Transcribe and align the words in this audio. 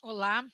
Olá, 0.00 0.48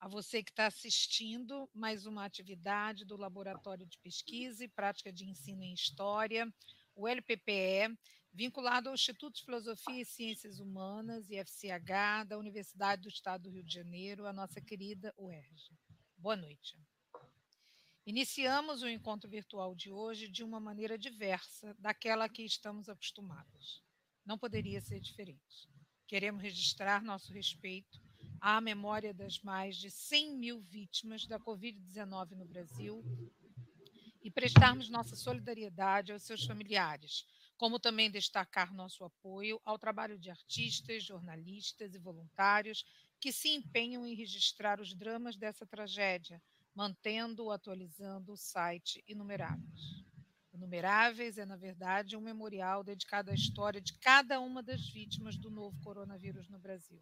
a 0.00 0.08
você 0.08 0.42
que 0.42 0.50
está 0.50 0.66
assistindo 0.66 1.68
mais 1.74 2.06
uma 2.06 2.24
atividade 2.24 3.04
do 3.04 3.14
Laboratório 3.14 3.84
de 3.84 3.98
Pesquisa 3.98 4.64
e 4.64 4.68
Prática 4.68 5.12
de 5.12 5.26
Ensino 5.26 5.62
em 5.62 5.74
História, 5.74 6.50
o 6.94 7.06
LPPE, 7.06 7.94
vinculado 8.32 8.88
ao 8.88 8.94
Instituto 8.94 9.36
de 9.36 9.44
Filosofia 9.44 10.00
e 10.00 10.06
Ciências 10.06 10.58
Humanas, 10.58 11.28
IFCH, 11.28 12.24
da 12.26 12.38
Universidade 12.38 13.02
do 13.02 13.08
Estado 13.10 13.42
do 13.42 13.50
Rio 13.50 13.62
de 13.62 13.74
Janeiro, 13.74 14.26
a 14.26 14.32
nossa 14.32 14.58
querida 14.58 15.14
UERJ. 15.18 15.76
Boa 16.16 16.34
noite. 16.34 16.78
Iniciamos 18.06 18.82
o 18.82 18.88
encontro 18.88 19.28
virtual 19.28 19.74
de 19.74 19.92
hoje 19.92 20.28
de 20.28 20.42
uma 20.42 20.58
maneira 20.58 20.96
diversa 20.96 21.76
daquela 21.78 22.26
que 22.26 22.42
estamos 22.42 22.88
acostumados. 22.88 23.84
Não 24.24 24.38
poderia 24.38 24.80
ser 24.80 24.98
diferente. 24.98 25.68
Queremos 26.06 26.42
registrar 26.42 27.02
nosso 27.02 27.30
respeito 27.34 28.05
à 28.40 28.60
memória 28.60 29.12
das 29.12 29.40
mais 29.40 29.76
de 29.76 29.90
100 29.90 30.36
mil 30.36 30.60
vítimas 30.60 31.26
da 31.26 31.38
Covid-19 31.38 32.32
no 32.32 32.44
Brasil 32.44 33.02
e 34.22 34.30
prestarmos 34.30 34.88
nossa 34.88 35.14
solidariedade 35.14 36.12
aos 36.12 36.24
seus 36.24 36.44
familiares, 36.44 37.26
como 37.56 37.78
também 37.78 38.10
destacar 38.10 38.74
nosso 38.74 39.04
apoio 39.04 39.60
ao 39.64 39.78
trabalho 39.78 40.18
de 40.18 40.30
artistas, 40.30 41.04
jornalistas 41.04 41.94
e 41.94 41.98
voluntários 41.98 42.84
que 43.20 43.32
se 43.32 43.48
empenham 43.48 44.06
em 44.06 44.14
registrar 44.14 44.80
os 44.80 44.92
dramas 44.92 45.36
dessa 45.36 45.66
tragédia, 45.66 46.42
mantendo 46.74 47.50
atualizando 47.50 48.32
o 48.32 48.36
site 48.36 49.02
Inumeráveis. 49.06 50.04
Inumeráveis 50.52 51.38
é, 51.38 51.44
na 51.44 51.56
verdade, 51.56 52.16
um 52.16 52.20
memorial 52.20 52.82
dedicado 52.82 53.30
à 53.30 53.34
história 53.34 53.80
de 53.80 53.94
cada 53.98 54.40
uma 54.40 54.62
das 54.62 54.88
vítimas 54.88 55.36
do 55.36 55.50
novo 55.50 55.80
coronavírus 55.82 56.48
no 56.48 56.58
Brasil 56.58 57.00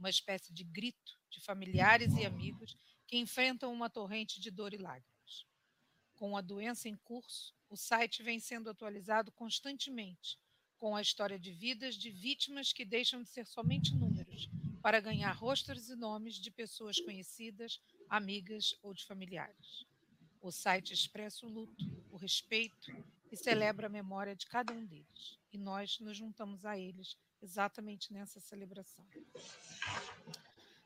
uma 0.00 0.10
espécie 0.10 0.52
de 0.52 0.64
grito 0.64 1.16
de 1.30 1.40
familiares 1.40 2.14
e 2.16 2.24
amigos 2.24 2.76
que 3.06 3.18
enfrentam 3.18 3.72
uma 3.72 3.90
torrente 3.90 4.40
de 4.40 4.50
dor 4.50 4.72
e 4.72 4.78
lágrimas. 4.78 5.46
Com 6.16 6.36
a 6.36 6.40
doença 6.40 6.88
em 6.88 6.96
curso, 6.96 7.54
o 7.68 7.76
site 7.76 8.22
vem 8.22 8.40
sendo 8.40 8.70
atualizado 8.70 9.30
constantemente, 9.30 10.38
com 10.78 10.96
a 10.96 11.02
história 11.02 11.38
de 11.38 11.52
vidas 11.52 11.94
de 11.94 12.10
vítimas 12.10 12.72
que 12.72 12.84
deixam 12.84 13.22
de 13.22 13.28
ser 13.28 13.46
somente 13.46 13.94
números, 13.94 14.48
para 14.82 14.98
ganhar 14.98 15.32
rostos 15.32 15.90
e 15.90 15.94
nomes 15.94 16.36
de 16.36 16.50
pessoas 16.50 16.98
conhecidas, 16.98 17.78
amigas 18.08 18.74
ou 18.82 18.94
de 18.94 19.04
familiares. 19.04 19.84
O 20.40 20.50
site 20.50 20.94
expressa 20.94 21.44
o 21.44 21.50
luto, 21.50 21.84
o 22.10 22.16
respeito 22.16 22.90
e 23.30 23.36
celebra 23.36 23.86
a 23.86 23.90
memória 23.90 24.34
de 24.34 24.46
cada 24.46 24.72
um 24.72 24.86
deles. 24.86 25.38
E 25.52 25.58
nós 25.58 26.00
nos 26.00 26.16
juntamos 26.16 26.64
a 26.64 26.78
eles 26.78 27.14
exatamente 27.42 28.12
nessa 28.12 28.40
celebração. 28.40 29.06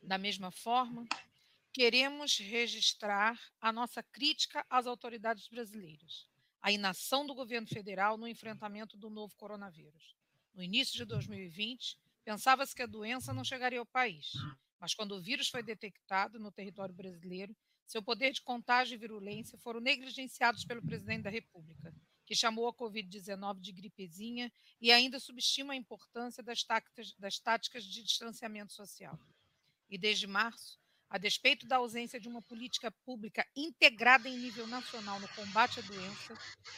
Da 0.02 0.18
mesma 0.18 0.50
forma, 0.50 1.06
queremos 1.72 2.38
registrar 2.38 3.40
a 3.60 3.72
nossa 3.72 4.02
crítica 4.02 4.64
às 4.68 4.86
autoridades 4.86 5.48
brasileiras, 5.48 6.28
à 6.60 6.70
inação 6.70 7.26
do 7.26 7.34
governo 7.34 7.66
federal 7.66 8.16
no 8.16 8.28
enfrentamento 8.28 8.96
do 8.96 9.10
novo 9.10 9.34
coronavírus. 9.36 10.16
No 10.54 10.62
início 10.62 10.94
de 10.96 11.04
2020, 11.04 11.98
pensava-se 12.24 12.74
que 12.74 12.82
a 12.82 12.86
doença 12.86 13.32
não 13.32 13.42
chegaria 13.42 13.80
ao 13.80 13.86
país, 13.86 14.32
mas 14.78 14.94
quando 14.94 15.12
o 15.12 15.20
vírus 15.20 15.48
foi 15.48 15.62
detectado 15.62 16.38
no 16.38 16.52
território 16.52 16.94
brasileiro, 16.94 17.56
seu 17.86 18.02
poder 18.02 18.32
de 18.32 18.42
contágio 18.42 18.94
e 18.94 18.98
virulência 18.98 19.58
foram 19.58 19.80
negligenciados 19.80 20.64
pelo 20.64 20.82
presidente 20.82 21.22
da 21.22 21.30
República, 21.30 21.94
que 22.26 22.34
chamou 22.34 22.68
a 22.68 22.74
Covid-19 22.74 23.60
de 23.60 23.72
gripezinha 23.72 24.52
e 24.80 24.90
ainda 24.90 25.20
subestima 25.20 25.72
a 25.72 25.76
importância 25.76 26.42
das 26.42 26.62
táticas, 26.62 27.14
das 27.18 27.38
táticas 27.38 27.84
de 27.84 28.02
distanciamento 28.02 28.72
social. 28.72 29.18
E 29.88 29.98
desde 29.98 30.26
março, 30.26 30.78
a 31.08 31.18
despeito 31.18 31.66
da 31.66 31.76
ausência 31.76 32.18
de 32.18 32.28
uma 32.28 32.42
política 32.42 32.90
pública 32.90 33.46
integrada 33.54 34.28
em 34.28 34.38
nível 34.38 34.66
nacional 34.66 35.20
no 35.20 35.28
combate 35.28 35.78
à 35.78 35.82
doença, 35.82 36.36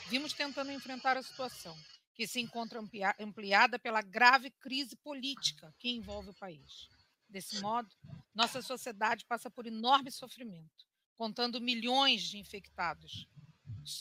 vimos 0.09 0.33
tentando 0.33 0.73
enfrentar 0.73 1.17
a 1.17 1.23
situação, 1.23 1.77
que 2.15 2.27
se 2.27 2.41
encontra 2.41 2.81
ampliada 3.19 3.79
pela 3.79 4.03
grave 4.03 4.51
crise 4.51 4.97
política 4.97 5.75
que 5.79 5.89
envolve 5.89 6.31
o 6.31 6.35
país. 6.35 6.89
Desse 7.29 7.61
modo, 7.61 7.89
nossa 8.35 8.63
sociedade 8.63 9.25
passa 9.25 9.51
por 9.51 9.67
enorme 9.67 10.11
sofrimento, 10.11 10.87
contando 11.17 11.61
milhões 11.61 12.23
de 12.23 12.39
infectados, 12.39 13.27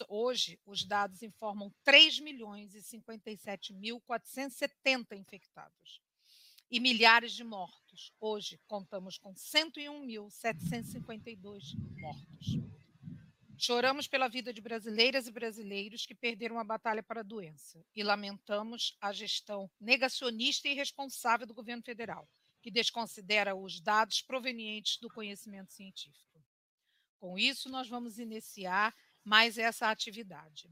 Hoje, 0.10 0.60
os 0.66 0.84
dados 0.84 1.22
informam 1.22 1.72
3 1.84 2.20
milhões 2.20 2.74
e 2.74 2.82
57 2.82 3.72
mil 3.74 4.02
470 4.02 5.16
infectados 5.16 6.02
e 6.72 6.80
milhares 6.80 7.34
de 7.34 7.44
mortos. 7.44 8.12
Hoje, 8.20 8.60
contamos 8.68 9.20
com 9.20 9.32
101.752 9.34 11.76
mortos. 12.00 12.58
Choramos 13.58 14.06
pela 14.08 14.28
vida 14.28 14.52
de 14.52 14.60
brasileiras 14.60 15.28
e 15.28 15.32
brasileiros 15.32 16.06
que 16.06 16.14
perderam 16.14 16.60
a 16.60 16.64
batalha 16.64 17.02
para 17.02 17.22
a 17.22 17.24
doença 17.24 17.82
e 17.96 18.04
lamentamos 18.04 18.98
a 19.00 19.14
gestão 19.14 19.72
negacionista 19.80 20.68
e 20.68 20.72
irresponsável 20.72 21.48
do 21.48 21.54
governo 21.54 21.84
federal, 21.84 22.28
que 22.62 22.70
desconsidera 22.70 23.56
os 23.56 23.80
dados 23.80 24.22
provenientes 24.22 24.98
do 24.98 25.10
conhecimento 25.10 25.72
científico. 25.72 26.44
Com 27.18 27.40
isso, 27.40 27.70
nós 27.70 27.88
vamos 27.88 28.20
iniciar 28.20 28.94
mais 29.26 29.58
essa 29.58 29.90
atividade. 29.90 30.70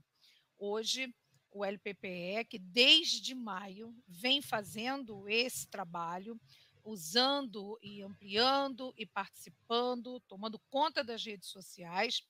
Hoje, 0.58 1.14
o 1.52 1.66
LPPE, 1.66 2.46
que 2.47 2.59
desde 2.59 3.34
maio 3.34 3.94
vem 4.08 4.41
fazendo 4.41 5.28
esse 5.28 5.68
trabalho, 5.68 6.40
usando 6.84 7.78
e 7.81 8.02
ampliando 8.02 8.94
e 8.97 9.06
participando, 9.06 10.19
tomando 10.22 10.59
conta 10.69 11.03
das 11.03 11.25
redes 11.25 11.50
sociais, 11.50 12.22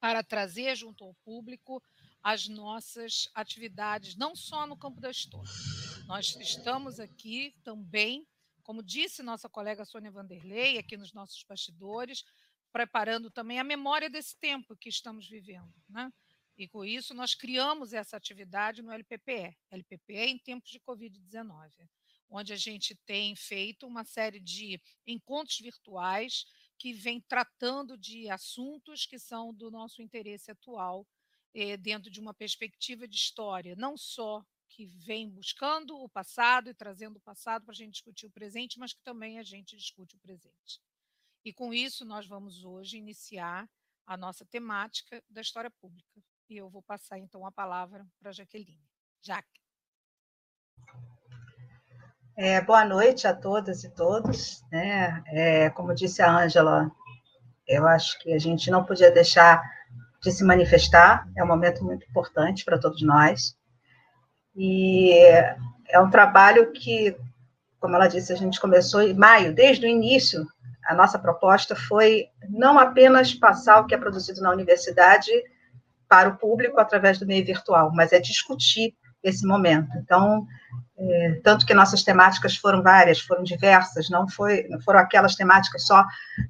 para 0.00 0.22
trazer 0.22 0.76
junto 0.76 1.04
ao 1.04 1.14
público 1.24 1.82
as 2.22 2.46
nossas 2.46 3.28
atividades, 3.34 4.16
não 4.16 4.36
só 4.36 4.66
no 4.66 4.76
campo 4.76 5.00
da 5.00 5.10
história. 5.10 5.50
Nós 6.06 6.36
estamos 6.36 7.00
aqui 7.00 7.54
também, 7.64 8.26
como 8.62 8.82
disse 8.82 9.22
nossa 9.22 9.48
colega 9.48 9.84
Sônia 9.84 10.10
Vanderlei, 10.10 10.78
aqui 10.78 10.96
nos 10.96 11.12
nossos 11.12 11.42
bastidores, 11.42 12.24
preparando 12.78 13.28
também 13.28 13.58
a 13.58 13.64
memória 13.64 14.08
desse 14.08 14.38
tempo 14.38 14.76
que 14.76 14.88
estamos 14.88 15.28
vivendo. 15.28 15.74
Né? 15.88 16.12
E 16.56 16.68
com 16.68 16.84
isso, 16.84 17.12
nós 17.12 17.34
criamos 17.34 17.92
essa 17.92 18.16
atividade 18.16 18.82
no 18.82 18.92
LPPE, 18.92 19.58
LPPE 19.68 20.28
em 20.28 20.38
tempos 20.38 20.70
de 20.70 20.78
Covid-19, 20.78 21.72
onde 22.30 22.52
a 22.52 22.56
gente 22.56 22.94
tem 23.04 23.34
feito 23.34 23.84
uma 23.84 24.04
série 24.04 24.38
de 24.38 24.80
encontros 25.04 25.58
virtuais 25.58 26.44
que 26.78 26.92
vem 26.92 27.20
tratando 27.20 27.98
de 27.98 28.30
assuntos 28.30 29.04
que 29.04 29.18
são 29.18 29.52
do 29.52 29.72
nosso 29.72 30.00
interesse 30.00 30.52
atual, 30.52 31.04
eh, 31.52 31.76
dentro 31.76 32.08
de 32.08 32.20
uma 32.20 32.32
perspectiva 32.32 33.08
de 33.08 33.16
história, 33.16 33.74
não 33.74 33.96
só 33.96 34.40
que 34.68 34.86
vem 34.86 35.28
buscando 35.28 35.96
o 35.96 36.08
passado 36.08 36.70
e 36.70 36.74
trazendo 36.74 37.16
o 37.16 37.22
passado 37.22 37.64
para 37.64 37.72
a 37.72 37.76
gente 37.76 37.94
discutir 37.94 38.26
o 38.26 38.30
presente, 38.30 38.78
mas 38.78 38.92
que 38.92 39.02
também 39.02 39.40
a 39.40 39.42
gente 39.42 39.76
discute 39.76 40.14
o 40.14 40.20
presente. 40.20 40.80
E 41.48 41.52
com 41.54 41.72
isso, 41.72 42.04
nós 42.04 42.26
vamos 42.26 42.62
hoje 42.62 42.98
iniciar 42.98 43.66
a 44.06 44.18
nossa 44.18 44.44
temática 44.44 45.22
da 45.30 45.40
história 45.40 45.70
pública. 45.80 46.20
E 46.46 46.58
eu 46.58 46.68
vou 46.68 46.82
passar 46.82 47.18
então 47.18 47.46
a 47.46 47.50
palavra 47.50 48.06
para 48.20 48.28
a 48.28 48.32
Jaqueline. 48.34 48.86
Jaque. 49.22 49.62
É, 52.36 52.60
boa 52.60 52.84
noite 52.84 53.26
a 53.26 53.34
todas 53.34 53.82
e 53.82 53.88
todos. 53.88 54.62
Né? 54.70 55.24
É, 55.28 55.70
como 55.70 55.94
disse 55.94 56.20
a 56.20 56.30
Ângela, 56.30 56.92
eu 57.66 57.86
acho 57.86 58.18
que 58.18 58.34
a 58.34 58.38
gente 58.38 58.70
não 58.70 58.84
podia 58.84 59.10
deixar 59.10 59.62
de 60.20 60.30
se 60.30 60.44
manifestar, 60.44 61.26
é 61.34 61.42
um 61.42 61.48
momento 61.48 61.82
muito 61.82 62.06
importante 62.10 62.62
para 62.62 62.78
todos 62.78 63.00
nós. 63.00 63.56
E 64.54 65.14
é 65.88 65.98
um 65.98 66.10
trabalho 66.10 66.72
que, 66.72 67.16
como 67.80 67.94
ela 67.94 68.06
disse, 68.06 68.34
a 68.34 68.36
gente 68.36 68.60
começou 68.60 69.00
em 69.00 69.14
maio, 69.14 69.54
desde 69.54 69.86
o 69.86 69.88
início 69.88 70.46
a 70.88 70.94
nossa 70.94 71.18
proposta 71.18 71.76
foi 71.76 72.28
não 72.48 72.78
apenas 72.78 73.34
passar 73.34 73.80
o 73.80 73.86
que 73.86 73.94
é 73.94 73.98
produzido 73.98 74.40
na 74.40 74.50
universidade 74.50 75.30
para 76.08 76.30
o 76.30 76.36
público 76.38 76.80
através 76.80 77.18
do 77.18 77.26
meio 77.26 77.44
virtual, 77.44 77.92
mas 77.94 78.10
é 78.10 78.18
discutir 78.18 78.94
esse 79.22 79.46
momento. 79.46 79.90
Então, 79.98 80.46
é, 80.98 81.40
tanto 81.44 81.66
que 81.66 81.74
nossas 81.74 82.02
temáticas 82.02 82.56
foram 82.56 82.82
várias, 82.82 83.20
foram 83.20 83.42
diversas, 83.42 84.08
não, 84.08 84.26
foi, 84.26 84.66
não 84.70 84.80
foram 84.80 85.00
aquelas 85.00 85.34
temáticas 85.34 85.86
só 85.86 86.02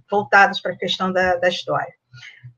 voltadas 0.08 0.60
para 0.60 0.72
a 0.72 0.78
questão 0.78 1.12
da, 1.12 1.34
da 1.34 1.48
história. 1.48 1.92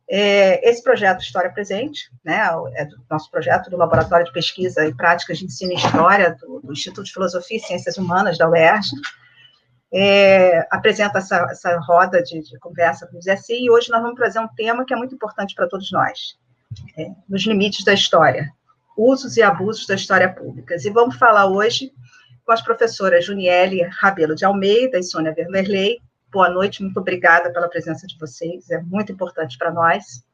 É, 0.06 0.68
esse 0.68 0.82
projeto 0.82 1.22
História 1.22 1.50
Presente, 1.50 2.10
né, 2.22 2.42
é 2.74 2.84
do 2.84 2.96
nosso 3.08 3.30
projeto 3.30 3.70
do 3.70 3.76
Laboratório 3.78 4.26
de 4.26 4.32
Pesquisa 4.32 4.84
e 4.84 4.94
Práticas 4.94 5.38
de 5.38 5.46
Ensino 5.46 5.72
e 5.72 5.76
História 5.76 6.36
do, 6.38 6.60
do 6.60 6.72
Instituto 6.72 7.04
de 7.04 7.12
Filosofia 7.12 7.56
e 7.56 7.60
Ciências 7.60 7.96
Humanas 7.96 8.36
da 8.36 8.50
UERJ, 8.50 8.90
é, 9.92 10.66
apresenta 10.70 11.18
essa, 11.18 11.46
essa 11.50 11.78
roda 11.80 12.22
de, 12.22 12.40
de 12.40 12.58
conversa, 12.58 13.06
vamos 13.06 13.20
dizer 13.20 13.32
assim, 13.32 13.64
e 13.64 13.70
hoje 13.70 13.90
nós 13.90 14.00
vamos 14.00 14.16
trazer 14.16 14.38
um 14.38 14.48
tema 14.48 14.84
que 14.84 14.94
é 14.94 14.96
muito 14.96 15.14
importante 15.14 15.54
para 15.54 15.68
todos 15.68 15.90
nós, 15.90 16.36
é, 16.96 17.10
nos 17.28 17.44
limites 17.44 17.84
da 17.84 17.92
história, 17.92 18.50
usos 18.96 19.36
e 19.36 19.42
abusos 19.42 19.86
da 19.86 19.94
história 19.94 20.32
pública. 20.32 20.76
E 20.76 20.90
vamos 20.90 21.16
falar 21.16 21.46
hoje 21.46 21.92
com 22.44 22.52
as 22.52 22.62
professoras 22.62 23.24
Juniele 23.24 23.82
Rabelo 23.82 24.34
de 24.34 24.44
Almeida 24.44 24.98
e 24.98 25.02
Sônia 25.02 25.32
Vermerley, 25.32 25.98
boa 26.32 26.48
noite, 26.48 26.82
muito 26.82 26.98
obrigada 27.00 27.52
pela 27.52 27.68
presença 27.68 28.06
de 28.06 28.16
vocês, 28.18 28.70
é 28.70 28.80
muito 28.82 29.10
importante 29.10 29.58
para 29.58 29.72
nós. 29.72 30.24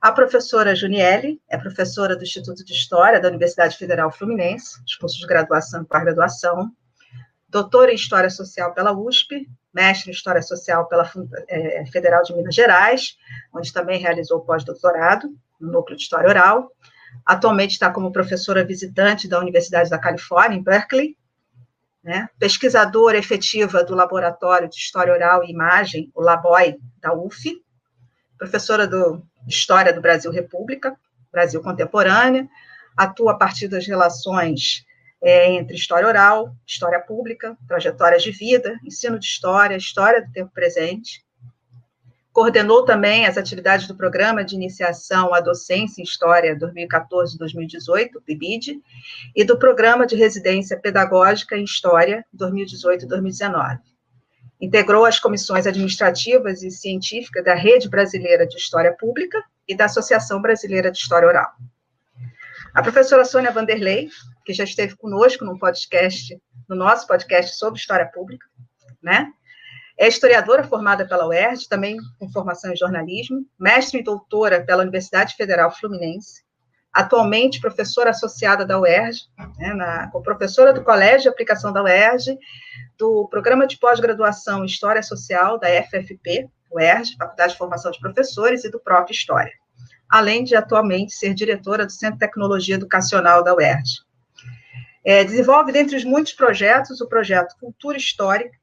A 0.00 0.12
professora 0.12 0.74
Juniele 0.74 1.40
é 1.48 1.56
professora 1.56 2.16
do 2.16 2.24
Instituto 2.24 2.64
de 2.64 2.72
História 2.72 3.20
da 3.20 3.28
Universidade 3.28 3.76
Federal 3.76 4.10
Fluminense, 4.10 4.82
dos 4.82 4.96
cursos 4.96 5.18
de 5.18 5.26
graduação 5.26 5.82
e 5.82 5.86
pós-graduação, 5.86 6.70
doutora 7.54 7.92
em 7.92 7.94
História 7.94 8.28
Social 8.28 8.74
pela 8.74 8.92
USP, 8.92 9.48
mestre 9.72 10.10
em 10.10 10.12
História 10.12 10.42
Social 10.42 10.88
pela 10.88 11.08
é, 11.48 11.86
Federal 11.86 12.20
de 12.24 12.34
Minas 12.34 12.52
Gerais, 12.52 13.16
onde 13.54 13.72
também 13.72 14.00
realizou 14.00 14.40
pós-doutorado 14.40 15.32
no 15.60 15.70
Núcleo 15.70 15.96
de 15.96 16.02
História 16.02 16.28
Oral. 16.28 16.72
Atualmente 17.24 17.70
está 17.70 17.92
como 17.92 18.10
professora 18.10 18.64
visitante 18.64 19.28
da 19.28 19.38
Universidade 19.38 19.88
da 19.88 20.00
Califórnia, 20.00 20.58
em 20.58 20.62
Berkeley, 20.64 21.16
né? 22.02 22.28
pesquisadora 22.40 23.16
efetiva 23.16 23.84
do 23.84 23.94
Laboratório 23.94 24.68
de 24.68 24.74
História 24.74 25.12
Oral 25.12 25.44
e 25.44 25.52
Imagem, 25.52 26.10
o 26.12 26.20
LABOI, 26.20 26.76
da 27.00 27.14
UF, 27.14 27.62
professora 28.36 28.84
do, 28.84 29.22
de 29.46 29.54
História 29.54 29.92
do 29.92 30.00
Brasil 30.00 30.32
República, 30.32 30.96
Brasil 31.30 31.62
Contemporânea, 31.62 32.48
atua 32.96 33.30
a 33.30 33.36
partir 33.36 33.68
das 33.68 33.86
relações 33.86 34.84
é, 35.24 35.50
entre 35.52 35.74
história 35.74 36.06
oral, 36.06 36.54
história 36.66 37.00
pública, 37.00 37.56
trajetórias 37.66 38.22
de 38.22 38.30
vida, 38.30 38.78
ensino 38.84 39.18
de 39.18 39.26
história, 39.26 39.76
história 39.76 40.22
do 40.22 40.30
tempo 40.30 40.52
presente, 40.52 41.24
Coordenou 42.34 42.84
também 42.84 43.26
as 43.26 43.38
atividades 43.38 43.86
do 43.86 43.94
Programa 43.94 44.44
de 44.44 44.56
Iniciação 44.56 45.32
à 45.32 45.38
Docência 45.38 46.00
em 46.00 46.04
História 46.04 46.58
2014-2018, 46.58 48.20
PIBID, 48.26 48.82
e 49.36 49.44
do 49.44 49.56
Programa 49.56 50.04
de 50.04 50.16
Residência 50.16 50.76
Pedagógica 50.76 51.56
em 51.56 51.62
História 51.62 52.26
2018-2019. 52.36 53.78
Integrou 54.60 55.04
as 55.04 55.20
comissões 55.20 55.64
administrativas 55.64 56.64
e 56.64 56.72
científicas 56.72 57.44
da 57.44 57.54
Rede 57.54 57.88
Brasileira 57.88 58.44
de 58.44 58.56
História 58.56 58.92
Pública 58.98 59.40
e 59.68 59.76
da 59.76 59.84
Associação 59.84 60.42
Brasileira 60.42 60.90
de 60.90 60.98
História 60.98 61.28
Oral. 61.28 61.52
A 62.74 62.82
professora 62.82 63.24
Sônia 63.24 63.52
Vanderlei, 63.52 64.08
que 64.44 64.52
já 64.52 64.64
esteve 64.64 64.96
conosco 64.96 65.44
no 65.44 65.56
podcast, 65.56 66.36
no 66.68 66.74
nosso 66.74 67.06
podcast 67.06 67.56
sobre 67.56 67.78
História 67.78 68.10
Pública, 68.12 68.44
né? 69.00 69.30
É 69.96 70.08
historiadora 70.08 70.64
formada 70.64 71.06
pela 71.06 71.28
UERJ, 71.28 71.68
também 71.68 71.96
com 72.18 72.28
formação 72.28 72.72
em 72.72 72.76
jornalismo, 72.76 73.46
mestre 73.56 74.00
e 74.00 74.02
doutora 74.02 74.64
pela 74.64 74.82
Universidade 74.82 75.36
Federal 75.36 75.70
Fluminense, 75.70 76.42
atualmente 76.92 77.60
professora 77.60 78.10
associada 78.10 78.66
da 78.66 78.80
UERJ, 78.80 79.20
né, 79.56 79.72
na, 79.72 80.10
professora 80.24 80.72
do 80.72 80.82
Colégio 80.82 81.22
de 81.22 81.28
Aplicação 81.28 81.72
da 81.72 81.80
UERJ, 81.80 82.36
do 82.98 83.28
Programa 83.28 83.68
de 83.68 83.78
Pós-Graduação 83.78 84.64
em 84.64 84.66
História 84.66 85.02
Social 85.02 85.60
da 85.60 85.68
FFP, 85.68 86.48
UERJ, 86.72 87.14
Faculdade 87.16 87.52
de 87.52 87.58
Formação 87.58 87.92
de 87.92 88.00
Professores, 88.00 88.64
e 88.64 88.70
do 88.70 88.80
próprio 88.80 89.14
História, 89.14 89.52
além 90.14 90.44
de 90.44 90.54
atualmente 90.54 91.12
ser 91.12 91.34
diretora 91.34 91.84
do 91.84 91.90
Centro 91.90 92.14
de 92.14 92.20
Tecnologia 92.20 92.76
Educacional 92.76 93.42
da 93.42 93.52
UERJ. 93.52 94.04
É, 95.04 95.24
desenvolve, 95.24 95.72
dentre 95.72 95.96
os 95.96 96.04
muitos 96.04 96.32
projetos, 96.32 97.00
o 97.00 97.08
projeto 97.08 97.56
Cultura 97.58 97.98
Histórica, 97.98 98.56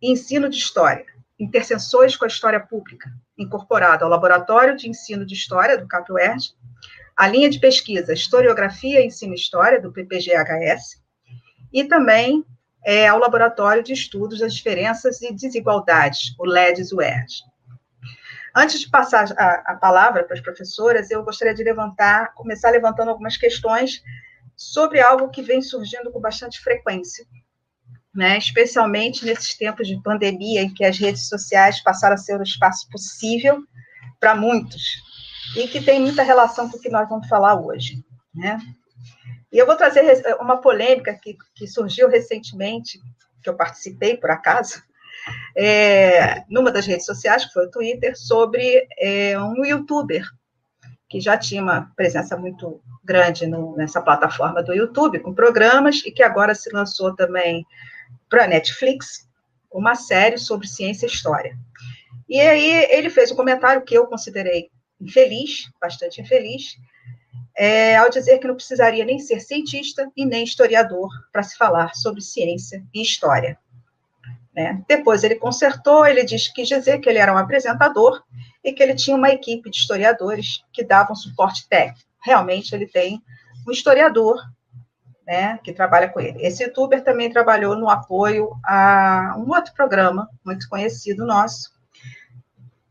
e 0.00 0.10
ensino 0.10 0.48
de 0.48 0.56
história, 0.56 1.04
interseções 1.38 2.16
com 2.16 2.24
a 2.24 2.28
história 2.28 2.58
pública, 2.58 3.12
incorporado 3.36 4.04
ao 4.04 4.10
Laboratório 4.10 4.74
de 4.74 4.88
Ensino 4.88 5.26
de 5.26 5.34
História 5.34 5.76
do 5.76 5.86
CAPUERJ, 5.86 6.54
a 7.14 7.28
linha 7.28 7.50
de 7.50 7.60
pesquisa 7.60 8.14
Historiografia 8.14 9.02
e 9.02 9.06
Ensino 9.06 9.34
História 9.34 9.82
do 9.82 9.92
PPGHS, 9.92 10.98
e 11.70 11.84
também 11.84 12.42
é, 12.82 13.06
ao 13.06 13.18
Laboratório 13.18 13.82
de 13.82 13.92
Estudos 13.92 14.38
das 14.38 14.54
Diferenças 14.54 15.20
e 15.20 15.30
Desigualdades, 15.30 16.34
o 16.38 16.46
LEDS-UERJ. 16.46 17.49
Antes 18.54 18.80
de 18.80 18.90
passar 18.90 19.32
a, 19.36 19.72
a, 19.72 19.76
palavra 19.76 20.24
para 20.24 20.34
as 20.34 20.42
professoras, 20.42 21.10
eu 21.10 21.22
gostaria 21.22 21.54
de 21.54 21.62
levantar, 21.62 22.34
começar 22.34 22.70
levantando 22.70 23.10
algumas 23.10 23.36
questões 23.36 24.02
sobre 24.56 25.00
algo 25.00 25.30
que 25.30 25.42
vem 25.42 25.62
surgindo 25.62 26.10
com 26.10 26.20
bastante 26.20 26.60
frequência, 26.60 27.24
né, 28.14 28.36
especialmente 28.36 29.24
nesses 29.24 29.56
tempos 29.56 29.86
de 29.86 30.00
pandemia, 30.02 30.62
em 30.62 30.74
que 30.74 30.84
as 30.84 30.98
redes 30.98 31.28
sociais 31.28 31.80
passaram 31.80 32.14
a 32.14 32.18
ser 32.18 32.38
o 32.38 32.42
espaço 32.42 32.88
possível 32.90 33.62
para 34.18 34.34
muitos, 34.34 34.82
e 35.56 35.66
que 35.68 35.80
tem 35.82 36.00
muita 36.00 36.22
relação 36.22 36.68
com 36.68 36.76
o 36.76 36.80
que 36.80 36.90
nós 36.90 37.08
vamos 37.08 37.28
falar 37.28 37.54
hoje. 37.54 38.04
Né? 38.34 38.58
E 39.50 39.58
eu 39.58 39.66
vou 39.66 39.76
trazer 39.76 40.22
uma 40.40 40.58
polêmica 40.58 41.14
que, 41.14 41.36
que 41.54 41.66
surgiu 41.66 42.08
recentemente, 42.08 43.00
que 43.42 43.48
eu 43.48 43.56
participei, 43.56 44.16
por 44.16 44.30
acaso, 44.30 44.82
é, 45.56 46.44
numa 46.48 46.70
das 46.70 46.86
redes 46.86 47.06
sociais, 47.06 47.44
que 47.44 47.52
foi 47.52 47.66
o 47.66 47.70
Twitter, 47.70 48.16
sobre 48.16 48.86
é, 48.98 49.38
um 49.38 49.64
youtuber 49.64 50.24
que 51.08 51.20
já 51.20 51.36
tinha 51.36 51.60
uma 51.60 51.92
presença 51.96 52.36
muito 52.36 52.80
grande 53.04 53.44
no, 53.44 53.76
nessa 53.76 54.00
plataforma 54.00 54.62
do 54.62 54.72
YouTube, 54.72 55.18
com 55.18 55.34
programas, 55.34 56.02
e 56.06 56.12
que 56.12 56.22
agora 56.22 56.54
se 56.54 56.70
lançou 56.72 57.14
também 57.16 57.66
para 58.28 58.44
a 58.44 58.46
Netflix 58.46 59.28
uma 59.72 59.96
série 59.96 60.38
sobre 60.38 60.68
ciência 60.68 61.06
e 61.06 61.08
história. 61.08 61.58
E 62.28 62.40
aí 62.40 62.86
ele 62.90 63.10
fez 63.10 63.32
um 63.32 63.36
comentário 63.36 63.82
que 63.82 63.96
eu 63.96 64.06
considerei 64.06 64.70
infeliz, 65.00 65.68
bastante 65.80 66.20
infeliz, 66.20 66.76
é, 67.56 67.96
ao 67.96 68.08
dizer 68.08 68.38
que 68.38 68.46
não 68.46 68.54
precisaria 68.54 69.04
nem 69.04 69.18
ser 69.18 69.40
cientista 69.40 70.08
e 70.16 70.24
nem 70.24 70.44
historiador 70.44 71.08
para 71.32 71.42
se 71.42 71.56
falar 71.56 71.94
sobre 71.96 72.20
ciência 72.20 72.84
e 72.94 73.02
história. 73.02 73.58
Né? 74.54 74.82
Depois 74.88 75.22
ele 75.22 75.36
consertou, 75.36 76.04
ele 76.04 76.24
disse 76.24 76.52
que 76.52 76.64
dizer 76.64 76.98
que 76.98 77.08
ele 77.08 77.18
era 77.18 77.32
um 77.32 77.38
apresentador 77.38 78.22
e 78.64 78.72
que 78.72 78.82
ele 78.82 78.94
tinha 78.94 79.16
uma 79.16 79.30
equipe 79.30 79.70
de 79.70 79.76
historiadores 79.76 80.64
que 80.72 80.84
davam 80.84 81.14
suporte 81.14 81.68
técnico. 81.68 82.08
Realmente 82.22 82.74
ele 82.74 82.86
tem 82.86 83.22
um 83.66 83.70
historiador 83.70 84.36
né, 85.26 85.58
que 85.62 85.72
trabalha 85.72 86.08
com 86.08 86.18
ele. 86.18 86.44
Esse 86.44 86.64
youtuber 86.64 87.04
também 87.04 87.30
trabalhou 87.30 87.76
no 87.76 87.88
apoio 87.88 88.50
a 88.64 89.36
um 89.38 89.48
outro 89.48 89.72
programa 89.74 90.28
muito 90.44 90.68
conhecido 90.68 91.24
nosso, 91.24 91.72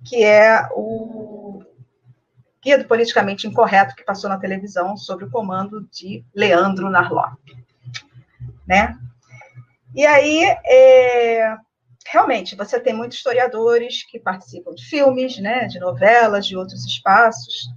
que 0.06 0.24
é 0.24 0.68
o 0.74 1.62
Guia 2.64 2.78
do 2.78 2.86
Politicamente 2.86 3.46
Incorreto, 3.46 3.96
que 3.96 4.04
passou 4.04 4.30
na 4.30 4.40
televisão 4.40 4.96
sob 4.96 5.26
o 5.26 5.30
comando 5.30 5.88
de 5.92 6.24
Leandro 6.34 6.90
Narlock. 6.90 7.38
Né? 8.66 8.98
E 9.96 10.06
aí, 10.06 10.44
é, 10.66 11.58
realmente, 12.08 12.56
você 12.56 12.80
tem 12.80 12.94
muitos 12.94 13.18
historiadores 13.18 14.04
que 14.04 14.20
participam 14.20 14.74
de 14.74 14.86
filmes, 14.86 15.38
né, 15.40 15.66
de 15.68 15.80
novelas, 15.80 16.46
de 16.46 16.56
outros 16.56 16.86
espaços, 16.86 17.70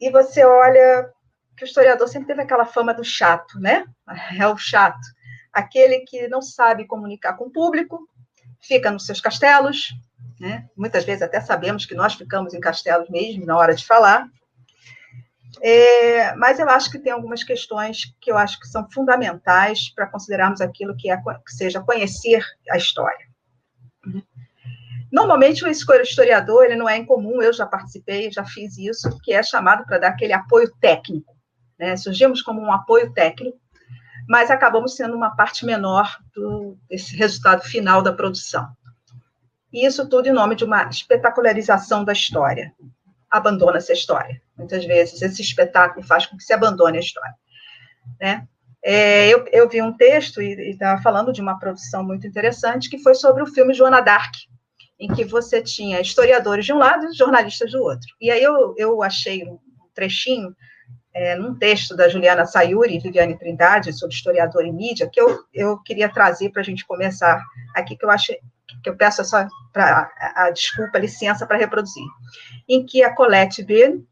e 0.00 0.10
você 0.10 0.44
olha 0.44 1.10
que 1.56 1.64
o 1.64 1.66
historiador 1.66 2.08
sempre 2.08 2.26
teve 2.26 2.42
aquela 2.42 2.66
fama 2.66 2.92
do 2.92 3.04
chato, 3.04 3.58
né? 3.58 3.84
É 4.38 4.46
o 4.46 4.56
chato, 4.56 5.00
aquele 5.52 6.00
que 6.00 6.28
não 6.28 6.42
sabe 6.42 6.86
comunicar 6.86 7.34
com 7.34 7.44
o 7.46 7.50
público, 7.50 8.06
fica 8.60 8.90
nos 8.90 9.06
seus 9.06 9.20
castelos, 9.20 9.94
né? 10.38 10.68
Muitas 10.76 11.04
vezes 11.04 11.22
até 11.22 11.40
sabemos 11.40 11.86
que 11.86 11.94
nós 11.94 12.14
ficamos 12.14 12.52
em 12.52 12.60
castelos 12.60 13.08
mesmo 13.08 13.46
na 13.46 13.56
hora 13.56 13.74
de 13.74 13.86
falar. 13.86 14.28
É, 15.62 16.34
mas 16.36 16.58
eu 16.58 16.68
acho 16.68 16.90
que 16.90 16.98
tem 16.98 17.12
algumas 17.12 17.42
questões 17.42 18.14
que 18.20 18.30
eu 18.30 18.36
acho 18.36 18.58
que 18.60 18.66
são 18.66 18.88
fundamentais 18.90 19.90
para 19.94 20.06
considerarmos 20.06 20.60
aquilo 20.60 20.96
que, 20.96 21.10
é, 21.10 21.16
que 21.16 21.52
seja 21.52 21.80
conhecer 21.80 22.44
a 22.70 22.76
história. 22.76 23.26
Normalmente, 25.10 25.64
o 25.64 25.68
historiador 25.68 26.64
ele 26.64 26.76
não 26.76 26.88
é 26.88 26.96
incomum, 26.96 27.40
eu 27.40 27.52
já 27.52 27.64
participei, 27.64 28.32
já 28.32 28.44
fiz 28.44 28.76
isso, 28.76 29.16
que 29.22 29.32
é 29.32 29.42
chamado 29.42 29.84
para 29.84 29.98
dar 29.98 30.08
aquele 30.08 30.32
apoio 30.32 30.70
técnico. 30.80 31.34
Né? 31.78 31.96
Surgimos 31.96 32.42
como 32.42 32.60
um 32.60 32.72
apoio 32.72 33.12
técnico, 33.12 33.58
mas 34.28 34.50
acabamos 34.50 34.96
sendo 34.96 35.14
uma 35.14 35.36
parte 35.36 35.64
menor 35.64 36.18
do, 36.34 36.76
desse 36.88 37.16
resultado 37.16 37.62
final 37.62 38.02
da 38.02 38.12
produção. 38.12 38.68
E 39.72 39.86
isso 39.86 40.08
tudo 40.08 40.28
em 40.28 40.32
nome 40.32 40.54
de 40.54 40.64
uma 40.64 40.84
espetacularização 40.88 42.04
da 42.04 42.12
história. 42.12 42.72
Abandona-se 43.34 43.90
a 43.90 43.94
história. 43.94 44.40
Muitas 44.56 44.84
vezes 44.84 45.20
esse 45.20 45.42
espetáculo 45.42 46.06
faz 46.06 46.24
com 46.24 46.36
que 46.36 46.44
se 46.44 46.52
abandone 46.52 46.98
a 46.98 47.00
história. 47.00 47.34
Né? 48.20 48.46
É, 48.80 49.28
eu, 49.28 49.44
eu, 49.50 49.68
vi 49.68 49.82
um 49.82 49.96
texto 49.96 50.40
e 50.40 50.70
estava 50.70 51.02
falando 51.02 51.32
de 51.32 51.40
uma 51.40 51.58
produção 51.58 52.04
muito 52.04 52.26
interessante 52.26 52.88
que 52.88 52.98
foi 52.98 53.14
sobre 53.14 53.42
o 53.42 53.46
filme 53.46 53.74
Joana 53.74 54.00
Dark, 54.00 54.32
em 55.00 55.08
que 55.08 55.24
você 55.24 55.60
tinha 55.60 56.00
historiadores 56.00 56.64
de 56.64 56.72
um 56.72 56.78
lado 56.78 57.06
e 57.06 57.16
jornalistas 57.16 57.72
do 57.72 57.82
outro. 57.82 58.06
E 58.20 58.30
aí 58.30 58.42
eu, 58.42 58.72
eu 58.76 59.02
achei 59.02 59.42
um 59.44 59.58
trechinho 59.92 60.54
é, 61.12 61.34
num 61.34 61.56
texto 61.56 61.96
da 61.96 62.08
Juliana 62.08 62.46
Sayuri 62.46 62.96
e 62.96 63.00
Viviane 63.00 63.38
Trindade, 63.38 63.92
sobre 63.92 64.14
historiador 64.14 64.64
e 64.64 64.72
mídia, 64.72 65.08
que 65.10 65.20
eu, 65.20 65.40
eu 65.52 65.78
queria 65.82 66.08
trazer 66.08 66.50
para 66.50 66.62
a 66.62 66.64
gente 66.64 66.86
começar 66.86 67.42
aqui, 67.74 67.96
que 67.96 68.04
eu 68.04 68.10
acho 68.10 68.32
que 68.82 68.90
eu 68.90 68.96
peço 68.96 69.24
só 69.24 69.46
pra, 69.72 70.10
a, 70.18 70.44
a 70.44 70.50
desculpa, 70.50 70.98
a 70.98 71.00
licença 71.00 71.46
para 71.46 71.58
reproduzir, 71.58 72.04
em 72.68 72.84
que 72.84 73.02
a 73.02 73.14
Colette 73.14 73.62
Bill 73.62 74.06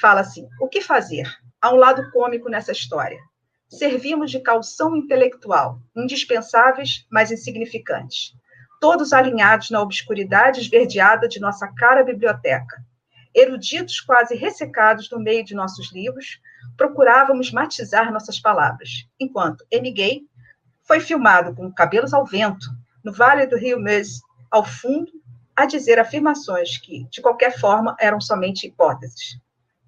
fala 0.00 0.20
assim: 0.20 0.48
o 0.60 0.68
que 0.68 0.80
fazer? 0.80 1.26
Há 1.60 1.72
um 1.72 1.76
lado 1.76 2.10
cômico 2.12 2.48
nessa 2.48 2.72
história. 2.72 3.18
Servimos 3.68 4.30
de 4.30 4.40
calção 4.40 4.96
intelectual, 4.96 5.78
indispensáveis, 5.96 7.06
mas 7.10 7.30
insignificantes. 7.30 8.32
todos 8.80 9.12
alinhados 9.12 9.70
na 9.70 9.80
obscuridade 9.80 10.60
esverdeada 10.60 11.28
de 11.28 11.40
nossa 11.40 11.66
cara 11.76 12.04
biblioteca. 12.04 12.76
Eruditos 13.34 14.00
quase 14.00 14.34
ressecados 14.34 15.10
no 15.10 15.18
meio 15.18 15.44
de 15.44 15.54
nossos 15.54 15.92
livros, 15.92 16.40
procurávamos 16.76 17.52
matizar 17.52 18.12
nossas 18.12 18.40
palavras, 18.40 19.06
enquanto 19.20 19.64
M. 19.70 19.90
Gay 19.92 20.22
foi 20.84 21.00
filmado 21.00 21.54
com 21.54 21.72
cabelos 21.72 22.14
ao 22.14 22.24
vento, 22.24 22.66
no 23.04 23.12
vale 23.12 23.46
do 23.46 23.56
rio 23.56 23.80
Meuse, 23.80 24.20
ao 24.50 24.64
fundo, 24.64 25.10
a 25.54 25.66
dizer 25.66 25.98
afirmações 25.98 26.78
que, 26.78 27.04
de 27.10 27.20
qualquer 27.20 27.58
forma, 27.58 27.96
eram 27.98 28.20
somente 28.20 28.66
hipóteses. 28.66 29.38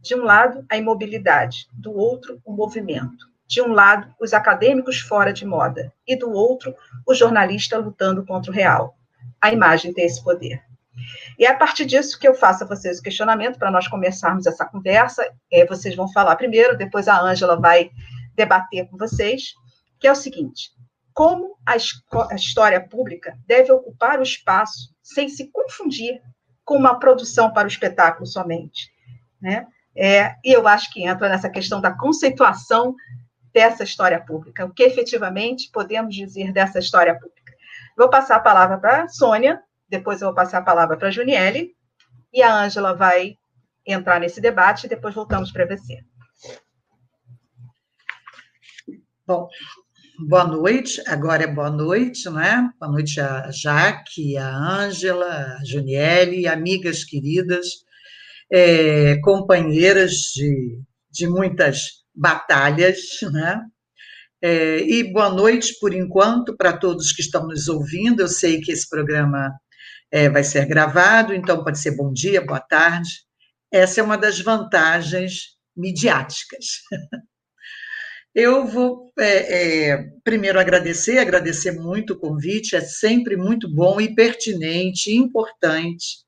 De 0.02 0.14
um 0.14 0.24
lado, 0.24 0.64
a 0.70 0.76
imobilidade, 0.76 1.68
do 1.72 1.92
outro, 1.92 2.40
o 2.44 2.52
movimento. 2.52 3.28
De 3.46 3.60
um 3.60 3.72
lado, 3.72 4.12
os 4.20 4.32
acadêmicos 4.32 5.00
fora 5.00 5.32
de 5.32 5.44
moda, 5.44 5.92
e 6.06 6.16
do 6.16 6.30
outro, 6.32 6.74
o 7.06 7.14
jornalista 7.14 7.78
lutando 7.78 8.24
contra 8.24 8.50
o 8.50 8.54
real. 8.54 8.96
A 9.40 9.52
imagem 9.52 9.92
tem 9.92 10.06
esse 10.06 10.22
poder. 10.22 10.62
E 11.38 11.44
é 11.44 11.50
a 11.50 11.56
partir 11.56 11.84
disso 11.84 12.18
que 12.18 12.28
eu 12.28 12.34
faço 12.34 12.64
a 12.64 12.66
vocês 12.66 12.98
o 12.98 13.02
questionamento, 13.02 13.58
para 13.58 13.70
nós 13.70 13.88
começarmos 13.88 14.46
essa 14.46 14.64
conversa. 14.64 15.28
É, 15.50 15.64
vocês 15.66 15.94
vão 15.94 16.10
falar 16.12 16.36
primeiro, 16.36 16.76
depois 16.76 17.08
a 17.08 17.20
Ângela 17.20 17.58
vai 17.58 17.90
debater 18.34 18.88
com 18.88 18.96
vocês, 18.96 19.54
que 19.98 20.06
é 20.06 20.12
o 20.12 20.16
seguinte: 20.16 20.70
como 21.14 21.56
a, 21.66 21.74
a 21.74 22.34
história 22.34 22.80
pública 22.80 23.38
deve 23.46 23.72
ocupar 23.72 24.18
o 24.18 24.22
espaço 24.22 24.94
sem 25.02 25.28
se 25.28 25.50
confundir 25.50 26.22
com 26.64 26.76
uma 26.76 26.98
produção 26.98 27.52
para 27.52 27.66
o 27.66 27.70
espetáculo 27.70 28.26
somente, 28.26 28.92
né? 29.40 29.66
É, 29.94 30.36
e 30.44 30.52
eu 30.52 30.66
acho 30.68 30.92
que 30.92 31.02
entra 31.02 31.28
nessa 31.28 31.50
questão 31.50 31.80
da 31.80 31.92
conceituação 31.92 32.94
dessa 33.52 33.82
história 33.82 34.20
pública, 34.24 34.64
o 34.64 34.72
que 34.72 34.84
efetivamente 34.84 35.68
podemos 35.72 36.14
dizer 36.14 36.52
dessa 36.52 36.78
história 36.78 37.14
pública. 37.14 37.52
Vou 37.96 38.08
passar 38.08 38.36
a 38.36 38.40
palavra 38.40 38.78
para 38.78 39.02
a 39.02 39.08
Sônia, 39.08 39.60
depois 39.88 40.22
eu 40.22 40.28
vou 40.28 40.34
passar 40.34 40.58
a 40.58 40.62
palavra 40.62 40.96
para 40.96 41.08
a 41.08 41.10
Juniele, 41.10 41.74
e 42.32 42.42
a 42.42 42.54
Ângela 42.54 42.94
vai 42.94 43.36
entrar 43.84 44.20
nesse 44.20 44.40
debate, 44.40 44.86
e 44.86 44.88
depois 44.88 45.14
voltamos 45.14 45.50
para 45.50 45.66
você. 45.66 45.98
Bom, 49.26 49.48
boa 50.26 50.44
noite, 50.44 51.02
agora 51.06 51.44
é 51.44 51.46
boa 51.46 51.70
noite, 51.70 52.28
né? 52.30 52.70
Boa 52.78 52.92
noite 52.92 53.20
a 53.20 53.50
Jaque, 53.50 54.36
a 54.36 54.48
Ângela, 54.48 55.56
a 55.58 55.64
Juniele, 55.64 56.46
amigas 56.46 57.04
queridas, 57.04 57.66
é, 58.52 59.18
companheiras 59.20 60.12
de, 60.34 60.80
de 61.10 61.26
muitas 61.26 62.04
batalhas, 62.14 62.98
né? 63.32 63.60
É, 64.42 64.78
e 64.80 65.04
boa 65.12 65.30
noite, 65.30 65.78
por 65.80 65.94
enquanto, 65.94 66.56
para 66.56 66.76
todos 66.76 67.12
que 67.12 67.22
estão 67.22 67.46
nos 67.46 67.68
ouvindo. 67.68 68.20
Eu 68.20 68.28
sei 68.28 68.60
que 68.60 68.72
esse 68.72 68.88
programa 68.88 69.52
é, 70.10 70.28
vai 70.28 70.42
ser 70.42 70.66
gravado, 70.66 71.34
então 71.34 71.62
pode 71.62 71.78
ser 71.78 71.96
bom 71.96 72.12
dia, 72.12 72.44
boa 72.44 72.60
tarde. 72.60 73.10
Essa 73.72 74.00
é 74.00 74.04
uma 74.04 74.18
das 74.18 74.40
vantagens 74.40 75.56
midiáticas. 75.76 76.66
Eu 78.34 78.66
vou 78.66 79.12
é, 79.18 79.90
é, 79.90 80.08
primeiro 80.22 80.60
agradecer, 80.60 81.18
agradecer 81.18 81.72
muito 81.72 82.12
o 82.12 82.18
convite, 82.18 82.76
é 82.76 82.80
sempre 82.80 83.36
muito 83.36 83.68
bom 83.68 84.00
e 84.00 84.14
pertinente, 84.14 85.12
importante 85.12 86.24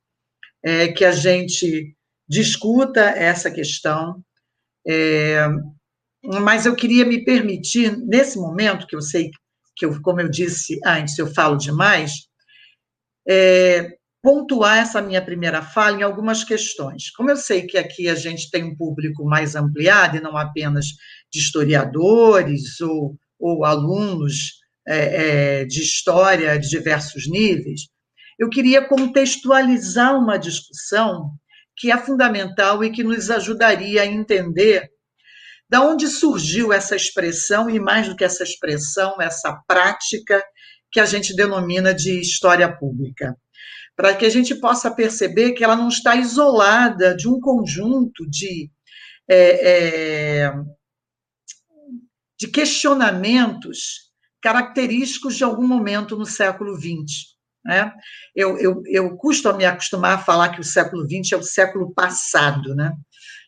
é, 0.65 0.89
que 0.89 1.05
a 1.05 1.13
gente 1.13 1.95
discuta 2.29 3.01
essa 3.01 3.51
questão. 3.51 4.23
É, 4.87 5.47
mas 6.25 6.67
eu 6.67 6.75
queria 6.75 7.05
me 7.05 7.25
permitir, 7.25 7.97
nesse 7.97 8.39
momento, 8.39 8.87
que 8.87 8.97
eu 8.97 9.01
sei 9.03 9.31
que, 9.77 9.87
eu, 9.87 10.01
como 10.03 10.21
eu 10.21 10.29
disse 10.29 10.79
antes, 10.85 11.19
eu 11.19 11.27
falo 11.33 11.57
demais, 11.57 12.29
é, 13.29 13.97
pontuar 14.23 14.79
essa 14.79 15.03
minha 15.03 15.21
primeira 15.21 15.61
fala 15.61 15.99
em 15.99 16.03
algumas 16.03 16.45
questões. 16.45 17.11
Como 17.11 17.29
eu 17.29 17.37
sei 17.37 17.67
que 17.67 17.77
aqui 17.77 18.09
a 18.09 18.15
gente 18.15 18.51
tem 18.51 18.63
um 18.63 18.77
público 18.77 19.25
mais 19.25 19.57
ampliado, 19.57 20.17
e 20.17 20.21
não 20.21 20.37
apenas 20.37 20.87
de 21.31 21.41
historiadores 21.41 22.81
ou, 22.81 23.17
ou 23.39 23.65
alunos 23.65 24.61
é, 24.87 25.61
é, 25.61 25.65
de 25.65 25.83
história 25.83 26.59
de 26.59 26.69
diversos 26.69 27.29
níveis, 27.29 27.89
eu 28.39 28.49
queria 28.49 28.87
contextualizar 28.87 30.17
uma 30.17 30.39
discussão 30.39 31.33
que 31.77 31.91
é 31.91 31.99
fundamental 31.99 32.85
e 32.85 32.91
que 32.91 33.03
nos 33.03 33.31
ajudaria 33.31 34.03
a 34.03 34.07
entender 34.07 34.89
da 35.69 35.81
onde 35.81 36.07
surgiu 36.07 36.73
essa 36.73 36.95
expressão 36.95 37.69
e 37.69 37.81
mais 37.81 38.07
do 38.07 38.15
que 38.15 38.25
essa 38.25 38.43
expressão, 38.43 39.21
essa 39.21 39.59
prática 39.67 40.45
que 40.93 41.01
a 41.01 41.07
gente 41.07 41.35
denomina 41.35 41.95
de 41.95 42.21
história 42.21 42.71
pública, 42.71 43.35
para 43.97 44.15
que 44.15 44.25
a 44.25 44.31
gente 44.31 44.55
possa 44.55 44.91
perceber 44.91 45.53
que 45.53 45.63
ela 45.63 45.77
não 45.77 45.89
está 45.89 46.17
isolada 46.17 47.15
de 47.15 47.29
um 47.29 47.39
conjunto 47.41 48.29
de 48.29 48.71
é, 49.29 50.47
é, 50.47 50.53
de 52.39 52.49
questionamentos 52.49 54.11
característicos 54.43 55.37
de 55.37 55.45
algum 55.45 55.67
momento 55.67 56.17
no 56.17 56.27
século 56.27 56.75
XX. 56.75 57.33
Né? 57.65 57.93
Eu, 58.35 58.59
eu, 58.59 58.83
eu 58.87 59.17
custo 59.17 59.49
a 59.49 59.53
me 59.53 59.65
acostumar 59.65 60.19
a 60.19 60.23
falar 60.23 60.49
que 60.49 60.61
o 60.61 60.65
século 60.65 61.05
XX 61.05 61.33
é 61.33 61.37
o 61.37 61.43
século 61.43 61.95
passado. 61.95 62.75
Né? 62.75 62.93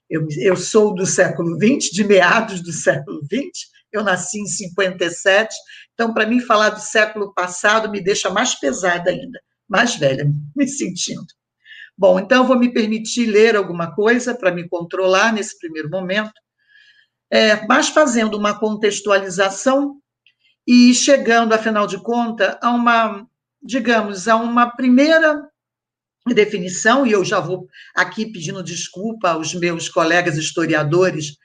Eu, 0.08 0.26
eu 0.38 0.56
sou 0.56 0.94
do 0.94 1.04
século 1.04 1.58
XX, 1.58 1.90
de 1.90 2.04
meados 2.04 2.62
do 2.62 2.72
século 2.72 3.20
XX, 3.24 3.68
eu 3.92 4.04
nasci 4.04 4.40
em 4.40 4.46
57, 4.46 5.54
então, 5.94 6.12
para 6.12 6.26
mim, 6.26 6.40
falar 6.40 6.70
do 6.70 6.80
século 6.80 7.32
passado 7.32 7.90
me 7.90 8.02
deixa 8.02 8.28
mais 8.28 8.54
pesada 8.54 9.10
ainda, 9.10 9.40
mais 9.68 9.96
velha, 9.96 10.24
me 10.54 10.66
sentindo. 10.66 11.26
Bom, 11.96 12.18
então, 12.18 12.46
vou 12.46 12.58
me 12.58 12.72
permitir 12.72 13.26
ler 13.26 13.54
alguma 13.54 13.94
coisa 13.94 14.34
para 14.34 14.52
me 14.52 14.68
controlar 14.68 15.32
nesse 15.32 15.58
primeiro 15.58 15.88
momento, 15.88 16.32
é, 17.30 17.66
mas 17.66 17.88
fazendo 17.88 18.36
uma 18.36 18.58
contextualização 18.58 19.96
e 20.66 20.92
chegando, 20.92 21.52
afinal 21.52 21.86
de 21.86 21.98
contas, 22.02 22.56
a 22.60 22.70
uma 22.70 23.26
digamos, 23.64 24.28
a 24.28 24.36
uma 24.36 24.70
primeira 24.70 25.48
definição, 26.26 27.06
e 27.06 27.12
eu 27.12 27.24
já 27.24 27.40
vou 27.40 27.66
aqui 27.94 28.30
pedindo 28.30 28.62
desculpa 28.62 29.30
aos 29.30 29.54
meus 29.54 29.88
colegas 29.88 30.36
historiadores 30.36 31.36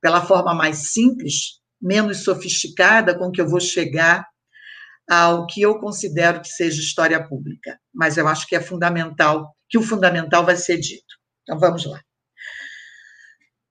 pela 0.00 0.24
forma 0.24 0.54
mais 0.54 0.92
simples, 0.92 1.60
menos 1.80 2.24
sofisticada 2.24 3.16
com 3.16 3.30
que 3.30 3.40
eu 3.40 3.48
vou 3.48 3.60
chegar 3.60 4.26
ao 5.08 5.46
que 5.46 5.62
eu 5.62 5.78
considero 5.78 6.40
que 6.40 6.48
seja 6.48 6.80
história 6.80 7.26
pública, 7.26 7.78
mas 7.94 8.16
eu 8.16 8.26
acho 8.26 8.46
que 8.46 8.56
é 8.56 8.60
fundamental, 8.60 9.54
que 9.68 9.78
o 9.78 9.82
fundamental 9.82 10.44
vai 10.44 10.56
ser 10.56 10.78
dito. 10.78 11.14
Então 11.42 11.58
vamos 11.58 11.84
lá. 11.84 12.00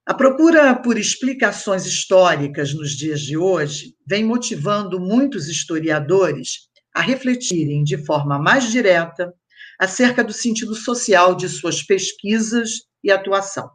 A 0.05 0.13
procura 0.13 0.75
por 0.75 0.97
explicações 0.97 1.85
históricas 1.85 2.73
nos 2.73 2.91
dias 2.91 3.21
de 3.21 3.35
hoje 3.35 3.95
vem 4.07 4.23
motivando 4.23 4.99
muitos 4.99 5.47
historiadores 5.47 6.69
a 6.93 7.01
refletirem 7.01 7.83
de 7.83 7.97
forma 8.05 8.37
mais 8.37 8.71
direta 8.71 9.33
acerca 9.79 10.23
do 10.23 10.31
sentido 10.31 10.75
social 10.75 11.35
de 11.35 11.49
suas 11.49 11.81
pesquisas 11.81 12.83
e 13.03 13.11
atuação. 13.11 13.69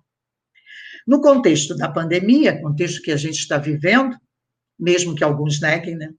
No 1.06 1.20
contexto 1.20 1.74
da 1.76 1.90
pandemia, 1.90 2.60
contexto 2.62 3.02
que 3.02 3.10
a 3.10 3.16
gente 3.16 3.38
está 3.38 3.58
vivendo, 3.58 4.16
mesmo 4.78 5.14
que 5.14 5.24
alguns 5.24 5.60
neguem, 5.60 5.96
né? 5.96 6.10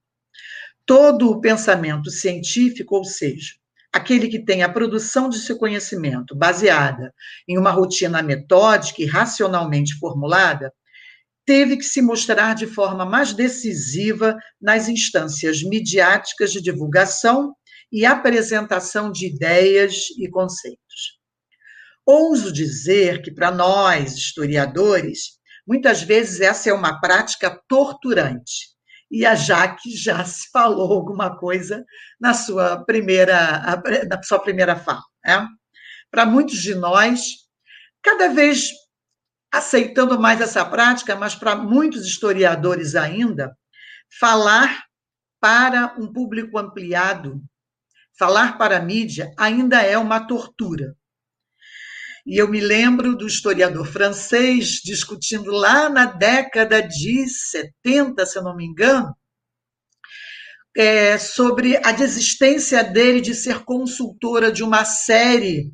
Todo 0.85 1.29
o 1.29 1.39
pensamento 1.39 2.09
científico, 2.09 2.95
ou 2.95 3.03
seja, 3.03 3.53
aquele 3.93 4.27
que 4.27 4.43
tem 4.43 4.63
a 4.63 4.69
produção 4.69 5.29
de 5.29 5.39
seu 5.39 5.57
conhecimento 5.57 6.35
baseada 6.35 7.13
em 7.47 7.57
uma 7.57 7.71
rotina 7.71 8.21
metódica 8.21 9.01
e 9.01 9.05
racionalmente 9.05 9.97
formulada, 9.99 10.73
teve 11.45 11.77
que 11.77 11.83
se 11.83 12.01
mostrar 12.01 12.53
de 12.55 12.67
forma 12.67 13.05
mais 13.05 13.33
decisiva 13.33 14.37
nas 14.61 14.87
instâncias 14.87 15.61
midiáticas 15.63 16.51
de 16.51 16.61
divulgação 16.61 17.53
e 17.91 18.05
apresentação 18.05 19.11
de 19.11 19.27
ideias 19.27 20.09
e 20.17 20.29
conceitos. 20.29 21.19
Ouso 22.05 22.51
dizer 22.51 23.21
que, 23.21 23.31
para 23.31 23.51
nós, 23.51 24.15
historiadores, 24.15 25.39
muitas 25.67 26.01
vezes 26.01 26.39
essa 26.39 26.69
é 26.69 26.73
uma 26.73 26.99
prática 26.99 27.61
torturante. 27.67 28.70
E 29.11 29.25
a 29.25 29.35
Jaque 29.35 29.95
já 29.95 30.23
se 30.25 30.49
falou 30.51 30.93
alguma 30.93 31.37
coisa 31.37 31.85
na 32.19 32.33
sua 32.33 32.83
primeira, 32.85 33.61
na 34.09 34.23
sua 34.23 34.39
primeira 34.39 34.75
fala. 34.75 35.03
Né? 35.25 35.47
Para 36.09 36.25
muitos 36.25 36.59
de 36.59 36.73
nós, 36.73 37.21
cada 38.01 38.29
vez 38.29 38.69
aceitando 39.53 40.17
mais 40.17 40.39
essa 40.39 40.63
prática, 40.63 41.15
mas 41.15 41.35
para 41.35 41.55
muitos 41.55 42.05
historiadores 42.05 42.95
ainda, 42.95 43.55
falar 44.19 44.85
para 45.41 45.93
um 45.97 46.11
público 46.11 46.57
ampliado, 46.57 47.41
falar 48.17 48.57
para 48.57 48.77
a 48.77 48.81
mídia 48.81 49.33
ainda 49.37 49.81
é 49.81 49.97
uma 49.97 50.25
tortura. 50.25 50.95
E 52.25 52.37
eu 52.37 52.47
me 52.47 52.59
lembro 52.59 53.15
do 53.15 53.25
historiador 53.25 53.87
francês 53.87 54.79
discutindo 54.83 55.51
lá 55.51 55.89
na 55.89 56.05
década 56.05 56.81
de 56.81 57.27
70, 57.27 58.25
se 58.25 58.37
eu 58.37 58.43
não 58.43 58.55
me 58.55 58.65
engano, 58.65 59.15
é, 60.75 61.17
sobre 61.17 61.77
a 61.77 61.91
desistência 61.91 62.83
dele 62.83 63.21
de 63.21 63.33
ser 63.33 63.63
consultora 63.63 64.51
de 64.51 64.63
uma 64.63 64.85
série 64.85 65.71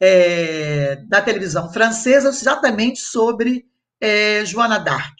é, 0.00 0.96
da 1.06 1.22
televisão 1.22 1.72
francesa, 1.72 2.28
exatamente 2.28 3.00
sobre 3.00 3.64
é, 4.00 4.44
Joana 4.44 4.78
d'Arc, 4.78 5.14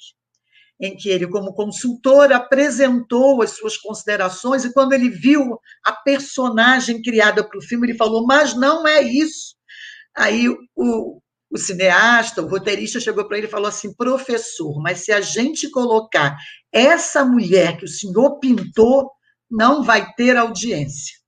em 0.81 0.97
que 0.97 1.11
ele, 1.11 1.27
como 1.29 1.55
consultor, 1.55 2.33
apresentou 2.33 3.43
as 3.43 3.51
suas 3.51 3.77
considerações, 3.77 4.65
e 4.65 4.73
quando 4.73 4.95
ele 4.95 5.11
viu 5.11 5.59
a 5.85 5.93
personagem 5.93 7.03
criada 7.03 7.47
para 7.47 7.59
o 7.59 7.63
filme, 7.63 7.87
ele 7.87 7.99
falou: 7.99 8.27
Mas 8.27 8.55
não 8.55 8.87
é 8.89 9.03
isso. 9.03 9.60
Aí 10.17 10.49
o, 10.49 11.21
o 11.51 11.59
cineasta, 11.59 12.43
o 12.43 12.49
roteirista 12.49 13.01
chegou 13.01 13.27
para 13.27 13.39
ele 13.39 13.47
e 13.47 13.51
falou 13.51 13.69
assim: 13.69 13.93
professor, 13.95 14.81
mas 14.81 15.05
se 15.05 15.13
a 15.13 15.21
gente 15.21 15.69
colocar 15.71 16.37
essa 16.73 17.25
mulher 17.25 17.77
que 17.77 17.85
o 17.85 17.89
senhor 17.89 18.39
pintou, 18.39 19.11
não 19.51 19.83
vai 19.83 20.13
ter 20.15 20.37
audiência. 20.37 21.19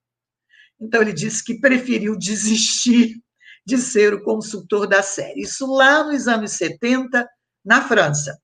Então 0.80 1.02
ele 1.02 1.12
disse 1.12 1.44
que 1.44 1.60
preferiu 1.60 2.16
desistir 2.16 3.20
de 3.64 3.78
ser 3.78 4.14
o 4.14 4.22
consultor 4.22 4.86
da 4.86 5.02
série. 5.02 5.42
Isso 5.42 5.66
lá 5.66 6.04
nos 6.04 6.26
anos 6.26 6.52
70, 6.52 7.28
na 7.64 7.86
França. 7.86 8.36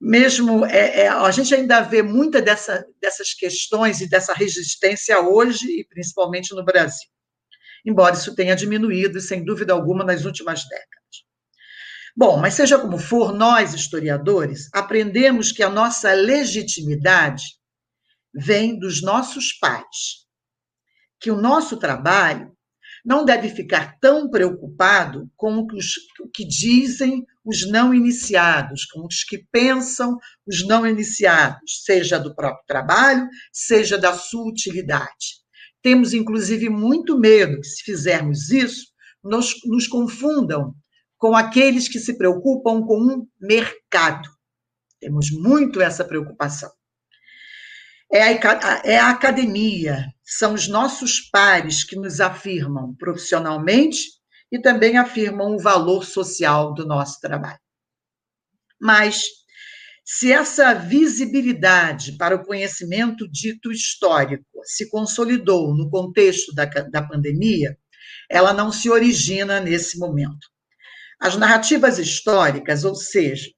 Mesmo 0.00 0.64
é, 0.64 1.00
é, 1.00 1.08
a 1.08 1.30
gente 1.32 1.52
ainda 1.52 1.80
vê 1.80 2.02
muita 2.02 2.40
dessa, 2.40 2.84
dessas 3.00 3.34
questões 3.34 4.00
e 4.00 4.08
dessa 4.08 4.32
resistência 4.32 5.20
hoje, 5.20 5.66
e 5.80 5.84
principalmente 5.84 6.54
no 6.54 6.64
Brasil 6.64 7.08
embora 7.84 8.14
isso 8.14 8.34
tenha 8.34 8.56
diminuído, 8.56 9.20
sem 9.20 9.44
dúvida 9.44 9.72
alguma, 9.72 10.04
nas 10.04 10.24
últimas 10.24 10.64
décadas. 10.68 10.98
Bom, 12.16 12.36
mas 12.36 12.54
seja 12.54 12.78
como 12.78 12.98
for, 12.98 13.32
nós, 13.32 13.74
historiadores, 13.74 14.68
aprendemos 14.72 15.52
que 15.52 15.62
a 15.62 15.70
nossa 15.70 16.12
legitimidade 16.12 17.44
vem 18.34 18.78
dos 18.78 19.02
nossos 19.02 19.52
pais, 19.52 20.26
que 21.20 21.30
o 21.30 21.40
nosso 21.40 21.76
trabalho 21.76 22.52
não 23.04 23.24
deve 23.24 23.48
ficar 23.48 23.98
tão 24.00 24.28
preocupado 24.28 25.30
com 25.36 25.58
o 25.58 25.66
que, 25.66 25.76
os, 25.76 25.94
o 26.20 26.28
que 26.28 26.44
dizem 26.44 27.24
os 27.44 27.66
não 27.70 27.94
iniciados, 27.94 28.84
com 28.84 29.06
os 29.06 29.22
que 29.24 29.46
pensam 29.50 30.16
os 30.46 30.66
não 30.66 30.86
iniciados, 30.86 31.84
seja 31.84 32.18
do 32.18 32.34
próprio 32.34 32.64
trabalho, 32.66 33.28
seja 33.52 33.96
da 33.96 34.12
sua 34.12 34.46
utilidade. 34.46 35.38
Temos, 35.82 36.12
inclusive, 36.12 36.68
muito 36.68 37.18
medo 37.18 37.60
que, 37.60 37.66
se 37.66 37.82
fizermos 37.82 38.50
isso, 38.50 38.86
nos, 39.22 39.54
nos 39.64 39.86
confundam 39.86 40.74
com 41.16 41.34
aqueles 41.34 41.88
que 41.88 41.98
se 41.98 42.16
preocupam 42.16 42.82
com 42.82 43.00
um 43.00 43.26
mercado. 43.40 44.28
Temos 45.00 45.30
muito 45.30 45.80
essa 45.80 46.04
preocupação. 46.04 46.70
É 48.10 48.22
a, 48.22 48.82
é 48.84 48.98
a 48.98 49.10
academia, 49.10 50.06
são 50.24 50.54
os 50.54 50.66
nossos 50.66 51.20
pares 51.30 51.84
que 51.84 51.94
nos 51.94 52.20
afirmam 52.20 52.94
profissionalmente 52.94 54.00
e 54.50 54.58
também 54.58 54.96
afirmam 54.96 55.54
o 55.54 55.58
valor 55.58 56.04
social 56.04 56.72
do 56.72 56.86
nosso 56.86 57.20
trabalho. 57.20 57.60
Mas 58.80 59.26
se 60.10 60.32
essa 60.32 60.72
visibilidade 60.72 62.16
para 62.16 62.34
o 62.34 62.42
conhecimento 62.42 63.30
dito 63.30 63.70
histórico 63.70 64.42
se 64.64 64.88
consolidou 64.88 65.76
no 65.76 65.90
contexto 65.90 66.50
da, 66.54 66.64
da 66.64 67.06
pandemia, 67.06 67.76
ela 68.30 68.54
não 68.54 68.72
se 68.72 68.88
origina 68.88 69.60
nesse 69.60 69.98
momento. 69.98 70.48
As 71.20 71.36
narrativas 71.36 71.98
históricas, 71.98 72.84
ou 72.84 72.94
seja, 72.94 73.50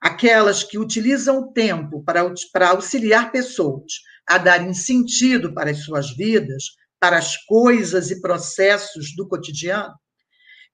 aquelas 0.00 0.62
que 0.62 0.78
utilizam 0.78 1.40
o 1.40 1.52
tempo 1.52 2.04
para, 2.04 2.32
para 2.52 2.68
auxiliar 2.68 3.32
pessoas 3.32 3.92
a 4.24 4.38
darem 4.38 4.72
sentido 4.72 5.52
para 5.52 5.72
as 5.72 5.82
suas 5.82 6.14
vidas, 6.14 6.62
para 7.00 7.18
as 7.18 7.36
coisas 7.44 8.08
e 8.12 8.20
processos 8.20 9.16
do 9.16 9.26
cotidiano, 9.26 9.92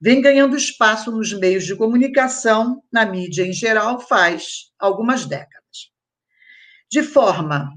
vem 0.00 0.20
ganhando 0.20 0.56
espaço 0.56 1.10
nos 1.10 1.32
meios 1.32 1.64
de 1.64 1.76
comunicação, 1.76 2.82
na 2.92 3.04
mídia 3.04 3.44
em 3.44 3.52
geral, 3.52 4.00
faz 4.00 4.70
algumas 4.78 5.24
décadas. 5.24 5.90
De 6.90 7.02
forma, 7.02 7.72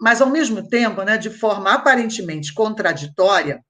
mas 0.00 0.20
ao 0.20 0.30
mesmo 0.30 0.68
tempo, 0.68 1.02
né, 1.02 1.16
de 1.16 1.30
forma 1.30 1.72
aparentemente 1.72 2.52
contraditória, 2.52 3.62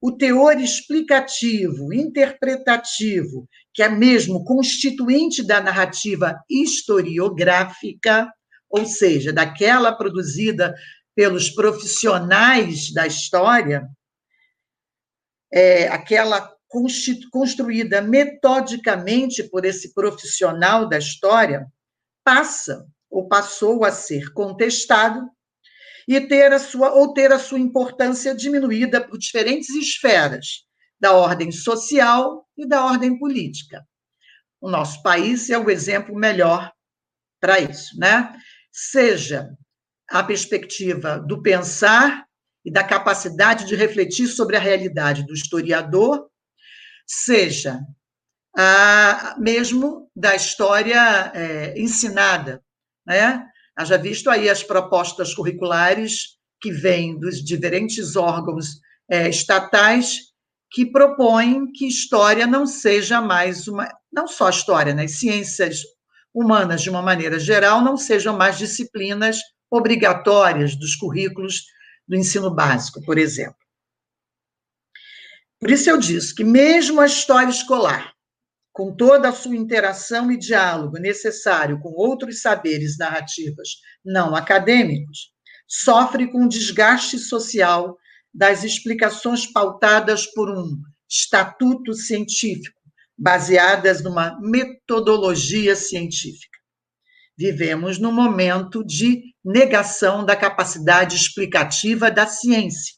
o 0.00 0.12
teor 0.12 0.60
explicativo, 0.60 1.92
interpretativo, 1.92 3.48
que 3.74 3.82
é 3.82 3.88
mesmo 3.88 4.44
constituinte 4.44 5.42
da 5.42 5.60
narrativa 5.60 6.38
historiográfica, 6.48 8.32
ou 8.70 8.86
seja, 8.86 9.32
daquela 9.32 9.92
produzida 9.92 10.74
pelos 11.16 11.50
profissionais 11.50 12.92
da 12.92 13.06
história, 13.06 13.88
é, 15.52 15.88
aquela 15.88 16.54
construída 17.30 18.02
metodicamente 18.02 19.42
por 19.42 19.64
esse 19.64 19.94
profissional 19.94 20.88
da 20.88 20.98
história, 20.98 21.66
passa 22.24 22.86
ou 23.10 23.26
passou 23.26 23.84
a 23.84 23.90
ser 23.90 24.32
contestado 24.32 25.28
e 26.06 26.20
ter 26.20 26.52
a 26.52 26.58
sua 26.58 26.94
ou 26.94 27.12
ter 27.12 27.32
a 27.32 27.38
sua 27.38 27.58
importância 27.58 28.34
diminuída 28.34 29.00
por 29.00 29.18
diferentes 29.18 29.70
esferas 29.70 30.64
da 31.00 31.12
ordem 31.12 31.52
social 31.52 32.46
e 32.56 32.66
da 32.66 32.84
ordem 32.84 33.18
política. 33.18 33.86
O 34.60 34.68
nosso 34.68 35.02
país 35.02 35.48
é 35.50 35.58
o 35.58 35.70
exemplo 35.70 36.14
melhor 36.14 36.72
para 37.40 37.60
isso, 37.60 37.96
né? 37.98 38.34
Seja 38.72 39.50
a 40.08 40.22
perspectiva 40.22 41.18
do 41.18 41.42
pensar 41.42 42.26
e 42.64 42.70
da 42.70 42.82
capacidade 42.82 43.66
de 43.66 43.76
refletir 43.76 44.26
sobre 44.26 44.56
a 44.56 44.60
realidade 44.60 45.24
do 45.24 45.32
historiador, 45.32 46.28
seja 47.08 47.80
a, 48.56 49.36
mesmo 49.38 50.10
da 50.14 50.34
história 50.34 51.32
é, 51.34 51.80
ensinada, 51.80 52.62
né? 53.06 53.46
Haja 53.74 53.96
visto 53.96 54.28
aí 54.28 54.48
as 54.50 54.62
propostas 54.62 55.32
curriculares 55.34 56.36
que 56.60 56.70
vêm 56.72 57.18
dos 57.18 57.42
diferentes 57.42 58.16
órgãos 58.16 58.80
é, 59.08 59.28
estatais 59.28 60.28
que 60.70 60.84
propõem 60.84 61.70
que 61.72 61.86
história 61.86 62.46
não 62.46 62.66
seja 62.66 63.20
mais 63.20 63.66
uma, 63.68 63.88
não 64.12 64.26
só 64.26 64.50
história, 64.50 64.92
né? 64.92 65.06
Ciências 65.06 65.82
humanas 66.34 66.82
de 66.82 66.90
uma 66.90 67.00
maneira 67.00 67.38
geral 67.38 67.80
não 67.80 67.96
sejam 67.96 68.36
mais 68.36 68.58
disciplinas 68.58 69.38
obrigatórias 69.70 70.74
dos 70.76 70.94
currículos 70.94 71.62
do 72.06 72.16
ensino 72.16 72.50
básico, 72.50 73.02
por 73.04 73.16
exemplo. 73.16 73.67
Por 75.60 75.70
isso 75.70 75.90
eu 75.90 75.98
disse 75.98 76.34
que 76.34 76.44
mesmo 76.44 77.00
a 77.00 77.06
história 77.06 77.50
escolar, 77.50 78.12
com 78.72 78.94
toda 78.94 79.28
a 79.28 79.32
sua 79.32 79.56
interação 79.56 80.30
e 80.30 80.38
diálogo 80.38 80.98
necessário 80.98 81.80
com 81.80 81.88
outros 81.88 82.40
saberes 82.40 82.96
narrativas 82.96 83.68
não 84.04 84.36
acadêmicos, 84.36 85.32
sofre 85.66 86.30
com 86.30 86.44
o 86.44 86.48
desgaste 86.48 87.18
social 87.18 87.98
das 88.32 88.62
explicações 88.62 89.50
pautadas 89.50 90.26
por 90.26 90.48
um 90.48 90.80
estatuto 91.10 91.92
científico, 91.92 92.78
baseadas 93.18 94.00
numa 94.00 94.38
metodologia 94.40 95.74
científica. 95.74 96.56
Vivemos 97.36 97.98
num 97.98 98.12
momento 98.12 98.84
de 98.84 99.34
negação 99.44 100.24
da 100.24 100.36
capacidade 100.36 101.16
explicativa 101.16 102.10
da 102.12 102.26
ciência 102.26 102.97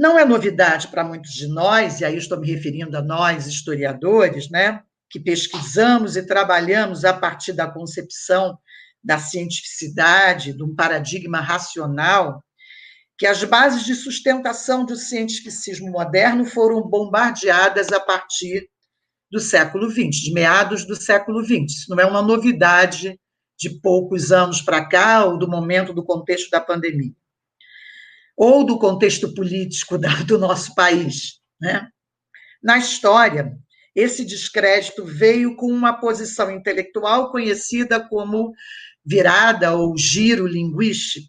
não 0.00 0.18
é 0.18 0.24
novidade 0.24 0.88
para 0.88 1.04
muitos 1.04 1.32
de 1.32 1.46
nós, 1.46 2.00
e 2.00 2.06
aí 2.06 2.16
estou 2.16 2.40
me 2.40 2.50
referindo 2.50 2.96
a 2.96 3.02
nós, 3.02 3.46
historiadores, 3.46 4.48
né, 4.48 4.80
que 5.10 5.20
pesquisamos 5.20 6.16
e 6.16 6.22
trabalhamos 6.22 7.04
a 7.04 7.12
partir 7.12 7.52
da 7.52 7.70
concepção 7.70 8.58
da 9.04 9.18
cientificidade, 9.18 10.54
de 10.54 10.64
um 10.64 10.74
paradigma 10.74 11.42
racional, 11.42 12.42
que 13.18 13.26
as 13.26 13.44
bases 13.44 13.84
de 13.84 13.94
sustentação 13.94 14.86
do 14.86 14.96
cientificismo 14.96 15.90
moderno 15.90 16.46
foram 16.46 16.80
bombardeadas 16.80 17.92
a 17.92 18.00
partir 18.00 18.70
do 19.30 19.38
século 19.38 19.90
XX, 19.90 20.16
de 20.16 20.32
meados 20.32 20.86
do 20.86 20.96
século 20.96 21.44
XX. 21.44 21.76
Isso 21.76 21.90
não 21.90 22.00
é 22.00 22.06
uma 22.06 22.22
novidade 22.22 23.20
de 23.58 23.68
poucos 23.68 24.32
anos 24.32 24.62
para 24.62 24.82
cá 24.82 25.26
ou 25.26 25.36
do 25.36 25.46
momento 25.46 25.92
do 25.92 26.02
contexto 26.02 26.48
da 26.48 26.58
pandemia 26.58 27.12
ou 28.42 28.64
do 28.64 28.78
contexto 28.78 29.34
político 29.34 29.98
do 30.26 30.38
nosso 30.38 30.74
país. 30.74 31.40
Né? 31.60 31.86
Na 32.62 32.78
história, 32.78 33.52
esse 33.94 34.24
descrédito 34.24 35.04
veio 35.04 35.54
com 35.56 35.66
uma 35.66 36.00
posição 36.00 36.50
intelectual 36.50 37.30
conhecida 37.30 38.00
como 38.00 38.54
virada 39.04 39.74
ou 39.76 39.94
giro 39.94 40.46
linguístico, 40.46 41.28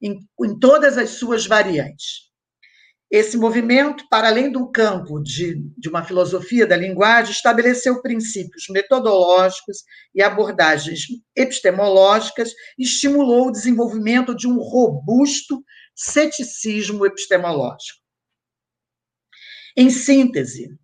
em, 0.00 0.18
em 0.42 0.58
todas 0.58 0.96
as 0.96 1.10
suas 1.10 1.46
variantes. 1.46 2.30
esse 3.10 3.36
movimento, 3.36 4.04
para 4.08 4.28
além 4.28 4.50
do 4.50 4.70
campo 4.70 5.20
de, 5.20 5.62
de 5.76 5.90
uma 5.90 6.04
filosofia 6.04 6.66
da 6.66 6.76
linguagem, 6.76 7.32
estabeleceu 7.32 8.00
princípios 8.00 8.64
metodológicos 8.70 9.78
e 10.14 10.22
abordagens 10.22 11.00
epistemológicas 11.36 12.50
e 12.78 12.84
estimulou 12.84 13.48
o 13.48 13.52
desenvolvimento 13.52 14.34
de 14.34 14.48
um 14.48 14.58
robusto 14.58 15.62
ceticismo 16.00 17.04
epistemológico. 17.04 18.00
Em 19.76 19.90
síntese, 19.90 20.78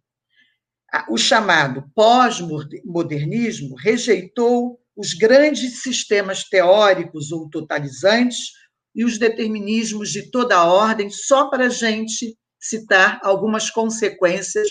o 1.08 1.16
chamado 1.16 1.90
pós-modernismo 1.94 3.74
rejeitou 3.76 4.78
os 4.94 5.14
grandes 5.14 5.82
sistemas 5.82 6.44
teóricos 6.44 7.32
ou 7.32 7.48
totalizantes 7.48 8.52
e 8.94 9.04
os 9.04 9.18
determinismos 9.18 10.10
de 10.10 10.30
toda 10.30 10.56
a 10.56 10.64
ordem, 10.64 11.10
só 11.10 11.48
para 11.48 11.66
a 11.66 11.70
gente 11.70 12.36
citar 12.60 13.18
algumas 13.22 13.70
consequências 13.70 14.68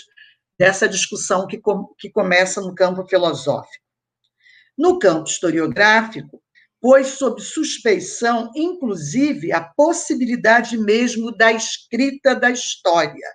dessa 0.58 0.88
discussão 0.88 1.46
que, 1.46 1.58
com, 1.58 1.92
que 1.98 2.10
começa 2.10 2.60
no 2.60 2.74
campo 2.74 3.06
filosófico. 3.06 3.84
No 4.78 4.98
campo 4.98 5.28
historiográfico, 5.28 6.42
pôs 6.86 7.18
sob 7.18 7.42
suspeição, 7.42 8.52
inclusive, 8.54 9.52
a 9.52 9.60
possibilidade 9.60 10.78
mesmo 10.78 11.36
da 11.36 11.50
escrita 11.50 12.32
da 12.32 12.48
história, 12.48 13.26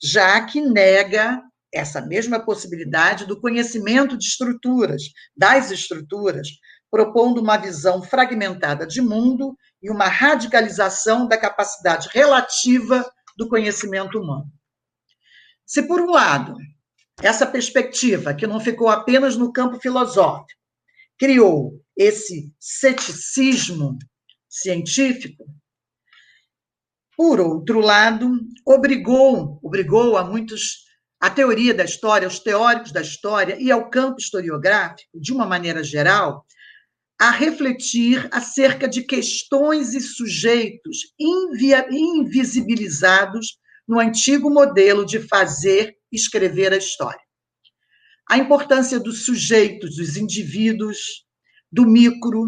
já 0.00 0.40
que 0.46 0.60
nega 0.60 1.42
essa 1.74 2.00
mesma 2.00 2.38
possibilidade 2.38 3.26
do 3.26 3.40
conhecimento 3.40 4.16
de 4.16 4.24
estruturas, 4.26 5.02
das 5.36 5.72
estruturas, 5.72 6.46
propondo 6.88 7.40
uma 7.40 7.56
visão 7.56 8.04
fragmentada 8.04 8.86
de 8.86 9.02
mundo 9.02 9.56
e 9.82 9.90
uma 9.90 10.06
radicalização 10.06 11.26
da 11.26 11.36
capacidade 11.36 12.08
relativa 12.12 13.04
do 13.36 13.48
conhecimento 13.48 14.16
humano. 14.16 14.46
Se, 15.66 15.82
por 15.82 16.00
um 16.00 16.12
lado, 16.12 16.54
essa 17.20 17.48
perspectiva, 17.48 18.32
que 18.32 18.46
não 18.46 18.60
ficou 18.60 18.88
apenas 18.88 19.36
no 19.36 19.52
campo 19.52 19.80
filosófico, 19.80 20.46
criou 21.18 21.84
esse 21.96 22.52
ceticismo 22.60 23.98
científico, 24.48 25.46
por 27.16 27.40
outro 27.40 27.80
lado, 27.80 28.30
obrigou, 28.64 29.58
obrigou 29.62 30.16
a 30.18 30.24
muitos 30.24 30.84
a 31.18 31.30
teoria 31.30 31.72
da 31.72 31.84
história, 31.84 32.28
os 32.28 32.38
teóricos 32.38 32.92
da 32.92 33.00
história 33.00 33.56
e 33.58 33.72
ao 33.72 33.88
campo 33.88 34.20
historiográfico, 34.20 35.18
de 35.18 35.32
uma 35.32 35.46
maneira 35.46 35.82
geral, 35.82 36.44
a 37.18 37.30
refletir 37.30 38.28
acerca 38.30 38.86
de 38.86 39.02
questões 39.02 39.94
e 39.94 40.00
sujeitos 40.00 41.14
invisibilizados 41.90 43.58
no 43.88 43.98
antigo 43.98 44.50
modelo 44.50 45.06
de 45.06 45.20
fazer 45.20 45.96
escrever 46.12 46.74
a 46.74 46.76
história. 46.76 47.20
A 48.28 48.36
importância 48.36 49.00
dos 49.00 49.24
sujeitos, 49.24 49.96
dos 49.96 50.16
indivíduos, 50.18 51.25
do 51.70 51.86
micro, 51.86 52.46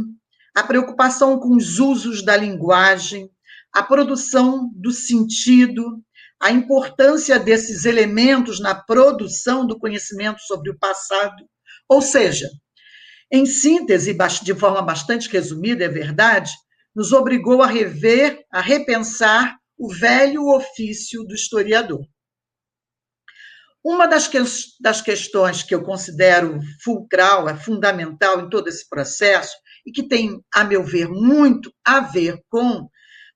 a 0.54 0.62
preocupação 0.62 1.38
com 1.38 1.56
os 1.56 1.78
usos 1.78 2.24
da 2.24 2.36
linguagem, 2.36 3.30
a 3.72 3.82
produção 3.82 4.70
do 4.74 4.90
sentido, 4.90 6.02
a 6.40 6.50
importância 6.50 7.38
desses 7.38 7.84
elementos 7.84 8.60
na 8.60 8.74
produção 8.74 9.66
do 9.66 9.78
conhecimento 9.78 10.40
sobre 10.42 10.70
o 10.70 10.78
passado, 10.78 11.44
ou 11.88 12.00
seja, 12.00 12.48
em 13.30 13.44
síntese, 13.44 14.16
de 14.42 14.54
forma 14.54 14.80
bastante 14.80 15.28
resumida, 15.28 15.84
é 15.84 15.88
verdade, 15.88 16.50
nos 16.94 17.12
obrigou 17.12 17.62
a 17.62 17.66
rever, 17.66 18.44
a 18.50 18.60
repensar 18.60 19.56
o 19.76 19.92
velho 19.92 20.48
ofício 20.48 21.22
do 21.24 21.34
historiador. 21.34 22.00
Uma 23.88 24.06
das, 24.06 24.28
que, 24.28 24.38
das 24.78 25.00
questões 25.00 25.62
que 25.62 25.74
eu 25.74 25.82
considero 25.82 26.60
fulcral, 26.84 27.48
é 27.48 27.56
fundamental 27.56 28.38
em 28.38 28.50
todo 28.50 28.68
esse 28.68 28.86
processo, 28.86 29.56
e 29.86 29.90
que 29.90 30.02
tem, 30.02 30.44
a 30.54 30.62
meu 30.62 30.84
ver, 30.84 31.08
muito 31.08 31.72
a 31.82 32.00
ver 32.00 32.38
com 32.50 32.86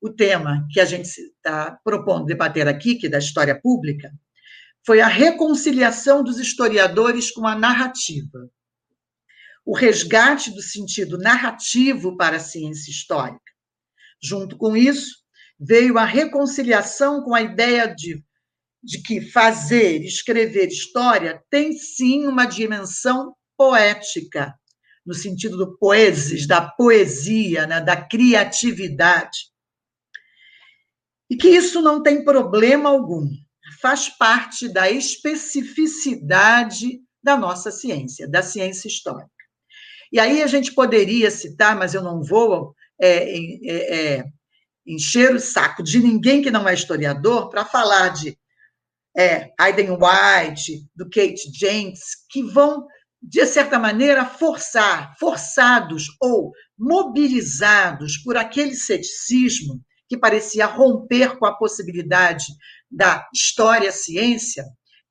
o 0.02 0.10
tema 0.10 0.66
que 0.70 0.78
a 0.78 0.84
gente 0.84 1.08
está 1.08 1.78
propondo 1.82 2.26
debater 2.26 2.68
aqui, 2.68 2.96
que 2.96 3.06
é 3.06 3.08
da 3.08 3.18
história 3.18 3.58
pública, 3.58 4.12
foi 4.84 5.00
a 5.00 5.06
reconciliação 5.06 6.22
dos 6.22 6.38
historiadores 6.38 7.30
com 7.30 7.46
a 7.46 7.56
narrativa 7.56 8.50
o 9.64 9.74
resgate 9.74 10.50
do 10.50 10.60
sentido 10.60 11.16
narrativo 11.16 12.14
para 12.16 12.36
a 12.36 12.40
ciência 12.40 12.90
histórica. 12.90 13.40
Junto 14.20 14.58
com 14.58 14.76
isso, 14.76 15.22
veio 15.58 15.96
a 15.96 16.04
reconciliação 16.04 17.22
com 17.22 17.34
a 17.34 17.40
ideia 17.40 17.86
de, 17.86 18.22
de 18.83 19.01
que 19.01 19.21
fazer, 19.21 20.03
escrever 20.03 20.68
história 20.68 21.42
tem 21.49 21.73
sim 21.73 22.27
uma 22.27 22.45
dimensão 22.45 23.35
poética, 23.57 24.53
no 25.07 25.14
sentido 25.14 25.57
do 25.57 25.79
poesis, 25.79 26.47
da 26.47 26.61
poesia, 26.61 27.66
né, 27.66 27.81
da 27.81 27.97
criatividade. 27.97 29.51
E 31.31 31.37
que 31.37 31.49
isso 31.49 31.81
não 31.81 32.03
tem 32.03 32.25
problema 32.25 32.90
algum, 32.90 33.27
faz 33.81 34.09
parte 34.09 34.68
da 34.68 34.90
especificidade 34.90 37.01
da 37.23 37.37
nossa 37.37 37.71
ciência, 37.71 38.29
da 38.29 38.42
ciência 38.42 38.88
histórica. 38.88 39.31
E 40.12 40.21
aí 40.21 40.42
a 40.42 40.47
gente 40.47 40.75
poderia 40.75 41.31
citar, 41.31 41.77
mas 41.77 41.95
eu 41.95 42.03
não 42.03 42.23
vou 42.23 42.75
é, 43.01 43.35
é, 43.35 44.18
é, 44.18 44.25
encher 44.87 45.35
o 45.35 45.40
saco 45.40 45.83
de 45.83 46.01
ninguém 46.01 46.42
que 46.42 46.51
não 46.51 46.68
é 46.68 46.75
historiador 46.75 47.49
para 47.49 47.64
falar 47.64 48.11
de 48.11 48.37
é, 49.16 49.53
Aiden 49.59 49.90
White, 49.90 50.87
do 50.94 51.05
Kate 51.09 51.51
Jenks, 51.53 52.27
que 52.31 52.42
vão, 52.42 52.87
de 53.20 53.44
certa 53.46 53.79
maneira, 53.79 54.25
forçar, 54.25 55.14
forçados 55.18 56.07
ou 56.20 56.53
mobilizados 56.79 58.18
por 58.18 58.37
aquele 58.37 58.75
ceticismo 58.75 59.81
que 60.09 60.18
parecia 60.18 60.66
romper 60.66 61.38
com 61.38 61.46
a 61.46 61.57
possibilidade 61.57 62.44
da 62.90 63.27
história-ciência, 63.33 64.64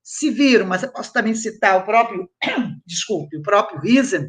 se 0.04 0.30
viram, 0.30 0.68
mas 0.68 0.84
eu 0.84 0.92
posso 0.92 1.14
também 1.14 1.34
citar 1.34 1.80
o 1.80 1.86
próprio, 1.86 2.30
desculpe, 2.86 3.38
o 3.38 3.42
próprio 3.42 3.80
Riesen, 3.80 4.28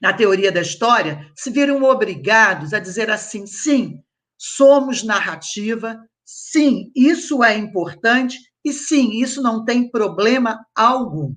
na 0.00 0.12
teoria 0.12 0.50
da 0.50 0.60
história, 0.60 1.30
se 1.36 1.50
viram 1.50 1.82
obrigados 1.82 2.72
a 2.72 2.78
dizer 2.78 3.10
assim: 3.10 3.46
sim, 3.46 4.00
somos 4.38 5.02
narrativa, 5.02 5.98
sim, 6.24 6.90
isso 6.94 7.42
é 7.42 7.56
importante, 7.56 8.38
e 8.64 8.72
sim, 8.72 9.20
isso 9.20 9.42
não 9.42 9.64
tem 9.64 9.90
problema 9.90 10.64
algum. 10.74 11.34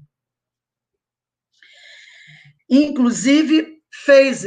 Inclusive, 2.69 3.77
fez, 4.05 4.45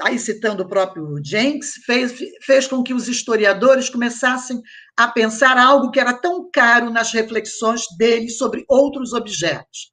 aí 0.00 0.18
citando 0.18 0.62
o 0.62 0.68
próprio 0.68 1.16
Jenks, 1.24 1.74
fez, 1.86 2.18
fez 2.42 2.66
com 2.66 2.82
que 2.82 2.94
os 2.94 3.08
historiadores 3.08 3.88
começassem 3.88 4.60
a 4.96 5.08
pensar 5.08 5.56
algo 5.56 5.90
que 5.90 6.00
era 6.00 6.12
tão 6.12 6.50
caro 6.50 6.90
nas 6.90 7.12
reflexões 7.12 7.82
deles 7.98 8.36
sobre 8.36 8.64
outros 8.68 9.12
objetos 9.12 9.92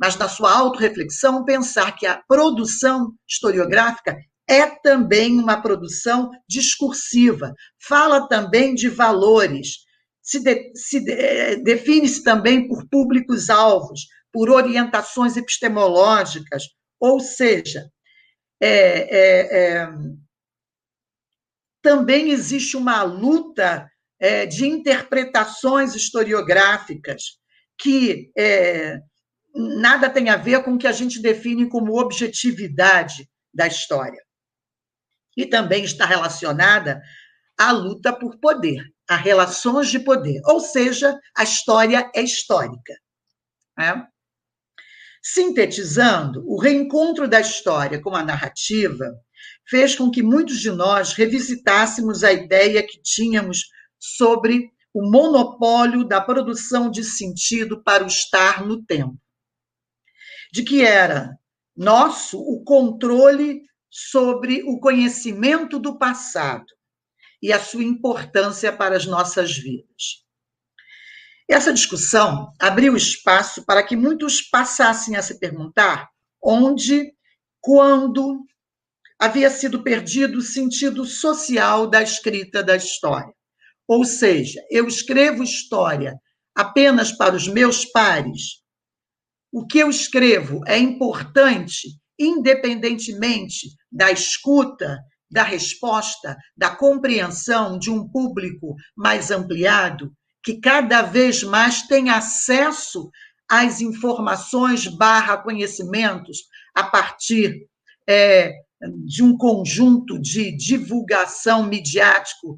mas 0.00 0.16
na 0.16 0.28
sua 0.28 0.50
autorreflexão, 0.50 1.44
pensar 1.44 1.92
que 1.92 2.06
a 2.06 2.22
produção 2.26 3.12
historiográfica 3.28 4.16
é 4.50 4.66
também 4.66 5.38
uma 5.38 5.62
produção 5.62 6.28
discursiva, 6.48 7.54
fala 7.78 8.26
também 8.26 8.74
de 8.74 8.88
valores, 8.88 9.84
se, 10.20 10.40
de, 10.40 10.72
se 10.74 10.98
de, 10.98 11.12
eh, 11.12 11.56
define-se 11.62 12.24
também 12.24 12.66
por 12.66 12.84
públicos-alvos, 12.88 14.08
por 14.32 14.50
orientações 14.50 15.36
epistemológicas, 15.36 16.64
ou 16.98 17.20
seja, 17.20 17.88
é, 18.60 18.68
é, 18.68 19.56
é, 19.56 19.88
também 21.80 22.30
existe 22.30 22.76
uma 22.76 23.04
luta 23.04 23.88
é, 24.18 24.46
de 24.46 24.66
interpretações 24.66 25.94
historiográficas 25.94 27.38
que 27.80 28.32
é, 28.36 28.98
nada 29.54 30.10
tem 30.10 30.28
a 30.28 30.36
ver 30.36 30.64
com 30.64 30.74
o 30.74 30.78
que 30.78 30.88
a 30.88 30.92
gente 30.92 31.22
define 31.22 31.68
como 31.68 31.98
objetividade 31.98 33.28
da 33.54 33.68
história. 33.68 34.20
E 35.40 35.46
também 35.46 35.84
está 35.84 36.04
relacionada 36.04 37.00
à 37.58 37.72
luta 37.72 38.12
por 38.12 38.38
poder, 38.38 38.84
a 39.08 39.16
relações 39.16 39.88
de 39.88 39.98
poder, 39.98 40.42
ou 40.44 40.60
seja, 40.60 41.18
a 41.34 41.42
história 41.42 42.10
é 42.14 42.20
histórica. 42.20 42.94
Né? 43.78 44.06
Sintetizando, 45.22 46.44
o 46.46 46.60
reencontro 46.60 47.26
da 47.26 47.40
história 47.40 47.98
com 48.02 48.14
a 48.14 48.22
narrativa 48.22 49.10
fez 49.66 49.94
com 49.94 50.10
que 50.10 50.22
muitos 50.22 50.60
de 50.60 50.70
nós 50.70 51.14
revisitássemos 51.14 52.22
a 52.22 52.30
ideia 52.30 52.86
que 52.86 53.00
tínhamos 53.00 53.64
sobre 53.98 54.70
o 54.92 55.08
monopólio 55.10 56.04
da 56.04 56.20
produção 56.20 56.90
de 56.90 57.02
sentido 57.02 57.82
para 57.82 58.04
o 58.04 58.08
estar 58.08 58.66
no 58.66 58.84
tempo 58.84 59.18
de 60.52 60.64
que 60.64 60.84
era 60.84 61.38
nosso 61.76 62.38
o 62.38 62.62
controle 62.64 63.62
sobre 63.90 64.62
o 64.62 64.78
conhecimento 64.78 65.78
do 65.78 65.98
passado 65.98 66.66
e 67.42 67.52
a 67.52 67.58
sua 67.58 67.82
importância 67.82 68.72
para 68.72 68.96
as 68.96 69.06
nossas 69.06 69.56
vidas. 69.56 70.24
Essa 71.48 71.72
discussão 71.72 72.52
abriu 72.60 72.96
espaço 72.96 73.64
para 73.64 73.82
que 73.82 73.96
muitos 73.96 74.40
passassem 74.40 75.16
a 75.16 75.22
se 75.22 75.40
perguntar 75.40 76.08
onde, 76.42 77.12
quando 77.60 78.46
havia 79.18 79.50
sido 79.50 79.82
perdido 79.82 80.38
o 80.38 80.42
sentido 80.42 81.04
social 81.04 81.88
da 81.88 82.02
escrita 82.02 82.62
da 82.62 82.76
história. 82.76 83.34
Ou 83.88 84.04
seja, 84.04 84.64
eu 84.70 84.86
escrevo 84.86 85.42
história 85.42 86.16
apenas 86.54 87.10
para 87.10 87.34
os 87.34 87.48
meus 87.48 87.84
pares. 87.84 88.62
O 89.52 89.66
que 89.66 89.80
eu 89.80 89.90
escrevo 89.90 90.60
é 90.68 90.78
importante 90.78 91.88
independentemente 92.16 93.68
da 93.90 94.10
escuta, 94.10 94.98
da 95.30 95.42
resposta, 95.42 96.36
da 96.56 96.74
compreensão 96.74 97.78
de 97.78 97.90
um 97.90 98.08
público 98.08 98.74
mais 98.96 99.30
ampliado, 99.30 100.12
que 100.42 100.58
cada 100.58 101.02
vez 101.02 101.42
mais 101.42 101.82
tem 101.82 102.10
acesso 102.10 103.10
às 103.48 103.80
informações 103.80 104.86
barra 104.86 105.36
conhecimentos 105.36 106.38
a 106.74 106.84
partir 106.84 107.68
é, 108.08 108.52
de 109.06 109.22
um 109.22 109.36
conjunto 109.36 110.18
de 110.20 110.56
divulgação 110.56 111.64
midiático 111.66 112.56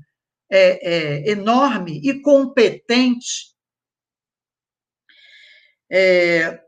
é, 0.51 1.27
é, 1.29 1.31
enorme 1.31 2.01
e 2.05 2.21
competente. 2.21 3.53
É, 5.90 6.61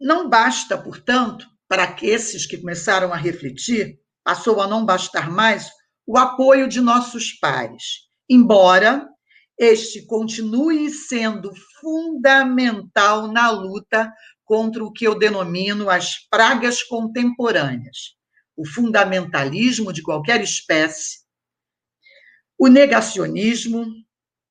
não 0.00 0.28
basta, 0.28 0.78
portanto, 0.78 1.49
para 1.70 1.96
esses 2.02 2.46
que 2.46 2.58
começaram 2.58 3.12
a 3.12 3.16
refletir, 3.16 3.96
passou 4.24 4.60
a 4.60 4.66
não 4.66 4.84
bastar 4.84 5.30
mais 5.30 5.70
o 6.04 6.18
apoio 6.18 6.68
de 6.68 6.80
nossos 6.80 7.34
pares, 7.34 8.08
embora 8.28 9.08
este 9.56 10.04
continue 10.04 10.90
sendo 10.90 11.52
fundamental 11.80 13.30
na 13.30 13.52
luta 13.52 14.12
contra 14.44 14.84
o 14.84 14.90
que 14.90 15.06
eu 15.06 15.16
denomino 15.16 15.88
as 15.88 16.16
pragas 16.28 16.82
contemporâneas, 16.82 18.16
o 18.56 18.66
fundamentalismo 18.66 19.92
de 19.92 20.02
qualquer 20.02 20.42
espécie, 20.42 21.20
o 22.58 22.66
negacionismo 22.66 23.86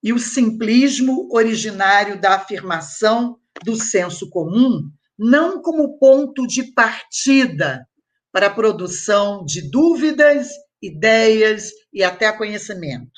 e 0.01 0.13
o 0.13 0.19
simplismo 0.19 1.27
originário 1.33 2.17
da 2.17 2.35
afirmação 2.35 3.37
do 3.65 3.75
senso 3.75 4.29
comum 4.29 4.89
não 5.19 5.61
como 5.61 5.99
ponto 5.99 6.47
de 6.47 6.71
partida 6.71 7.85
para 8.31 8.47
a 8.47 8.53
produção 8.53 9.43
de 9.43 9.69
dúvidas, 9.69 10.47
ideias 10.81 11.71
e 11.91 12.01
até 12.01 12.31
conhecimento, 12.31 13.11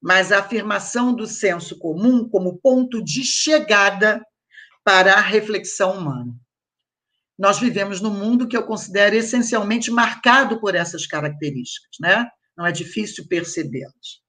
mas 0.00 0.30
a 0.30 0.38
afirmação 0.38 1.12
do 1.12 1.26
senso 1.26 1.76
comum 1.80 2.28
como 2.28 2.60
ponto 2.60 3.02
de 3.02 3.24
chegada 3.24 4.24
para 4.84 5.14
a 5.14 5.20
reflexão 5.20 5.98
humana. 5.98 6.32
Nós 7.36 7.58
vivemos 7.58 8.00
num 8.00 8.14
mundo 8.14 8.46
que 8.46 8.56
eu 8.56 8.64
considero 8.64 9.16
essencialmente 9.16 9.90
marcado 9.90 10.60
por 10.60 10.76
essas 10.76 11.06
características, 11.06 11.96
né? 12.00 12.28
Não 12.56 12.64
é 12.64 12.70
difícil 12.70 13.26
percebê-las. 13.26 14.22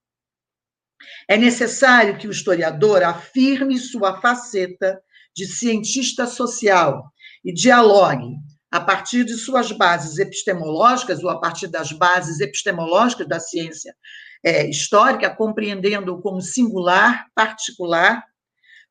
É 1.27 1.37
necessário 1.37 2.17
que 2.17 2.27
o 2.27 2.31
historiador 2.31 3.03
afirme 3.03 3.77
sua 3.77 4.19
faceta 4.19 4.99
de 5.35 5.45
cientista 5.47 6.25
social 6.27 7.11
e 7.43 7.53
dialogue 7.53 8.35
a 8.71 8.79
partir 8.79 9.23
de 9.23 9.35
suas 9.35 9.71
bases 9.71 10.17
epistemológicas 10.17 11.23
ou 11.23 11.29
a 11.29 11.39
partir 11.39 11.67
das 11.67 11.91
bases 11.91 12.39
epistemológicas 12.39 13.27
da 13.27 13.39
ciência 13.39 13.95
é, 14.43 14.67
histórica, 14.67 15.29
compreendendo 15.29 16.19
como 16.21 16.41
singular, 16.41 17.27
particular, 17.35 18.23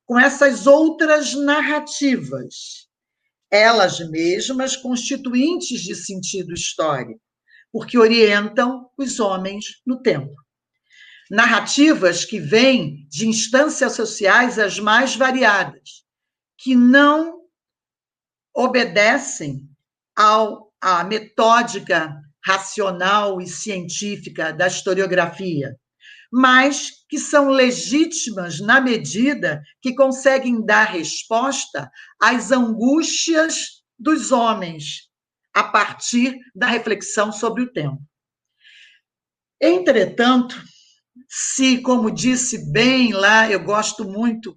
com 0.07 0.19
essas 0.19 0.67
outras 0.67 1.35
narrativas, 1.35 2.89
elas 3.51 4.01
mesmas 4.09 4.77
constituintes 4.77 5.81
de 5.83 5.95
sentido 5.95 6.55
histórico, 6.55 7.21
porque 7.71 7.99
orientam 7.99 8.89
os 8.97 9.21
homens 9.21 9.81
no 9.87 10.01
tempo. 10.01 10.35
Narrativas 11.31 12.25
que 12.25 12.39
vêm 12.39 13.07
de 13.09 13.27
instâncias 13.27 13.93
sociais 13.93 14.59
as 14.59 14.79
mais 14.79 15.17
variadas, 15.17 16.02
que 16.63 16.77
não 16.77 17.41
obedecem 18.55 19.69
ao, 20.15 20.73
à 20.81 21.03
metódica 21.03 22.15
racional 22.45 23.41
e 23.41 23.49
científica 23.49 24.53
da 24.53 24.69
historiografia, 24.69 25.77
mas 26.31 27.05
que 27.09 27.19
são 27.19 27.49
legítimas 27.49 28.61
na 28.61 28.81
medida 28.81 29.61
que 29.81 29.93
conseguem 29.95 30.65
dar 30.65 30.85
resposta 30.85 31.91
às 32.21 32.53
angústias 32.53 33.83
dos 33.99 34.31
homens 34.31 35.09
a 35.53 35.65
partir 35.65 36.39
da 36.55 36.69
reflexão 36.69 37.33
sobre 37.33 37.65
o 37.65 37.73
tempo. 37.73 38.01
Entretanto, 39.61 40.63
se, 41.29 41.79
como 41.83 42.11
disse 42.11 42.71
bem 42.71 43.13
lá, 43.13 43.51
eu 43.51 43.63
gosto 43.65 44.05
muito 44.05 44.57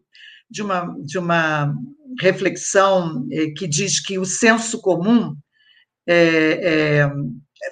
de 0.55 0.61
uma, 0.61 0.95
de 1.01 1.19
uma 1.19 1.75
reflexão 2.17 3.27
eh, 3.29 3.51
que 3.57 3.67
diz 3.67 3.99
que 3.99 4.17
o 4.17 4.23
senso 4.23 4.79
comum 4.81 5.35
é, 6.07 6.15
é, 6.15 7.11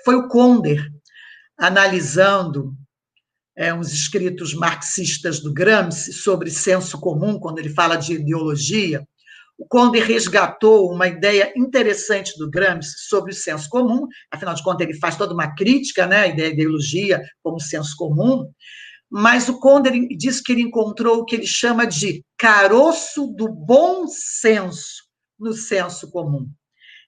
foi 0.04 0.16
o 0.16 0.28
Konder 0.28 0.86
analisando 1.58 2.76
é, 3.56 3.74
uns 3.74 3.94
escritos 3.94 4.54
marxistas 4.54 5.40
do 5.40 5.54
Gramsci 5.54 6.12
sobre 6.12 6.52
senso 6.52 7.00
comum, 7.00 7.40
quando 7.40 7.60
ele 7.60 7.70
fala 7.70 7.96
de 7.96 8.16
ideologia. 8.16 9.08
O 9.58 9.66
Konder 9.66 10.04
resgatou 10.06 10.92
uma 10.92 11.08
ideia 11.08 11.54
interessante 11.56 12.38
do 12.38 12.50
Gramsci 12.50 13.08
sobre 13.08 13.32
o 13.32 13.36
senso 13.36 13.70
comum, 13.70 14.08
afinal 14.30 14.56
de 14.56 14.64
contas, 14.64 14.86
ele 14.86 15.00
faz 15.00 15.16
toda 15.16 15.34
uma 15.34 15.56
crítica 15.56 16.06
né, 16.06 16.18
à 16.18 16.28
ideologia 16.28 17.22
como 17.42 17.62
senso 17.62 17.96
comum, 17.96 18.52
mas 19.16 19.48
o 19.48 19.60
Conder 19.60 19.94
diz 20.18 20.42
que 20.42 20.54
ele 20.54 20.64
encontrou 20.64 21.20
o 21.20 21.26
que 21.26 21.36
ele 21.36 21.46
chama 21.46 21.86
de 21.86 22.26
caroço 22.36 23.28
do 23.28 23.48
bom 23.48 24.08
senso 24.08 25.04
no 25.38 25.54
senso 25.54 26.10
comum, 26.10 26.50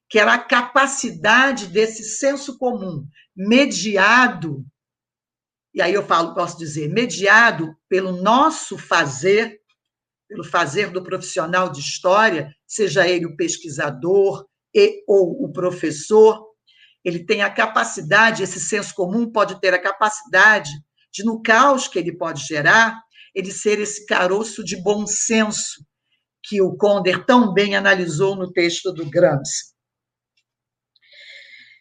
que 0.07 0.19
era 0.19 0.35
a 0.35 0.37
capacidade 0.37 1.65
desse 1.65 2.03
senso 2.03 2.59
comum 2.59 3.07
mediado, 3.35 4.63
e 5.73 5.81
aí 5.81 5.95
eu 5.95 6.05
falo, 6.05 6.35
posso 6.35 6.59
dizer, 6.59 6.89
mediado 6.89 7.75
pelo 7.89 8.11
nosso 8.11 8.77
fazer, 8.77 9.59
pelo 10.29 10.43
fazer 10.43 10.91
do 10.91 11.01
profissional 11.01 11.71
de 11.71 11.79
história, 11.79 12.55
seja 12.67 13.07
ele 13.07 13.25
o 13.25 13.35
pesquisador 13.35 14.45
e 14.71 15.03
ou 15.07 15.43
o 15.43 15.51
professor, 15.51 16.53
ele 17.03 17.25
tem 17.25 17.41
a 17.41 17.49
capacidade, 17.49 18.43
esse 18.43 18.59
senso 18.59 18.93
comum 18.93 19.31
pode 19.31 19.59
ter 19.59 19.73
a 19.73 19.81
capacidade 19.81 20.69
de 21.15 21.23
no 21.23 21.41
caos 21.41 21.87
que 21.87 21.97
ele 21.97 22.15
pode 22.15 22.45
gerar, 22.45 23.01
ele 23.33 23.51
ser 23.51 23.79
esse 23.79 24.05
caroço 24.05 24.63
de 24.65 24.75
bom 24.75 25.07
senso 25.07 25.85
que 26.43 26.61
o 26.61 26.75
Conder 26.75 27.25
tão 27.25 27.53
bem 27.53 27.75
analisou 27.75 28.35
no 28.35 28.51
texto 28.51 28.91
do 28.91 29.09
Gramsci. 29.09 29.73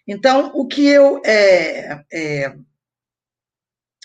Então, 0.06 0.52
o 0.54 0.68
que 0.68 0.86
eu 0.86 1.20
é, 1.24 2.04
é, 2.12 2.54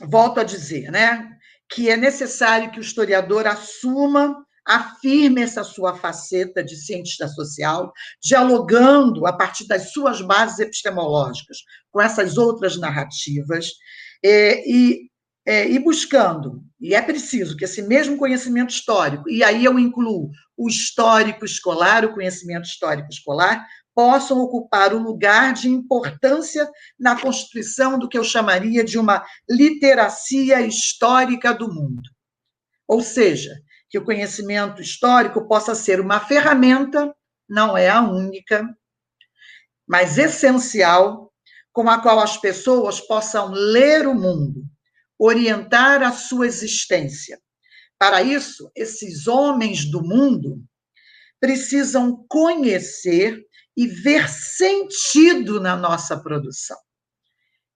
volto 0.02 0.39
a 0.39 0.44
dizer, 0.44 0.92
né? 0.92 1.30
Que 1.70 1.89
é 1.89 1.98
necessário 1.98 2.72
que 2.72 2.80
o 2.80 2.82
historiador 2.82 3.46
assuma, 3.46 4.36
afirme 4.65 5.42
essa 5.42 5.63
sua 5.63 5.96
faceta 5.96 6.63
de 6.63 6.76
cientista 6.76 7.28
social, 7.28 7.92
dialogando 8.22 9.28
a 9.28 9.34
partir 9.34 9.68
das 9.68 9.92
suas 9.92 10.22
bases 10.22 10.60
epistemológicas 10.60 11.58
com 11.92 12.02
essas 12.02 12.38
outras 12.38 12.78
narrativas, 12.78 13.68
é, 14.24 14.63
e 14.70 15.10
é, 15.50 15.68
e 15.68 15.80
buscando, 15.80 16.64
e 16.80 16.94
é 16.94 17.02
preciso 17.02 17.58
que 17.58 17.66
esse 17.66 17.82
mesmo 17.82 18.18
conhecimento 18.18 18.70
histórico, 18.70 19.28
e 19.28 19.44
aí 19.44 19.66
eu 19.66 19.80
incluo 19.80 20.30
o 20.56 20.70
histórico 20.70 21.44
escolar, 21.44 22.06
o 22.06 22.14
conhecimento 22.14 22.66
histórico 22.68 23.10
escolar, 23.10 23.66
possam 23.96 24.38
ocupar 24.42 24.94
um 24.94 25.02
lugar 25.02 25.54
de 25.54 25.68
importância 25.68 26.70
na 27.00 27.20
constituição 27.20 27.98
do 27.98 28.08
que 28.08 28.16
eu 28.16 28.24
chamaria 28.24 28.84
de 28.84 29.00
uma 29.00 29.26
literacia 29.50 30.62
histórica 30.62 31.52
do 31.52 31.74
mundo. 31.74 32.04
Ou 32.88 33.02
seja, 33.02 33.60
que 33.90 33.98
o 33.98 34.06
conhecimento 34.06 34.84
histórico 34.84 35.48
possa 35.48 35.74
ser 35.74 36.00
uma 36.00 36.20
ferramenta, 36.20 37.12
não 37.50 37.76
é 37.76 37.90
a 37.90 38.02
única, 38.02 38.70
mas 39.88 40.20
essencial, 40.20 41.34
com 41.74 41.90
a 41.90 42.00
qual 42.00 42.20
as 42.20 42.38
pessoas 42.38 43.02
possam 43.02 43.50
ler 43.50 44.08
o 44.08 44.14
mundo, 44.14 44.70
orientar 45.20 46.02
a 46.02 46.12
sua 46.12 46.48
existência. 46.48 47.40
Para 48.00 48.22
isso, 48.22 48.72
esses 48.76 49.28
homens 49.28 49.84
do 49.92 50.02
mundo 50.02 50.64
precisam 51.40 52.26
conhecer 52.30 53.44
e 53.76 53.88
ver 53.88 54.30
sentido 54.30 55.60
na 55.60 55.76
nossa 55.76 56.18
produção. 56.22 56.78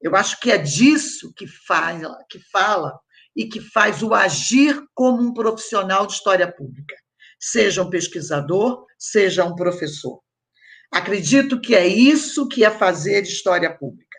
Eu 0.01 0.15
acho 0.15 0.39
que 0.39 0.51
é 0.51 0.57
disso 0.57 1.33
que 1.33 1.47
faz, 1.47 2.01
que 2.29 2.39
fala 2.51 2.97
e 3.35 3.47
que 3.47 3.59
faz 3.59 4.03
o 4.03 4.13
agir 4.13 4.81
como 4.93 5.21
um 5.21 5.33
profissional 5.33 6.05
de 6.05 6.13
história 6.13 6.51
pública, 6.51 6.95
seja 7.39 7.81
um 7.81 7.89
pesquisador, 7.89 8.85
seja 8.97 9.45
um 9.45 9.55
professor. 9.55 10.21
Acredito 10.91 11.59
que 11.59 11.73
é 11.73 11.87
isso 11.87 12.47
que 12.47 12.63
é 12.63 12.69
fazer 12.69 13.23
história 13.23 13.75
pública. 13.75 14.17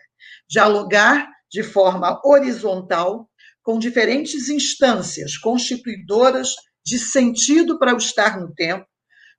Dialogar 0.49 1.34
de 1.55 1.63
forma 1.63 2.19
horizontal 2.25 3.29
com 3.63 3.79
diferentes 3.79 4.49
instâncias 4.49 5.37
constituidoras 5.37 6.49
de 6.85 6.99
sentido 6.99 7.79
para 7.79 7.95
o 7.95 7.97
estar 7.97 8.37
no 8.37 8.53
tempo, 8.53 8.85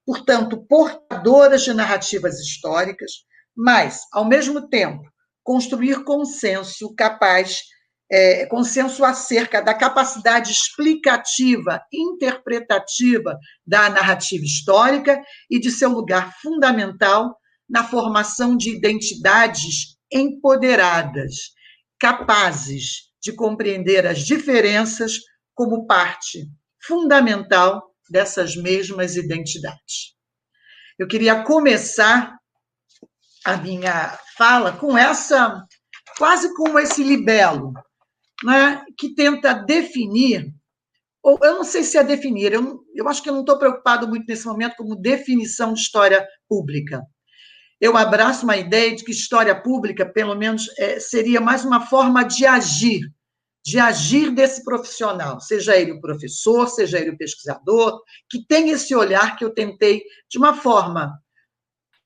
portanto, 0.05 0.67
portadoras 0.67 1.63
de 1.63 1.75
narrativas 1.75 2.41
históricas, 2.41 3.11
mas, 3.55 4.01
ao 4.11 4.25
mesmo 4.25 4.67
tempo, 4.67 5.03
construir 5.45 6.05
consenso 6.05 6.95
capaz, 6.95 7.59
é, 8.11 8.47
consenso 8.47 9.05
acerca 9.05 9.61
da 9.61 9.75
capacidade 9.75 10.51
explicativa, 10.51 11.83
interpretativa 11.93 13.39
da 13.67 13.91
narrativa 13.91 14.43
histórica 14.43 15.23
e 15.51 15.61
de 15.61 15.71
seu 15.71 15.91
lugar 15.91 16.35
fundamental 16.41 17.37
na 17.69 17.85
formação 17.85 18.57
de 18.57 18.75
identidades 18.75 19.97
empoderadas, 20.11 21.55
capazes 21.99 23.11
de 23.23 23.33
compreender 23.33 24.07
as 24.07 24.21
diferenças 24.21 25.19
como 25.55 25.87
parte 25.87 26.47
fundamental 26.83 27.83
dessas 28.09 28.55
mesmas 28.57 29.17
identidades. 29.17 30.15
Eu 30.99 31.09
queria 31.09 31.43
começar 31.43 32.37
a 33.45 33.57
minha 33.57 34.19
fala 34.37 34.73
com 34.73 34.97
essa, 34.97 35.63
quase 36.19 36.55
como 36.55 36.79
esse 36.79 37.03
libelo, 37.03 37.73
né, 38.45 38.85
que 38.99 39.15
tenta 39.15 39.55
definir, 39.55 40.53
ou 41.23 41.39
eu 41.43 41.57
não 41.57 41.65
sei 41.65 41.83
se 41.83 41.99
é 41.99 42.05
definir, 42.05 42.53
eu, 42.53 42.85
eu 42.95 43.09
acho 43.09 43.23
que 43.23 43.29
eu 43.29 43.35
não 43.35 43.41
estou 43.41 43.59
preocupado 43.59 44.09
muito 44.09 44.27
nesse 44.29 44.47
momento 44.47 44.77
como 44.77 44.97
definição 44.97 45.73
de 45.73 45.81
história 45.81 46.27
pública. 46.49 47.03
Eu 47.81 47.97
abraço 47.97 48.45
uma 48.45 48.57
ideia 48.57 48.95
de 48.95 49.05
que 49.05 49.11
história 49.11 49.55
pública, 49.55 50.07
pelo 50.07 50.35
menos, 50.35 50.69
é, 50.79 50.99
seria 50.99 51.41
mais 51.41 51.65
uma 51.65 51.87
forma 51.87 52.23
de 52.25 52.47
agir, 52.47 53.01
de 53.65 53.79
agir 53.79 54.31
desse 54.31 54.65
profissional, 54.65 55.41
seja 55.41 55.77
ele 55.77 55.93
o 55.93 56.01
professor, 56.01 56.69
seja 56.69 56.99
ele 56.99 57.11
o 57.11 57.19
pesquisador, 57.19 58.01
que 58.31 58.47
tem 58.47 58.71
esse 58.71 58.95
olhar 58.95 59.37
que 59.37 59.45
eu 59.45 59.51
tentei, 59.53 60.03
de 60.31 60.39
uma 60.39 60.55
forma, 60.55 61.13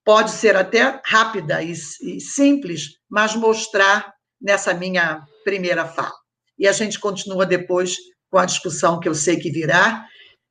pode 0.05 0.31
ser 0.31 0.57
até 0.57 1.01
rápida 1.05 1.63
e, 1.63 1.73
e 1.73 2.21
simples, 2.21 2.99
mas 3.09 3.37
mostrar 3.37 4.13
nessa 4.41 4.73
minha 4.75 5.23
primeira 5.45 5.87
fala. 5.87 6.15
E 6.59 6.67
a 6.67 6.73
gente 6.73 6.99
continua 6.99 7.47
depois 7.47 7.97
com 8.31 8.39
a 8.39 8.47
discussão 8.47 8.99
que 8.99 9.09
eu 9.09 9.15
sei 9.15 9.39
que 9.39 9.51
virá, 9.51 10.07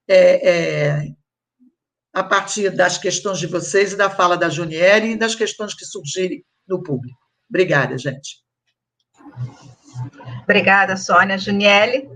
é, 0.07 0.49
é, 0.49 1.07
a 2.13 2.23
partir 2.23 2.69
das 2.69 2.97
questões 2.97 3.39
de 3.39 3.47
vocês 3.47 3.93
e 3.93 3.97
da 3.97 4.09
fala 4.09 4.37
da 4.37 4.49
Juniere 4.49 5.11
e 5.11 5.17
das 5.17 5.35
questões 5.35 5.73
que 5.73 5.85
surgirem 5.85 6.43
no 6.67 6.81
público. 6.81 7.19
Obrigada, 7.49 7.97
gente. 7.97 8.43
Obrigada, 10.43 10.97
Sônia. 10.97 11.37
Juniele? 11.37 12.09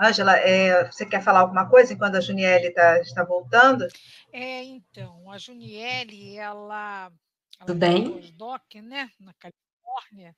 Ângela, 0.00 0.34
é, 0.36 0.90
você 0.90 1.04
quer 1.04 1.22
falar 1.22 1.40
alguma 1.40 1.68
coisa 1.68 1.92
enquanto 1.92 2.16
a 2.16 2.20
Juniele 2.20 2.70
tá, 2.70 2.98
está 3.00 3.22
voltando? 3.22 3.86
É, 4.32 4.62
então, 4.64 5.30
a 5.30 5.36
Juniele, 5.36 6.38
ela, 6.38 7.12
ela 7.58 7.66
Tudo 7.66 7.78
bem? 7.78 8.10
pós-doc, 8.10 8.62
né, 8.76 9.10
na 9.20 9.34
Califórnia, 9.34 10.34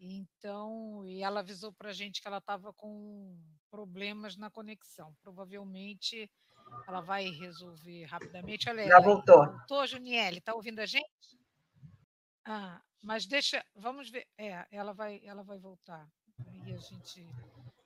então, 0.00 1.04
e 1.06 1.22
ela 1.22 1.40
avisou 1.40 1.72
para 1.72 1.90
a 1.90 1.92
gente 1.92 2.22
que 2.22 2.26
ela 2.26 2.38
estava 2.38 2.72
com 2.72 3.38
problemas 3.70 4.36
na 4.36 4.50
conexão. 4.50 5.14
Provavelmente 5.22 6.30
ela 6.88 7.00
vai 7.00 7.28
resolver 7.28 8.04
rapidamente. 8.04 8.68
Olha, 8.70 8.86
Já 8.86 9.00
voltou. 9.00 9.44
Voltou, 9.46 9.86
Juniele, 9.86 10.38
está 10.38 10.54
ouvindo 10.54 10.78
a 10.78 10.86
gente? 10.86 11.38
Ah, 12.44 12.80
mas 13.02 13.26
deixa, 13.26 13.62
vamos 13.74 14.10
ver. 14.10 14.26
É, 14.38 14.66
ela 14.70 14.92
vai, 14.92 15.20
ela 15.22 15.42
vai 15.42 15.58
voltar. 15.58 16.08
Aí 16.46 16.72
a 16.72 16.78
gente 16.78 17.26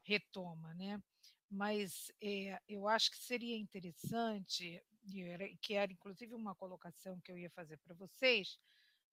retoma, 0.02 0.72
né? 0.74 1.02
Mas 1.50 2.12
é, 2.22 2.60
eu 2.68 2.86
acho 2.88 3.10
que 3.10 3.18
seria 3.18 3.56
interessante, 3.56 4.82
que 5.60 5.74
era 5.74 5.92
inclusive 5.92 6.34
uma 6.34 6.54
colocação 6.54 7.20
que 7.20 7.30
eu 7.30 7.38
ia 7.38 7.50
fazer 7.50 7.76
para 7.78 7.94
vocês, 7.94 8.58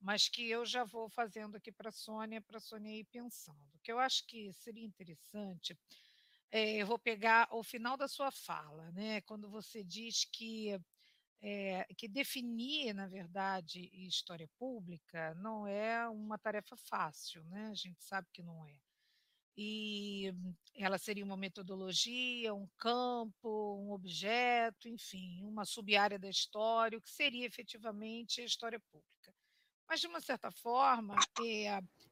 mas 0.01 0.27
que 0.27 0.49
eu 0.49 0.65
já 0.65 0.83
vou 0.83 1.09
fazendo 1.09 1.55
aqui 1.55 1.71
para 1.71 1.89
a 1.89 1.93
Sônia, 1.93 2.41
para 2.41 2.57
a 2.57 2.61
Sônia 2.61 2.99
ir 2.99 3.05
pensando. 3.05 3.79
Que 3.83 3.91
eu 3.91 3.99
acho 3.99 4.25
que 4.25 4.51
seria 4.53 4.83
interessante, 4.83 5.77
é, 6.51 6.77
eu 6.81 6.87
vou 6.87 6.99
pegar 6.99 7.47
o 7.51 7.63
final 7.63 7.95
da 7.95 8.07
sua 8.07 8.31
fala, 8.31 8.91
né? 8.91 9.21
Quando 9.21 9.49
você 9.49 9.83
diz 9.83 10.25
que 10.25 10.77
é, 11.41 11.85
que 11.97 12.07
definir, 12.07 12.93
na 12.93 13.07
verdade, 13.07 13.89
história 13.93 14.47
pública 14.59 15.33
não 15.35 15.65
é 15.65 16.07
uma 16.09 16.37
tarefa 16.37 16.75
fácil, 16.75 17.43
né? 17.45 17.69
A 17.71 17.73
gente 17.73 18.03
sabe 18.03 18.27
que 18.33 18.43
não 18.43 18.65
é. 18.65 18.75
E 19.57 20.33
ela 20.75 20.97
seria 20.97 21.25
uma 21.25 21.37
metodologia, 21.37 22.53
um 22.53 22.67
campo, 22.77 23.77
um 23.81 23.91
objeto, 23.91 24.87
enfim, 24.87 25.43
uma 25.43 25.65
sub-área 25.65 26.17
da 26.19 26.29
história, 26.29 26.97
o 26.97 27.01
que 27.01 27.09
seria 27.09 27.45
efetivamente 27.45 28.41
a 28.41 28.45
história 28.45 28.79
pública. 28.91 29.33
Mas, 29.91 29.99
de 29.99 30.07
uma 30.07 30.21
certa 30.21 30.49
forma, 30.49 31.15
é, 31.45 31.67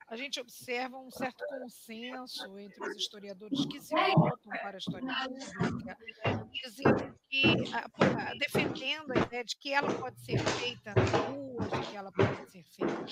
a 0.09 0.17
gente 0.17 0.37
observa 0.37 0.97
um 0.97 1.09
certo 1.09 1.45
consenso 1.47 2.59
entre 2.59 2.89
os 2.89 2.97
historiadores 2.97 3.65
que 3.67 3.79
se 3.79 3.95
voltam 3.95 4.51
para 4.51 4.75
a 4.75 4.77
história 4.77 5.07
pública, 5.23 5.97
dizendo 6.61 7.15
que, 7.29 7.55
defendendo 8.37 9.13
a 9.13 9.21
ideia 9.23 9.45
de 9.45 9.55
que 9.55 9.71
ela 9.71 9.93
pode 9.93 10.19
ser 10.19 10.39
feita 10.39 10.93
nas 10.93 11.09
ruas, 11.09 11.71
de 11.71 11.89
que 11.89 11.95
ela 11.95 12.11
pode 12.11 12.51
ser 12.51 12.63
feita 12.65 13.05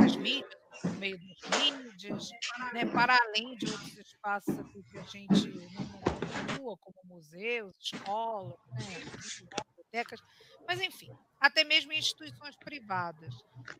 nas 0.00 0.16
mídias, 0.16 0.56
no 0.82 0.92
meio 0.94 1.18
das 1.18 1.60
mídias, 1.60 2.30
né, 2.72 2.86
para 2.86 3.14
além 3.14 3.54
de 3.58 3.70
outros 3.70 3.98
espaços 3.98 4.56
que 4.72 4.98
a 4.98 5.02
gente 5.02 5.48
não 5.74 5.86
continua, 6.00 6.76
como 6.78 6.96
museus, 7.04 7.76
escolas, 7.78 8.58
né, 8.72 9.75
bibliotecas, 9.86 10.22
mas 10.66 10.80
enfim, 10.80 11.10
até 11.40 11.64
mesmo 11.64 11.92
em 11.92 11.98
instituições 11.98 12.56
privadas. 12.56 13.34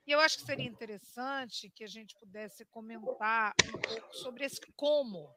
E 0.07 0.12
eu 0.12 0.20
acho 0.20 0.38
que 0.38 0.44
seria 0.44 0.66
interessante 0.66 1.70
que 1.70 1.84
a 1.84 1.88
gente 1.88 2.14
pudesse 2.16 2.64
comentar 2.66 3.54
um 3.66 3.72
pouco 3.72 4.14
sobre 4.14 4.44
esse 4.44 4.61
como, 4.76 5.28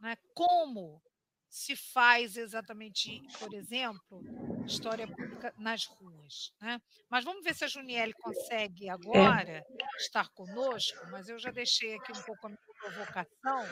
né? 0.00 0.16
Como 0.34 1.00
se 1.48 1.74
faz 1.74 2.36
exatamente, 2.36 3.22
por 3.38 3.54
exemplo, 3.54 4.22
história 4.66 5.08
pública 5.08 5.54
nas 5.56 5.86
ruas. 5.86 6.52
Né? 6.60 6.80
Mas 7.08 7.24
vamos 7.24 7.42
ver 7.42 7.54
se 7.54 7.64
a 7.64 7.68
Juniele 7.68 8.12
consegue 8.12 8.88
agora 8.90 9.58
é. 9.58 9.64
estar 9.96 10.28
conosco, 10.30 11.06
mas 11.10 11.26
eu 11.28 11.38
já 11.38 11.50
deixei 11.50 11.94
aqui 11.94 12.12
um 12.12 12.22
pouco 12.22 12.46
a 12.46 12.50
minha 12.50 12.60
provocação 12.78 13.66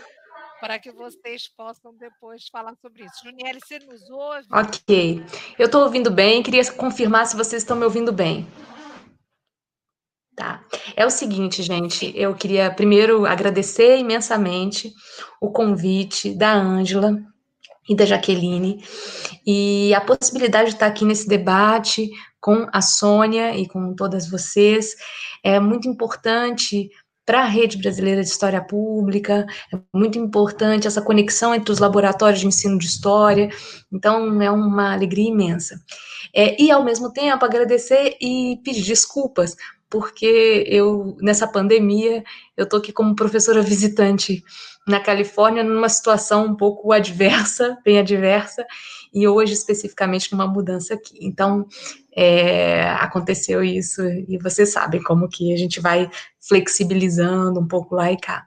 para 0.61 0.79
que 0.79 0.91
vocês 0.91 1.49
possam 1.49 1.95
depois 1.95 2.47
falar 2.49 2.75
sobre 2.77 3.05
isso. 3.05 3.25
Juniele, 3.25 3.61
você 3.61 3.79
nos 3.79 4.09
ouve? 4.11 4.47
Ok. 4.53 5.25
Eu 5.59 5.67
estou 5.67 5.83
ouvindo 5.83 6.11
bem, 6.11 6.43
queria 6.43 6.71
confirmar 6.73 7.27
se 7.27 7.37
vocês 7.37 7.63
estão 7.63 7.77
me 7.77 7.85
ouvindo 7.85 8.13
bem. 8.13 8.47
Tá. 10.35 10.63
É 10.95 11.07
o 11.07 11.11
seguinte, 11.11 11.63
gente, 11.63 12.13
eu 12.15 12.35
queria 12.35 12.71
primeiro 12.71 13.25
agradecer 13.25 13.97
imensamente 13.97 14.93
o 15.41 15.51
convite 15.51 16.35
da 16.35 16.53
Ângela 16.53 17.17
e 17.89 17.97
da 17.97 18.05
Jaqueline 18.05 18.85
e 19.47 19.95
a 19.95 20.01
possibilidade 20.01 20.71
de 20.71 20.75
estar 20.77 20.87
aqui 20.87 21.05
nesse 21.07 21.27
debate 21.27 22.11
com 22.39 22.69
a 22.71 22.83
Sônia 22.83 23.57
e 23.57 23.67
com 23.67 23.95
todas 23.95 24.29
vocês 24.29 24.95
é 25.43 25.59
muito 25.59 25.89
importante 25.89 26.91
para 27.27 27.41
a 27.41 27.47
rede 27.47 27.77
brasileira 27.77 28.23
de 28.23 28.29
história 28.29 28.63
pública, 28.63 29.45
é 29.75 29.79
muito 29.93 30.17
importante 30.17 30.87
essa 30.87 31.03
conexão 31.03 31.53
entre 31.53 31.73
os 31.73 31.81
laboratórios 31.81 32.41
de 32.41 32.47
ensino 32.47 32.79
de 32.79 32.87
história, 32.87 33.51
então 33.93 34.41
é 34.41 34.51
uma 34.51 34.95
alegria 34.95 35.29
imensa. 35.29 35.81
É, 36.33 36.61
e, 36.63 36.71
ao 36.71 36.85
mesmo 36.85 37.13
tempo, 37.13 37.45
agradecer 37.45 38.17
e 38.21 38.61
pedir 38.63 38.83
desculpas, 38.83 39.57
porque 39.91 40.65
eu, 40.69 41.17
nessa 41.21 41.47
pandemia, 41.49 42.23
eu 42.57 42.65
estou 42.65 42.79
aqui 42.79 42.93
como 42.93 43.17
professora 43.17 43.61
visitante 43.61 44.45
na 44.87 45.01
Califórnia, 45.01 45.65
numa 45.65 45.89
situação 45.89 46.47
um 46.47 46.57
pouco 46.57 46.93
adversa, 46.93 47.77
bem 47.85 47.99
adversa, 47.99 48.65
e 49.13 49.27
hoje, 49.27 49.53
especificamente, 49.53 50.31
numa 50.33 50.47
mudança 50.47 50.95
aqui. 50.95 51.19
Então, 51.21 51.67
é, 52.15 52.89
aconteceu 52.91 53.63
isso, 53.63 54.03
e 54.03 54.39
vocês 54.43 54.73
sabem 54.73 55.03
como 55.03 55.29
que 55.29 55.53
a 55.53 55.57
gente 55.57 55.81
vai 55.81 56.11
flexibilizando 56.41 57.61
um 57.61 57.69
pouco 57.69 57.95
lá 57.95 58.11
e 58.11 58.17
cá. 58.17 58.47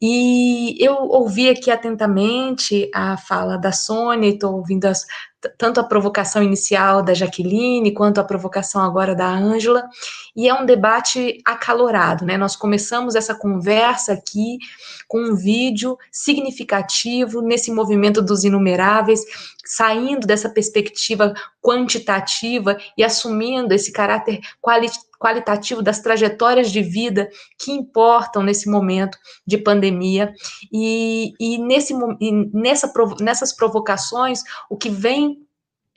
E 0.00 0.76
eu 0.78 0.94
ouvi 0.94 1.48
aqui 1.48 1.70
atentamente 1.70 2.88
a 2.94 3.16
fala 3.16 3.56
da 3.56 3.72
Sônia, 3.72 4.28
estou 4.28 4.54
ouvindo 4.54 4.84
as 4.84 5.04
tanto 5.56 5.80
a 5.80 5.84
provocação 5.84 6.42
inicial 6.42 7.02
da 7.02 7.14
Jaqueline, 7.14 7.94
quanto 7.94 8.18
a 8.18 8.24
provocação 8.24 8.82
agora 8.82 9.14
da 9.14 9.26
Ângela, 9.26 9.88
e 10.34 10.48
é 10.48 10.54
um 10.54 10.66
debate 10.66 11.40
acalorado, 11.44 12.24
né? 12.24 12.36
Nós 12.36 12.56
começamos 12.56 13.14
essa 13.14 13.34
conversa 13.34 14.12
aqui 14.12 14.58
com 15.06 15.20
um 15.20 15.34
vídeo 15.34 15.96
significativo 16.10 17.40
nesse 17.40 17.70
movimento 17.70 18.20
dos 18.20 18.44
inumeráveis, 18.44 19.24
saindo 19.64 20.26
dessa 20.26 20.48
perspectiva 20.48 21.34
quantitativa 21.62 22.76
e 22.96 23.04
assumindo 23.04 23.74
esse 23.74 23.92
caráter 23.92 24.40
qualitativo 24.60 25.08
qualitativo 25.18 25.82
das 25.82 26.00
trajetórias 26.00 26.70
de 26.70 26.80
vida 26.80 27.28
que 27.58 27.72
importam 27.72 28.42
nesse 28.42 28.70
momento 28.70 29.18
de 29.46 29.58
pandemia. 29.58 30.32
E, 30.72 31.32
e, 31.40 31.58
nesse, 31.58 31.92
e 32.20 32.32
nessa, 32.52 32.90
nessas 33.20 33.52
provocações, 33.52 34.42
o 34.70 34.76
que 34.76 34.88
vem 34.88 35.27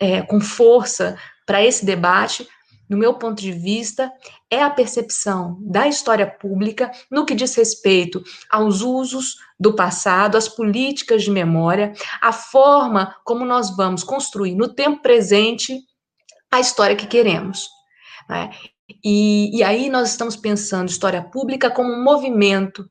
é, 0.02 0.24
com 0.24 0.42
força 0.42 1.16
para 1.46 1.64
esse 1.64 1.86
debate, 1.86 2.48
no 2.90 2.98
meu 2.98 3.14
ponto 3.14 3.40
de 3.40 3.52
vista, 3.52 4.12
é 4.50 4.64
a 4.64 4.70
percepção 4.70 5.58
da 5.62 5.88
história 5.88 6.26
pública 6.26 6.92
no 7.10 7.24
que 7.24 7.36
diz 7.36 7.56
respeito 7.56 8.22
aos 8.50 8.82
usos 8.82 9.38
do 9.60 9.76
passado, 9.76 10.38
às 10.38 10.50
políticas 10.50 11.24
de 11.24 11.30
memória, 11.30 11.94
a 12.20 12.34
forma 12.34 13.16
como 13.24 13.46
nós 13.46 13.78
vamos 13.78 14.04
construir 14.04 14.56
no 14.56 14.74
tempo 14.74 15.02
presente 15.02 15.80
a 16.50 16.60
história 16.60 16.96
que 16.96 17.08
queremos. 17.08 17.70
Né? 18.28 18.50
E, 19.04 19.58
e 19.58 19.64
aí 19.64 19.90
nós 19.90 20.10
estamos 20.10 20.36
pensando 20.36 20.90
história 20.90 21.22
pública 21.22 21.70
como 21.70 21.94
um 21.94 22.04
movimento, 22.04 22.90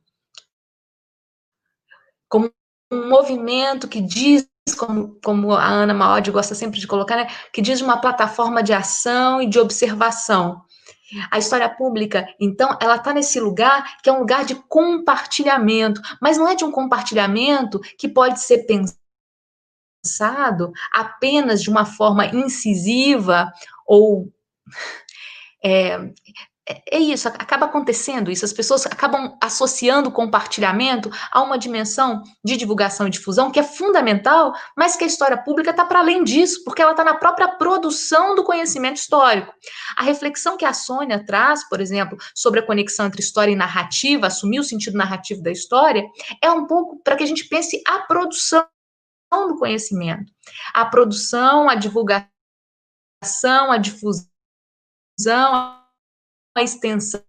como 2.27 2.51
um 2.91 3.07
movimento 3.07 3.87
que 3.87 4.01
diz, 4.01 4.50
como, 4.77 5.19
como 5.23 5.53
a 5.53 5.67
Ana 5.67 5.93
Maod 5.93 6.29
gosta 6.31 6.55
sempre 6.55 6.79
de 6.79 6.87
colocar, 6.87 7.15
né, 7.15 7.27
que 7.51 7.61
diz 7.61 7.81
uma 7.81 7.97
plataforma 7.97 8.61
de 8.61 8.73
ação 8.73 9.41
e 9.41 9.47
de 9.47 9.59
observação. 9.59 10.61
A 11.29 11.37
história 11.37 11.67
pública, 11.67 12.25
então, 12.39 12.77
ela 12.81 12.95
está 12.95 13.13
nesse 13.13 13.39
lugar 13.39 13.97
que 14.01 14.09
é 14.09 14.13
um 14.13 14.19
lugar 14.19 14.45
de 14.45 14.55
compartilhamento, 14.55 16.01
mas 16.21 16.37
não 16.37 16.47
é 16.47 16.55
de 16.55 16.63
um 16.63 16.71
compartilhamento 16.71 17.79
que 17.97 18.07
pode 18.07 18.39
ser 18.39 18.65
pensado 18.65 18.95
apenas 20.93 21.61
de 21.61 21.69
uma 21.69 21.85
forma 21.85 22.25
incisiva 22.27 23.51
ou 23.85 24.31
é, 25.63 25.99
é, 26.71 26.81
é 26.89 26.99
isso, 26.99 27.27
acaba 27.27 27.65
acontecendo 27.65 28.31
isso, 28.31 28.45
as 28.45 28.53
pessoas 28.53 28.85
acabam 28.85 29.37
associando 29.41 30.09
o 30.09 30.11
compartilhamento 30.11 31.11
a 31.31 31.41
uma 31.41 31.57
dimensão 31.57 32.23
de 32.43 32.55
divulgação 32.55 33.07
e 33.07 33.09
difusão 33.09 33.51
que 33.51 33.59
é 33.59 33.63
fundamental, 33.63 34.53
mas 34.77 34.95
que 34.95 35.03
a 35.03 35.07
história 35.07 35.37
pública 35.37 35.71
está 35.71 35.85
para 35.85 35.99
além 35.99 36.23
disso, 36.23 36.63
porque 36.63 36.81
ela 36.81 36.91
está 36.91 37.03
na 37.03 37.15
própria 37.15 37.49
produção 37.49 38.35
do 38.35 38.43
conhecimento 38.43 38.97
histórico. 38.97 39.53
A 39.97 40.03
reflexão 40.03 40.55
que 40.55 40.65
a 40.65 40.73
Sônia 40.73 41.25
traz, 41.25 41.67
por 41.67 41.81
exemplo, 41.81 42.17
sobre 42.33 42.61
a 42.61 42.65
conexão 42.65 43.07
entre 43.07 43.21
história 43.21 43.51
e 43.51 43.55
narrativa, 43.55 44.27
assumir 44.27 44.59
o 44.59 44.63
sentido 44.63 44.97
narrativo 44.97 45.43
da 45.43 45.51
história, 45.51 46.05
é 46.41 46.49
um 46.49 46.65
pouco 46.65 47.01
para 47.03 47.15
que 47.15 47.23
a 47.23 47.27
gente 47.27 47.47
pense 47.47 47.81
a 47.85 47.99
produção 47.99 48.65
do 49.31 49.57
conhecimento, 49.57 50.31
a 50.73 50.85
produção, 50.85 51.69
a 51.69 51.75
divulgação, 51.75 52.29
a 53.69 53.77
difusão 53.77 54.25
a 56.55 56.63
extensão 56.63 57.21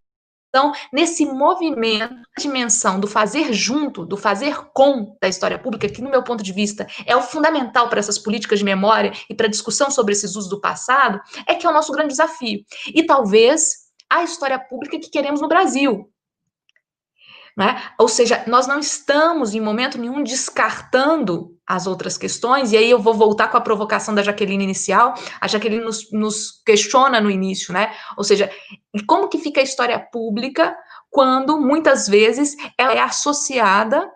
nesse 0.93 1.25
movimento, 1.25 2.15
a 2.37 2.41
dimensão 2.41 3.01
do 3.01 3.07
fazer 3.07 3.53
junto, 3.53 4.05
do 4.05 4.17
fazer 4.17 4.55
com 4.75 5.17
da 5.21 5.29
história 5.29 5.59
pública, 5.59 5.89
que, 5.89 6.03
no 6.03 6.11
meu 6.11 6.23
ponto 6.23 6.43
de 6.43 6.53
vista, 6.53 6.87
é 7.07 7.17
o 7.17 7.23
fundamental 7.23 7.89
para 7.89 7.99
essas 7.99 8.19
políticas 8.19 8.59
de 8.59 8.65
memória 8.65 9.13
e 9.31 9.35
para 9.35 9.47
a 9.47 9.51
discussão 9.51 9.91
sobre 9.91 10.13
esses 10.13 10.37
usos 10.37 10.51
do 10.51 10.61
passado, 10.61 11.21
é 11.47 11.55
que 11.55 11.67
é 11.67 11.71
o 11.71 11.73
nosso 11.73 11.93
grande 11.93 12.11
desafio. 12.11 12.61
E 12.95 13.03
talvez 13.05 13.83
a 14.11 14.23
história 14.23 14.59
pública 14.59 14.99
que 14.99 15.11
queremos 15.11 15.41
no 15.41 15.49
Brasil. 15.49 16.11
Né? 17.57 17.83
Ou 17.99 18.09
seja, 18.09 18.45
nós 18.47 18.67
não 18.67 18.79
estamos, 18.79 19.55
em 19.55 19.61
momento 19.61 19.99
nenhum, 19.99 20.23
descartando 20.23 21.52
as 21.67 21.87
outras 21.87 22.19
questões, 22.19 22.73
e 22.73 22.77
aí 22.77 22.91
eu 22.91 22.99
vou 22.99 23.15
voltar 23.15 23.49
com 23.49 23.57
a 23.57 23.61
provocação 23.61 24.15
da 24.15 24.23
Jaqueline 24.23 24.65
inicial, 24.65 25.15
a 25.41 25.47
Jaqueline 25.47 25.85
nos, 25.85 26.11
nos 26.11 26.63
questiona 26.67 27.21
no 27.21 27.31
início, 27.31 27.73
né? 27.73 27.93
Ou 28.17 28.25
seja, 28.25 28.51
como 29.07 29.29
que 29.29 29.39
fica 29.39 29.61
a 29.61 29.65
história 29.65 29.99
pública 29.99 30.77
quando, 31.11 31.61
muitas 31.61 32.09
vezes, 32.09 32.57
ela 32.77 32.95
é 32.95 33.01
associada 33.01 34.11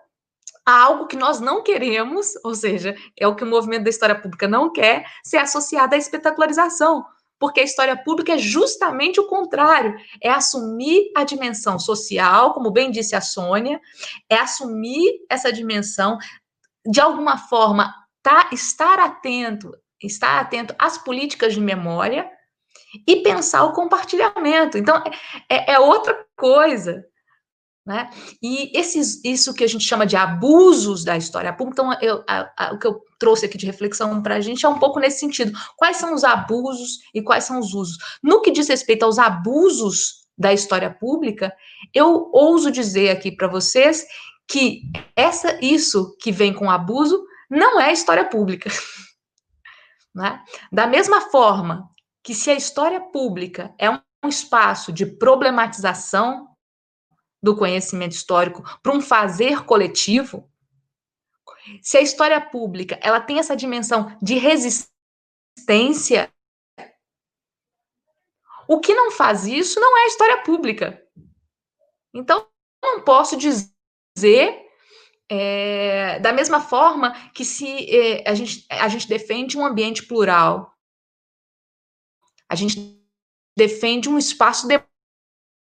a 0.65 0.83
algo 0.83 1.07
que 1.07 1.15
nós 1.15 1.39
não 1.39 1.63
queremos, 1.63 2.33
ou 2.43 2.53
seja, 2.53 2.93
é 3.17 3.25
o 3.25 3.35
que 3.35 3.43
o 3.43 3.47
movimento 3.47 3.85
da 3.85 3.89
história 3.89 4.19
pública 4.19 4.47
não 4.47 4.69
quer, 4.69 5.05
ser 5.23 5.37
associada 5.37 5.95
à 5.95 5.99
espetacularização, 5.99 7.05
porque 7.39 7.61
a 7.61 7.63
história 7.63 7.95
pública 7.95 8.33
é 8.33 8.37
justamente 8.37 9.19
o 9.19 9.27
contrário, 9.27 9.95
é 10.21 10.29
assumir 10.29 11.11
a 11.15 11.23
dimensão 11.23 11.79
social, 11.79 12.53
como 12.53 12.71
bem 12.71 12.91
disse 12.91 13.15
a 13.15 13.21
Sônia, 13.21 13.79
é 14.29 14.35
assumir 14.35 15.21
essa 15.29 15.53
dimensão, 15.53 16.17
de 16.89 17.01
alguma 17.01 17.37
forma, 17.37 17.93
tá, 18.23 18.49
estar 18.51 18.99
atento, 18.99 19.71
estar 20.01 20.39
atento 20.39 20.73
às 20.79 20.97
políticas 20.97 21.53
de 21.53 21.59
memória 21.59 22.29
e 23.05 23.17
pensar 23.17 23.63
o 23.65 23.73
compartilhamento. 23.73 24.77
Então, 24.77 25.03
é, 25.49 25.73
é 25.73 25.79
outra 25.79 26.25
coisa. 26.35 27.05
Né? 27.85 28.09
E 28.43 28.77
esses, 28.77 29.23
isso 29.23 29.53
que 29.53 29.63
a 29.63 29.67
gente 29.67 29.85
chama 29.85 30.05
de 30.05 30.17
abusos 30.17 31.05
da 31.05 31.15
história 31.15 31.53
pública, 31.53 31.81
então 31.81 31.97
eu, 32.01 32.21
a, 32.27 32.51
a, 32.57 32.73
o 32.73 32.79
que 32.79 32.85
eu 32.85 33.01
trouxe 33.17 33.45
aqui 33.45 33.57
de 33.57 33.65
reflexão 33.65 34.21
para 34.21 34.35
a 34.35 34.41
gente 34.41 34.65
é 34.65 34.69
um 34.69 34.77
pouco 34.77 34.99
nesse 34.99 35.19
sentido. 35.19 35.57
Quais 35.77 35.95
são 35.95 36.13
os 36.13 36.25
abusos 36.25 36.99
e 37.13 37.21
quais 37.21 37.45
são 37.45 37.59
os 37.59 37.73
usos? 37.73 37.97
No 38.21 38.41
que 38.41 38.51
diz 38.51 38.67
respeito 38.67 39.03
aos 39.03 39.17
abusos 39.17 40.27
da 40.37 40.53
história 40.53 40.93
pública, 40.93 41.53
eu 41.93 42.29
ouso 42.33 42.69
dizer 42.69 43.09
aqui 43.09 43.31
para 43.31 43.47
vocês 43.47 44.05
que 44.47 44.83
essa, 45.15 45.59
isso 45.63 46.15
que 46.17 46.31
vem 46.31 46.53
com 46.53 46.69
abuso 46.69 47.25
não 47.49 47.79
é 47.79 47.91
história 47.91 48.27
pública. 48.27 48.69
Né? 50.15 50.43
Da 50.71 50.87
mesma 50.87 51.29
forma 51.29 51.91
que 52.23 52.33
se 52.33 52.49
a 52.49 52.55
história 52.55 52.99
pública 52.99 53.71
é 53.77 53.87
um 53.87 54.01
espaço 54.27 54.91
de 54.91 55.05
problematização 55.05 56.47
do 57.39 57.55
conhecimento 57.55 58.13
histórico 58.13 58.63
para 58.81 58.93
um 58.93 58.99
fazer 58.99 59.63
coletivo, 59.63 60.51
se 61.83 61.99
a 61.99 62.01
história 62.01 62.41
pública 62.41 62.99
ela 62.99 63.21
tem 63.21 63.37
essa 63.37 63.55
dimensão 63.55 64.17
de 64.19 64.39
resistência, 64.39 66.33
o 68.67 68.79
que 68.79 68.95
não 68.95 69.11
faz 69.11 69.45
isso 69.45 69.79
não 69.79 69.99
é 69.99 70.07
história 70.07 70.41
pública. 70.41 70.99
Então, 72.11 72.47
não 72.83 73.03
posso 73.03 73.37
dizer 73.37 73.76
é, 75.29 76.19
da 76.19 76.31
mesma 76.31 76.61
forma 76.61 77.13
que 77.31 77.43
se 77.43 77.67
é, 77.89 78.29
a, 78.29 78.33
gente, 78.33 78.65
a 78.69 78.87
gente 78.87 79.07
defende 79.07 79.57
um 79.57 79.65
ambiente 79.65 80.05
plural, 80.05 80.73
a 82.49 82.55
gente 82.55 82.97
defende 83.57 84.07
um 84.07 84.17
espaço 84.17 84.67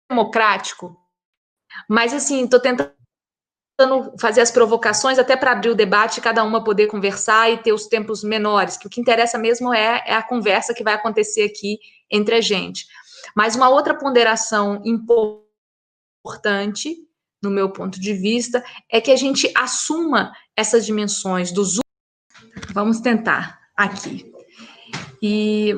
democrático, 0.10 0.98
mas, 1.90 2.14
assim, 2.14 2.46
estou 2.46 2.60
tentando 2.60 2.94
fazer 4.20 4.42
as 4.42 4.52
provocações 4.52 5.18
até 5.18 5.38
para 5.38 5.52
abrir 5.52 5.70
o 5.70 5.76
debate, 5.76 6.22
cada 6.22 6.44
uma 6.44 6.64
poder 6.64 6.88
conversar 6.88 7.50
e 7.50 7.58
ter 7.58 7.72
os 7.72 7.88
tempos 7.88 8.24
menores, 8.24 8.78
que 8.78 8.88
o 8.88 8.90
que 8.90 9.00
interessa 9.00 9.38
mesmo 9.38 9.74
é, 9.74 10.04
é 10.06 10.14
a 10.14 10.24
conversa 10.24 10.74
que 10.74 10.84
vai 10.84 10.94
acontecer 10.94 11.44
aqui 11.44 11.80
entre 12.10 12.36
a 12.36 12.42
gente. 12.42 12.86
Mas 13.36 13.56
uma 13.56 13.70
outra 13.70 13.98
ponderação 13.98 14.82
importante, 16.26 16.98
no 17.42 17.50
meu 17.50 17.70
ponto 17.72 18.00
de 18.00 18.14
vista, 18.14 18.64
é 18.90 19.00
que 19.00 19.12
a 19.12 19.16
gente 19.16 19.52
assuma 19.56 20.32
essas 20.56 20.86
dimensões 20.86 21.52
dos. 21.52 21.80
Vamos 22.74 23.00
tentar 23.00 23.60
aqui. 23.76 24.32
E 25.22 25.74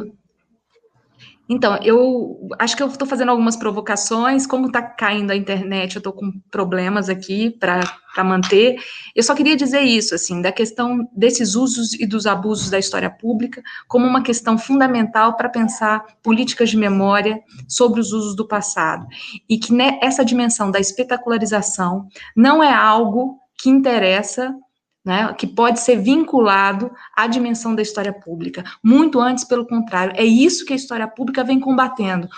então, 1.53 1.77
eu 1.83 2.39
acho 2.57 2.77
que 2.77 2.81
eu 2.81 2.87
estou 2.87 3.05
fazendo 3.05 3.27
algumas 3.27 3.57
provocações, 3.57 4.47
como 4.47 4.67
está 4.67 4.81
caindo 4.81 5.31
a 5.31 5.35
internet, 5.35 5.95
eu 5.95 5.99
estou 5.99 6.13
com 6.13 6.31
problemas 6.49 7.09
aqui 7.09 7.49
para 7.49 8.23
manter. 8.23 8.77
Eu 9.13 9.21
só 9.21 9.35
queria 9.35 9.57
dizer 9.57 9.81
isso, 9.81 10.15
assim, 10.15 10.41
da 10.41 10.49
questão 10.49 11.05
desses 11.13 11.53
usos 11.53 11.91
e 11.93 12.05
dos 12.05 12.25
abusos 12.25 12.69
da 12.69 12.79
história 12.79 13.09
pública, 13.09 13.61
como 13.85 14.07
uma 14.07 14.23
questão 14.23 14.57
fundamental 14.57 15.35
para 15.35 15.49
pensar 15.49 16.05
políticas 16.23 16.69
de 16.69 16.77
memória 16.77 17.41
sobre 17.67 17.99
os 17.99 18.13
usos 18.13 18.33
do 18.33 18.47
passado. 18.47 19.05
E 19.49 19.57
que 19.57 19.73
né, 19.73 19.99
essa 20.01 20.23
dimensão 20.23 20.71
da 20.71 20.79
espetacularização 20.79 22.07
não 22.33 22.63
é 22.63 22.73
algo 22.73 23.41
que 23.61 23.69
interessa 23.69 24.55
né, 25.03 25.33
que 25.33 25.47
pode 25.47 25.79
ser 25.79 25.97
vinculado 25.97 26.91
à 27.15 27.27
dimensão 27.27 27.73
da 27.73 27.81
história 27.81 28.13
pública. 28.13 28.63
Muito 28.83 29.19
antes, 29.19 29.43
pelo 29.43 29.65
contrário, 29.65 30.13
é 30.15 30.23
isso 30.23 30.65
que 30.65 30.73
a 30.73 30.75
história 30.75 31.07
pública 31.07 31.43
vem 31.43 31.59
combatendo. 31.59 32.29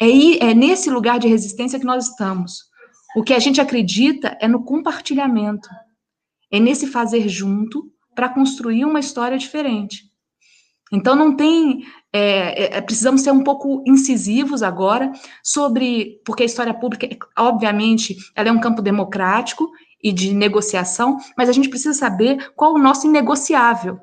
É, 0.00 0.08
é 0.50 0.54
nesse 0.54 0.90
lugar 0.90 1.18
de 1.18 1.28
resistência 1.28 1.78
que 1.78 1.86
nós 1.86 2.08
estamos. 2.08 2.70
O 3.16 3.22
que 3.22 3.34
a 3.34 3.38
gente 3.38 3.60
acredita 3.60 4.36
é 4.40 4.46
no 4.46 4.64
compartilhamento, 4.64 5.68
é 6.50 6.60
nesse 6.60 6.86
fazer 6.86 7.28
junto 7.28 7.90
para 8.14 8.28
construir 8.28 8.84
uma 8.84 9.00
história 9.00 9.38
diferente. 9.38 10.10
Então, 10.92 11.14
não 11.14 11.36
tem. 11.36 11.84
É, 12.12 12.64
é, 12.64 12.76
é, 12.78 12.80
precisamos 12.80 13.20
ser 13.20 13.30
um 13.30 13.44
pouco 13.44 13.82
incisivos 13.86 14.62
agora 14.62 15.12
sobre. 15.42 16.20
Porque 16.24 16.42
a 16.42 16.46
história 16.46 16.74
pública, 16.74 17.08
obviamente, 17.38 18.16
ela 18.34 18.48
é 18.48 18.52
um 18.52 18.60
campo 18.60 18.82
democrático 18.82 19.70
e 20.02 20.12
de 20.12 20.32
negociação, 20.34 21.18
mas 21.36 21.48
a 21.48 21.52
gente 21.52 21.68
precisa 21.68 21.94
saber 21.94 22.52
qual 22.54 22.74
o 22.74 22.78
nosso 22.78 23.06
inegociável. 23.06 24.00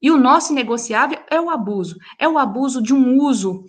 E 0.00 0.10
o 0.10 0.16
nosso 0.16 0.52
inegociável 0.52 1.18
é 1.30 1.40
o 1.40 1.50
abuso 1.50 1.96
é 2.18 2.28
o 2.28 2.38
abuso 2.38 2.80
de 2.80 2.94
um 2.94 3.20
uso 3.20 3.64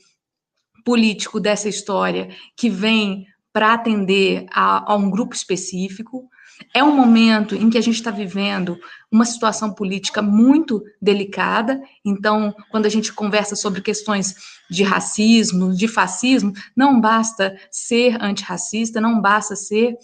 político 0.86 1.40
dessa 1.40 1.68
história 1.68 2.30
que 2.56 2.70
vem 2.70 3.26
para 3.52 3.74
atender 3.74 4.46
a, 4.52 4.92
a 4.92 4.96
um 4.96 5.10
grupo 5.10 5.34
específico 5.34 6.30
é 6.74 6.84
um 6.84 6.96
momento 6.96 7.56
em 7.56 7.70
que 7.70 7.78
a 7.78 7.82
gente 7.82 7.96
está 7.96 8.12
vivendo 8.12 8.78
uma 9.12 9.26
situação 9.26 9.74
política 9.74 10.22
muito 10.22 10.84
delicada. 11.02 11.82
Então, 12.06 12.54
quando 12.70 12.86
a 12.86 12.90
gente 12.90 13.14
conversa 13.14 13.56
sobre 13.56 13.82
questões 13.82 14.36
de 14.70 14.84
racismo, 14.84 15.74
de 15.74 15.88
fascismo, 15.88 16.54
não 16.76 17.00
basta 17.00 17.58
ser 17.72 18.22
antirracista, 18.22 19.02
não 19.02 19.22
basta 19.22 19.56
ser 19.56 19.98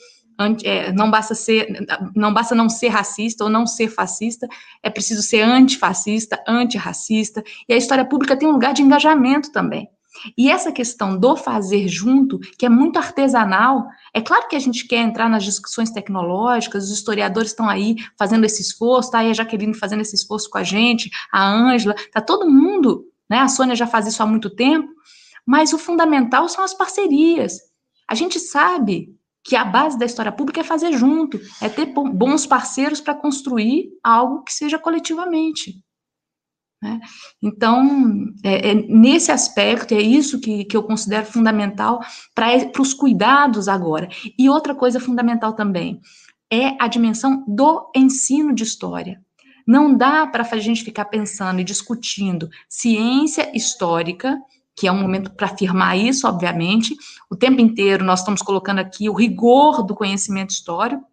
não 0.94 1.10
basta 1.10 1.34
ser, 1.34 1.86
não 2.16 2.34
basta 2.34 2.54
não 2.54 2.70
ser 2.70 2.90
racista 2.90 3.44
ou 3.44 3.50
não 3.50 3.66
ser 3.66 3.90
fascista, 3.90 4.48
é 4.84 4.90
preciso 4.90 5.22
ser 5.22 5.42
antifascista, 5.42 6.42
antirracista, 6.48 7.44
e 7.68 7.74
a 7.74 7.78
história 7.78 8.06
pública 8.06 8.38
tem 8.38 8.48
um 8.48 8.54
lugar 8.54 8.74
de 8.74 8.82
engajamento 8.82 9.52
também. 9.52 9.90
E 10.38 10.50
essa 10.50 10.72
questão 10.72 11.18
do 11.18 11.36
fazer 11.36 11.88
junto, 11.88 12.40
que 12.58 12.66
é 12.66 12.70
muito 12.70 12.98
artesanal, 12.98 13.86
é 14.14 14.22
claro 14.22 14.48
que 14.48 14.56
a 14.56 14.60
gente 14.60 14.88
quer 14.88 14.98
entrar 14.98 15.30
nas 15.30 15.44
discussões 15.44 15.92
tecnológicas, 15.92 16.86
os 16.86 16.98
historiadores 16.98 17.52
estão 17.52 17.68
aí 17.68 17.96
fazendo 18.18 18.46
esse 18.46 18.62
esforço, 18.62 19.12
tá 19.12 19.20
aí 19.20 19.30
a 19.30 19.34
Jaqueline 19.34 19.74
fazendo 19.74 20.02
esse 20.02 20.16
esforço 20.16 20.50
com 20.50 20.58
a 20.58 20.64
gente, 20.64 21.10
a 21.32 21.46
Ângela, 21.46 21.96
tá 22.12 22.22
todo 22.22 22.50
mundo, 22.50 23.06
né? 23.30 23.40
A 23.40 23.48
Sônia 23.48 23.76
já 23.76 23.88
faz 23.88 24.08
isso 24.08 24.24
há 24.24 24.26
muito 24.26 24.50
tempo, 24.50 24.90
mas 25.46 25.74
o 25.74 25.78
fundamental 25.78 26.48
são 26.48 26.64
as 26.64 26.74
parcerias. 26.74 27.60
A 28.08 28.16
gente 28.16 28.40
sabe 28.40 29.16
que 29.46 29.56
a 29.56 29.64
base 29.64 29.98
da 29.98 30.06
história 30.06 30.32
pública 30.32 30.62
é 30.62 30.64
fazer 30.64 30.92
junto, 30.94 31.40
é 31.62 31.70
ter 31.70 31.86
bons 31.86 32.48
parceiros 32.48 33.00
para 33.00 33.14
construir 33.14 33.90
algo 34.04 34.44
que 34.44 34.52
seja 34.52 34.80
coletivamente. 34.80 35.86
Né? 36.82 37.00
Então, 37.42 38.26
é, 38.44 38.72
é, 38.72 38.74
nesse 38.74 39.32
aspecto, 39.32 39.94
é 39.94 40.02
isso 40.02 40.42
que, 40.42 40.66
que 40.66 40.76
eu 40.76 40.82
considero 40.82 41.28
fundamental 41.28 42.00
para 42.34 42.82
os 42.82 42.94
cuidados 42.94 43.68
agora. 43.68 44.10
E 44.38 44.50
outra 44.50 44.74
coisa 44.74 45.00
fundamental 45.00 45.54
também 45.54 46.02
é 46.52 46.76
a 46.80 46.88
dimensão 46.88 47.44
do 47.48 47.92
ensino 47.96 48.54
de 48.54 48.64
história. 48.64 49.22
Não 49.68 49.96
dá 49.96 50.26
para 50.26 50.48
a 50.52 50.60
gente 50.60 50.84
ficar 50.84 51.06
pensando 51.06 51.60
e 51.60 51.64
discutindo 51.64 52.50
ciência 52.68 53.56
histórica, 53.56 54.40
que 54.76 54.88
é 54.88 54.92
um 54.92 55.00
momento 55.00 55.32
para 55.32 55.48
afirmar 55.48 55.98
isso, 55.98 56.28
obviamente. 56.28 56.96
O 57.30 57.36
tempo 57.36 57.62
inteiro 57.62 58.04
nós 58.04 58.20
estamos 58.20 58.42
colocando 58.42 58.80
aqui 58.80 59.10
o 59.10 59.14
rigor 59.14 59.84
do 59.84 59.96
conhecimento 59.96 60.52
histórico, 60.52 61.04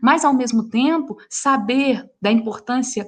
mas, 0.00 0.24
ao 0.24 0.32
mesmo 0.32 0.68
tempo, 0.70 1.16
saber 1.28 2.08
da 2.20 2.30
importância 2.30 3.06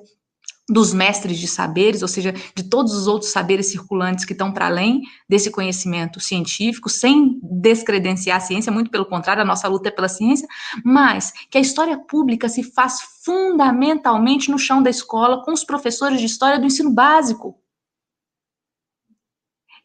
dos 0.68 0.92
mestres 0.92 1.38
de 1.38 1.46
saberes, 1.46 2.02
ou 2.02 2.08
seja, 2.08 2.34
de 2.54 2.64
todos 2.64 2.92
os 2.92 3.06
outros 3.06 3.30
saberes 3.30 3.70
circulantes 3.70 4.24
que 4.24 4.32
estão 4.32 4.52
para 4.52 4.66
além 4.66 5.02
desse 5.28 5.48
conhecimento 5.50 6.18
científico, 6.18 6.88
sem 6.88 7.38
descredenciar 7.40 8.38
a 8.38 8.40
ciência, 8.40 8.72
muito 8.72 8.90
pelo 8.90 9.06
contrário, 9.06 9.42
a 9.42 9.46
nossa 9.46 9.68
luta 9.68 9.88
é 9.88 9.92
pela 9.92 10.08
ciência, 10.08 10.48
mas 10.84 11.32
que 11.48 11.56
a 11.56 11.60
história 11.60 11.96
pública 11.96 12.48
se 12.48 12.64
faz 12.64 12.98
fundamentalmente 13.24 14.50
no 14.50 14.58
chão 14.58 14.82
da 14.82 14.90
escola, 14.90 15.44
com 15.44 15.52
os 15.52 15.62
professores 15.62 16.18
de 16.18 16.26
história 16.26 16.58
do 16.58 16.66
ensino 16.66 16.92
básico. 16.92 17.56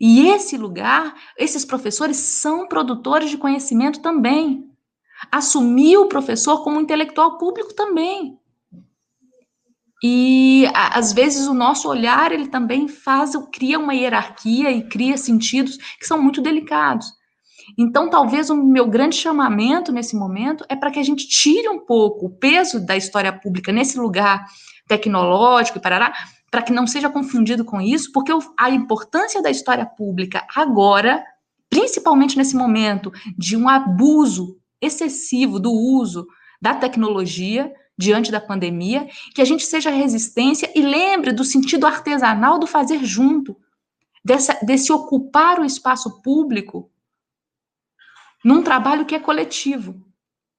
E 0.03 0.27
esse 0.29 0.57
lugar, 0.57 1.13
esses 1.37 1.63
professores 1.63 2.17
são 2.17 2.67
produtores 2.67 3.29
de 3.29 3.37
conhecimento 3.37 4.01
também. 4.01 4.67
Assumir 5.31 5.97
o 5.97 6.07
professor 6.07 6.63
como 6.63 6.81
intelectual 6.81 7.37
público 7.37 7.71
também. 7.75 8.35
E 10.03 10.65
às 10.73 11.13
vezes 11.13 11.45
o 11.45 11.53
nosso 11.53 11.87
olhar 11.87 12.31
ele 12.31 12.47
também 12.47 12.87
faz, 12.87 13.33
cria 13.53 13.77
uma 13.77 13.93
hierarquia 13.93 14.71
e 14.71 14.89
cria 14.89 15.15
sentidos 15.17 15.77
que 15.77 16.07
são 16.07 16.19
muito 16.19 16.41
delicados. 16.41 17.05
Então, 17.77 18.09
talvez 18.09 18.49
o 18.49 18.55
meu 18.55 18.87
grande 18.87 19.15
chamamento 19.15 19.91
nesse 19.91 20.15
momento 20.15 20.65
é 20.67 20.75
para 20.75 20.89
que 20.89 20.97
a 20.97 21.03
gente 21.03 21.27
tire 21.27 21.69
um 21.69 21.85
pouco 21.85 22.25
o 22.25 22.37
peso 22.39 22.83
da 22.83 22.97
história 22.97 23.31
pública 23.31 23.71
nesse 23.71 23.99
lugar 23.99 24.43
tecnológico 24.87 25.77
e 25.77 25.81
parará, 25.81 26.11
para 26.51 26.61
que 26.61 26.73
não 26.73 26.85
seja 26.85 27.09
confundido 27.09 27.63
com 27.63 27.81
isso, 27.81 28.11
porque 28.11 28.31
a 28.59 28.69
importância 28.69 29.41
da 29.41 29.49
história 29.49 29.85
pública 29.85 30.45
agora, 30.53 31.25
principalmente 31.69 32.37
nesse 32.37 32.55
momento 32.55 33.11
de 33.37 33.55
um 33.55 33.69
abuso 33.69 34.59
excessivo 34.81 35.59
do 35.59 35.71
uso 35.71 36.27
da 36.61 36.75
tecnologia, 36.75 37.73
diante 37.97 38.31
da 38.31 38.41
pandemia, 38.41 39.07
que 39.33 39.41
a 39.41 39.45
gente 39.45 39.63
seja 39.63 39.89
resistência 39.89 40.71
e 40.75 40.81
lembre 40.81 41.31
do 41.31 41.43
sentido 41.43 41.85
artesanal 41.85 42.57
do 42.57 42.65
fazer 42.65 43.03
junto, 43.05 43.55
dessa, 44.25 44.53
desse 44.65 44.91
ocupar 44.91 45.59
o 45.59 45.65
espaço 45.65 46.21
público 46.21 46.91
num 48.43 48.63
trabalho 48.63 49.05
que 49.05 49.15
é 49.15 49.19
coletivo. 49.19 50.03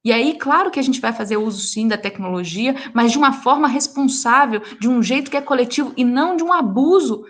E 0.05 0.12
aí, 0.12 0.36
claro 0.36 0.70
que 0.70 0.80
a 0.80 0.82
gente 0.82 1.00
vai 1.00 1.12
fazer 1.12 1.36
uso 1.36 1.61
sim 1.61 1.86
da 1.86 1.96
tecnologia, 1.96 2.74
mas 2.92 3.12
de 3.12 3.18
uma 3.18 3.32
forma 3.32 3.68
responsável, 3.68 4.61
de 4.80 4.88
um 4.88 5.03
jeito 5.03 5.30
que 5.30 5.36
é 5.36 5.40
coletivo 5.40 5.92
e 5.96 6.05
não 6.05 6.36
de 6.36 6.42
um 6.42 6.53
abuso, 6.53 7.24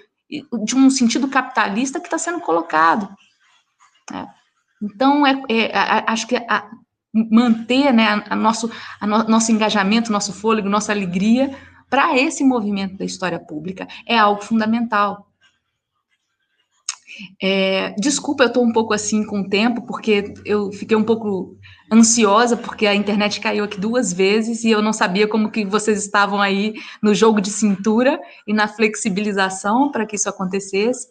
de 0.65 0.75
um 0.75 0.89
sentido 0.89 1.29
capitalista 1.29 2.01
que 2.01 2.07
está 2.07 2.17
sendo 2.17 2.41
colocado. 2.41 3.09
É. 4.13 4.27
Então, 4.83 5.27
é, 5.27 5.43
é, 5.51 5.71
acho 6.07 6.27
que 6.27 6.37
a, 6.37 6.71
manter 7.13 7.93
né, 7.93 8.09
a, 8.09 8.33
a 8.33 8.37
nosso, 8.37 8.71
a 8.99 9.07
no, 9.07 9.25
nosso 9.25 9.53
engajamento, 9.53 10.11
nosso 10.11 10.33
fôlego, 10.33 10.69
nossa 10.69 10.93
alegria 10.93 11.55
para 11.91 12.17
esse 12.19 12.43
movimento 12.43 12.97
da 12.97 13.05
história 13.05 13.39
pública. 13.39 13.87
É 14.07 14.17
algo 14.19 14.43
fundamental. 14.43 15.29
É, 17.41 17.91
desculpa, 17.99 18.45
eu 18.45 18.49
estou 18.49 18.65
um 18.65 18.73
pouco 18.73 18.95
assim 18.95 19.25
com 19.25 19.43
o 19.43 19.49
tempo, 19.49 19.83
porque 19.83 20.33
eu 20.47 20.73
fiquei 20.73 20.97
um 20.97 21.05
pouco 21.05 21.59
ansiosa, 21.93 22.57
porque 22.57 22.87
a 22.87 22.95
internet 22.95 23.39
caiu 23.39 23.65
aqui 23.65 23.79
duas 23.79 24.15
vezes 24.15 24.65
e 24.65 24.71
eu 24.71 24.81
não 24.81 24.95
sabia 24.95 25.29
como 25.29 25.51
que 25.51 25.63
vocês 25.63 25.99
estavam 25.99 26.41
aí 26.41 26.75
no 27.03 27.15
jogo 27.15 27.39
de 27.39 27.51
cintura 27.51 28.19
e 28.47 28.55
na 28.55 28.67
flexibilização 28.67 29.91
para 29.91 30.07
que 30.07 30.17
isso 30.17 30.29
acontecesse. 30.29 31.09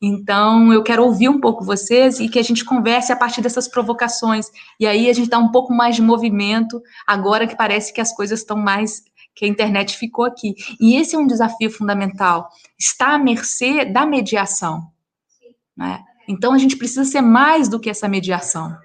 Então, 0.00 0.72
eu 0.74 0.82
quero 0.82 1.04
ouvir 1.04 1.30
um 1.30 1.40
pouco 1.40 1.64
vocês 1.64 2.20
e 2.20 2.28
que 2.28 2.38
a 2.38 2.42
gente 2.42 2.66
converse 2.66 3.10
a 3.10 3.16
partir 3.16 3.40
dessas 3.40 3.66
provocações. 3.66 4.46
E 4.78 4.86
aí 4.86 5.08
a 5.08 5.12
gente 5.14 5.30
dá 5.30 5.38
um 5.38 5.50
pouco 5.50 5.72
mais 5.72 5.96
de 5.96 6.02
movimento, 6.02 6.82
agora 7.06 7.46
que 7.46 7.56
parece 7.56 7.90
que 7.90 8.00
as 8.00 8.12
coisas 8.14 8.40
estão 8.40 8.58
mais 8.58 9.02
que 9.34 9.46
a 9.46 9.48
internet 9.48 9.96
ficou 9.96 10.26
aqui. 10.26 10.54
E 10.78 10.96
esse 10.96 11.16
é 11.16 11.18
um 11.18 11.26
desafio 11.26 11.70
fundamental. 11.70 12.50
Está 12.78 13.14
à 13.14 13.18
mercê 13.18 13.86
da 13.86 14.04
mediação. 14.04 14.86
Né? 15.74 16.04
Então, 16.28 16.52
a 16.52 16.58
gente 16.58 16.76
precisa 16.76 17.04
ser 17.06 17.22
mais 17.22 17.68
do 17.68 17.80
que 17.80 17.88
essa 17.88 18.06
mediação. 18.06 18.76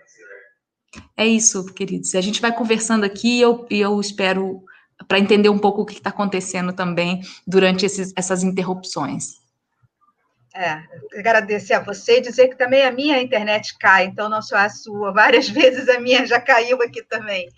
É 1.18 1.26
isso, 1.26 1.66
queridos. 1.74 2.14
A 2.16 2.22
gente 2.22 2.42
vai 2.42 2.54
conversando 2.54 3.04
aqui 3.04 3.38
e 3.38 3.42
eu, 3.42 3.66
eu 3.70 4.00
espero 4.00 4.64
para 5.08 5.20
entender 5.20 5.50
um 5.50 5.60
pouco 5.60 5.82
o 5.82 5.86
que 5.86 5.94
está 5.94 6.10
acontecendo 6.10 6.74
também 6.74 7.22
durante 7.46 7.86
esses, 7.86 8.14
essas 8.16 8.44
interrupções. 8.44 9.44
É, 10.54 10.82
agradecer 11.20 11.74
a 11.74 11.82
você 11.82 12.20
e 12.20 12.22
dizer 12.22 12.48
que 12.48 12.56
também 12.56 12.86
a 12.86 12.92
minha 12.92 13.22
internet 13.22 13.78
cai, 13.78 14.06
então 14.06 14.30
não 14.30 14.42
só 14.42 14.56
a 14.56 14.70
sua, 14.70 15.12
várias 15.12 15.50
vezes 15.52 15.90
a 15.90 16.00
minha 16.00 16.26
já 16.26 16.40
caiu 16.40 16.82
aqui 16.82 17.04
também. 17.04 17.50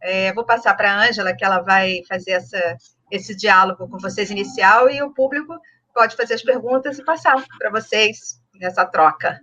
É, 0.00 0.32
vou 0.32 0.44
passar 0.44 0.74
para 0.74 0.92
a 0.92 1.08
Ângela, 1.08 1.34
que 1.34 1.44
ela 1.44 1.60
vai 1.60 2.02
fazer 2.08 2.32
essa, 2.32 2.76
esse 3.10 3.34
diálogo 3.34 3.88
com 3.88 3.98
vocês 3.98 4.30
inicial, 4.30 4.88
e 4.88 5.02
o 5.02 5.12
público 5.12 5.58
pode 5.92 6.14
fazer 6.14 6.34
as 6.34 6.42
perguntas 6.42 6.98
e 6.98 7.04
passar 7.04 7.42
para 7.58 7.70
vocês 7.70 8.40
nessa 8.60 8.84
troca. 8.84 9.40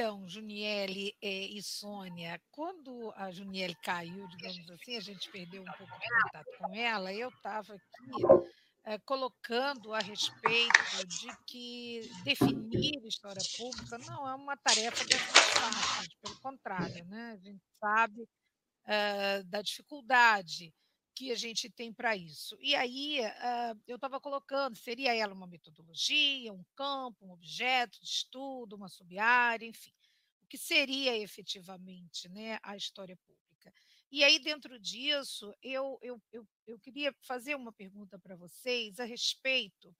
Então, 0.00 0.28
Juniele 0.28 1.12
e 1.20 1.60
Sônia, 1.60 2.40
quando 2.52 3.12
a 3.16 3.32
Juniele 3.32 3.74
caiu, 3.82 4.28
digamos 4.28 4.70
assim, 4.70 4.96
a 4.96 5.00
gente 5.00 5.28
perdeu 5.28 5.60
um 5.60 5.72
pouco 5.72 5.92
de 5.92 6.22
contato 6.22 6.46
com 6.56 6.72
ela, 6.72 7.12
eu 7.12 7.28
estava 7.30 7.74
aqui 7.74 8.46
é, 8.84 8.96
colocando 9.00 9.92
a 9.92 9.98
respeito 9.98 10.78
de 11.04 11.36
que 11.44 12.08
definir 12.22 13.04
história 13.08 13.42
pública 13.56 13.98
não 14.06 14.28
é 14.28 14.36
uma 14.36 14.56
tarefa 14.56 15.04
fáceis, 15.04 16.14
pelo 16.22 16.40
contrário, 16.42 17.04
né? 17.06 17.32
a 17.32 17.36
gente 17.38 17.64
sabe 17.80 18.22
uh, 18.22 19.44
da 19.46 19.60
dificuldade 19.62 20.72
que 21.18 21.32
a 21.32 21.34
gente 21.34 21.68
tem 21.68 21.92
para 21.92 22.16
isso. 22.16 22.56
E 22.60 22.76
aí 22.76 23.18
uh, 23.20 23.82
eu 23.88 23.96
estava 23.96 24.20
colocando, 24.20 24.76
seria 24.76 25.12
ela 25.12 25.34
uma 25.34 25.48
metodologia, 25.48 26.52
um 26.52 26.64
campo, 26.76 27.26
um 27.26 27.32
objeto 27.32 27.98
de 27.98 28.06
estudo, 28.06 28.76
uma 28.76 28.88
sub-área, 28.88 29.66
enfim, 29.66 29.92
o 30.40 30.46
que 30.46 30.56
seria 30.56 31.16
efetivamente 31.16 32.28
né, 32.28 32.60
a 32.62 32.76
história 32.76 33.16
pública. 33.16 33.74
E 34.12 34.22
aí, 34.22 34.38
dentro 34.38 34.78
disso, 34.78 35.52
eu, 35.60 35.98
eu, 36.00 36.22
eu, 36.32 36.46
eu 36.68 36.78
queria 36.78 37.12
fazer 37.20 37.56
uma 37.56 37.72
pergunta 37.72 38.16
para 38.16 38.36
vocês 38.36 39.00
a 39.00 39.04
respeito, 39.04 39.92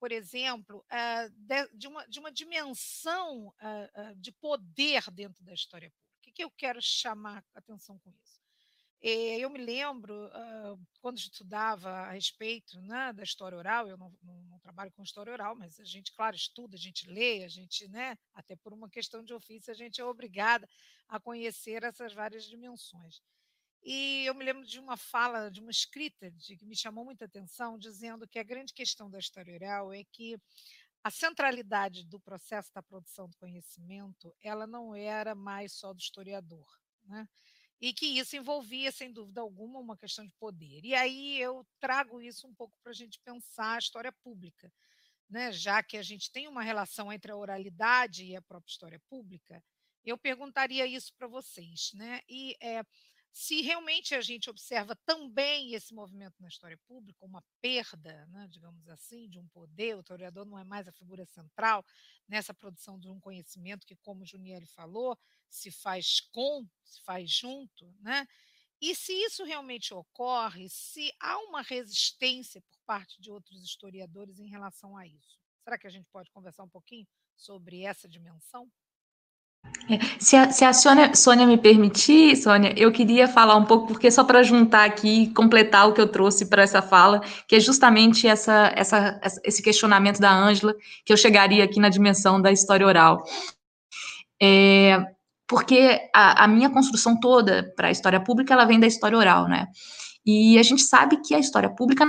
por 0.00 0.10
exemplo, 0.10 0.84
uh, 0.90 1.76
de, 1.78 1.86
uma, 1.86 2.04
de 2.08 2.18
uma 2.18 2.32
dimensão 2.32 3.46
uh, 3.48 4.16
de 4.16 4.32
poder 4.32 5.08
dentro 5.12 5.44
da 5.44 5.54
história 5.54 5.88
pública. 5.90 6.28
O 6.28 6.32
que, 6.34 6.42
eu 6.42 6.50
quero 6.50 6.82
chamar 6.82 7.44
atenção 7.54 8.00
com 8.00 8.10
isso? 8.10 8.45
Eh, 9.02 9.38
eu 9.38 9.50
me 9.50 9.58
lembro, 9.58 10.30
quando 11.00 11.18
estudava 11.18 11.90
a 11.90 12.12
respeito 12.12 12.80
né, 12.80 13.12
da 13.12 13.22
história 13.22 13.56
oral, 13.56 13.86
eu 13.88 13.96
não, 13.96 14.12
não, 14.22 14.42
não, 14.44 14.58
trabalho 14.58 14.92
com 14.92 15.02
história 15.02 15.32
oral, 15.32 15.54
mas 15.54 15.78
a 15.78 15.84
gente, 15.84 16.12
claro, 16.12 16.34
estuda, 16.34 16.76
a 16.76 16.78
gente 16.78 17.08
lê, 17.08 17.44
a 17.44 17.48
gente, 17.48 17.86
né, 17.88 18.16
até 18.34 18.56
por 18.56 18.72
uma 18.72 18.88
questão 18.88 19.22
de 19.22 19.34
ofício, 19.34 19.70
a 19.70 19.76
gente 19.76 20.00
é 20.00 20.04
obrigada 20.04 20.68
a 21.08 21.20
conhecer 21.20 21.82
essas 21.84 22.12
várias 22.12 22.44
dimensões. 22.44 23.20
E 23.82 24.24
eu 24.26 24.34
me 24.34 24.44
lembro 24.44 24.66
de 24.66 24.80
uma 24.80 24.96
fala, 24.96 25.48
de 25.48 25.60
uma 25.60 25.70
escrita 25.70 26.28
de, 26.32 26.56
que 26.56 26.66
me 26.66 26.74
chamou 26.76 27.04
muita 27.04 27.26
atenção, 27.26 27.78
dizendo 27.78 28.26
que 28.26 28.38
a 28.38 28.42
grande 28.42 28.74
questão 28.74 29.08
da 29.08 29.18
história 29.18 29.54
oral 29.54 29.92
é 29.92 30.02
que 30.10 30.36
a 31.04 31.10
centralidade 31.10 32.04
do 32.04 32.18
processo 32.18 32.72
da 32.74 32.82
produção 32.82 33.28
do 33.28 33.36
conhecimento, 33.36 34.34
ela 34.42 34.66
não 34.66 34.92
era 34.92 35.36
mais 35.36 35.72
só 35.72 35.92
do 35.92 36.00
historiador, 36.00 36.66
né? 37.04 37.28
E 37.80 37.92
que 37.92 38.06
isso 38.06 38.36
envolvia, 38.36 38.90
sem 38.90 39.12
dúvida 39.12 39.40
alguma, 39.40 39.78
uma 39.78 39.96
questão 39.96 40.24
de 40.24 40.32
poder. 40.38 40.84
E 40.84 40.94
aí 40.94 41.38
eu 41.38 41.66
trago 41.78 42.20
isso 42.20 42.46
um 42.46 42.54
pouco 42.54 42.78
para 42.82 42.90
a 42.90 42.94
gente 42.94 43.20
pensar 43.20 43.74
a 43.74 43.78
história 43.78 44.12
pública, 44.12 44.72
né? 45.28 45.52
já 45.52 45.82
que 45.82 45.96
a 45.96 46.02
gente 46.02 46.30
tem 46.32 46.48
uma 46.48 46.62
relação 46.62 47.12
entre 47.12 47.30
a 47.30 47.36
oralidade 47.36 48.24
e 48.24 48.34
a 48.34 48.42
própria 48.42 48.70
história 48.70 49.00
pública, 49.10 49.62
eu 50.04 50.16
perguntaria 50.16 50.86
isso 50.86 51.12
para 51.18 51.28
vocês. 51.28 51.90
Né? 51.94 52.20
E 52.28 52.56
é, 52.60 52.82
se 53.38 53.60
realmente 53.60 54.14
a 54.14 54.22
gente 54.22 54.48
observa 54.48 54.96
também 55.04 55.74
esse 55.74 55.92
movimento 55.92 56.40
na 56.40 56.48
história 56.48 56.78
pública, 56.88 57.22
uma 57.22 57.44
perda, 57.60 58.24
né, 58.28 58.48
digamos 58.50 58.88
assim, 58.88 59.28
de 59.28 59.38
um 59.38 59.46
poder, 59.48 59.94
o 59.94 60.00
historiador 60.00 60.46
não 60.46 60.58
é 60.58 60.64
mais 60.64 60.88
a 60.88 60.92
figura 60.92 61.26
central 61.26 61.84
nessa 62.26 62.54
produção 62.54 62.98
de 62.98 63.10
um 63.10 63.20
conhecimento 63.20 63.86
que, 63.86 63.94
como 63.96 64.24
Juniele 64.24 64.64
falou, 64.64 65.18
se 65.50 65.70
faz 65.70 66.18
com, 66.32 66.66
se 66.82 67.02
faz 67.02 67.30
junto, 67.30 67.94
né? 68.00 68.26
E 68.80 68.94
se 68.94 69.12
isso 69.12 69.44
realmente 69.44 69.92
ocorre, 69.92 70.70
se 70.70 71.12
há 71.20 71.36
uma 71.40 71.60
resistência 71.60 72.62
por 72.62 72.78
parte 72.86 73.20
de 73.20 73.30
outros 73.30 73.62
historiadores 73.62 74.38
em 74.38 74.48
relação 74.48 74.96
a 74.96 75.06
isso. 75.06 75.38
Será 75.62 75.76
que 75.76 75.86
a 75.86 75.90
gente 75.90 76.08
pode 76.10 76.30
conversar 76.30 76.62
um 76.62 76.70
pouquinho 76.70 77.06
sobre 77.36 77.82
essa 77.82 78.08
dimensão? 78.08 78.72
Se 80.18 80.34
a, 80.34 80.50
se 80.50 80.64
a 80.64 80.72
Sônia, 80.72 81.14
Sônia, 81.14 81.46
me 81.46 81.56
permitir, 81.56 82.36
Sônia, 82.36 82.74
eu 82.76 82.90
queria 82.90 83.28
falar 83.28 83.54
um 83.54 83.64
pouco, 83.64 83.86
porque 83.86 84.10
só 84.10 84.24
para 84.24 84.42
juntar 84.42 84.84
aqui 84.84 85.32
completar 85.32 85.88
o 85.88 85.92
que 85.92 86.00
eu 86.00 86.08
trouxe 86.08 86.46
para 86.46 86.62
essa 86.62 86.82
fala, 86.82 87.20
que 87.46 87.54
é 87.54 87.60
justamente 87.60 88.26
essa, 88.26 88.72
essa, 88.74 89.20
esse 89.44 89.62
questionamento 89.62 90.18
da 90.18 90.32
Ângela, 90.32 90.74
que 91.04 91.12
eu 91.12 91.16
chegaria 91.16 91.62
aqui 91.62 91.78
na 91.78 91.88
dimensão 91.88 92.42
da 92.42 92.50
história 92.50 92.84
oral. 92.84 93.22
É, 94.42 94.98
porque 95.46 96.10
a, 96.12 96.44
a 96.44 96.48
minha 96.48 96.68
construção 96.68 97.18
toda 97.20 97.72
para 97.76 97.88
a 97.88 97.92
história 97.92 98.20
pública, 98.20 98.52
ela 98.52 98.64
vem 98.64 98.80
da 98.80 98.86
história 98.88 99.16
oral, 99.16 99.46
né? 99.48 99.68
E 100.24 100.58
a 100.58 100.62
gente 100.64 100.82
sabe 100.82 101.18
que 101.18 101.32
a 101.32 101.38
história 101.38 101.70
pública 101.70 102.04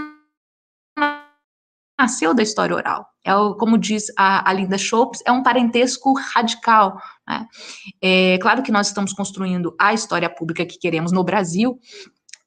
nasceu 1.99 2.33
da 2.33 2.41
história 2.41 2.75
oral. 2.75 3.07
É 3.27 3.35
o, 3.35 3.55
como 3.55 3.77
diz 3.77 4.05
a, 4.17 4.49
a 4.49 4.53
Linda 4.53 4.77
Schoeps, 4.77 5.21
é 5.25 5.31
um 5.33 5.43
parentesco 5.43 6.13
radical. 6.13 6.97
Né? 7.27 7.45
É 8.01 8.37
claro 8.41 8.63
que 8.63 8.71
nós 8.71 8.87
estamos 8.87 9.11
construindo 9.11 9.75
a 9.77 9.93
história 9.93 10.29
pública 10.29 10.65
que 10.65 10.79
queremos 10.79 11.11
no 11.11 11.25
Brasil, 11.25 11.77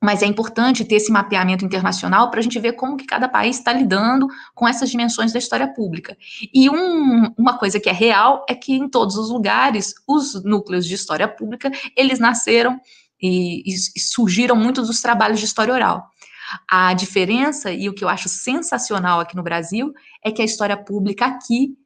mas 0.03 0.23
é 0.23 0.27
importante 0.27 0.83
ter 0.83 0.95
esse 0.95 1.13
mapeamento 1.13 1.67
internacional 1.67 2.31
para 2.31 2.41
a 2.41 2.43
gente 2.43 2.59
ver 2.59 2.73
como 2.73 2.97
que 2.97 3.05
cada 3.05 3.29
país 3.29 3.59
está 3.59 3.75
lidando 3.75 4.27
com 4.55 4.67
essas 4.67 4.89
dimensões 4.89 5.35
da 5.35 5.39
história 5.39 5.69
pública. 5.69 6.17
E 6.55 6.71
um, 6.71 7.31
uma 7.37 7.59
coisa 7.59 7.79
que 7.79 7.91
é 7.91 7.93
real 7.93 8.47
é 8.49 8.55
que 8.55 8.73
em 8.73 8.89
todos 8.89 9.17
os 9.17 9.29
lugares, 9.29 9.93
os 10.09 10.43
núcleos 10.43 10.87
de 10.87 10.95
história 10.95 11.29
pública, 11.29 11.71
eles 11.95 12.19
nasceram 12.19 12.81
e, 13.21 13.63
e 13.71 14.01
surgiram 14.01 14.57
muitos 14.57 14.87
dos 14.87 15.03
trabalhos 15.03 15.39
de 15.39 15.45
história 15.45 15.75
oral. 15.75 16.10
A 16.69 16.95
diferença, 16.95 17.73
e 17.73 17.89
o 17.89 17.95
que 17.95 18.05
eu 18.05 18.09
acho 18.09 18.29
sensacional 18.29 19.21
aqui 19.21 19.37
no 19.37 19.43
Brasil, 19.43 19.93
é 20.25 20.31
que 20.31 20.43
a 20.43 20.45
história 20.45 20.77
pública 20.77 21.27
aqui, 21.27 21.77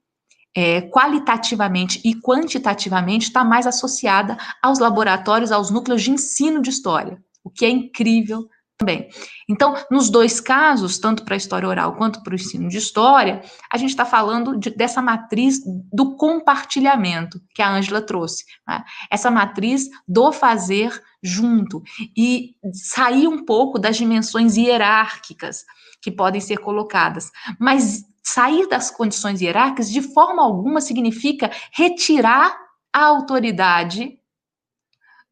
é, 0.56 0.82
qualitativamente 0.82 2.00
e 2.04 2.14
quantitativamente, 2.14 3.26
está 3.26 3.44
mais 3.44 3.66
associada 3.66 4.36
aos 4.62 4.78
laboratórios, 4.78 5.52
aos 5.52 5.70
núcleos 5.70 6.02
de 6.02 6.10
ensino 6.10 6.62
de 6.62 6.70
história, 6.70 7.22
o 7.42 7.50
que 7.50 7.64
é 7.64 7.70
incrível 7.70 8.48
também. 8.76 9.08
Então, 9.48 9.74
nos 9.90 10.10
dois 10.10 10.40
casos, 10.40 10.98
tanto 10.98 11.24
para 11.24 11.34
a 11.34 11.36
história 11.36 11.68
oral 11.68 11.96
quanto 11.96 12.22
para 12.22 12.32
o 12.32 12.34
ensino 12.34 12.68
de 12.68 12.78
história, 12.78 13.42
a 13.72 13.78
gente 13.78 13.90
está 13.90 14.04
falando 14.04 14.58
de, 14.58 14.70
dessa 14.70 15.00
matriz 15.00 15.60
do 15.92 16.16
compartilhamento 16.16 17.40
que 17.54 17.62
a 17.62 17.70
Ângela 17.70 18.02
trouxe. 18.02 18.44
Né? 18.66 18.82
Essa 19.10 19.30
matriz 19.30 19.88
do 20.06 20.32
fazer 20.32 21.02
junto 21.22 21.82
e 22.16 22.56
sair 22.72 23.28
um 23.28 23.44
pouco 23.44 23.78
das 23.78 23.96
dimensões 23.96 24.56
hierárquicas 24.56 25.64
que 26.02 26.10
podem 26.10 26.40
ser 26.40 26.58
colocadas. 26.58 27.30
Mas 27.58 28.04
sair 28.22 28.68
das 28.68 28.90
condições 28.90 29.40
hierárquicas 29.40 29.90
de 29.90 30.02
forma 30.02 30.42
alguma 30.42 30.80
significa 30.80 31.50
retirar 31.72 32.56
a 32.92 33.06
autoridade 33.06 34.18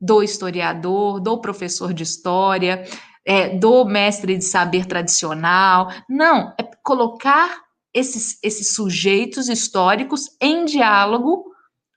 do 0.00 0.22
historiador, 0.22 1.20
do 1.20 1.40
professor 1.40 1.92
de 1.92 2.02
história, 2.02 2.84
é, 3.24 3.56
do 3.56 3.84
mestre 3.84 4.36
de 4.36 4.44
saber 4.44 4.86
tradicional. 4.86 5.92
Não, 6.08 6.54
é 6.58 6.62
colocar 6.82 7.62
esses, 7.94 8.38
esses 8.42 8.74
sujeitos 8.74 9.48
históricos 9.48 10.28
em 10.40 10.64
diálogo 10.64 11.44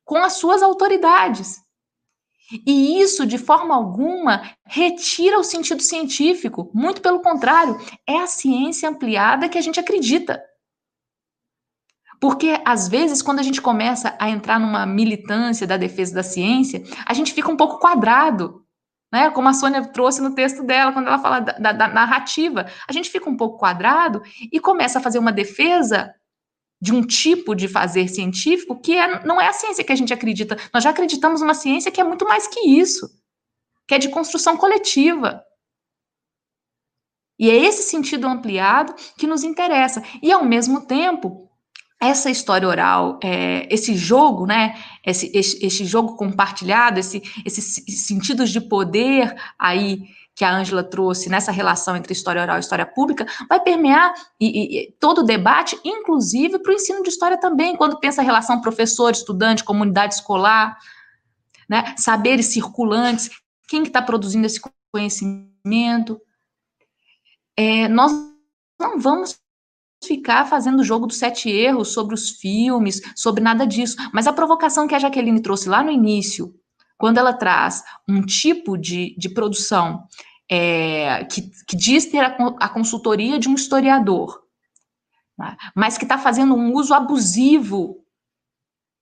com 0.03 0.17
as 0.17 0.34
suas 0.34 0.61
autoridades. 0.61 1.63
E 2.65 3.01
isso, 3.01 3.26
de 3.26 3.39
forma 3.39 3.76
alguma, 3.76 4.51
retira 4.65 5.39
o 5.39 5.43
sentido 5.43 5.82
científico. 5.82 6.69
Muito 6.73 7.01
pelo 7.01 7.21
contrário, 7.21 7.78
é 8.07 8.17
a 8.19 8.28
ciência 8.28 8.88
ampliada 8.88 9.49
que 9.49 9.57
a 9.57 9.61
gente 9.61 9.80
acredita. 9.80 10.43
Porque, 12.21 12.61
às 12.63 12.88
vezes, 12.88 13.21
quando 13.21 13.39
a 13.39 13.43
gente 13.43 13.61
começa 13.61 14.15
a 14.19 14.30
entrar 14.30 14.59
numa 14.59 14.86
militância 14.86 15.65
da 15.65 15.76
defesa 15.76 16.15
da 16.15 16.23
ciência, 16.23 16.84
a 17.05 17.13
gente 17.13 17.34
fica 17.34 17.51
um 17.51 17.57
pouco 17.57 17.80
quadrado. 17.80 18.64
Né? 19.12 19.30
Como 19.32 19.47
a 19.47 19.53
Sônia 19.53 19.86
trouxe 19.88 20.22
no 20.22 20.36
texto 20.36 20.64
dela, 20.64 20.91
quando 20.91 21.08
ela 21.08 21.20
fala 21.20 21.39
da, 21.39 21.72
da, 21.72 21.88
narrativa. 21.88 22.66
A 22.88 22.91
gente 22.91 23.10
fica 23.10 23.30
um 23.30 23.38
pouco 23.38 23.58
quadrado 23.58 24.22
e 24.51 24.60
começa 24.60 24.99
a 24.99 25.01
fazer 25.01 25.20
uma 25.20 25.32
defesa 25.32 26.14
de 26.82 26.93
um 26.93 27.01
tipo 27.01 27.56
de 27.56 27.68
fazer 27.68 28.08
científico 28.08 28.80
que 28.80 28.95
é, 28.95 29.26
não 29.26 29.41
é 29.41 29.47
a 29.47 29.53
ciência 29.53 29.84
que 29.84 29.91
a 29.91 29.95
gente 29.95 30.14
acredita. 30.14 30.58
Nós 30.74 30.84
já 30.84 30.89
acreditamos 30.89 31.41
numa 31.41 31.53
ciência 31.53 31.91
que 31.91 32.01
é 32.01 32.03
muito 32.03 32.26
mais 32.26 32.47
que 32.47 32.60
isso, 32.60 33.10
que 33.88 33.95
é 33.95 33.97
de 33.97 34.10
construção 34.10 34.58
coletiva. 34.58 35.43
E 37.38 37.49
é 37.49 37.56
esse 37.56 37.84
sentido 37.84 38.28
ampliado 38.28 38.93
que 39.18 39.28
nos 39.28 39.43
interessa. 39.43 40.01
E, 40.22 40.32
ao 40.32 40.45
mesmo 40.45 40.86
tempo, 40.86 41.45
essa 42.10 42.30
história 42.30 42.68
oral, 42.68 43.20
é, 43.24 43.68
esse 43.74 43.95
jogo, 43.95 44.45
né, 44.45 44.76
esse, 45.06 45.32
esse, 45.34 45.66
esse, 45.66 45.86
jogo 45.86 46.16
compartilhado, 46.16 46.99
esse, 46.99 47.22
esses 47.45 48.06
sentidos 48.06 48.49
de 48.49 48.62
poder 48.62 49.36
aí 49.58 50.03
que 50.36 50.43
a 50.43 50.53
Ângela 50.53 50.84
trouxe 50.84 51.30
nessa 51.30 51.51
relação 51.51 51.95
entre 51.95 52.12
história 52.12 52.41
oral 52.41 52.58
e 52.58 52.60
história 52.60 52.86
pública, 52.86 53.26
vai 53.47 53.60
permear 53.62 54.14
e, 54.39 54.80
e, 54.80 54.91
todo 54.99 55.20
o 55.20 55.24
debate, 55.24 55.80
inclusive 55.84 56.60
para 56.60 56.72
o 56.72 56.76
ensino 56.76 57.01
de 57.01 57.10
história 57.10 57.39
também, 57.39 57.78
quando 57.78 57.99
pensa 57.99 58.22
a 58.22 58.26
relação 58.26 58.60
professor, 58.60 59.12
estudante, 59.12 59.64
comunidade 59.64 60.16
escolar, 60.16 60.78
né, 61.70 61.95
saberes 61.97 62.47
circulantes, 62.47 63.30
quem 63.68 63.82
que 63.82 63.88
está 63.89 64.01
produzindo 64.01 64.45
esse 64.45 64.60
conhecimento. 64.91 66.22
É, 67.58 67.88
nós 67.88 68.12
não 68.80 68.99
vamos 68.99 69.39
ficar 70.06 70.45
fazendo 70.45 70.80
o 70.80 70.84
jogo 70.84 71.08
dos 71.08 71.18
sete 71.18 71.49
erros 71.49 71.93
sobre 71.93 72.14
os 72.14 72.32
filmes, 72.32 73.01
sobre 73.16 73.43
nada 73.43 73.66
disso, 73.66 73.95
mas 74.14 74.28
a 74.28 74.34
provocação 74.34 74.88
que 74.88 74.95
a 74.95 74.99
Jaqueline 74.99 75.41
trouxe 75.41 75.70
lá 75.70 75.84
no 75.84 75.91
início, 75.91 76.53
quando 76.97 77.18
ela 77.18 77.34
traz 77.34 77.84
um 78.08 78.22
tipo 78.22 78.78
de, 78.78 79.16
de 79.18 79.30
produção 79.30 80.08
é, 80.49 81.26
que, 81.26 81.51
que, 81.68 81.76
diz 81.76 82.06
ter 82.06 82.20
a, 82.20 82.36
a, 82.60 82.70
consultoria 82.70 83.39
de 83.39 83.49
um 83.49 83.56
historiador, 83.56 84.41
né, 85.38 85.58
mas 85.76 85.97
que 85.97 86.06
está 86.06 86.18
fazendo 86.18 86.56
um 86.56 86.74
uso 86.74 86.93
abusivo 86.93 87.97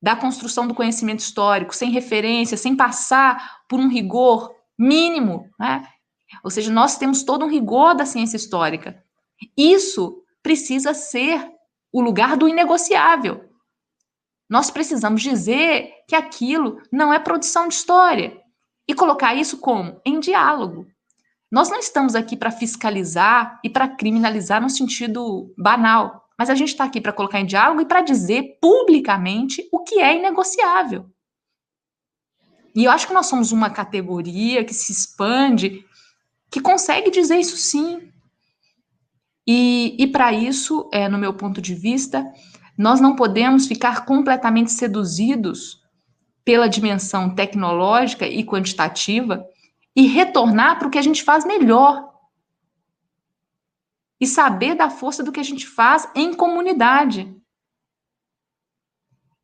da 0.01 0.16
construção 0.16 0.68
do 0.68 0.74
conhecimento 0.74 1.20
histórico, 1.20 1.76
sem 1.76 1.91
referência, 1.91 2.58
sem 2.58 2.76
passar 2.76 3.62
por 3.70 3.80
um 3.80 3.88
rigor 3.88 4.54
mínimo, 4.78 5.49
né? 5.58 5.88
Ou 6.43 6.49
seja, 6.49 6.72
nós 6.72 6.97
temos 6.97 7.24
todo 7.24 7.45
um 7.45 7.49
rigor 7.49 7.93
da 7.93 8.06
ciência 8.06 8.36
histórica. 8.36 9.01
Isso 9.56 10.22
precisa 10.44 10.94
ser 10.94 11.50
o 11.91 12.02
lugar 12.02 12.38
do 12.38 12.48
inegociável. 12.48 13.50
Nós 14.50 14.70
precisamos 14.70 15.22
dizer 15.22 15.91
que 16.08 16.16
aquilo 16.16 16.80
não 16.91 17.14
é 17.14 17.18
produção 17.18 17.68
de 17.68 17.74
história. 17.74 18.39
E 18.88 18.94
colocar 18.94 19.34
isso 19.34 19.58
como? 19.58 20.00
Em 20.06 20.20
diálogo. 20.20 20.86
Nós 21.50 21.70
não 21.70 21.80
estamos 21.80 22.16
aqui 22.16 22.36
para 22.36 22.52
fiscalizar 22.52 23.60
e 23.64 23.70
para 23.70 23.88
criminalizar 23.88 24.62
no 24.62 24.70
sentido 24.70 25.54
banal, 25.58 26.28
mas 26.38 26.50
a 26.50 26.56
gente 26.56 26.70
está 26.70 26.84
aqui 26.84 27.00
para 27.00 27.14
colocar 27.14 27.39
em 27.39 27.46
diálogo 27.46 27.82
e 27.82 27.86
para 27.86 28.02
dizer 28.02 28.58
publicamente 28.60 29.68
o 29.72 29.80
que 29.84 30.00
é 30.00 30.18
inegociável. 30.18 31.10
E 32.76 32.86
eu 32.86 32.91
acho 32.91 33.08
que 33.08 33.14
nós 33.14 33.28
somos 33.28 33.52
uma 33.52 33.70
categoria 33.70 34.66
que 34.66 34.74
se 34.74 34.91
expande, 34.91 35.86
que 36.50 36.60
consegue 36.60 37.12
dizer 37.12 37.38
isso 37.38 37.56
sim. 37.56 38.12
E, 39.46 39.96
e 40.00 40.08
para 40.08 40.32
isso, 40.32 40.89
é, 40.94 41.10
no 41.10 41.18
meu 41.18 41.34
ponto 41.34 41.62
de 41.62 41.76
vista, 41.76 42.26
nós 42.78 43.00
não 43.02 43.16
podemos 43.16 43.68
ficar 43.68 44.06
completamente 44.06 44.72
seduzidos 44.72 45.82
pela 46.44 46.68
dimensão 46.68 47.34
tecnológica 47.34 48.28
e 48.28 48.44
quantitativa 48.44 49.46
e 49.96 50.08
retornar 50.08 50.80
para 50.80 50.88
o 50.88 50.91
que 50.91 50.98
a 50.98 51.04
gente 51.04 51.24
faz 51.24 51.46
melhor. 51.46 52.12
E 54.20 54.26
saber 54.26 54.76
da 54.76 54.89
força 54.89 55.24
do 55.24 55.32
que 55.32 55.39
a 55.39 55.44
gente 55.44 55.68
faz 55.68 56.08
em 56.16 56.34
comunidade. 56.34 57.36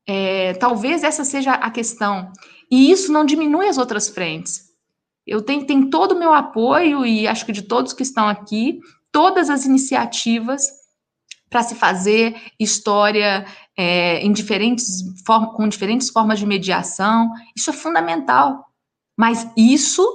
É, 0.07 0.53
talvez 0.53 1.03
essa 1.03 1.23
seja 1.23 1.53
a 1.53 1.69
questão. 1.69 2.31
E 2.71 2.89
isso 2.89 3.11
não 3.11 3.25
diminui 3.25 3.67
as 3.67 3.77
outras 3.77 4.09
frentes. 4.09 4.69
Eu 5.25 5.41
tenho, 5.41 5.65
tenho 5.65 5.89
todo 5.89 6.13
o 6.13 6.19
meu 6.19 6.33
apoio, 6.33 7.05
e 7.05 7.27
acho 7.27 7.45
que 7.45 7.51
de 7.51 7.61
todos 7.61 7.93
que 7.93 8.01
estão 8.01 8.27
aqui, 8.27 8.79
todas 9.11 9.49
as 9.49 9.65
iniciativas 9.65 10.67
para 11.49 11.63
se 11.63 11.75
fazer 11.75 12.35
história 12.59 13.45
é, 13.77 14.19
em 14.19 14.31
diferentes 14.31 15.03
com 15.25 15.67
diferentes 15.67 16.09
formas 16.09 16.39
de 16.39 16.45
mediação. 16.45 17.31
Isso 17.55 17.69
é 17.69 17.73
fundamental. 17.73 18.65
Mas 19.17 19.49
isso, 19.57 20.07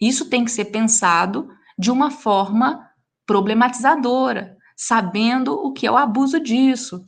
isso 0.00 0.28
tem 0.28 0.44
que 0.44 0.50
ser 0.50 0.66
pensado 0.66 1.48
de 1.78 1.90
uma 1.90 2.10
forma 2.10 2.88
problematizadora, 3.26 4.56
sabendo 4.76 5.52
o 5.54 5.72
que 5.72 5.86
é 5.86 5.90
o 5.90 5.96
abuso 5.96 6.40
disso. 6.40 7.06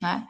Né? 0.00 0.26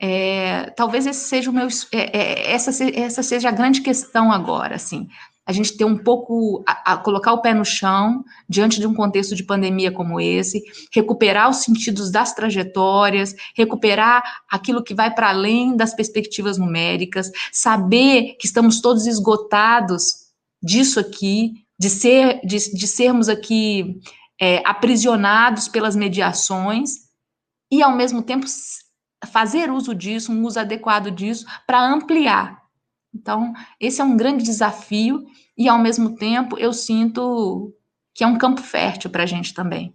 É, 0.00 0.70
talvez 0.70 1.06
esse 1.06 1.28
seja 1.28 1.50
o 1.50 1.54
meu, 1.54 1.68
é, 1.92 2.18
é, 2.18 2.52
essa, 2.52 2.70
essa 2.84 3.22
seja 3.22 3.48
a 3.48 3.52
grande 3.52 3.80
questão 3.80 4.32
agora, 4.32 4.74
assim, 4.74 5.08
a 5.46 5.52
gente 5.52 5.76
ter 5.76 5.84
um 5.84 5.96
pouco, 5.96 6.64
a, 6.66 6.92
a, 6.92 6.96
colocar 6.96 7.32
o 7.32 7.42
pé 7.42 7.52
no 7.52 7.64
chão 7.64 8.24
diante 8.48 8.80
de 8.80 8.86
um 8.86 8.94
contexto 8.94 9.34
de 9.34 9.42
pandemia 9.42 9.92
como 9.92 10.20
esse, 10.20 10.62
recuperar 10.92 11.50
os 11.50 11.58
sentidos 11.58 12.10
das 12.10 12.34
trajetórias, 12.34 13.34
recuperar 13.54 14.22
aquilo 14.50 14.82
que 14.82 14.94
vai 14.94 15.12
para 15.12 15.28
além 15.28 15.76
das 15.76 15.94
perspectivas 15.94 16.56
numéricas, 16.56 17.30
saber 17.52 18.36
que 18.38 18.46
estamos 18.46 18.80
todos 18.80 19.06
esgotados 19.06 20.24
disso 20.62 20.98
aqui, 20.98 21.64
de, 21.78 21.90
ser, 21.90 22.40
de, 22.42 22.56
de 22.72 22.86
sermos 22.88 23.28
aqui 23.28 24.00
é, 24.40 24.62
aprisionados 24.64 25.68
pelas 25.68 25.94
mediações 25.94 27.04
e, 27.70 27.82
ao 27.82 27.94
mesmo 27.94 28.22
tempo, 28.22 28.46
fazer 29.30 29.70
uso 29.70 29.94
disso, 29.94 30.32
um 30.32 30.42
uso 30.44 30.58
adequado 30.58 31.10
disso, 31.10 31.44
para 31.66 31.84
ampliar 31.84 32.63
então, 33.14 33.54
esse 33.78 34.00
é 34.00 34.04
um 34.04 34.16
grande 34.16 34.42
desafio 34.42 35.24
e, 35.56 35.68
ao 35.68 35.78
mesmo 35.78 36.16
tempo, 36.16 36.58
eu 36.58 36.72
sinto 36.72 37.72
que 38.12 38.24
é 38.24 38.26
um 38.26 38.36
campo 38.36 38.60
fértil 38.60 39.10
para 39.10 39.22
a 39.22 39.26
gente 39.26 39.54
também. 39.54 39.94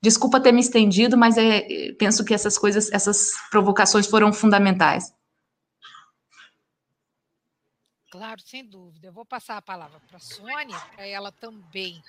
Desculpa 0.00 0.40
ter 0.40 0.52
me 0.52 0.60
estendido, 0.60 1.16
mas 1.16 1.36
é, 1.36 1.92
penso 1.98 2.24
que 2.24 2.34
essas 2.34 2.56
coisas, 2.56 2.90
essas 2.92 3.32
provocações 3.50 4.06
foram 4.06 4.32
fundamentais. 4.32 5.14
Claro, 8.10 8.40
sem 8.40 8.64
dúvida. 8.64 9.08
Eu 9.08 9.12
vou 9.12 9.24
passar 9.24 9.56
a 9.56 9.62
palavra 9.62 10.00
para 10.00 10.16
a 10.16 10.20
Sônia, 10.20 10.78
para 10.94 11.06
ela 11.06 11.32
também 11.32 12.02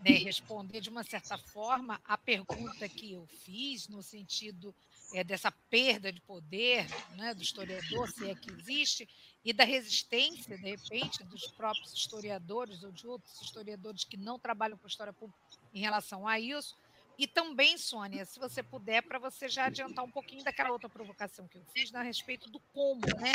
né, 0.00 0.18
responder 0.18 0.80
de 0.80 0.90
uma 0.90 1.04
certa 1.04 1.38
forma 1.38 2.00
a 2.04 2.18
pergunta 2.18 2.88
que 2.88 3.12
eu 3.12 3.26
fiz, 3.44 3.88
no 3.88 4.02
sentido 4.02 4.74
é, 5.14 5.22
dessa 5.22 5.52
perda 5.70 6.12
de 6.12 6.20
poder 6.20 6.86
né, 7.16 7.32
do 7.34 7.42
historiador, 7.42 8.10
se 8.10 8.28
é 8.28 8.34
que 8.34 8.50
existe, 8.50 9.08
e 9.44 9.52
da 9.52 9.64
resistência, 9.64 10.56
de 10.56 10.62
repente, 10.62 11.22
dos 11.24 11.46
próprios 11.48 11.92
historiadores 11.92 12.82
ou 12.82 12.90
de 12.90 13.06
outros 13.06 13.42
historiadores 13.42 14.02
que 14.02 14.16
não 14.16 14.38
trabalham 14.38 14.78
com 14.78 14.86
história 14.86 15.12
pública 15.12 15.38
em 15.72 15.80
relação 15.80 16.26
a 16.26 16.40
isso. 16.40 16.74
E 17.16 17.28
também, 17.28 17.78
Sônia, 17.78 18.24
se 18.24 18.40
você 18.40 18.62
puder, 18.62 19.02
para 19.02 19.18
você 19.18 19.48
já 19.48 19.66
adiantar 19.66 20.04
um 20.04 20.10
pouquinho 20.10 20.42
daquela 20.42 20.72
outra 20.72 20.88
provocação 20.88 21.46
que 21.46 21.58
eu 21.58 21.62
fiz 21.72 21.94
a 21.94 22.02
respeito 22.02 22.50
do 22.50 22.58
como, 22.72 23.02
né? 23.20 23.34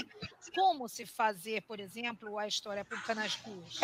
Como 0.53 0.89
se 0.89 1.05
fazer, 1.05 1.61
por 1.61 1.79
exemplo, 1.79 2.37
a 2.37 2.47
história 2.47 2.83
pública 2.83 3.15
nas 3.15 3.35
ruas. 3.35 3.79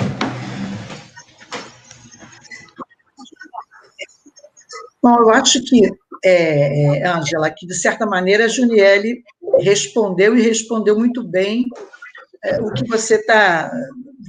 Bom, 5.01 5.15
eu 5.19 5.29
acho 5.29 5.63
que, 5.63 5.87
é, 6.25 6.97
é, 6.97 7.07
Angela, 7.07 7.49
que 7.51 7.65
de 7.65 7.75
certa 7.75 8.05
maneira 8.05 8.45
a 8.45 8.49
Juniele 8.49 9.23
respondeu 9.59 10.35
e 10.35 10.41
respondeu 10.41 10.97
muito 10.97 11.23
bem 11.23 11.65
é, 11.67 11.94
o 12.61 12.71
que 12.73 12.87
você 12.87 13.23
tá, 13.23 13.71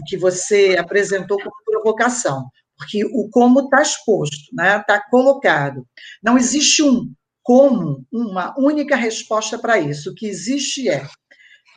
o 0.01 0.05
que 0.07 0.17
você 0.17 0.77
apresentou 0.79 1.39
como 1.39 1.65
provocação, 1.65 2.49
porque 2.77 3.05
o 3.05 3.29
como 3.31 3.61
está 3.61 3.83
exposto, 3.83 4.55
né? 4.55 4.79
Está 4.79 5.01
colocado. 5.11 5.87
Não 6.23 6.37
existe 6.37 6.83
um 6.83 7.13
como 7.43 8.05
uma 8.13 8.55
única 8.59 8.97
resposta 8.97 9.57
para 9.57 9.79
isso. 9.79 10.11
O 10.11 10.15
que 10.15 10.27
existe 10.27 10.89
é, 10.89 11.07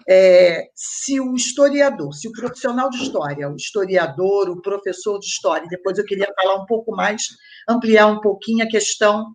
é, 0.09 0.67
se 0.73 1.19
o 1.19 1.35
historiador, 1.35 2.11
se 2.11 2.27
o 2.27 2.31
profissional 2.31 2.89
de 2.89 2.97
história, 2.97 3.47
o 3.47 3.55
historiador, 3.55 4.49
o 4.49 4.61
professor 4.61 5.19
de 5.19 5.27
história, 5.27 5.67
depois 5.69 5.99
eu 5.99 6.05
queria 6.05 6.27
falar 6.41 6.55
um 6.55 6.65
pouco 6.65 6.91
mais, 6.95 7.21
ampliar 7.69 8.07
um 8.07 8.19
pouquinho 8.19 8.65
a 8.65 8.67
questão 8.67 9.31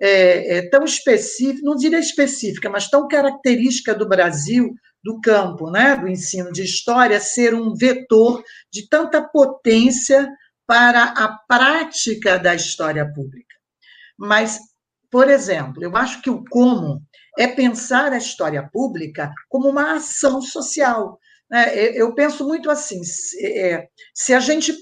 é, 0.00 0.56
é, 0.56 0.70
tão 0.70 0.84
específica, 0.84 1.60
não 1.62 1.76
diria 1.76 1.98
específica, 1.98 2.70
mas 2.70 2.88
tão 2.88 3.06
característica 3.06 3.94
do 3.94 4.08
Brasil, 4.08 4.74
do 5.04 5.20
campo, 5.20 5.70
né, 5.70 5.96
do 5.96 6.08
ensino 6.08 6.50
de 6.50 6.62
história, 6.62 7.20
ser 7.20 7.54
um 7.54 7.74
vetor 7.74 8.42
de 8.72 8.88
tanta 8.88 9.22
potência 9.22 10.26
para 10.66 11.02
a 11.02 11.36
prática 11.46 12.38
da 12.38 12.54
história 12.54 13.06
pública. 13.12 13.54
Mas, 14.18 14.58
por 15.10 15.28
exemplo, 15.28 15.84
eu 15.84 15.94
acho 15.94 16.22
que 16.22 16.30
o 16.30 16.42
como 16.48 17.02
é 17.38 17.46
pensar 17.46 18.12
a 18.12 18.18
história 18.18 18.66
pública 18.72 19.30
como 19.48 19.68
uma 19.68 19.96
ação 19.96 20.40
social. 20.40 21.18
Né? 21.50 21.74
Eu 21.94 22.14
penso 22.14 22.46
muito 22.46 22.70
assim: 22.70 23.00
é, 23.42 23.86
se 24.14 24.32
a 24.32 24.40
gente 24.40 24.72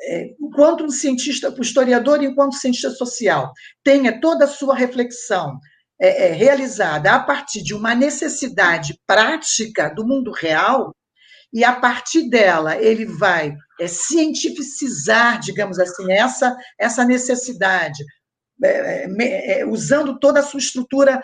é, 0.00 0.26
enquanto 0.40 0.84
um 0.84 0.90
cientista, 0.90 1.50
o 1.50 1.62
historiador, 1.62 2.22
enquanto 2.22 2.54
cientista 2.54 2.90
social, 2.90 3.52
tenha 3.82 4.20
toda 4.20 4.44
a 4.44 4.48
sua 4.48 4.74
reflexão 4.74 5.58
é, 6.00 6.28
é, 6.28 6.32
realizada 6.32 7.12
a 7.12 7.20
partir 7.20 7.62
de 7.62 7.74
uma 7.74 7.94
necessidade 7.94 8.98
prática 9.06 9.88
do 9.88 10.06
mundo 10.06 10.32
real, 10.32 10.94
e 11.52 11.62
a 11.62 11.72
partir 11.72 12.28
dela 12.28 12.76
ele 12.76 13.06
vai 13.06 13.54
é, 13.80 13.86
cientificizar, 13.86 15.38
digamos 15.38 15.78
assim, 15.78 16.12
essa, 16.12 16.56
essa 16.76 17.04
necessidade, 17.04 18.02
é, 18.62 19.04
é, 19.04 19.60
é, 19.60 19.66
usando 19.66 20.18
toda 20.18 20.40
a 20.40 20.42
sua 20.42 20.58
estrutura, 20.58 21.20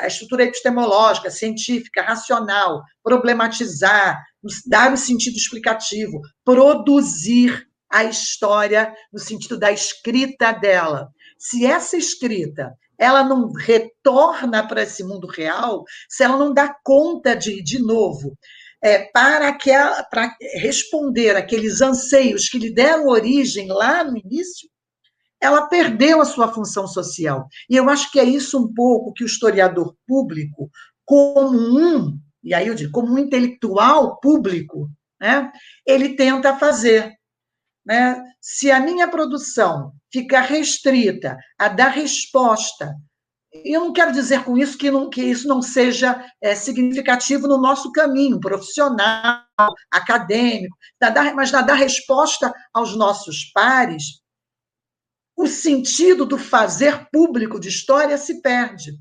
a 0.00 0.06
estrutura 0.06 0.44
epistemológica, 0.44 1.30
científica, 1.30 2.02
racional, 2.02 2.82
problematizar, 3.02 4.22
dar 4.66 4.90
o 4.90 4.94
um 4.94 4.96
sentido 4.96 5.36
explicativo, 5.36 6.20
produzir 6.44 7.66
a 7.90 8.04
história 8.04 8.92
no 9.12 9.18
sentido 9.18 9.58
da 9.58 9.72
escrita 9.72 10.52
dela. 10.52 11.08
Se 11.38 11.64
essa 11.64 11.96
escrita 11.96 12.74
ela 12.98 13.24
não 13.24 13.52
retorna 13.52 14.66
para 14.66 14.82
esse 14.82 15.02
mundo 15.02 15.26
real, 15.26 15.84
se 16.08 16.22
ela 16.22 16.36
não 16.36 16.52
dá 16.52 16.74
conta 16.84 17.34
de, 17.34 17.62
de 17.62 17.78
novo, 17.78 18.36
é, 18.82 19.10
para, 19.12 19.56
ela, 19.66 20.02
para 20.04 20.36
responder 20.56 21.36
aqueles 21.36 21.80
anseios 21.80 22.48
que 22.48 22.58
lhe 22.58 22.72
deram 22.72 23.06
origem 23.06 23.68
lá 23.68 24.04
no 24.04 24.18
início, 24.18 24.68
ela 25.40 25.66
perdeu 25.66 26.20
a 26.20 26.24
sua 26.24 26.52
função 26.52 26.86
social. 26.86 27.46
E 27.68 27.76
eu 27.76 27.88
acho 27.88 28.10
que 28.10 28.20
é 28.20 28.24
isso 28.24 28.58
um 28.58 28.72
pouco 28.72 29.12
que 29.12 29.24
o 29.24 29.26
historiador 29.26 29.94
público, 30.06 30.70
como 31.04 31.58
um, 31.58 32.18
e 32.42 32.54
aí 32.54 32.66
eu 32.66 32.74
digo, 32.74 32.92
como 32.92 33.12
um 33.12 33.18
intelectual 33.18 34.20
público, 34.20 34.90
né, 35.20 35.50
ele 35.86 36.14
tenta 36.16 36.56
fazer. 36.56 37.12
Né? 37.84 38.22
Se 38.40 38.70
a 38.70 38.80
minha 38.80 39.08
produção 39.08 39.92
ficar 40.14 40.42
restrita 40.42 41.36
a 41.58 41.68
dar 41.68 41.88
resposta 41.88 42.94
eu 43.64 43.80
não 43.80 43.92
quero 43.92 44.10
dizer 44.10 44.42
com 44.42 44.58
isso 44.58 44.76
que, 44.76 44.90
não, 44.90 45.08
que 45.08 45.22
isso 45.22 45.46
não 45.46 45.62
seja 45.62 46.26
é, 46.42 46.56
significativo 46.56 47.46
no 47.46 47.56
nosso 47.56 47.92
caminho 47.92 48.40
profissional, 48.40 49.44
acadêmico, 49.92 50.76
mas 51.36 51.52
na 51.52 51.62
dar 51.62 51.74
resposta 51.74 52.52
aos 52.72 52.96
nossos 52.96 53.44
pares, 53.52 54.20
o 55.36 55.46
sentido 55.46 56.26
do 56.26 56.36
fazer 56.36 57.08
público 57.12 57.60
de 57.60 57.68
história 57.68 58.18
se 58.18 58.42
perde. 58.42 58.98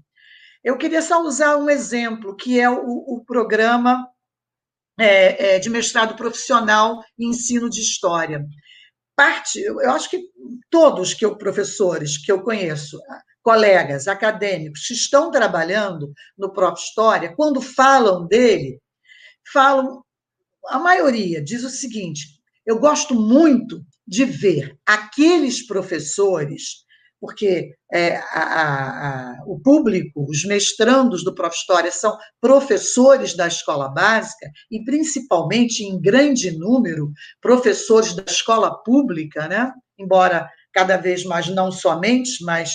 Eu 0.64 0.78
queria 0.78 1.02
só 1.02 1.24
usar 1.24 1.58
um 1.58 1.70
exemplo, 1.70 2.36
que 2.36 2.60
é 2.60 2.70
o, 2.70 2.84
o 2.86 3.24
programa 3.26 4.08
é, 5.00 5.56
é, 5.56 5.60
de 5.60 5.70
mestrado 5.70 6.16
profissional 6.16 7.04
em 7.18 7.30
ensino 7.30 7.70
de 7.70 7.82
história. 7.82 8.46
Parte, 9.16 9.60
eu 9.60 9.92
acho 9.92 10.10
que 10.10 10.24
todos 10.70 11.14
que 11.14 11.24
eu, 11.24 11.38
professores 11.38 12.18
que 12.18 12.32
eu 12.32 12.42
conheço, 12.42 13.00
colegas 13.44 14.08
acadêmicos 14.08 14.88
que 14.88 14.94
estão 14.94 15.30
trabalhando 15.30 16.12
no 16.38 16.52
próprio 16.52 16.84
História, 16.84 17.36
quando 17.36 17.62
falam 17.62 18.26
dele, 18.26 18.80
falam, 19.52 20.04
a 20.68 20.80
maioria 20.80 21.44
diz 21.44 21.64
o 21.64 21.70
seguinte: 21.70 22.40
eu 22.66 22.80
gosto 22.80 23.14
muito 23.14 23.86
de 24.08 24.26
ver 24.26 24.78
aqueles 24.86 25.66
professores 25.66 26.83
porque 27.24 27.74
é, 27.90 28.18
a, 28.18 29.38
a, 29.38 29.44
o 29.48 29.58
público, 29.58 30.26
os 30.30 30.44
mestrandos 30.44 31.24
do 31.24 31.34
Prof. 31.34 31.56
História 31.56 31.90
são 31.90 32.18
professores 32.42 33.34
da 33.34 33.48
escola 33.48 33.88
básica 33.88 34.52
e, 34.70 34.84
principalmente, 34.84 35.86
em 35.86 36.02
grande 36.02 36.52
número, 36.52 37.14
professores 37.40 38.14
da 38.14 38.26
escola 38.28 38.76
pública, 38.84 39.48
né? 39.48 39.72
embora 39.98 40.50
cada 40.74 40.98
vez 40.98 41.24
mais 41.24 41.48
não 41.48 41.72
somente, 41.72 42.44
mas 42.44 42.74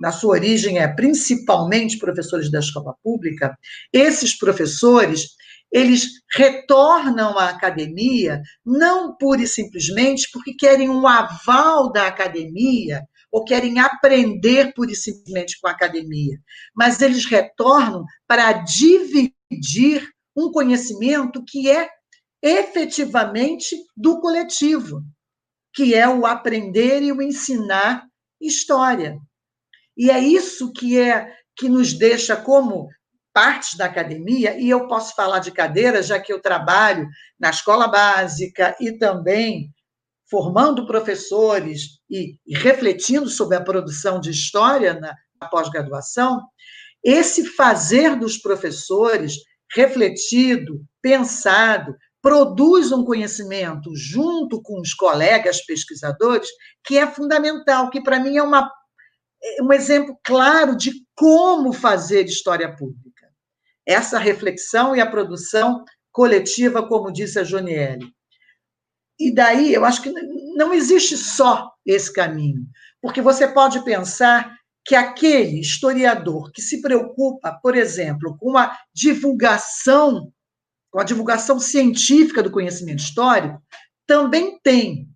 na 0.00 0.10
sua 0.10 0.30
origem 0.30 0.78
é 0.78 0.88
principalmente 0.88 1.98
professores 1.98 2.50
da 2.50 2.60
escola 2.60 2.94
pública, 3.02 3.54
esses 3.92 4.34
professores 4.38 5.26
eles 5.70 6.08
retornam 6.34 7.38
à 7.38 7.50
academia 7.50 8.40
não 8.64 9.14
pura 9.16 9.42
e 9.42 9.46
simplesmente 9.46 10.28
porque 10.32 10.54
querem 10.54 10.88
um 10.88 11.06
aval 11.06 11.92
da 11.92 12.06
academia 12.06 13.02
ou 13.30 13.44
querem 13.44 13.78
aprender 13.78 14.72
pura 14.74 14.90
e 14.90 14.96
simplesmente 14.96 15.58
com 15.60 15.68
a 15.68 15.72
academia, 15.72 16.38
mas 16.74 17.00
eles 17.00 17.24
retornam 17.24 18.04
para 18.26 18.52
dividir 18.52 20.08
um 20.36 20.50
conhecimento 20.50 21.44
que 21.46 21.70
é 21.70 21.88
efetivamente 22.42 23.76
do 23.96 24.20
coletivo, 24.20 25.02
que 25.74 25.94
é 25.94 26.08
o 26.08 26.26
aprender 26.26 27.02
e 27.02 27.12
o 27.12 27.22
ensinar 27.22 28.04
história. 28.40 29.18
E 29.96 30.10
é 30.10 30.18
isso 30.18 30.72
que 30.72 30.98
é 30.98 31.32
que 31.56 31.68
nos 31.68 31.92
deixa 31.92 32.36
como 32.36 32.88
partes 33.32 33.76
da 33.76 33.84
academia, 33.84 34.58
e 34.58 34.68
eu 34.68 34.88
posso 34.88 35.14
falar 35.14 35.38
de 35.38 35.52
cadeira, 35.52 36.02
já 36.02 36.18
que 36.18 36.32
eu 36.32 36.40
trabalho 36.40 37.06
na 37.38 37.50
escola 37.50 37.86
básica 37.86 38.74
e 38.80 38.92
também 38.98 39.70
formando 40.30 40.86
professores 40.86 41.98
e, 42.08 42.36
refletindo 42.48 43.28
sobre 43.28 43.56
a 43.56 43.62
produção 43.62 44.20
de 44.20 44.30
história 44.30 44.94
na, 44.94 45.14
na 45.40 45.48
pós-graduação, 45.48 46.40
esse 47.02 47.44
fazer 47.44 48.16
dos 48.16 48.38
professores 48.38 49.34
refletido, 49.74 50.80
pensado, 51.02 51.96
produz 52.22 52.92
um 52.92 53.04
conhecimento 53.04 53.90
junto 53.96 54.60
com 54.62 54.80
os 54.80 54.92
colegas 54.92 55.64
pesquisadores 55.64 56.48
que 56.84 56.98
é 56.98 57.06
fundamental, 57.06 57.90
que 57.90 58.02
para 58.02 58.20
mim 58.20 58.36
é 58.36 58.42
uma, 58.42 58.70
é 59.42 59.62
um 59.62 59.72
exemplo 59.72 60.18
claro 60.22 60.76
de 60.76 60.92
como 61.14 61.72
fazer 61.72 62.26
história 62.26 62.74
pública. 62.76 63.28
Essa 63.86 64.18
reflexão 64.18 64.94
e 64.94 65.00
a 65.00 65.10
produção 65.10 65.84
coletiva, 66.12 66.86
como 66.86 67.12
disse 67.12 67.38
a 67.38 67.44
Joniele. 67.44 68.12
E 69.20 69.30
daí, 69.30 69.74
eu 69.74 69.84
acho 69.84 70.00
que 70.00 70.10
não 70.56 70.72
existe 70.72 71.14
só 71.14 71.70
esse 71.84 72.10
caminho, 72.10 72.66
porque 73.02 73.20
você 73.20 73.46
pode 73.46 73.84
pensar 73.84 74.56
que 74.82 74.94
aquele 74.94 75.60
historiador 75.60 76.50
que 76.50 76.62
se 76.62 76.80
preocupa, 76.80 77.52
por 77.62 77.76
exemplo, 77.76 78.34
com 78.38 78.56
a 78.56 78.74
divulgação, 78.94 80.32
com 80.90 80.98
a 80.98 81.04
divulgação 81.04 81.60
científica 81.60 82.42
do 82.42 82.50
conhecimento 82.50 83.00
histórico, 83.00 83.62
também 84.06 84.58
tem 84.62 85.06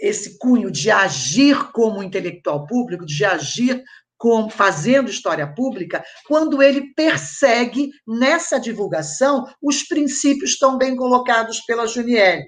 esse 0.00 0.36
cunho 0.36 0.68
de 0.68 0.90
agir 0.90 1.70
como 1.70 2.02
intelectual 2.02 2.66
público, 2.66 3.06
de 3.06 3.24
agir 3.24 3.84
como 4.18 4.50
fazendo 4.50 5.10
história 5.10 5.46
pública, 5.46 6.02
quando 6.26 6.60
ele 6.60 6.92
persegue 6.94 7.90
nessa 8.06 8.58
divulgação 8.58 9.44
os 9.62 9.84
princípios 9.84 10.58
tão 10.58 10.76
bem 10.76 10.96
colocados 10.96 11.60
pela 11.60 11.86
Junielle 11.86 12.46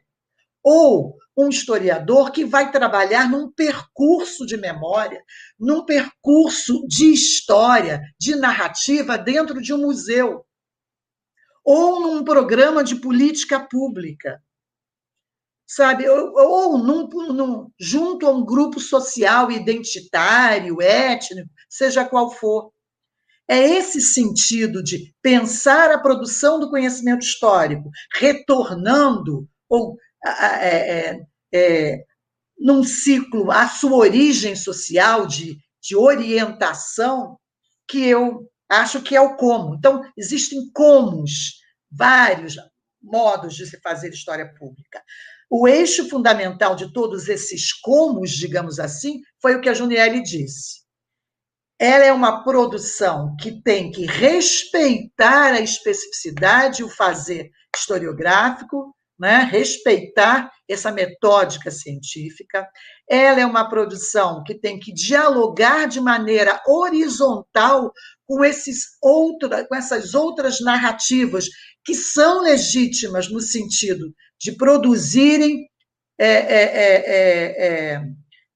ou 0.70 1.16
um 1.34 1.48
historiador 1.48 2.30
que 2.30 2.44
vai 2.44 2.70
trabalhar 2.70 3.30
num 3.30 3.50
percurso 3.50 4.44
de 4.44 4.58
memória, 4.58 5.22
num 5.58 5.82
percurso 5.82 6.86
de 6.86 7.10
história, 7.10 8.02
de 8.20 8.36
narrativa 8.36 9.16
dentro 9.16 9.62
de 9.62 9.72
um 9.72 9.78
museu, 9.78 10.44
ou 11.64 12.00
num 12.00 12.22
programa 12.22 12.84
de 12.84 12.96
política 12.96 13.58
pública, 13.60 14.42
sabe? 15.66 16.06
Ou, 16.06 16.34
ou 16.36 16.78
num, 16.78 17.08
num, 17.32 17.72
junto 17.80 18.26
a 18.26 18.30
um 18.30 18.44
grupo 18.44 18.78
social 18.78 19.50
identitário, 19.50 20.82
étnico, 20.82 21.48
seja 21.66 22.04
qual 22.04 22.30
for. 22.30 22.70
É 23.48 23.58
esse 23.58 24.02
sentido 24.02 24.82
de 24.82 25.14
pensar 25.22 25.90
a 25.90 25.98
produção 25.98 26.60
do 26.60 26.68
conhecimento 26.68 27.22
histórico 27.22 27.88
retornando 28.12 29.48
ou 29.66 29.96
é, 30.24 31.10
é, 31.10 31.20
é, 31.52 32.04
num 32.58 32.82
ciclo, 32.82 33.50
a 33.50 33.68
sua 33.68 33.96
origem 33.96 34.56
social 34.56 35.26
de, 35.26 35.58
de 35.80 35.96
orientação, 35.96 37.38
que 37.88 38.04
eu 38.04 38.48
acho 38.68 39.02
que 39.02 39.16
é 39.16 39.20
o 39.20 39.36
como. 39.36 39.74
Então, 39.74 40.02
existem 40.16 40.70
comos, 40.72 41.60
vários 41.90 42.56
modos 43.00 43.54
de 43.54 43.66
se 43.66 43.80
fazer 43.80 44.10
história 44.10 44.52
pública. 44.58 45.02
O 45.50 45.66
eixo 45.66 46.08
fundamental 46.08 46.74
de 46.74 46.92
todos 46.92 47.28
esses 47.28 47.72
comos, 47.72 48.32
digamos 48.32 48.78
assim, 48.78 49.22
foi 49.40 49.54
o 49.54 49.60
que 49.60 49.68
a 49.68 49.74
Juniele 49.74 50.22
disse. 50.22 50.82
Ela 51.78 52.04
é 52.04 52.12
uma 52.12 52.42
produção 52.42 53.34
que 53.40 53.62
tem 53.62 53.90
que 53.90 54.04
respeitar 54.04 55.54
a 55.54 55.60
especificidade, 55.60 56.82
o 56.82 56.90
fazer 56.90 57.50
historiográfico, 57.74 58.94
né, 59.18 59.48
respeitar 59.50 60.50
essa 60.68 60.92
metódica 60.92 61.70
científica. 61.70 62.68
Ela 63.08 63.40
é 63.40 63.46
uma 63.46 63.68
produção 63.68 64.42
que 64.44 64.54
tem 64.54 64.78
que 64.78 64.92
dialogar 64.92 65.86
de 65.86 66.00
maneira 66.00 66.60
horizontal 66.66 67.92
com, 68.26 68.44
esses 68.44 68.96
outra, 69.02 69.66
com 69.66 69.74
essas 69.74 70.14
outras 70.14 70.60
narrativas 70.60 71.46
que 71.84 71.94
são 71.94 72.42
legítimas 72.42 73.30
no 73.30 73.40
sentido 73.40 74.14
de 74.38 74.52
produzirem 74.52 75.66
é, 76.20 76.26
é, 76.26 76.64
é, 77.94 78.02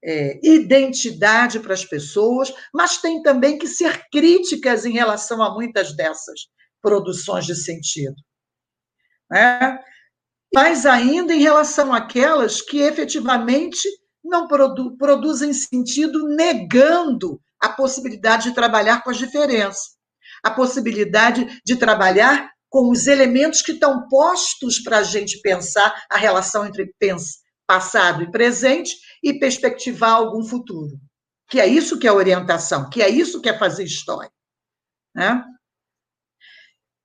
é, 0.05 0.41
identidade 0.43 1.61
para 1.61 1.75
as 1.75 1.85
pessoas, 1.85 2.53
mas 2.75 2.99
tem 2.99 3.23
também 3.23 3.57
que 3.57 3.69
ser 3.69 4.05
críticas 4.11 4.85
em 4.85 4.93
relação 4.93 5.43
a 5.43 5.55
muitas 5.55 5.95
dessas 5.97 6.41
produções 6.81 7.47
de 7.47 7.55
sentido. 7.55 8.17
Né? 9.31 9.79
Mais 10.55 10.85
ainda 10.85 11.35
em 11.35 11.41
relação 11.41 11.93
àquelas 11.93 12.61
que 12.61 12.79
efetivamente 12.79 13.89
não 14.25 14.47
produ 14.47 14.97
produzem 14.97 15.53
sentido, 15.53 16.29
negando 16.29 17.41
a 17.61 17.69
possibilidade 17.69 18.45
de 18.45 18.55
trabalhar 18.55 19.03
com 19.03 19.11
as 19.11 19.19
diferenças, 19.19 19.97
a 20.43 20.51
possibilidade 20.51 21.61
de 21.65 21.77
trabalhar 21.77 22.51
com 22.69 22.91
os 22.91 23.07
elementos 23.07 23.63
que 23.63 23.73
estão 23.73 24.09
postos 24.09 24.79
para 24.81 24.99
a 24.99 25.03
gente 25.03 25.41
pensar 25.41 26.05
a 26.11 26.17
relação 26.17 26.65
entre 26.65 26.91
passado 27.67 28.23
e 28.23 28.31
presente 28.31 28.97
e 29.23 29.39
perspectivar 29.39 30.13
algum 30.13 30.45
futuro. 30.45 30.99
Que 31.49 31.61
é 31.61 31.67
isso 31.67 31.99
que 31.99 32.07
é 32.07 32.13
orientação, 32.13 32.89
que 32.89 33.03
é 33.03 33.09
isso 33.09 33.41
que 33.41 33.49
é 33.49 33.59
fazer 33.59 33.85
história. 33.85 34.31
Né? 35.15 35.45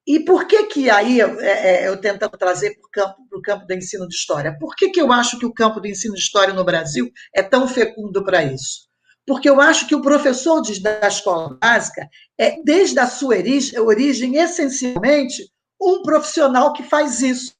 E 0.07 0.21
por 0.21 0.47
que 0.47 0.63
que 0.67 0.89
aí 0.89 1.19
eu, 1.19 1.37
é, 1.41 1.83
é 1.83 1.87
eu 1.89 1.99
tento 1.99 2.29
trazer 2.29 2.75
para 2.75 2.87
o 2.87 2.89
campo, 2.89 3.41
campo 3.43 3.67
do 3.67 3.73
ensino 3.73 4.07
de 4.07 4.15
história? 4.15 4.57
Por 4.57 4.73
que, 4.73 4.89
que 4.89 5.01
eu 5.01 5.11
acho 5.11 5.37
que 5.37 5.45
o 5.45 5.53
campo 5.53 5.81
do 5.81 5.87
ensino 5.87 6.13
de 6.13 6.21
história 6.21 6.53
no 6.53 6.63
Brasil 6.63 7.11
é 7.35 7.43
tão 7.43 7.67
fecundo 7.67 8.23
para 8.23 8.41
isso? 8.41 8.87
Porque 9.25 9.49
eu 9.49 9.59
acho 9.59 9.85
que 9.85 9.95
o 9.95 10.01
professor 10.01 10.61
de, 10.61 10.81
da 10.81 11.05
escola 11.05 11.57
básica 11.61 12.07
é, 12.39 12.63
desde 12.63 12.97
a 12.97 13.07
sua 13.07 13.35
origem, 13.35 13.77
origem, 13.77 14.37
essencialmente, 14.37 15.51
um 15.81 16.01
profissional 16.01 16.71
que 16.71 16.83
faz 16.83 17.21
isso. 17.21 17.53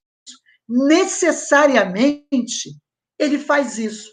Necessariamente, 0.69 2.71
ele 3.19 3.37
faz 3.37 3.77
isso. 3.77 4.09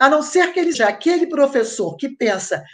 A 0.00 0.08
não 0.08 0.22
ser 0.22 0.52
que 0.52 0.58
ele 0.58 0.72
já, 0.72 0.88
aquele 0.88 1.28
professor 1.28 1.96
que 1.96 2.08
pensa 2.08 2.64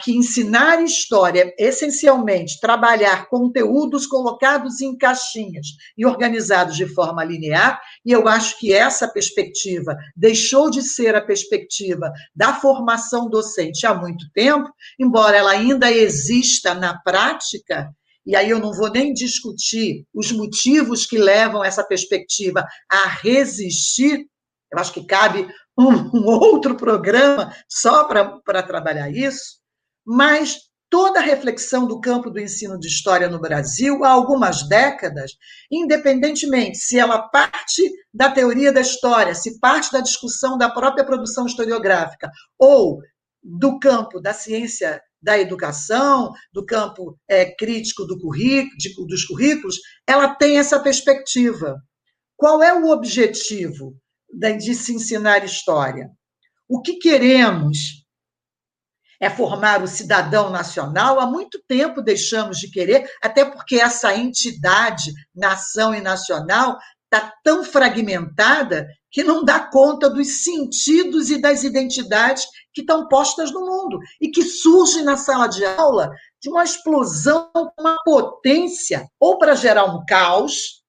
que 0.00 0.16
ensinar 0.16 0.82
história, 0.82 1.54
essencialmente, 1.56 2.60
trabalhar 2.60 3.28
conteúdos 3.28 4.06
colocados 4.06 4.80
em 4.80 4.96
caixinhas 4.96 5.68
e 5.96 6.04
organizados 6.04 6.76
de 6.76 6.86
forma 6.86 7.24
linear, 7.24 7.80
e 8.04 8.10
eu 8.10 8.26
acho 8.26 8.58
que 8.58 8.72
essa 8.72 9.06
perspectiva 9.06 9.96
deixou 10.16 10.68
de 10.68 10.82
ser 10.82 11.14
a 11.14 11.20
perspectiva 11.20 12.12
da 12.34 12.54
formação 12.54 13.30
docente 13.30 13.86
há 13.86 13.94
muito 13.94 14.28
tempo, 14.32 14.68
embora 14.98 15.36
ela 15.36 15.52
ainda 15.52 15.92
exista 15.92 16.74
na 16.74 16.98
prática, 16.98 17.88
e 18.26 18.34
aí 18.34 18.50
eu 18.50 18.58
não 18.58 18.72
vou 18.72 18.90
nem 18.90 19.12
discutir 19.14 20.04
os 20.12 20.32
motivos 20.32 21.06
que 21.06 21.16
levam 21.16 21.64
essa 21.64 21.84
perspectiva 21.84 22.66
a 22.90 23.06
resistir, 23.06 24.26
eu 24.72 24.78
acho 24.78 24.92
que 24.92 25.06
cabe 25.06 25.48
um, 25.78 25.88
um 26.18 26.26
outro 26.26 26.76
programa 26.76 27.54
só 27.68 28.04
para 28.04 28.62
trabalhar 28.62 29.08
isso, 29.08 29.57
mas 30.08 30.56
toda 30.88 31.20
a 31.20 31.22
reflexão 31.22 31.86
do 31.86 32.00
campo 32.00 32.30
do 32.30 32.40
ensino 32.40 32.78
de 32.78 32.88
história 32.88 33.28
no 33.28 33.38
Brasil 33.38 34.02
há 34.02 34.08
algumas 34.08 34.66
décadas, 34.66 35.32
independentemente 35.70 36.78
se 36.78 36.98
ela 36.98 37.28
parte 37.28 37.82
da 38.12 38.30
teoria 38.30 38.72
da 38.72 38.80
história, 38.80 39.34
se 39.34 39.60
parte 39.60 39.92
da 39.92 40.00
discussão 40.00 40.56
da 40.56 40.70
própria 40.70 41.04
produção 41.04 41.44
historiográfica 41.44 42.30
ou 42.58 43.00
do 43.42 43.78
campo 43.78 44.18
da 44.18 44.32
ciência 44.32 44.98
da 45.20 45.38
educação, 45.38 46.32
do 46.54 46.64
campo 46.64 47.18
é, 47.28 47.54
crítico 47.54 48.06
do 48.06 48.18
currículo, 48.18 48.78
de, 48.78 48.94
dos 49.06 49.26
currículos, 49.26 49.76
ela 50.06 50.34
tem 50.34 50.58
essa 50.58 50.80
perspectiva. 50.80 51.76
Qual 52.34 52.62
é 52.62 52.72
o 52.72 52.88
objetivo 52.88 53.94
de 54.32 54.74
se 54.74 54.94
ensinar 54.94 55.44
história? 55.44 56.08
O 56.66 56.80
que 56.80 56.94
queremos 56.94 58.07
é 59.20 59.28
formar 59.28 59.82
o 59.82 59.88
cidadão 59.88 60.50
nacional. 60.50 61.18
Há 61.18 61.26
muito 61.26 61.60
tempo 61.66 62.02
deixamos 62.02 62.58
de 62.58 62.70
querer, 62.70 63.10
até 63.22 63.44
porque 63.44 63.76
essa 63.76 64.14
entidade, 64.14 65.12
nação 65.34 65.94
e 65.94 66.00
nacional, 66.00 66.78
está 67.04 67.32
tão 67.42 67.64
fragmentada 67.64 68.86
que 69.10 69.24
não 69.24 69.42
dá 69.42 69.58
conta 69.58 70.10
dos 70.10 70.44
sentidos 70.44 71.30
e 71.30 71.40
das 71.40 71.64
identidades 71.64 72.44
que 72.72 72.82
estão 72.82 73.08
postas 73.08 73.50
no 73.50 73.60
mundo 73.60 73.98
e 74.20 74.30
que 74.30 74.42
surgem 74.42 75.02
na 75.02 75.16
sala 75.16 75.48
de 75.48 75.64
aula 75.64 76.10
de 76.40 76.50
uma 76.50 76.62
explosão, 76.62 77.50
uma 77.78 77.96
potência, 78.04 79.08
ou 79.18 79.38
para 79.38 79.54
gerar 79.54 79.86
um 79.86 80.04
caos, 80.06 80.84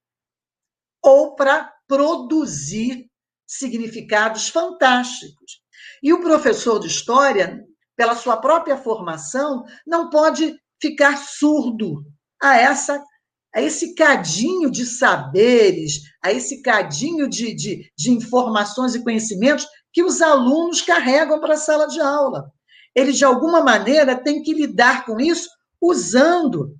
ou 1.01 1.35
para 1.35 1.73
produzir 1.87 3.09
significados 3.47 4.49
fantásticos. 4.49 5.61
E 6.03 6.13
o 6.13 6.21
professor 6.21 6.79
de 6.79 6.87
história 6.87 7.65
pela 7.99 8.15
sua 8.15 8.37
própria 8.37 8.77
formação, 8.77 9.65
não 9.85 10.09
pode 10.09 10.57
ficar 10.81 11.17
surdo 11.17 12.05
a 12.41 12.55
essa 12.55 13.03
a 13.53 13.61
esse 13.61 13.93
cadinho 13.93 14.71
de 14.71 14.85
saberes, 14.85 16.03
a 16.23 16.31
esse 16.31 16.61
cadinho 16.61 17.27
de, 17.27 17.53
de, 17.53 17.91
de 17.97 18.11
informações 18.11 18.95
e 18.95 19.03
conhecimentos 19.03 19.67
que 19.91 20.01
os 20.01 20.21
alunos 20.21 20.81
carregam 20.81 21.41
para 21.41 21.55
a 21.55 21.57
sala 21.57 21.87
de 21.87 21.99
aula. 21.99 22.49
Ele, 22.95 23.11
de 23.11 23.25
alguma 23.25 23.61
maneira, 23.61 24.15
tem 24.15 24.43
que 24.43 24.53
lidar 24.53 25.03
com 25.03 25.19
isso 25.19 25.49
usando, 25.81 26.77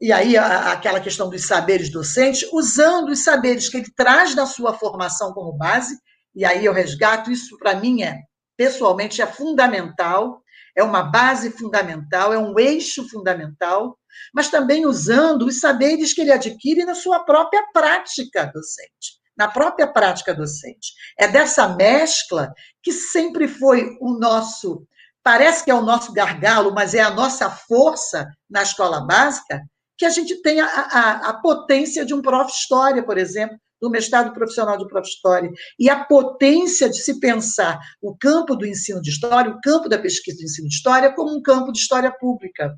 e 0.00 0.10
aí 0.10 0.36
aquela 0.36 1.00
questão 1.00 1.28
dos 1.28 1.46
saberes 1.46 1.92
docentes, 1.92 2.48
usando 2.50 3.10
os 3.10 3.22
saberes 3.22 3.68
que 3.68 3.76
ele 3.76 3.92
traz 3.94 4.34
da 4.34 4.46
sua 4.46 4.72
formação 4.72 5.32
como 5.32 5.52
base, 5.52 5.96
e 6.34 6.44
aí 6.44 6.64
eu 6.64 6.72
resgato, 6.72 7.30
isso 7.30 7.56
para 7.58 7.76
mim 7.76 8.02
é 8.02 8.18
pessoalmente, 8.60 9.22
é 9.22 9.26
fundamental, 9.26 10.39
é 10.76 10.82
uma 10.82 11.02
base 11.02 11.50
fundamental, 11.50 12.32
é 12.32 12.38
um 12.38 12.58
eixo 12.58 13.08
fundamental, 13.08 13.98
mas 14.34 14.48
também 14.48 14.86
usando 14.86 15.42
os 15.46 15.60
saberes 15.60 16.12
que 16.12 16.20
ele 16.20 16.32
adquire 16.32 16.84
na 16.84 16.94
sua 16.94 17.20
própria 17.20 17.64
prática 17.72 18.50
docente. 18.52 19.20
Na 19.36 19.48
própria 19.48 19.86
prática 19.86 20.34
docente. 20.34 20.92
É 21.18 21.26
dessa 21.26 21.68
mescla 21.68 22.52
que 22.82 22.92
sempre 22.92 23.48
foi 23.48 23.96
o 24.00 24.18
nosso. 24.18 24.86
Parece 25.22 25.64
que 25.64 25.70
é 25.70 25.74
o 25.74 25.82
nosso 25.82 26.12
gargalo, 26.12 26.74
mas 26.74 26.94
é 26.94 27.00
a 27.00 27.10
nossa 27.10 27.50
força 27.50 28.26
na 28.48 28.62
escola 28.62 29.06
básica, 29.06 29.62
que 29.96 30.04
a 30.04 30.10
gente 30.10 30.40
tem 30.42 30.60
a, 30.60 30.66
a, 30.66 31.10
a 31.30 31.34
potência 31.40 32.04
de 32.04 32.14
um 32.14 32.22
prof. 32.22 32.50
História, 32.50 33.02
por 33.02 33.18
exemplo, 33.18 33.56
do 33.80 33.90
mestrado 33.90 34.32
profissional 34.32 34.76
de 34.78 34.86
Prof. 34.86 35.08
História, 35.08 35.50
e 35.78 35.88
a 35.88 36.04
potência 36.04 36.88
de 36.88 36.98
se 36.98 37.18
pensar 37.18 37.78
o 38.00 38.16
campo 38.16 38.54
do 38.54 38.66
ensino 38.66 39.00
de 39.00 39.10
história, 39.10 39.50
o 39.50 39.60
campo 39.60 39.88
da 39.88 39.98
pesquisa 39.98 40.38
do 40.38 40.44
ensino 40.44 40.68
de 40.68 40.74
história, 40.74 41.12
como 41.14 41.36
um 41.36 41.42
campo 41.42 41.72
de 41.72 41.78
história 41.78 42.12
pública. 42.12 42.74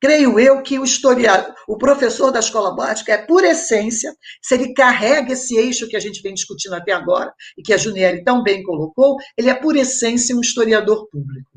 Creio 0.00 0.38
eu 0.38 0.62
que 0.62 0.78
o 0.78 0.84
historiador, 0.84 1.54
o 1.66 1.78
professor 1.78 2.30
da 2.30 2.40
escola 2.40 2.74
básica 2.74 3.12
é, 3.12 3.18
por 3.18 3.44
essência, 3.44 4.14
se 4.42 4.54
ele 4.54 4.74
carrega 4.74 5.32
esse 5.32 5.56
eixo 5.56 5.88
que 5.88 5.96
a 5.96 6.00
gente 6.00 6.20
vem 6.22 6.34
discutindo 6.34 6.74
até 6.74 6.92
agora, 6.92 7.32
e 7.56 7.62
que 7.62 7.72
a 7.72 7.78
Juniele 7.78 8.22
tão 8.22 8.42
bem 8.42 8.62
colocou, 8.62 9.16
ele 9.36 9.48
é, 9.48 9.54
por 9.54 9.74
essência, 9.74 10.36
um 10.36 10.40
historiador 10.40 11.08
público. 11.08 11.50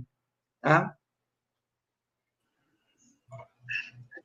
Tá? 0.61 0.93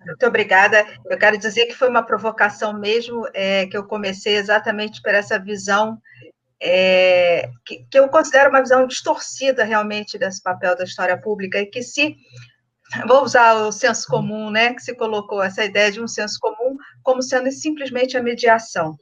Muito 0.07 0.27
obrigada. 0.27 0.87
Eu 1.07 1.19
quero 1.19 1.39
dizer 1.39 1.67
que 1.67 1.75
foi 1.75 1.89
uma 1.89 2.03
provocação 2.03 2.79
mesmo, 2.79 3.27
é, 3.33 3.67
que 3.67 3.77
eu 3.77 3.85
comecei 3.85 4.37
exatamente 4.37 5.01
por 5.03 5.15
essa 5.15 5.39
visão, 5.39 5.99
é, 6.61 7.51
que, 7.65 7.85
que, 7.91 7.99
eu 7.99 8.09
considero 8.09 8.51
uma 8.51 8.61
visão 8.61 8.87
distorcida 8.87 9.65
realmente 9.65 10.19
desse 10.19 10.43
papel 10.43 10.77
da 10.77 10.85
história 10.85 11.17
pública, 11.21 11.59
e 11.59 11.67
que 11.67 11.83
se. 11.83 12.17
Vou 13.09 13.25
usar 13.25 13.55
o 13.55 13.73
senso 13.73 14.07
comum, 14.07 14.51
né? 14.51 14.75
Que 14.75 14.81
se 14.81 14.95
colocou 14.95 15.43
essa 15.43 15.65
ideia 15.65 15.91
de 15.91 16.01
um 16.01 16.07
senso 16.07 16.39
comum 16.41 16.77
como 17.03 17.23
sendo 17.23 17.51
simplesmente 17.51 18.17
a 18.17 18.23
mediação, 18.23 18.97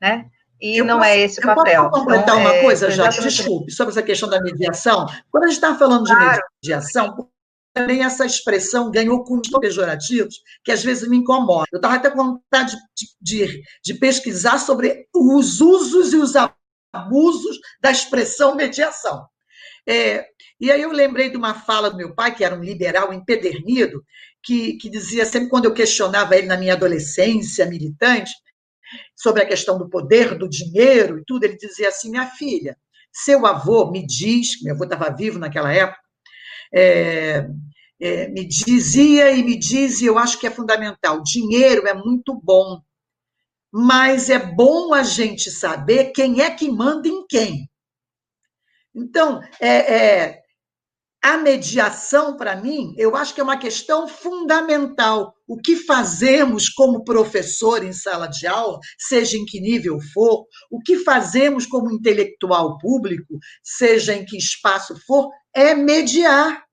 né? 0.00 0.26
E 0.60 0.78
eu 0.80 0.84
não 0.84 0.96
é 1.04 1.10
posso, 1.10 1.10
é 1.10 1.18
esse 1.18 1.40
o 1.40 1.42
papel. 1.42 1.88
Posso 1.88 2.00
completar 2.00 2.22
então, 2.22 2.40
uma 2.40 2.54
é, 2.54 2.62
coisa, 2.62 2.90
já? 2.90 3.08
Desculpe, 3.08 3.70
sobre 3.70 3.92
essa 3.92 4.02
questão 4.02 4.28
da 4.28 4.40
mediação. 4.40 5.06
Quando 5.30 5.44
a 5.44 5.46
gente 5.46 5.56
está 5.56 5.74
falando 5.76 6.04
de 6.04 6.14
claro. 6.14 6.42
mediação, 6.62 7.28
também 7.78 8.02
essa 8.02 8.26
expressão 8.26 8.90
ganhou 8.90 9.24
cunhos 9.24 9.48
pejorativos 9.60 10.40
que 10.64 10.72
às 10.72 10.82
vezes 10.82 11.08
me 11.08 11.18
incomodam. 11.18 11.66
Eu 11.72 11.78
estava 11.78 11.94
até 11.94 12.10
com 12.10 12.16
vontade 12.16 12.76
de, 12.96 13.06
de, 13.20 13.62
de, 13.84 13.94
pesquisar 13.94 14.58
sobre 14.58 15.06
os 15.14 15.60
usos 15.60 16.12
e 16.12 16.16
os 16.16 16.34
abusos 16.92 17.58
da 17.80 17.90
expressão 17.90 18.54
mediação. 18.54 19.26
É, 19.86 20.26
e 20.60 20.70
aí 20.70 20.82
eu 20.82 20.90
lembrei 20.90 21.30
de 21.30 21.36
uma 21.36 21.54
fala 21.54 21.90
do 21.90 21.96
meu 21.96 22.14
pai, 22.14 22.34
que 22.34 22.44
era 22.44 22.54
um 22.54 22.62
liberal 22.62 23.12
empedernido, 23.12 24.04
que, 24.42 24.74
que 24.74 24.90
dizia 24.90 25.24
sempre, 25.24 25.48
quando 25.48 25.66
eu 25.66 25.74
questionava 25.74 26.36
ele 26.36 26.46
na 26.46 26.56
minha 26.56 26.74
adolescência 26.74 27.64
militante, 27.64 28.32
sobre 29.14 29.42
a 29.42 29.46
questão 29.46 29.78
do 29.78 29.88
poder, 29.88 30.36
do 30.36 30.48
dinheiro 30.48 31.18
e 31.18 31.24
tudo, 31.24 31.44
ele 31.44 31.56
dizia 31.56 31.88
assim: 31.88 32.10
minha 32.10 32.26
filha, 32.26 32.76
seu 33.12 33.46
avô 33.46 33.90
me 33.90 34.04
diz, 34.06 34.62
meu 34.62 34.74
avô 34.74 34.84
estava 34.84 35.14
vivo 35.14 35.38
naquela 35.38 35.72
época, 35.72 36.00
é, 36.72 37.48
é, 38.00 38.28
me 38.28 38.46
dizia 38.46 39.32
e 39.32 39.42
me 39.42 39.56
diz, 39.56 40.00
e 40.00 40.06
eu 40.06 40.18
acho 40.18 40.38
que 40.38 40.46
é 40.46 40.50
fundamental: 40.50 41.22
dinheiro 41.22 41.86
é 41.86 41.94
muito 41.94 42.38
bom, 42.42 42.80
mas 43.72 44.30
é 44.30 44.38
bom 44.38 44.94
a 44.94 45.02
gente 45.02 45.50
saber 45.50 46.12
quem 46.12 46.40
é 46.40 46.50
que 46.50 46.70
manda 46.70 47.08
em 47.08 47.26
quem. 47.26 47.68
Então, 48.94 49.40
é, 49.60 49.94
é 49.94 50.42
a 51.22 51.36
mediação, 51.36 52.36
para 52.36 52.56
mim, 52.56 52.94
eu 52.96 53.16
acho 53.16 53.34
que 53.34 53.40
é 53.40 53.44
uma 53.44 53.58
questão 53.58 54.06
fundamental. 54.06 55.34
O 55.48 55.56
que 55.56 55.74
fazemos 55.74 56.68
como 56.68 57.02
professor 57.04 57.84
em 57.84 57.92
sala 57.92 58.28
de 58.28 58.46
aula, 58.46 58.78
seja 58.96 59.36
em 59.36 59.44
que 59.44 59.60
nível 59.60 59.98
for, 60.14 60.46
o 60.70 60.80
que 60.80 60.98
fazemos 60.98 61.66
como 61.66 61.90
intelectual 61.90 62.78
público, 62.78 63.38
seja 63.62 64.14
em 64.14 64.24
que 64.24 64.36
espaço 64.36 64.94
for, 65.06 65.30
é 65.52 65.74
mediar 65.74 66.67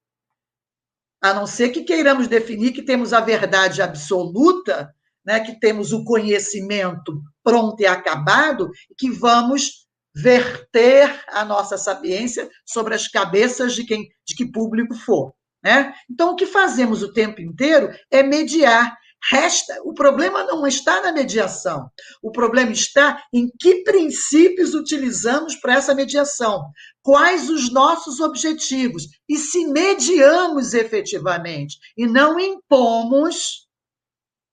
a 1.26 1.34
não 1.34 1.48
ser 1.48 1.70
que 1.70 1.82
queiramos 1.82 2.28
definir 2.28 2.72
que 2.72 2.84
temos 2.84 3.12
a 3.12 3.20
verdade 3.20 3.82
absoluta, 3.82 4.94
né, 5.26 5.40
que 5.40 5.60
temos 5.60 5.92
o 5.92 6.04
conhecimento 6.04 7.20
pronto 7.44 7.82
e 7.82 7.88
acabado, 7.88 8.70
que 8.96 9.10
vamos 9.10 9.88
verter 10.16 11.10
a 11.30 11.44
nossa 11.44 11.80
sapiência 11.80 12.48
sobre 12.64 12.94
as 12.94 13.08
cabeças 13.08 13.74
de 13.74 13.86
quem, 13.86 14.08
de 14.24 14.36
que 14.36 14.46
público 14.46 14.94
for. 14.94 15.34
Né? 15.64 15.96
Então, 16.08 16.34
o 16.34 16.36
que 16.36 16.46
fazemos 16.46 17.02
o 17.02 17.12
tempo 17.12 17.42
inteiro 17.42 17.90
é 18.12 18.22
mediar. 18.22 18.96
Resta, 19.28 19.82
o 19.84 19.94
problema 19.94 20.44
não 20.44 20.68
está 20.68 21.02
na 21.02 21.12
mediação. 21.12 21.90
O 22.22 22.32
problema 22.32 22.72
está 22.72 23.24
em 23.34 23.50
que 23.60 23.84
princípios 23.84 24.76
utilizamos 24.76 25.56
para 25.56 25.76
essa 25.76 25.96
mediação 25.96 26.70
quais 27.02 27.50
os 27.50 27.72
nossos 27.72 28.20
objetivos 28.20 29.08
e 29.28 29.38
se 29.38 29.66
mediamos 29.66 30.74
efetivamente 30.76 31.78
e 31.98 32.06
não 32.06 32.40
impomos 32.40 33.68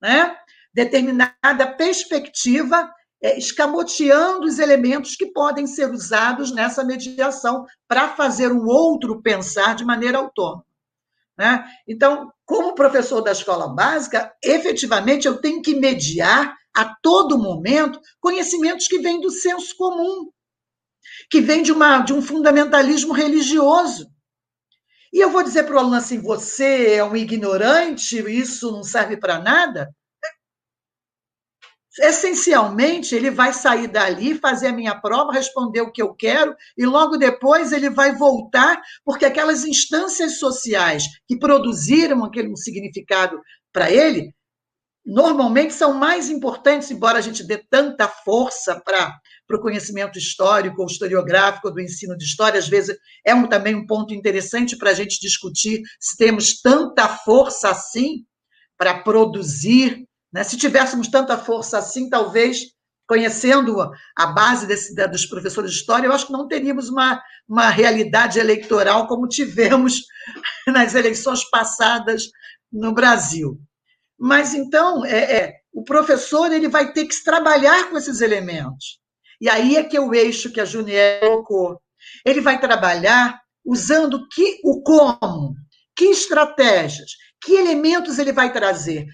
né, 0.01 0.35
determinada 0.73 1.67
perspectiva, 1.77 2.91
é, 3.21 3.37
escamoteando 3.37 4.47
os 4.47 4.57
elementos 4.57 5.15
que 5.15 5.27
podem 5.27 5.67
ser 5.67 5.91
usados 5.91 6.51
nessa 6.51 6.83
mediação 6.83 7.65
para 7.87 8.09
fazer 8.15 8.51
o 8.51 8.65
outro 8.65 9.21
pensar 9.21 9.75
de 9.75 9.85
maneira 9.85 10.17
autônoma. 10.17 10.65
Né? 11.37 11.65
Então, 11.87 12.31
como 12.45 12.75
professor 12.75 13.21
da 13.21 13.31
escola 13.31 13.67
básica, 13.67 14.31
efetivamente 14.43 15.27
eu 15.27 15.41
tenho 15.41 15.61
que 15.61 15.75
mediar 15.75 16.55
a 16.75 16.85
todo 17.01 17.37
momento 17.37 17.99
conhecimentos 18.19 18.87
que 18.87 18.99
vêm 18.99 19.19
do 19.19 19.29
senso 19.29 19.75
comum, 19.77 20.29
que 21.29 21.41
vem 21.41 21.61
de, 21.61 21.71
uma, 21.71 21.99
de 21.99 22.13
um 22.13 22.21
fundamentalismo 22.21 23.13
religioso. 23.13 24.07
E 25.11 25.19
eu 25.19 25.29
vou 25.29 25.43
dizer 25.43 25.63
para 25.63 25.75
o 25.75 25.79
aluno 25.79 25.95
assim: 25.95 26.19
você 26.19 26.95
é 26.95 27.03
um 27.03 27.15
ignorante, 27.15 28.17
isso 28.31 28.71
não 28.71 28.83
serve 28.83 29.17
para 29.17 29.39
nada? 29.39 29.93
Essencialmente, 31.99 33.13
ele 33.13 33.29
vai 33.29 33.53
sair 33.53 33.87
dali, 33.87 34.35
fazer 34.39 34.67
a 34.67 34.73
minha 34.73 34.99
prova, 34.99 35.31
responder 35.31 35.81
o 35.81 35.91
que 35.91 36.01
eu 36.01 36.13
quero, 36.13 36.55
e 36.77 36.85
logo 36.85 37.17
depois 37.17 37.71
ele 37.71 37.89
vai 37.89 38.15
voltar, 38.15 38.81
porque 39.05 39.25
aquelas 39.25 39.63
instâncias 39.63 40.39
sociais 40.39 41.03
que 41.27 41.37
produziram 41.37 42.23
aquele 42.23 42.55
significado 42.57 43.39
para 43.71 43.91
ele, 43.91 44.33
normalmente 45.05 45.73
são 45.73 45.93
mais 45.93 46.29
importantes, 46.29 46.89
embora 46.89 47.17
a 47.17 47.21
gente 47.21 47.43
dê 47.43 47.57
tanta 47.57 48.07
força 48.07 48.81
para 48.83 49.19
o 49.51 49.59
conhecimento 49.59 50.17
histórico 50.17 50.81
ou 50.81 50.87
historiográfico 50.87 51.69
do 51.69 51.81
ensino 51.81 52.17
de 52.17 52.23
história, 52.23 52.57
às 52.57 52.67
vezes 52.67 52.95
é 53.25 53.35
um, 53.35 53.47
também 53.47 53.75
um 53.75 53.85
ponto 53.85 54.13
interessante 54.13 54.77
para 54.77 54.91
a 54.91 54.93
gente 54.93 55.19
discutir 55.19 55.81
se 55.99 56.17
temos 56.17 56.61
tanta 56.61 57.07
força 57.07 57.69
assim 57.69 58.25
para 58.77 58.99
produzir. 59.03 60.07
Né? 60.33 60.43
Se 60.43 60.57
tivéssemos 60.57 61.07
tanta 61.07 61.37
força 61.37 61.77
assim, 61.77 62.09
talvez, 62.09 62.61
conhecendo 63.07 63.79
a 64.17 64.25
base 64.27 64.65
desse, 64.65 64.95
dos 65.07 65.25
professores 65.25 65.71
de 65.71 65.77
história, 65.77 66.07
eu 66.07 66.13
acho 66.13 66.25
que 66.27 66.33
não 66.33 66.47
teríamos 66.47 66.89
uma, 66.89 67.21
uma 67.47 67.69
realidade 67.69 68.39
eleitoral 68.39 69.07
como 69.07 69.27
tivemos 69.27 70.01
nas 70.67 70.95
eleições 70.95 71.47
passadas 71.49 72.29
no 72.71 72.93
Brasil. 72.93 73.59
Mas 74.19 74.53
então, 74.53 75.05
é, 75.05 75.37
é, 75.37 75.53
o 75.71 75.83
professor 75.83 76.51
ele 76.51 76.67
vai 76.67 76.91
ter 76.91 77.05
que 77.05 77.23
trabalhar 77.23 77.89
com 77.89 77.97
esses 77.97 78.21
elementos. 78.21 78.99
E 79.39 79.49
aí 79.49 79.75
é 79.75 79.83
que 79.83 79.97
é 79.97 80.01
o 80.01 80.13
eixo 80.13 80.51
que 80.51 80.61
a 80.61 80.65
Juniel 80.65 81.19
colocou. 81.19 81.81
Ele 82.25 82.41
vai 82.41 82.59
trabalhar 82.59 83.39
usando 83.65 84.27
que, 84.29 84.59
o 84.63 84.81
como, 84.81 85.53
que 85.95 86.05
estratégias, 86.05 87.11
que 87.41 87.53
elementos 87.53 88.19
ele 88.19 88.31
vai 88.31 88.51
trazer, 88.51 89.05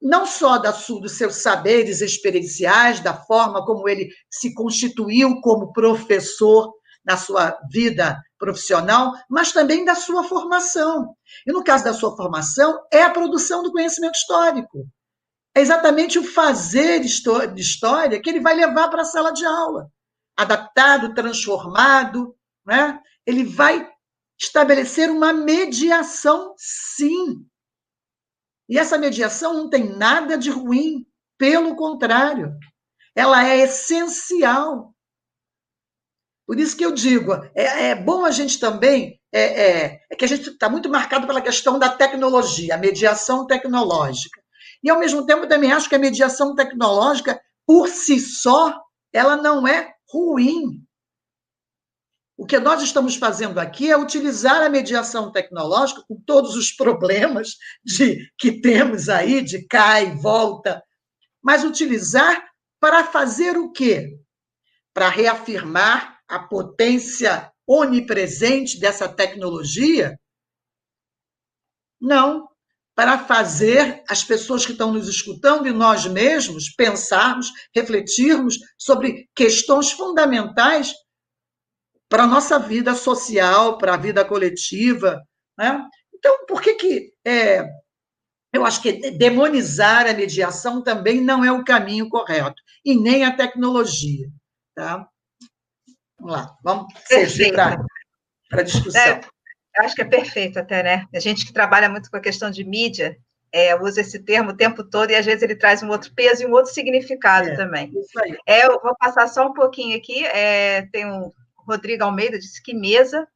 não 0.00 0.24
só 0.26 0.58
da 0.58 0.70
dos 0.70 1.12
seus 1.18 1.36
saberes 1.36 2.00
experienciais, 2.00 3.00
da 3.00 3.14
forma 3.14 3.64
como 3.64 3.88
ele 3.88 4.10
se 4.30 4.54
constituiu 4.54 5.40
como 5.40 5.72
professor 5.72 6.72
na 7.04 7.16
sua 7.16 7.58
vida 7.70 8.20
profissional, 8.38 9.12
mas 9.28 9.52
também 9.52 9.84
da 9.84 9.94
sua 9.94 10.24
formação. 10.24 11.14
E 11.46 11.52
no 11.52 11.62
caso 11.62 11.84
da 11.84 11.92
sua 11.92 12.16
formação, 12.16 12.80
é 12.92 13.02
a 13.02 13.10
produção 13.10 13.62
do 13.62 13.72
conhecimento 13.72 14.14
histórico. 14.14 14.86
É 15.54 15.60
exatamente 15.60 16.18
o 16.18 16.24
fazer 16.24 17.00
de 17.00 17.60
história 17.60 18.20
que 18.20 18.30
ele 18.30 18.40
vai 18.40 18.54
levar 18.54 18.88
para 18.88 19.02
a 19.02 19.06
sala 19.06 19.32
de 19.32 19.44
aula. 19.44 19.90
Adaptado, 20.36 21.14
transformado, 21.14 22.34
né? 22.64 22.98
ele 23.26 23.44
vai 23.44 23.88
estabelecer 24.40 25.10
uma 25.10 25.32
mediação, 25.32 26.54
sim. 26.56 27.44
E 28.70 28.78
essa 28.78 28.96
mediação 28.96 29.52
não 29.52 29.68
tem 29.68 29.94
nada 29.96 30.38
de 30.38 30.48
ruim, 30.48 31.04
pelo 31.36 31.76
contrário, 31.76 32.54
ela 33.14 33.46
é 33.46 33.58
essencial 33.58 34.94
por 36.50 36.58
isso 36.58 36.76
que 36.76 36.84
eu 36.84 36.90
digo, 36.90 37.32
é, 37.54 37.90
é 37.90 37.94
bom 37.94 38.24
a 38.24 38.32
gente 38.32 38.58
também, 38.58 39.20
é, 39.32 39.40
é, 39.40 40.00
é 40.10 40.16
que 40.16 40.24
a 40.24 40.26
gente 40.26 40.50
está 40.50 40.68
muito 40.68 40.88
marcado 40.88 41.24
pela 41.24 41.40
questão 41.40 41.78
da 41.78 41.88
tecnologia, 41.88 42.74
a 42.74 42.76
mediação 42.76 43.46
tecnológica. 43.46 44.42
E, 44.82 44.90
ao 44.90 44.98
mesmo 44.98 45.24
tempo, 45.24 45.46
também 45.46 45.72
acho 45.72 45.88
que 45.88 45.94
a 45.94 45.98
mediação 46.00 46.56
tecnológica, 46.56 47.40
por 47.64 47.86
si 47.86 48.18
só, 48.18 48.76
ela 49.12 49.36
não 49.36 49.64
é 49.64 49.92
ruim. 50.12 50.84
O 52.40 52.46
que 52.46 52.58
nós 52.58 52.80
estamos 52.80 53.16
fazendo 53.16 53.60
aqui 53.60 53.90
é 53.90 53.98
utilizar 53.98 54.62
a 54.62 54.70
mediação 54.70 55.30
tecnológica, 55.30 56.02
com 56.08 56.18
todos 56.18 56.56
os 56.56 56.72
problemas 56.72 57.58
de, 57.84 58.32
que 58.38 58.62
temos 58.62 59.10
aí, 59.10 59.42
de 59.42 59.66
cai, 59.66 60.16
volta, 60.16 60.82
mas 61.42 61.64
utilizar 61.64 62.42
para 62.80 63.04
fazer 63.04 63.58
o 63.58 63.70
quê? 63.70 64.18
Para 64.94 65.10
reafirmar 65.10 66.18
a 66.26 66.38
potência 66.38 67.52
onipresente 67.66 68.80
dessa 68.80 69.06
tecnologia? 69.06 70.18
Não. 72.00 72.48
Para 72.94 73.18
fazer 73.18 74.02
as 74.08 74.24
pessoas 74.24 74.64
que 74.64 74.72
estão 74.72 74.94
nos 74.94 75.08
escutando 75.08 75.68
e 75.68 75.72
nós 75.72 76.06
mesmos 76.06 76.70
pensarmos, 76.70 77.52
refletirmos 77.74 78.58
sobre 78.78 79.28
questões 79.36 79.92
fundamentais 79.92 80.94
para 82.10 82.24
a 82.24 82.26
nossa 82.26 82.58
vida 82.58 82.94
social, 82.94 83.78
para 83.78 83.94
a 83.94 83.96
vida 83.96 84.24
coletiva. 84.24 85.22
Né? 85.56 85.82
Então, 86.12 86.44
por 86.44 86.60
que, 86.60 86.74
que 86.74 87.12
é, 87.24 87.64
eu 88.52 88.66
acho 88.66 88.82
que 88.82 89.12
demonizar 89.12 90.06
a 90.06 90.12
mediação 90.12 90.82
também 90.82 91.20
não 91.20 91.44
é 91.44 91.52
o 91.52 91.64
caminho 91.64 92.08
correto, 92.08 92.60
e 92.84 92.96
nem 93.00 93.24
a 93.24 93.34
tecnologia. 93.34 94.28
Tá? 94.74 95.06
Vamos 96.18 96.32
lá, 96.32 96.56
vamos 96.62 96.92
servir 97.06 97.52
para 97.54 97.80
a 98.52 98.62
discussão. 98.62 99.00
É, 99.00 99.20
eu 99.76 99.84
acho 99.84 99.94
que 99.94 100.02
é 100.02 100.04
perfeito 100.04 100.58
até, 100.58 100.82
né? 100.82 101.06
A 101.14 101.20
gente 101.20 101.46
que 101.46 101.52
trabalha 101.52 101.88
muito 101.88 102.10
com 102.10 102.16
a 102.16 102.20
questão 102.20 102.50
de 102.50 102.64
mídia, 102.64 103.16
é, 103.52 103.74
usa 103.80 104.00
esse 104.00 104.18
termo 104.18 104.50
o 104.50 104.56
tempo 104.56 104.82
todo 104.82 105.10
e 105.10 105.14
às 105.14 105.24
vezes 105.24 105.42
ele 105.42 105.56
traz 105.56 105.82
um 105.82 105.88
outro 105.88 106.12
peso 106.14 106.42
e 106.42 106.46
um 106.46 106.52
outro 106.52 106.72
significado 106.72 107.48
é, 107.48 107.56
também. 107.56 107.90
Isso 107.96 108.20
aí. 108.20 108.36
É, 108.46 108.66
eu 108.66 108.80
vou 108.80 108.96
passar 108.96 109.28
só 109.28 109.46
um 109.46 109.52
pouquinho 109.52 109.96
aqui. 109.96 110.24
É, 110.26 110.82
tem 110.92 111.06
o 111.06 111.32
Rodrigo 111.66 112.04
Almeida, 112.04 112.38
disse 112.38 112.62
que 112.62 112.74
mesa. 112.74 113.26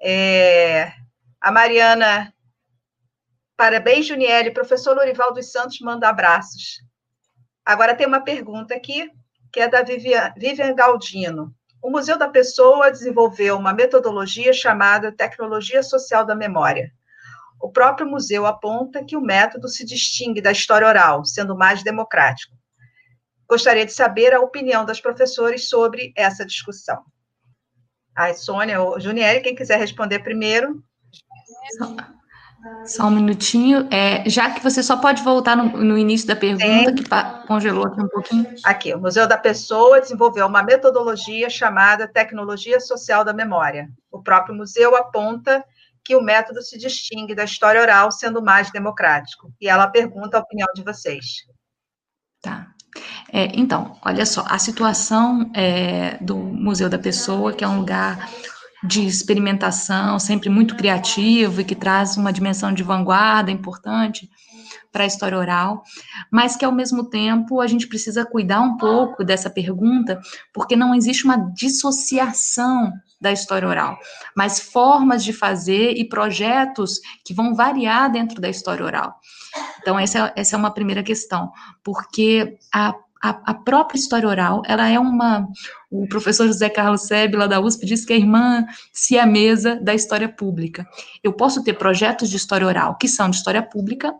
É, 0.00 0.92
a 1.40 1.50
Mariana, 1.50 2.32
parabéns, 3.56 4.06
Juniele. 4.06 4.50
Professor 4.50 4.96
Lorival 4.96 5.32
dos 5.32 5.50
Santos 5.50 5.80
manda 5.80 6.08
abraços. 6.08 6.80
Agora 7.64 7.94
tem 7.94 8.06
uma 8.06 8.20
pergunta 8.20 8.74
aqui, 8.74 9.10
que 9.52 9.60
é 9.60 9.68
da 9.68 9.82
Vivian, 9.82 10.32
Vivian 10.36 10.74
Galdino. 10.74 11.54
O 11.82 11.90
Museu 11.90 12.18
da 12.18 12.28
Pessoa 12.28 12.90
desenvolveu 12.90 13.56
uma 13.56 13.72
metodologia 13.72 14.52
chamada 14.52 15.12
Tecnologia 15.12 15.82
Social 15.82 16.26
da 16.26 16.34
Memória. 16.34 16.92
O 17.60 17.70
próprio 17.70 18.08
museu 18.08 18.46
aponta 18.46 19.04
que 19.04 19.16
o 19.16 19.20
método 19.20 19.68
se 19.68 19.84
distingue 19.84 20.40
da 20.40 20.50
história 20.50 20.88
oral, 20.88 21.24
sendo 21.24 21.56
mais 21.56 21.82
democrático. 21.82 22.54
Gostaria 23.46 23.84
de 23.84 23.92
saber 23.92 24.32
a 24.32 24.40
opinião 24.40 24.84
das 24.84 25.00
professores 25.00 25.68
sobre 25.68 26.12
essa 26.16 26.44
discussão. 26.44 27.02
Ai, 28.20 28.34
Sônia 28.34 28.82
ou 28.82 29.00
Junieri, 29.00 29.40
quem 29.40 29.54
quiser 29.54 29.78
responder 29.78 30.18
primeiro. 30.18 30.84
Só 32.84 33.04
um 33.04 33.10
minutinho. 33.10 33.88
É, 33.90 34.28
já 34.28 34.50
que 34.50 34.62
você 34.62 34.82
só 34.82 34.98
pode 34.98 35.22
voltar 35.22 35.56
no, 35.56 35.64
no 35.82 35.96
início 35.96 36.28
da 36.28 36.36
pergunta, 36.36 36.90
Sim. 36.90 36.94
que 36.96 37.04
congelou 37.46 37.86
aqui 37.86 37.98
um 38.02 38.08
pouquinho. 38.08 38.54
Aqui, 38.62 38.92
o 38.92 39.00
Museu 39.00 39.26
da 39.26 39.38
Pessoa 39.38 40.02
desenvolveu 40.02 40.46
uma 40.46 40.62
metodologia 40.62 41.48
chamada 41.48 42.06
Tecnologia 42.06 42.78
Social 42.78 43.24
da 43.24 43.32
Memória. 43.32 43.88
O 44.12 44.22
próprio 44.22 44.54
museu 44.54 44.94
aponta 44.94 45.64
que 46.04 46.14
o 46.14 46.20
método 46.20 46.60
se 46.60 46.76
distingue 46.76 47.34
da 47.34 47.44
história 47.44 47.80
oral, 47.80 48.12
sendo 48.12 48.42
mais 48.42 48.70
democrático. 48.70 49.50
E 49.58 49.66
ela 49.66 49.88
pergunta 49.88 50.36
a 50.36 50.40
opinião 50.40 50.68
de 50.74 50.82
vocês. 50.82 51.24
Tá. 52.42 52.66
É, 53.32 53.52
então, 53.58 53.96
olha 54.04 54.26
só, 54.26 54.44
a 54.48 54.58
situação 54.58 55.50
é, 55.54 56.18
do 56.20 56.36
Museu 56.36 56.88
da 56.88 56.98
Pessoa, 56.98 57.52
que 57.52 57.64
é 57.64 57.68
um 57.68 57.78
lugar 57.78 58.28
de 58.82 59.06
experimentação, 59.06 60.18
sempre 60.18 60.48
muito 60.48 60.74
criativo 60.74 61.60
e 61.60 61.64
que 61.64 61.74
traz 61.74 62.16
uma 62.16 62.32
dimensão 62.32 62.72
de 62.72 62.82
vanguarda 62.82 63.50
importante 63.50 64.28
para 64.90 65.04
a 65.04 65.06
história 65.06 65.38
oral, 65.38 65.84
mas 66.30 66.56
que 66.56 66.64
ao 66.64 66.72
mesmo 66.72 67.04
tempo 67.04 67.60
a 67.60 67.66
gente 67.66 67.86
precisa 67.86 68.24
cuidar 68.24 68.60
um 68.60 68.76
pouco 68.76 69.24
dessa 69.24 69.50
pergunta, 69.50 70.20
porque 70.52 70.74
não 70.74 70.94
existe 70.94 71.24
uma 71.24 71.36
dissociação 71.36 72.92
da 73.20 73.30
história 73.30 73.68
oral, 73.68 73.98
mas 74.34 74.58
formas 74.58 75.22
de 75.22 75.32
fazer 75.32 75.92
e 75.92 76.08
projetos 76.08 77.00
que 77.24 77.34
vão 77.34 77.54
variar 77.54 78.10
dentro 78.10 78.40
da 78.40 78.48
história 78.48 78.84
oral. 78.84 79.14
Então, 79.80 79.98
essa 79.98 80.26
é, 80.28 80.40
essa 80.40 80.56
é 80.56 80.58
uma 80.58 80.72
primeira 80.72 81.02
questão, 81.02 81.50
porque 81.82 82.58
a 82.72 82.94
a, 83.22 83.50
a, 83.50 83.54
própria 83.54 83.98
história 83.98 84.26
oral, 84.26 84.62
ela 84.66 84.88
é 84.88 84.98
uma. 84.98 85.46
O 85.90 86.08
professor 86.08 86.46
José 86.46 86.70
Carlos 86.70 87.02
Sebe, 87.02 87.36
lá 87.36 87.46
da 87.46 87.60
USP, 87.60 87.84
diz 87.84 88.04
que 88.04 88.14
é 88.14 88.16
a 88.16 88.18
irmã 88.18 88.64
da 89.82 89.94
história 89.94 90.28
pública. 90.28 90.88
Eu 91.22 91.32
posso 91.34 91.62
ter 91.62 91.74
projetos 91.74 92.30
de 92.30 92.36
história 92.36 92.66
oral 92.66 92.96
que 92.96 93.06
são 93.06 93.28
de 93.28 93.36
história 93.36 93.62
pública, 93.62 94.14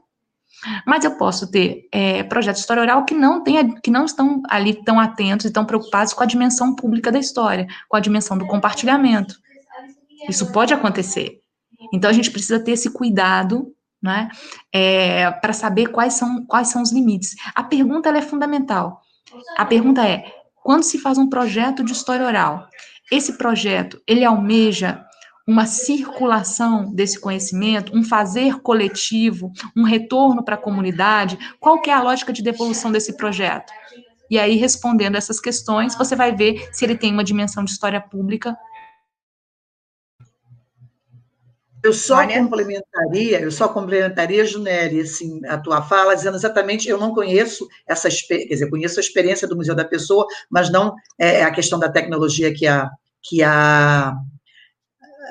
mas 0.86 1.04
eu 1.04 1.16
posso 1.16 1.50
ter 1.50 1.88
é, 1.90 2.22
projetos 2.24 2.60
de 2.60 2.64
história 2.64 2.82
oral 2.82 3.04
que 3.06 3.14
não, 3.14 3.42
tem, 3.42 3.74
que 3.80 3.90
não 3.90 4.04
estão 4.04 4.42
ali 4.50 4.74
tão 4.84 5.00
atentos 5.00 5.46
e 5.46 5.50
tão 5.50 5.64
preocupados 5.64 6.12
com 6.12 6.22
a 6.22 6.26
dimensão 6.26 6.74
pública 6.74 7.10
da 7.10 7.18
história, 7.18 7.66
com 7.88 7.96
a 7.96 8.00
dimensão 8.00 8.36
do 8.36 8.46
compartilhamento. 8.46 9.34
Isso 10.28 10.52
pode 10.52 10.74
acontecer. 10.74 11.40
Então 11.94 12.10
a 12.10 12.12
gente 12.12 12.30
precisa 12.30 12.60
ter 12.60 12.72
esse 12.72 12.90
cuidado 12.90 13.74
né? 14.02 14.28
É, 14.72 15.30
para 15.30 15.52
saber 15.52 15.88
quais 15.88 16.14
são, 16.14 16.44
quais 16.46 16.68
são 16.68 16.82
os 16.82 16.92
limites. 16.92 17.34
A 17.54 17.62
pergunta 17.62 18.08
é 18.08 18.22
fundamental. 18.22 19.02
A 19.56 19.64
pergunta 19.64 20.06
é: 20.06 20.24
quando 20.62 20.82
se 20.82 20.98
faz 20.98 21.18
um 21.18 21.28
projeto 21.28 21.84
de 21.84 21.92
história 21.92 22.26
oral, 22.26 22.66
esse 23.10 23.36
projeto 23.36 24.00
ele 24.06 24.24
almeja 24.24 25.04
uma 25.46 25.66
circulação 25.66 26.94
desse 26.94 27.18
conhecimento, 27.20 27.96
um 27.96 28.04
fazer 28.04 28.60
coletivo, 28.60 29.52
um 29.76 29.82
retorno 29.82 30.44
para 30.44 30.54
a 30.54 30.58
comunidade? 30.58 31.36
Qual 31.58 31.80
que 31.80 31.90
é 31.90 31.92
a 31.92 32.02
lógica 32.02 32.32
de 32.32 32.42
devolução 32.42 32.92
desse 32.92 33.16
projeto? 33.16 33.72
E 34.30 34.38
aí, 34.38 34.54
respondendo 34.54 35.16
essas 35.16 35.40
questões, 35.40 35.96
você 35.96 36.14
vai 36.14 36.32
ver 36.32 36.68
se 36.72 36.84
ele 36.84 36.96
tem 36.96 37.12
uma 37.12 37.24
dimensão 37.24 37.64
de 37.64 37.72
história 37.72 38.00
pública 38.00 38.56
Eu 41.82 41.92
só 41.92 42.26
complementaria, 42.26 43.40
eu 43.40 43.50
só 43.50 43.68
complementaria, 43.68 44.44
Junelli, 44.44 45.00
assim, 45.00 45.40
a 45.46 45.56
tua 45.56 45.82
fala, 45.82 46.14
dizendo 46.14 46.36
exatamente, 46.36 46.88
eu 46.88 46.98
não 46.98 47.14
conheço 47.14 47.66
essa, 47.86 48.08
quer 48.08 48.44
dizer, 48.44 48.68
conheço 48.68 49.00
a 49.00 49.02
experiência 49.02 49.48
do 49.48 49.56
Museu 49.56 49.74
da 49.74 49.84
Pessoa, 49.84 50.26
mas 50.50 50.70
não 50.70 50.94
é, 51.18 51.36
é 51.36 51.44
a 51.44 51.50
questão 51.50 51.78
da 51.78 51.90
tecnologia 51.90 52.52
que 52.52 52.66
a, 52.66 52.90
que 53.22 53.42
a, 53.42 54.14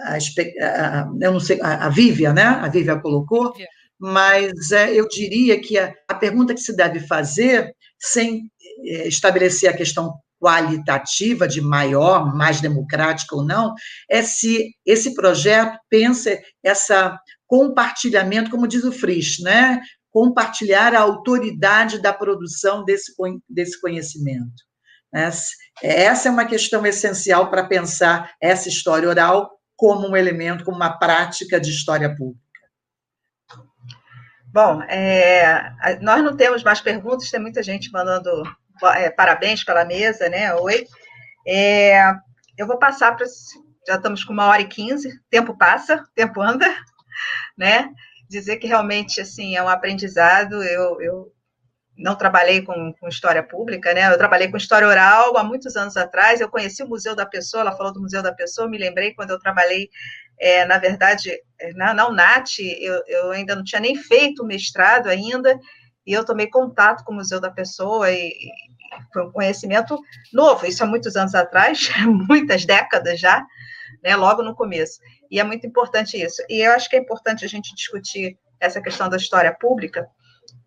a, 0.05 0.17
a 0.17 1.09
eu 1.21 1.31
não 1.34 1.39
sei, 1.39 1.61
a, 1.61 1.85
a 1.85 1.89
Vívia, 1.89 2.34
né, 2.34 2.43
a 2.43 2.67
Vívia 2.67 2.99
colocou, 2.99 3.53
mas 3.99 4.71
é, 4.71 4.93
eu 4.93 5.07
diria 5.07 5.59
que 5.59 5.77
a, 5.77 5.93
a 6.07 6.15
pergunta 6.15 6.53
que 6.53 6.61
se 6.61 6.76
deve 6.76 7.01
fazer, 7.01 7.76
sem 7.99 8.49
é, 8.85 9.07
estabelecer 9.07 9.69
a 9.69 9.77
questão 9.77 10.13
qualitativa 10.40 11.48
de 11.48 11.61
maior, 11.61 12.34
mais 12.36 12.61
democrática 12.61 13.36
ou 13.36 13.45
não, 13.45 13.74
é 14.10 14.22
se 14.22 14.74
esse 14.86 15.14
projeto 15.14 15.78
pensa 15.90 16.40
essa 16.64 17.20
compartilhamento, 17.45 18.52
como 18.52 18.68
diz 18.68 18.84
o 18.84 18.91
Frisch, 18.91 19.40
né? 19.41 19.82
Compartilhar 20.11 20.94
a 20.94 21.02
autoridade 21.02 22.02
da 22.02 22.14
produção 22.14 22.86
desse, 22.86 23.11
desse 23.49 23.80
conhecimento. 23.82 24.64
Né? 25.11 25.30
Essa 25.82 26.30
é 26.30 26.32
uma 26.32 26.45
questão 26.45 26.86
essencial 26.86 27.49
para 27.49 27.68
pensar 27.68 28.32
essa 28.41 28.70
história 28.70 29.10
oral 29.10 29.60
como 29.76 30.07
um 30.07 30.16
elemento, 30.16 30.64
como 30.64 30.78
uma 30.78 30.98
prática 30.98 31.60
de 31.60 31.70
história 31.70 32.16
pública. 32.16 32.44
Bom, 34.52 34.82
é, 34.84 35.72
nós 36.02 36.24
não 36.24 36.36
temos 36.36 36.64
mais 36.64 36.82
perguntas, 36.82 37.30
tem 37.30 37.40
muita 37.40 37.61
gente 37.61 37.91
mandando 37.91 38.44
é, 38.95 39.10
parabéns 39.10 39.64
pela 39.64 39.85
mesa, 39.85 40.30
né? 40.30 40.53
Oi. 40.56 40.85
É, 41.47 42.01
eu 42.57 42.68
vou 42.68 42.77
passar 42.77 43.15
para. 43.15 43.26
Já 43.88 43.95
estamos 43.95 44.23
com 44.23 44.34
uma 44.34 44.47
hora 44.47 44.61
e 44.61 44.68
quinze, 44.68 45.19
tempo 45.30 45.57
passa, 45.57 46.03
tempo 46.14 46.41
anda, 46.41 46.68
né? 47.57 47.89
Dizer 48.30 48.57
que 48.57 48.68
realmente 48.68 49.19
assim 49.19 49.56
é 49.56 49.64
um 49.64 49.69
aprendizado. 49.69 50.61
Eu, 50.64 51.01
eu 51.01 51.34
não 51.97 52.15
trabalhei 52.15 52.61
com, 52.61 52.93
com, 52.99 53.07
história 53.07 53.43
pública, 53.43 53.93
né? 53.93 54.11
Eu 54.11 54.18
trabalhei 54.18 54.49
com 54.49 54.57
história 54.57 54.88
oral 54.88 55.38
há 55.38 55.43
muitos 55.43 55.76
anos 55.76 55.97
atrás. 55.97 56.39
Eu 56.39 56.49
conheci 56.49 56.81
o 56.84 56.88
Museu 56.88 57.15
da 57.15 57.26
Pessoa, 57.26 57.61
ela 57.61 57.76
falou 57.76 57.91
do 57.91 58.01
Museu 58.01 58.22
da 58.22 58.34
Pessoa, 58.34 58.69
me 58.69 58.77
lembrei 58.77 59.14
quando 59.14 59.31
eu 59.31 59.39
trabalhei, 59.39 59.89
é, 60.39 60.65
na 60.65 60.77
verdade, 60.77 61.31
na, 61.76 61.93
na 61.93 62.07
UNAT, 62.07 62.60
eu, 62.60 63.03
eu 63.07 63.31
ainda 63.31 63.56
não 63.56 63.64
tinha 63.64 63.81
nem 63.81 63.95
feito 63.95 64.43
o 64.43 64.47
mestrado 64.47 65.07
ainda, 65.07 65.60
e 66.10 66.14
eu 66.14 66.26
tomei 66.26 66.48
contato 66.48 67.03
com 67.03 67.14
o 67.14 67.15
Museu 67.18 67.40
da 67.40 67.52
Pessoa 67.52 68.10
e, 68.10 68.30
e 68.30 68.52
foi 69.14 69.27
um 69.27 69.31
conhecimento 69.31 69.95
novo, 70.34 70.65
isso 70.65 70.84
há 70.84 70.88
muitos 70.88 71.15
anos 71.15 71.36
atrás, 71.36 71.88
muitas 72.27 72.65
décadas 72.65 73.19
já, 73.19 73.45
né, 74.03 74.15
logo 74.15 74.41
no 74.41 74.56
começo. 74.56 74.99
E 75.30 75.40
é 75.40 75.44
muito 75.44 75.68
importante 75.68 76.19
isso. 76.19 76.41
E 76.49 76.65
eu 76.65 76.72
acho 76.72 76.90
que 76.90 76.95
é 76.95 76.99
importante 76.99 77.45
a 77.45 77.48
gente 77.48 77.76
discutir 77.76 78.40
essa 78.60 78.81
questão 78.81 79.07
da 79.07 79.18
história 79.18 79.53
pública. 79.53 80.10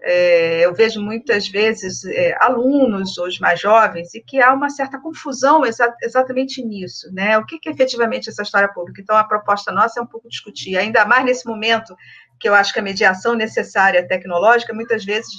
É, 0.00 0.64
eu 0.64 0.72
vejo 0.72 1.02
muitas 1.02 1.48
vezes 1.48 2.04
é, 2.04 2.36
alunos, 2.40 3.18
os 3.18 3.40
mais 3.40 3.60
jovens, 3.60 4.14
e 4.14 4.20
que 4.20 4.40
há 4.40 4.52
uma 4.52 4.70
certa 4.70 5.00
confusão 5.00 5.66
exa 5.66 5.92
exatamente 6.04 6.64
nisso, 6.64 7.12
né? 7.12 7.36
O 7.36 7.44
que, 7.44 7.58
que 7.58 7.68
é 7.68 7.72
efetivamente 7.72 8.28
essa 8.28 8.42
história 8.42 8.72
pública? 8.72 9.00
Então, 9.00 9.16
a 9.16 9.24
proposta 9.24 9.72
nossa 9.72 9.98
é 9.98 10.02
um 10.02 10.06
pouco 10.06 10.28
discutir, 10.28 10.76
ainda 10.76 11.04
mais 11.04 11.24
nesse 11.24 11.46
momento 11.46 11.96
que 12.42 12.48
eu 12.48 12.54
acho 12.54 12.72
que 12.72 12.80
a 12.80 12.82
mediação 12.82 13.34
necessária 13.34 14.06
tecnológica 14.06 14.74
muitas 14.74 15.04
vezes 15.04 15.30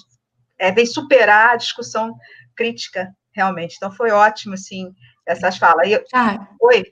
é, 0.58 0.72
vem 0.72 0.86
superar 0.86 1.50
a 1.50 1.58
discussão 1.58 2.16
crítica, 2.56 3.14
realmente. 3.34 3.76
Então, 3.76 3.92
foi 3.92 4.10
ótimo, 4.12 4.54
assim, 4.54 4.90
essas 5.26 5.58
falas. 5.58 5.92
Eu... 5.92 6.02
Ah, 6.14 6.48
Oi? 6.62 6.86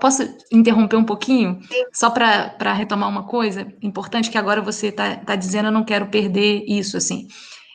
Posso 0.00 0.22
interromper 0.50 0.96
um 0.96 1.04
pouquinho? 1.04 1.60
Sim. 1.62 1.84
Só 1.92 2.08
para 2.08 2.72
retomar 2.72 3.10
uma 3.10 3.26
coisa 3.26 3.70
importante 3.82 4.30
que 4.30 4.38
agora 4.38 4.62
você 4.62 4.86
está 4.86 5.16
tá 5.16 5.36
dizendo, 5.36 5.66
eu 5.66 5.72
não 5.72 5.84
quero 5.84 6.06
perder 6.06 6.64
isso, 6.66 6.96
assim 6.96 7.28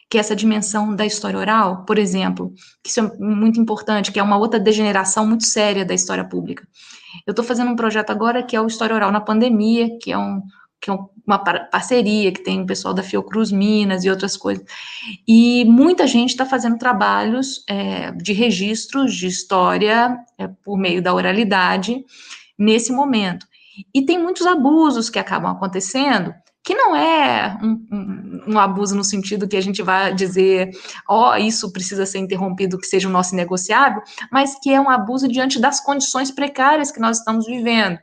que 0.08 0.18
é 0.18 0.20
essa 0.20 0.36
dimensão 0.36 0.96
da 0.96 1.04
história 1.04 1.40
oral, 1.40 1.84
por 1.84 1.98
exemplo, 1.98 2.54
que 2.84 2.92
isso 2.92 3.00
é 3.00 3.18
muito 3.18 3.60
importante, 3.60 4.12
que 4.12 4.20
é 4.20 4.24
uma 4.24 4.38
outra 4.38 4.60
degeneração 4.60 5.26
muito 5.26 5.46
séria 5.48 5.84
da 5.84 5.96
história 5.96 6.24
pública. 6.24 6.64
Eu 7.26 7.32
estou 7.32 7.46
fazendo 7.46 7.72
um 7.72 7.76
projeto 7.76 8.10
agora 8.10 8.44
que 8.44 8.56
é 8.56 8.62
o 8.62 8.68
História 8.68 8.96
Oral 8.96 9.12
na 9.12 9.22
Pandemia, 9.22 9.98
que 10.00 10.12
é 10.12 10.18
um, 10.18 10.42
que 10.82 10.92
é 10.92 10.98
uma 11.26 11.40
parceria 11.40 12.32
que 12.32 12.44
tem 12.44 12.62
o 12.62 12.66
pessoal 12.66 12.94
da 12.94 13.02
Fiocruz 13.02 13.52
Minas 13.52 14.04
e 14.04 14.10
outras 14.10 14.38
coisas. 14.38 14.64
E 15.28 15.66
muita 15.66 16.06
gente 16.06 16.30
está 16.30 16.46
fazendo 16.46 16.78
trabalhos 16.78 17.64
é, 17.68 18.12
de 18.12 18.34
registros 18.34 19.16
de 19.16 19.28
história 19.28 20.18
é, 20.38 20.48
por 20.48 20.78
meio 20.78 21.02
da 21.02 21.14
oralidade 21.14 22.04
nesse 22.58 22.92
momento. 22.92 23.48
E 23.94 24.06
tem 24.06 24.22
muitos 24.22 24.46
abusos 24.46 25.10
que 25.10 25.20
acabam 25.20 25.52
acontecendo, 25.52 26.34
que 26.66 26.74
não 26.74 26.96
é 26.96 27.56
um, 27.62 27.86
um, 27.92 28.54
um, 28.54 28.60
abuso 28.60 28.96
no 28.96 29.04
sentido 29.04 29.48
que 29.48 29.56
a 29.56 29.62
gente 29.62 29.84
vai 29.84 30.16
dizer, 30.16 30.72
ó, 31.08 31.32
oh, 31.32 31.36
isso 31.36 31.72
precisa 31.72 32.08
ser 32.08 32.18
interrompido, 32.18 32.80
que 32.80 32.88
seja 32.88 33.08
o 33.08 33.12
nosso 33.12 33.36
negociável, 33.36 34.02
mas 34.32 34.60
que 34.60 34.74
é 34.74 34.82
um 34.82 34.90
abuso 34.90 35.28
diante 35.28 35.60
das 35.60 35.80
condições 35.80 36.32
precárias 36.32 36.92
que 36.92 37.00
nós 37.00 37.20
estamos 37.20 37.46
vivendo. 37.46 38.00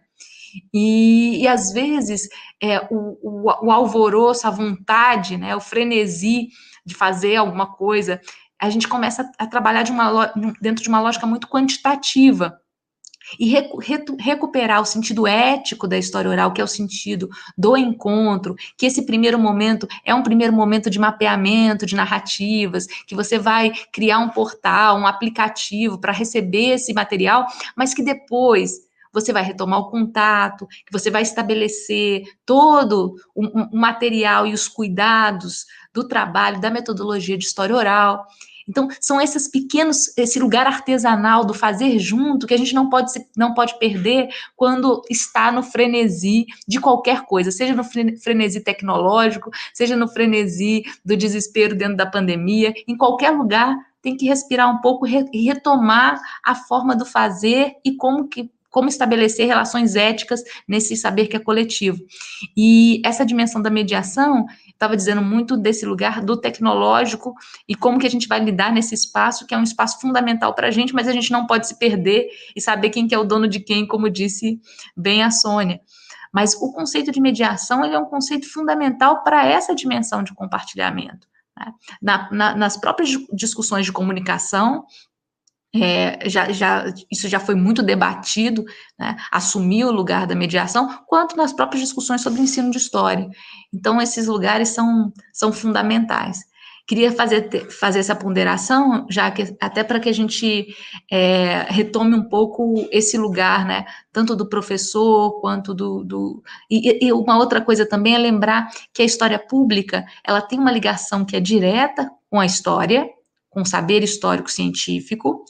E, 0.72 1.43
e 1.43 1.48
às 1.48 1.72
vezes 1.72 2.28
é, 2.62 2.86
o, 2.89 3.18
o, 3.20 3.66
o, 3.66 3.72
alvoroço, 3.72 4.47
a 4.47 4.51
vontade, 4.51 5.36
né, 5.36 5.56
o 5.56 5.60
frenesi 5.60 6.48
de 6.86 6.94
fazer 6.94 7.36
alguma 7.36 7.66
coisa, 7.66 8.20
a 8.60 8.70
gente 8.70 8.86
começa 8.86 9.28
a, 9.39 9.47
trabalhar 9.47 9.82
de 9.82 9.90
uma, 9.90 10.32
dentro 10.60 10.84
de 10.84 10.89
uma 10.89 11.01
lógica 11.01 11.26
muito 11.26 11.48
quantitativa. 11.48 12.61
E 13.38 13.48
recu 13.48 13.78
recuperar 14.18 14.80
o 14.80 14.84
sentido 14.84 15.26
ético 15.26 15.88
da 15.88 15.98
história 15.98 16.30
oral, 16.30 16.52
que 16.52 16.60
é 16.60 16.64
o 16.64 16.68
sentido 16.68 17.28
do 17.56 17.76
encontro, 17.76 18.54
que 18.76 18.86
esse 18.86 19.06
primeiro 19.06 19.38
momento 19.38 19.86
é 20.04 20.14
um 20.14 20.22
primeiro 20.22 20.52
momento 20.52 20.90
de 20.90 20.98
mapeamento 20.98 21.86
de 21.86 21.94
narrativas, 21.94 22.86
que 23.06 23.14
você 23.14 23.38
vai 23.38 23.72
criar 23.92 24.18
um 24.18 24.28
portal, 24.28 24.98
um 24.98 25.06
aplicativo 25.06 25.98
para 25.98 26.12
receber 26.12 26.74
esse 26.74 26.92
material, 26.92 27.46
mas 27.76 27.94
que 27.94 28.02
depois 28.02 28.80
você 29.12 29.32
vai 29.32 29.42
retomar 29.42 29.78
o 29.78 29.90
contato, 29.90 30.66
que 30.66 30.92
você 30.92 31.10
vai 31.10 31.22
estabelecer 31.22 32.22
todo 32.46 33.16
o, 33.34 33.76
o 33.76 33.76
material 33.76 34.46
e 34.46 34.54
os 34.54 34.66
cuidados 34.66 35.66
do 35.92 36.08
trabalho, 36.08 36.60
da 36.60 36.70
metodologia 36.70 37.36
de 37.36 37.44
história 37.44 37.76
oral. 37.76 38.26
Então, 38.68 38.89
são 39.01 39.20
esses 39.20 39.48
pequenos, 39.48 40.16
esse 40.16 40.39
lugar 40.39 40.66
artesanal 40.66 41.44
do 41.44 41.55
fazer 41.55 41.98
junto 41.98 42.47
que 42.47 42.55
a 42.55 42.59
gente 42.59 42.74
não 42.74 42.89
pode, 42.89 43.12
não 43.36 43.55
pode 43.55 43.78
perder 43.78 44.28
quando 44.56 45.02
está 45.10 45.51
no 45.51 45.62
frenesi 45.62 46.47
de 46.66 46.80
qualquer 46.80 47.22
coisa, 47.22 47.51
seja 47.51 47.74
no 47.74 47.84
frenesi 47.84 48.60
tecnológico, 48.60 49.51
seja 49.72 49.97
no 49.97 50.09
frenesi 50.09 50.82
do 51.05 51.16
desespero 51.16 51.76
dentro 51.76 51.97
da 51.97 52.06
pandemia, 52.06 52.72
em 52.86 52.97
qualquer 52.97 53.30
lugar 53.30 53.76
tem 54.01 54.16
que 54.16 54.26
respirar 54.26 54.68
um 54.68 54.80
pouco 54.80 55.06
e 55.06 55.44
retomar 55.44 56.20
a 56.44 56.55
forma 56.55 56.97
do 56.97 57.06
fazer 57.06 57.74
e 57.84 57.94
como 57.94 58.28
que 58.28 58.51
como 58.72 58.89
estabelecer 58.89 59.47
relações 59.47 59.94
éticas 59.94 60.43
nesse 60.66 60.97
saber 60.97 61.26
que 61.26 61.36
é 61.36 61.39
coletivo. 61.39 62.02
E 62.56 63.02
essa 63.05 63.24
dimensão 63.24 63.60
da 63.60 63.68
mediação, 63.68 64.47
estava 64.82 64.96
dizendo 64.96 65.22
muito 65.22 65.56
desse 65.56 65.86
lugar 65.86 66.20
do 66.20 66.36
tecnológico 66.36 67.34
e 67.68 67.74
como 67.74 68.00
que 68.00 68.06
a 68.06 68.10
gente 68.10 68.26
vai 68.26 68.40
lidar 68.40 68.72
nesse 68.72 68.94
espaço, 68.94 69.46
que 69.46 69.54
é 69.54 69.59
um 69.59 69.62
espaço 69.62 70.00
fundamental 70.00 70.54
para 70.54 70.66
a 70.66 70.70
gente, 70.72 70.92
mas 70.92 71.06
a 71.06 71.12
gente 71.12 71.30
não 71.30 71.46
pode 71.46 71.68
se 71.68 71.78
perder 71.78 72.28
e 72.56 72.60
saber 72.60 72.90
quem 72.90 73.06
que 73.06 73.14
é 73.14 73.18
o 73.18 73.24
dono 73.24 73.46
de 73.46 73.60
quem, 73.60 73.86
como 73.86 74.10
disse 74.10 74.60
bem 74.96 75.22
a 75.22 75.30
Sônia. 75.30 75.80
Mas 76.32 76.54
o 76.54 76.72
conceito 76.72 77.12
de 77.12 77.20
mediação 77.20 77.84
ele 77.84 77.94
é 77.94 77.98
um 77.98 78.06
conceito 78.06 78.50
fundamental 78.52 79.22
para 79.22 79.46
essa 79.46 79.72
dimensão 79.72 80.22
de 80.22 80.34
compartilhamento. 80.34 81.28
Né? 81.56 81.72
Na, 82.02 82.28
na, 82.32 82.56
nas 82.56 82.76
próprias 82.76 83.10
discussões 83.32 83.86
de 83.86 83.92
comunicação, 83.92 84.84
é, 85.74 86.28
já, 86.28 86.52
já, 86.52 86.92
isso 87.10 87.28
já 87.28 87.40
foi 87.40 87.54
muito 87.54 87.82
debatido, 87.82 88.64
né, 88.98 89.16
assumir 89.30 89.84
o 89.84 89.92
lugar 89.92 90.26
da 90.26 90.34
mediação, 90.34 91.00
quanto 91.06 91.36
nas 91.36 91.52
próprias 91.52 91.82
discussões 91.82 92.20
sobre 92.20 92.42
ensino 92.42 92.70
de 92.70 92.78
história. 92.78 93.28
Então, 93.72 94.00
esses 94.00 94.26
lugares 94.26 94.68
são, 94.68 95.12
são 95.32 95.52
fundamentais. 95.52 96.40
Queria 96.86 97.12
fazer, 97.12 97.70
fazer 97.70 98.00
essa 98.00 98.14
ponderação, 98.14 99.06
já 99.08 99.30
que 99.30 99.56
até 99.60 99.84
para 99.84 100.00
que 100.00 100.08
a 100.08 100.12
gente 100.12 100.74
é, 101.10 101.64
retome 101.68 102.14
um 102.16 102.28
pouco 102.28 102.88
esse 102.90 103.16
lugar, 103.16 103.64
né, 103.64 103.84
tanto 104.12 104.34
do 104.34 104.48
professor 104.48 105.40
quanto 105.40 105.72
do. 105.72 106.02
do 106.02 106.42
e, 106.68 107.06
e 107.06 107.12
uma 107.12 107.38
outra 107.38 107.60
coisa 107.60 107.88
também 107.88 108.14
é 108.16 108.18
lembrar 108.18 108.68
que 108.92 109.00
a 109.00 109.04
história 109.04 109.38
pública 109.38 110.04
ela 110.26 110.42
tem 110.42 110.58
uma 110.58 110.72
ligação 110.72 111.24
que 111.24 111.36
é 111.36 111.40
direta 111.40 112.10
com 112.28 112.40
a 112.40 112.44
história, 112.44 113.08
com 113.48 113.62
o 113.62 113.66
saber 113.66 114.02
histórico 114.02 114.50
científico, 114.50 115.44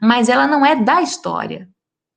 mas 0.00 0.28
ela 0.28 0.46
não 0.46 0.64
é 0.64 0.76
da 0.76 1.02
história. 1.02 1.68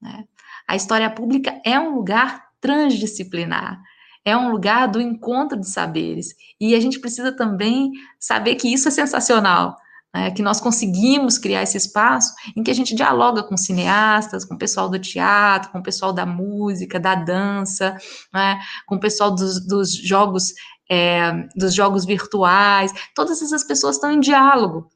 Né? 0.01 0.23
A 0.67 0.75
história 0.75 1.09
pública 1.09 1.59
é 1.65 1.79
um 1.79 1.95
lugar 1.95 2.45
transdisciplinar, 2.59 3.81
é 4.23 4.37
um 4.37 4.51
lugar 4.51 4.87
do 4.87 5.01
encontro 5.01 5.59
de 5.59 5.67
saberes. 5.67 6.35
E 6.59 6.75
a 6.75 6.79
gente 6.79 6.99
precisa 6.99 7.31
também 7.31 7.91
saber 8.19 8.55
que 8.55 8.71
isso 8.71 8.87
é 8.87 8.91
sensacional, 8.91 9.75
né, 10.13 10.29
que 10.31 10.41
nós 10.41 10.59
conseguimos 10.59 11.37
criar 11.37 11.63
esse 11.63 11.77
espaço 11.77 12.33
em 12.55 12.63
que 12.63 12.69
a 12.69 12.73
gente 12.73 12.93
dialoga 12.93 13.43
com 13.43 13.57
cineastas, 13.57 14.45
com 14.45 14.55
o 14.55 14.57
pessoal 14.57 14.89
do 14.89 14.99
teatro, 14.99 15.71
com 15.71 15.79
o 15.79 15.83
pessoal 15.83 16.13
da 16.13 16.25
música, 16.25 16.99
da 16.99 17.15
dança, 17.15 17.97
né, 18.33 18.59
com 18.85 18.95
o 18.95 18.99
pessoal 18.99 19.33
dos, 19.33 19.65
dos 19.65 19.93
jogos 19.93 20.53
é, 20.89 21.47
dos 21.55 21.73
jogos 21.73 22.03
virtuais, 22.03 22.91
todas 23.15 23.41
essas 23.41 23.63
pessoas 23.63 23.95
estão 23.95 24.11
em 24.11 24.19
diálogo. 24.19 24.89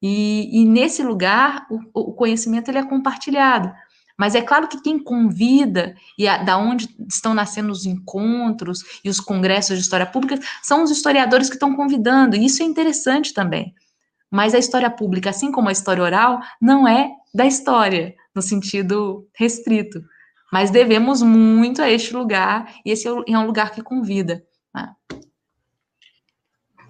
E, 0.00 0.60
e 0.60 0.64
nesse 0.64 1.02
lugar, 1.02 1.66
o, 1.70 2.10
o, 2.10 2.12
conhecimento 2.12 2.70
ele 2.70 2.78
é 2.78 2.86
compartilhado. 2.86 3.72
Mas 4.16 4.34
é 4.34 4.42
claro 4.42 4.68
que 4.68 4.80
quem 4.80 4.98
convida 4.98 5.94
e 6.16 6.26
a, 6.26 6.38
da 6.38 6.56
onde 6.56 6.88
estão 7.08 7.34
nascendo 7.34 7.70
os 7.70 7.86
encontros 7.86 8.80
e 9.04 9.08
os 9.08 9.20
congressos 9.20 9.76
de 9.76 9.82
história 9.82 10.06
pública 10.06 10.38
são 10.62 10.82
os 10.82 10.90
historiadores 10.90 11.48
que 11.48 11.54
estão 11.54 11.74
convidando, 11.74 12.36
e 12.36 12.44
isso 12.44 12.62
é 12.62 12.66
interessante 12.66 13.32
também. 13.32 13.74
Mas 14.30 14.54
a 14.54 14.58
história 14.58 14.90
pública, 14.90 15.30
assim 15.30 15.50
como 15.50 15.68
a 15.68 15.72
história 15.72 16.02
oral, 16.02 16.40
não 16.60 16.86
é 16.86 17.10
da 17.32 17.46
história, 17.46 18.14
no 18.34 18.42
sentido 18.42 19.26
restrito. 19.34 20.02
Mas 20.52 20.70
devemos 20.70 21.22
muito 21.22 21.80
a 21.80 21.90
este 21.90 22.14
lugar, 22.14 22.72
e 22.84 22.90
esse 22.90 23.06
é 23.06 23.38
um 23.38 23.46
lugar 23.46 23.70
que 23.70 23.82
convida. 23.82 24.44
Né? 24.74 24.92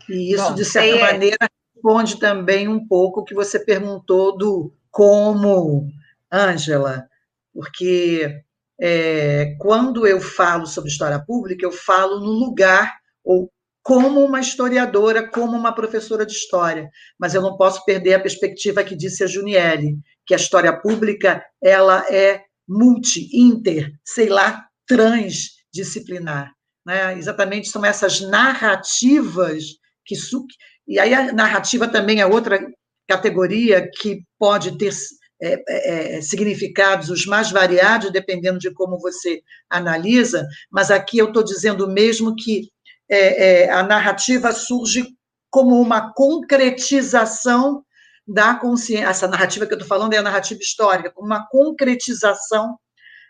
E 0.09 0.33
isso, 0.33 0.45
Bom, 0.45 0.55
de 0.55 0.65
certa 0.65 1.25
é... 1.25 1.58
responde 1.89 2.21
também 2.21 2.69
um 2.69 2.87
pouco 2.87 3.21
o 3.21 3.25
que 3.25 3.35
você 3.35 3.59
perguntou 3.59 4.37
do 4.37 4.75
como, 4.91 5.89
Ângela, 6.31 7.09
porque 7.55 8.43
é, 8.79 9.57
quando 9.59 10.07
eu 10.07 10.21
falo 10.21 10.67
sobre 10.67 10.91
história 10.91 11.19
pública, 11.19 11.65
eu 11.65 11.73
falo 11.73 12.21
no 12.21 12.31
lugar, 12.31 12.95
ou 13.25 13.51
como 13.83 14.23
uma 14.23 14.39
historiadora, 14.39 15.27
como 15.31 15.57
uma 15.57 15.75
professora 15.75 16.27
de 16.27 16.33
história, 16.33 16.91
mas 17.19 17.35
eu 17.35 17.41
não 17.41 17.57
posso 17.57 17.83
perder 17.87 18.15
a 18.15 18.21
perspectiva 18.21 18.85
que 18.85 18.95
disse 18.95 19.25
a 19.25 19.27
Juniele, 19.27 19.97
que 20.27 20.35
a 20.35 20.37
história 20.37 20.79
pública 20.79 21.43
ela 21.63 22.05
é 22.11 22.43
multi, 22.69 23.31
inter, 23.33 23.91
sei 24.05 24.29
lá, 24.29 24.67
transdisciplinar. 24.87 26.53
Né? 26.87 27.17
Exatamente 27.17 27.69
são 27.69 27.83
essas 27.83 28.21
narrativas 28.21 29.65
que 30.05 30.15
e 30.89 30.99
aí 30.99 31.13
a 31.13 31.33
narrativa 31.33 31.87
também 31.87 32.21
é 32.21 32.27
outra 32.27 32.59
categoria 33.07 33.89
que 34.01 34.23
pode 34.39 34.77
ter 34.79 34.93
é, 35.41 35.63
é, 35.69 36.17
é, 36.17 36.21
significados 36.21 37.11
os 37.11 37.25
mais 37.25 37.53
variados, 37.53 38.11
dependendo 38.11 38.59
de 38.59 38.73
como 38.73 38.99
você 38.99 39.41
analisa, 39.71 40.45
mas 40.71 40.91
aqui 40.91 41.19
eu 41.19 41.29
estou 41.29 41.45
dizendo 41.45 41.87
mesmo 41.87 42.35
que 42.35 42.69
é, 43.09 43.65
é, 43.65 43.71
a 43.71 43.83
narrativa 43.83 44.51
surge 44.53 45.07
como 45.51 45.81
uma 45.81 46.13
concretização 46.13 47.85
da 48.27 48.55
consciência. 48.55 49.07
Essa 49.07 49.29
narrativa 49.29 49.67
que 49.67 49.73
eu 49.73 49.79
estou 49.79 49.89
falando 49.89 50.13
é 50.13 50.19
a 50.19 50.23
narrativa 50.23 50.61
histórica, 50.61 51.13
como 51.13 51.27
uma 51.27 51.47
concretização 51.49 52.77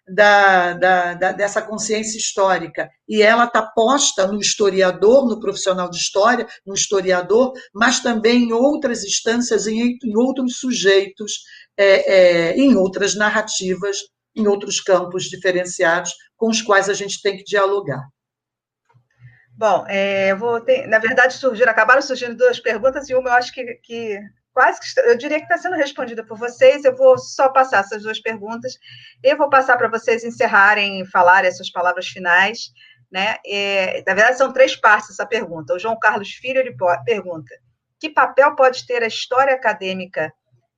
da, 0.09 0.73
da, 0.75 1.15
da, 1.15 1.33
dessa 1.33 1.63
consciência 1.63 2.17
histórica. 2.19 2.89
E 3.09 3.23
ela 3.23 3.45
está 3.45 3.63
posta 3.63 4.27
no 4.27 4.41
historiador, 4.41 5.29
no 5.29 5.41
profissional 5.41 5.89
de 5.91 5.97
história, 5.97 6.47
no 6.67 6.75
historiador, 6.75 7.53
mas 7.75 8.01
também 8.01 8.45
em 8.45 8.53
outras 8.53 9.05
instâncias, 9.05 9.67
em, 9.67 9.99
em 10.03 10.17
outros 10.17 10.59
sujeitos, 10.59 11.43
é, 11.77 12.13
é, 12.13 12.57
em 12.57 12.77
outras 12.77 13.15
narrativas, 13.15 13.99
em 14.35 14.47
outros 14.47 14.81
campos 14.81 15.25
diferenciados 15.25 16.13
com 16.37 16.49
os 16.49 16.63
quais 16.63 16.89
a 16.89 16.95
gente 16.95 17.21
tem 17.21 17.37
que 17.37 17.45
dialogar. 17.45 18.03
Bom, 19.57 19.85
é, 19.89 20.35
vou 20.37 20.61
ter, 20.61 20.87
na 20.87 21.01
verdade, 21.01 21.35
surgiram, 21.35 21.73
acabaram 21.73 22.01
surgindo 22.01 22.37
duas 22.37 22.61
perguntas, 22.61 23.09
e 23.09 23.15
uma 23.15 23.31
eu 23.31 23.35
acho 23.35 23.53
que, 23.53 23.65
que 23.83 24.21
quase 24.59 24.81
que 24.81 25.01
eu 25.03 25.17
diria 25.17 25.39
que 25.39 25.45
está 25.45 25.57
sendo 25.57 25.77
respondida 25.77 26.25
por 26.25 26.37
vocês. 26.37 26.85
Eu 26.85 26.97
vou 26.97 27.17
só 27.17 27.49
passar 27.49 27.79
essas 27.79 28.03
duas 28.03 28.19
perguntas. 28.19 28.77
Eu 29.23 29.37
vou 29.37 29.49
passar 29.49 29.77
para 29.77 29.87
vocês 29.87 30.25
encerrarem, 30.25 31.05
falarem 31.05 31.49
essas 31.49 31.71
palavras 31.71 32.09
finais. 32.09 32.73
Né? 33.09 33.37
É, 33.47 34.03
na 34.05 34.15
verdade, 34.15 34.37
são 34.37 34.53
três 34.53 34.75
partes 34.75 35.11
essa 35.11 35.25
pergunta. 35.25 35.75
O 35.75 35.79
João 35.79 35.97
Carlos 35.97 36.31
Filho 36.31 36.59
ele 36.59 36.77
pergunta: 37.05 37.55
que 38.01 38.11
papel 38.11 38.57
pode 38.57 38.85
ter 38.85 39.01
a 39.01 39.07
história 39.07 39.55
acadêmica 39.55 40.33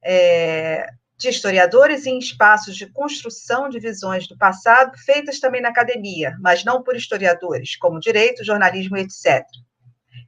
é, 0.05 0.87
de 1.17 1.31
historiadores 1.31 2.05
em 2.05 2.19
espaços 2.19 2.77
de 2.77 2.87
construção 2.87 3.71
de 3.71 3.81
visões 3.81 4.29
do 4.29 4.37
passado, 4.37 4.93
feitas 5.07 5.41
também 5.41 5.63
na 5.63 5.71
academia, 5.71 6.37
mas 6.39 6.67
não 6.67 6.83
por 6.83 6.95
historiadores, 6.95 7.77
como 7.77 7.99
direito, 7.99 8.45
jornalismo, 8.45 8.99
etc. 8.99 9.43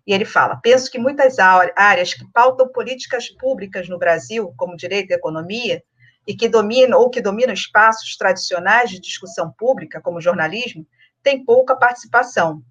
E 0.06 0.12
ele 0.12 0.24
fala: 0.24 0.56
penso 0.56 0.90
que 0.90 0.98
muitas 0.98 1.38
áreas 1.38 2.14
que 2.14 2.24
pautam 2.32 2.68
políticas 2.68 3.28
públicas 3.28 3.88
no 3.88 3.98
Brasil, 3.98 4.52
como 4.56 4.76
direito 4.76 5.10
e 5.10 5.14
economia, 5.14 5.82
e 6.26 6.34
que 6.34 6.48
dominam 6.48 7.00
ou 7.00 7.10
que 7.10 7.20
dominam 7.20 7.52
espaços 7.52 8.16
tradicionais 8.16 8.90
de 8.90 9.00
discussão 9.00 9.52
pública, 9.56 10.00
como 10.00 10.20
jornalismo, 10.20 10.86
têm 11.22 11.44
pouca 11.44 11.76
participação. 11.76 12.62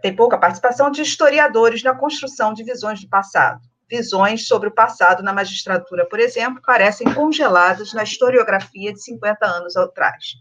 Tem 0.00 0.14
pouca 0.16 0.38
participação 0.38 0.90
de 0.90 1.02
historiadores 1.02 1.82
na 1.82 1.94
construção 1.94 2.54
de 2.54 2.64
visões 2.64 3.00
do 3.00 3.08
passado. 3.08 3.60
Visões 3.88 4.46
sobre 4.46 4.68
o 4.68 4.74
passado 4.74 5.22
na 5.22 5.32
magistratura, 5.32 6.08
por 6.08 6.18
exemplo, 6.18 6.62
parecem 6.64 7.12
congeladas 7.12 7.92
na 7.92 8.04
historiografia 8.04 8.92
de 8.92 9.02
50 9.02 9.44
anos 9.44 9.76
atrás 9.76 10.36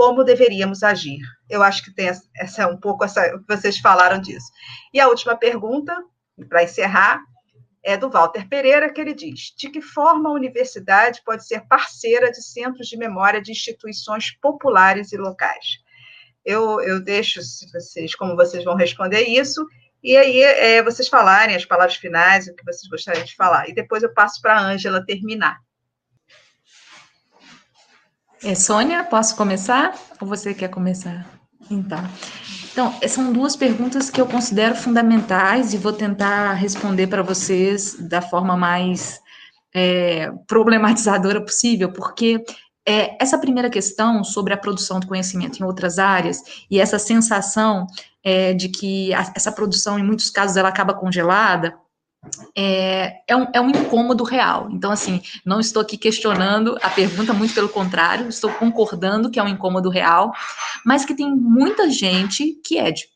como 0.00 0.24
deveríamos 0.24 0.82
agir. 0.82 1.20
Eu 1.46 1.62
acho 1.62 1.84
que 1.84 1.92
tem 1.92 2.10
essa 2.34 2.66
um 2.66 2.78
pouco 2.78 3.04
essa 3.04 3.38
vocês 3.46 3.76
falaram 3.80 4.18
disso. 4.18 4.46
E 4.94 4.98
a 4.98 5.06
última 5.06 5.36
pergunta, 5.36 5.94
para 6.48 6.62
encerrar, 6.62 7.20
é 7.82 7.98
do 7.98 8.08
Walter 8.08 8.48
Pereira, 8.48 8.90
que 8.90 8.98
ele 8.98 9.12
diz: 9.12 9.52
de 9.58 9.68
que 9.68 9.82
forma 9.82 10.30
a 10.30 10.32
universidade 10.32 11.20
pode 11.22 11.46
ser 11.46 11.68
parceira 11.68 12.30
de 12.30 12.42
centros 12.42 12.88
de 12.88 12.96
memória 12.96 13.42
de 13.42 13.52
instituições 13.52 14.30
populares 14.40 15.12
e 15.12 15.18
locais? 15.18 15.66
Eu, 16.42 16.80
eu 16.80 16.98
deixo 17.04 17.38
vocês, 17.70 18.14
como 18.14 18.34
vocês 18.34 18.64
vão 18.64 18.76
responder 18.76 19.24
isso, 19.24 19.66
e 20.02 20.16
aí 20.16 20.40
é, 20.40 20.82
vocês 20.82 21.08
falarem 21.08 21.54
as 21.54 21.66
palavras 21.66 21.96
finais, 21.96 22.48
o 22.48 22.54
que 22.54 22.64
vocês 22.64 22.88
gostariam 22.88 23.26
de 23.26 23.36
falar. 23.36 23.68
E 23.68 23.74
depois 23.74 24.02
eu 24.02 24.14
passo 24.14 24.40
para 24.40 24.54
a 24.54 24.62
Ângela 24.62 25.04
terminar. 25.04 25.58
É, 28.42 28.54
Sônia, 28.54 29.04
posso 29.04 29.36
começar? 29.36 29.94
Ou 30.20 30.26
você 30.26 30.54
quer 30.54 30.68
começar? 30.68 31.26
Então, 31.70 32.02
então, 32.72 32.94
são 33.08 33.32
duas 33.32 33.56
perguntas 33.56 34.08
que 34.10 34.20
eu 34.20 34.26
considero 34.26 34.74
fundamentais 34.74 35.74
e 35.74 35.78
vou 35.78 35.92
tentar 35.92 36.52
responder 36.54 37.08
para 37.08 37.22
vocês 37.22 37.96
da 38.08 38.22
forma 38.22 38.56
mais 38.56 39.20
é, 39.74 40.30
problematizadora 40.46 41.40
possível, 41.40 41.92
porque 41.92 42.42
é, 42.86 43.22
essa 43.22 43.38
primeira 43.38 43.68
questão 43.68 44.22
sobre 44.22 44.54
a 44.54 44.56
produção 44.56 45.00
do 45.00 45.06
conhecimento 45.06 45.58
em 45.60 45.64
outras 45.64 45.98
áreas 45.98 46.42
e 46.70 46.80
essa 46.80 46.98
sensação 46.98 47.86
é, 48.22 48.54
de 48.54 48.68
que 48.68 49.12
a, 49.14 49.32
essa 49.34 49.52
produção, 49.52 49.98
em 49.98 50.02
muitos 50.02 50.30
casos, 50.30 50.56
ela 50.56 50.68
acaba 50.68 50.94
congelada, 50.94 51.76
é, 52.56 53.22
é, 53.26 53.36
um, 53.36 53.46
é 53.52 53.60
um 53.60 53.70
incômodo 53.70 54.24
real. 54.24 54.68
Então, 54.70 54.90
assim, 54.90 55.22
não 55.44 55.60
estou 55.60 55.80
aqui 55.82 55.96
questionando 55.96 56.76
a 56.82 56.90
pergunta, 56.90 57.32
muito 57.32 57.54
pelo 57.54 57.68
contrário, 57.68 58.28
estou 58.28 58.52
concordando 58.52 59.30
que 59.30 59.38
é 59.38 59.42
um 59.42 59.48
incômodo 59.48 59.88
real, 59.88 60.32
mas 60.84 61.04
que 61.04 61.14
tem 61.14 61.34
muita 61.34 61.90
gente 61.90 62.60
que 62.64 62.78
é 62.78 62.90
de 62.90 63.08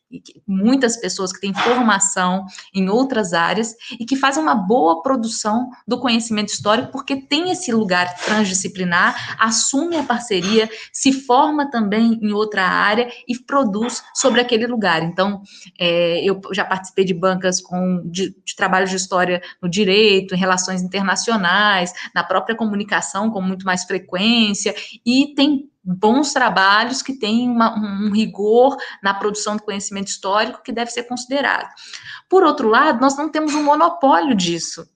muitas 0.47 0.97
pessoas 0.97 1.33
que 1.33 1.41
têm 1.41 1.55
formação 1.55 2.47
em 2.75 2.89
outras 2.89 3.33
áreas 3.33 3.75
e 3.99 4.05
que 4.05 4.17
fazem 4.17 4.43
uma 4.43 4.55
boa 4.55 5.03
produção 5.03 5.71
do 5.87 5.99
conhecimento 5.99 6.49
histórico, 6.49 6.93
porque 6.93 7.17
tem 7.17 7.51
esse 7.51 7.73
lugar 7.73 8.15
transdisciplinar, 8.17 9.37
assume 9.39 9.97
a 9.97 10.03
parceria, 10.03 10.69
se 10.93 11.13
forma 11.13 11.71
também 11.71 12.19
em 12.23 12.33
outra 12.33 12.65
área 12.67 13.11
e 13.29 13.39
produz 13.39 14.03
sobre 14.15 14.41
aquele 14.41 14.67
lugar. 14.67 15.03
Então, 15.03 15.43
é, 15.79 16.23
eu 16.25 16.41
já 16.53 16.65
participei 16.65 17.05
de 17.05 17.15
bancas 17.15 17.61
com 17.61 18.03
de, 18.05 18.35
de 18.45 18.57
trabalho 18.57 18.87
de 18.87 18.97
história 18.97 19.43
no 19.63 19.69
direito, 19.69 20.35
em 20.35 20.39
relações 20.39 20.83
internacionais, 20.83 21.93
na 22.15 22.23
própria 22.23 22.57
comunicação 22.57 23.31
com 23.31 23.41
muito 23.41 23.65
mais 23.65 23.85
frequência, 23.85 24.75
e 25.05 25.35
tem 25.35 25.71
bons 25.85 26.33
trabalhos 26.33 27.03
que 27.03 27.13
têm 27.13 27.49
uma, 27.49 27.75
um 27.79 28.11
rigor 28.11 28.77
na 29.03 29.13
produção 29.13 29.57
do 29.57 29.63
conhecimento 29.63 30.09
histórico 30.09 30.63
que 30.63 30.73
deve 30.73 30.91
ser 30.91 31.03
considerado. 31.05 31.69
Por 32.29 32.43
outro 32.43 32.69
lado, 32.69 33.01
nós 33.01 33.17
não 33.17 33.29
temos 33.29 33.55
um 33.55 33.63
monopólio 33.63 34.35
disso. 34.35 34.89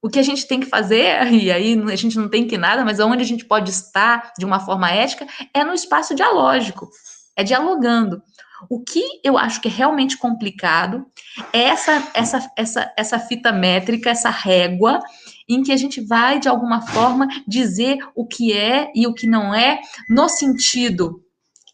O 0.00 0.08
que 0.08 0.18
a 0.18 0.22
gente 0.22 0.46
tem 0.46 0.60
que 0.60 0.66
fazer, 0.66 1.26
e 1.32 1.50
aí 1.50 1.76
a 1.90 1.96
gente 1.96 2.16
não 2.16 2.28
tem 2.28 2.46
que 2.46 2.56
nada, 2.56 2.84
mas 2.84 3.00
onde 3.00 3.22
a 3.22 3.26
gente 3.26 3.44
pode 3.44 3.70
estar 3.70 4.32
de 4.38 4.44
uma 4.44 4.60
forma 4.60 4.88
ética, 4.90 5.26
é 5.52 5.64
no 5.64 5.74
espaço 5.74 6.14
dialógico, 6.14 6.88
é 7.36 7.42
dialogando. 7.42 8.22
O 8.70 8.82
que 8.82 9.02
eu 9.24 9.36
acho 9.36 9.60
que 9.60 9.68
é 9.68 9.70
realmente 9.70 10.16
complicado 10.16 11.04
é 11.52 11.62
essa, 11.62 12.10
essa, 12.14 12.50
essa, 12.56 12.92
essa 12.96 13.18
fita 13.18 13.52
métrica, 13.52 14.10
essa 14.10 14.30
régua 14.30 15.00
em 15.48 15.62
que 15.62 15.72
a 15.72 15.76
gente 15.76 16.00
vai, 16.00 16.38
de 16.38 16.48
alguma 16.48 16.82
forma, 16.82 17.26
dizer 17.46 17.98
o 18.14 18.26
que 18.26 18.52
é 18.52 18.90
e 18.94 19.06
o 19.06 19.14
que 19.14 19.26
não 19.26 19.54
é, 19.54 19.80
no 20.08 20.28
sentido 20.28 21.22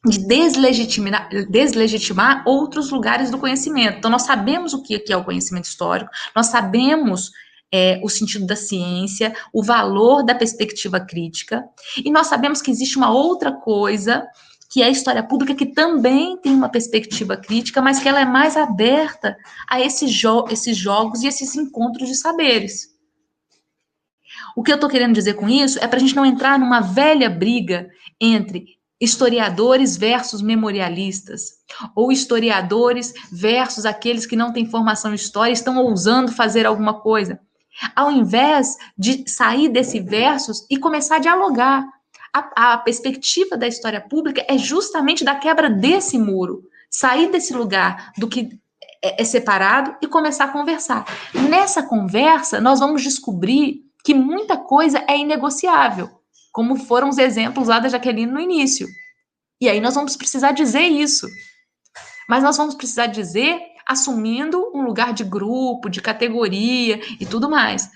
de 0.06 0.18
deslegitimar, 0.18 1.28
deslegitimar 1.50 2.42
outros 2.46 2.90
lugares 2.90 3.30
do 3.30 3.38
conhecimento. 3.38 3.98
Então, 3.98 4.10
nós 4.10 4.22
sabemos 4.22 4.74
o 4.74 4.82
que 4.82 5.02
é 5.08 5.16
o 5.16 5.24
conhecimento 5.24 5.64
histórico, 5.64 6.10
nós 6.36 6.46
sabemos 6.46 7.30
é, 7.72 8.00
o 8.04 8.08
sentido 8.08 8.46
da 8.46 8.54
ciência, 8.54 9.34
o 9.52 9.62
valor 9.62 10.22
da 10.22 10.34
perspectiva 10.34 11.00
crítica, 11.00 11.64
e 11.96 12.10
nós 12.10 12.28
sabemos 12.28 12.62
que 12.62 12.70
existe 12.70 12.96
uma 12.96 13.10
outra 13.10 13.50
coisa, 13.50 14.24
que 14.70 14.82
é 14.82 14.86
a 14.86 14.90
história 14.90 15.22
pública, 15.22 15.54
que 15.54 15.66
também 15.66 16.36
tem 16.36 16.52
uma 16.52 16.68
perspectiva 16.68 17.36
crítica, 17.36 17.80
mas 17.80 17.98
que 17.98 18.08
ela 18.08 18.20
é 18.20 18.24
mais 18.24 18.56
aberta 18.56 19.36
a 19.68 19.80
esses, 19.80 20.12
jo 20.12 20.44
esses 20.50 20.76
jogos 20.76 21.22
e 21.22 21.26
esses 21.26 21.54
encontros 21.56 22.08
de 22.08 22.14
saberes. 22.14 22.93
O 24.56 24.62
que 24.62 24.70
eu 24.70 24.76
estou 24.76 24.88
querendo 24.88 25.14
dizer 25.14 25.34
com 25.34 25.48
isso 25.48 25.78
é 25.82 25.86
para 25.86 25.96
a 25.96 26.00
gente 26.00 26.14
não 26.14 26.24
entrar 26.24 26.58
numa 26.58 26.80
velha 26.80 27.28
briga 27.28 27.88
entre 28.20 28.66
historiadores 29.00 29.96
versus 29.96 30.40
memorialistas, 30.40 31.58
ou 31.94 32.12
historiadores 32.12 33.12
versus 33.30 33.84
aqueles 33.84 34.24
que 34.24 34.36
não 34.36 34.52
têm 34.52 34.70
formação 34.70 35.12
em 35.12 35.16
história 35.16 35.50
e 35.50 35.54
estão 35.54 35.76
ousando 35.78 36.32
fazer 36.32 36.64
alguma 36.64 37.00
coisa. 37.00 37.38
Ao 37.94 38.10
invés 38.10 38.76
de 38.96 39.28
sair 39.28 39.68
desse 39.68 40.00
versus 40.00 40.64
e 40.70 40.78
começar 40.78 41.16
a 41.16 41.20
dialogar. 41.20 41.84
A, 42.32 42.72
a 42.74 42.78
perspectiva 42.78 43.56
da 43.56 43.68
história 43.68 44.00
pública 44.00 44.44
é 44.48 44.58
justamente 44.58 45.24
da 45.24 45.36
quebra 45.36 45.70
desse 45.70 46.18
muro, 46.18 46.64
sair 46.90 47.30
desse 47.30 47.54
lugar 47.54 48.12
do 48.18 48.26
que 48.26 48.58
é, 49.00 49.22
é 49.22 49.24
separado 49.24 49.94
e 50.02 50.06
começar 50.08 50.46
a 50.46 50.52
conversar. 50.52 51.04
Nessa 51.32 51.82
conversa, 51.82 52.60
nós 52.60 52.80
vamos 52.80 53.02
descobrir 53.02 53.83
que 54.04 54.14
muita 54.14 54.56
coisa 54.56 55.04
é 55.08 55.16
inegociável 55.16 56.10
como 56.54 56.76
foram 56.76 57.08
os 57.08 57.18
exemplos 57.18 57.66
lá 57.66 57.80
da 57.80 57.88
Jaqueline 57.88 58.30
no 58.30 58.38
início. 58.38 58.86
E 59.60 59.68
aí 59.68 59.80
nós 59.80 59.96
vamos 59.96 60.16
precisar 60.16 60.52
dizer 60.52 60.82
isso. 60.84 61.26
Mas 62.28 62.44
nós 62.44 62.56
vamos 62.56 62.76
precisar 62.76 63.08
dizer 63.08 63.60
assumindo 63.84 64.70
um 64.72 64.82
lugar 64.82 65.12
de 65.12 65.24
grupo, 65.24 65.90
de 65.90 66.00
categoria 66.00 67.00
e 67.20 67.26
tudo 67.26 67.50
mais. 67.50 67.90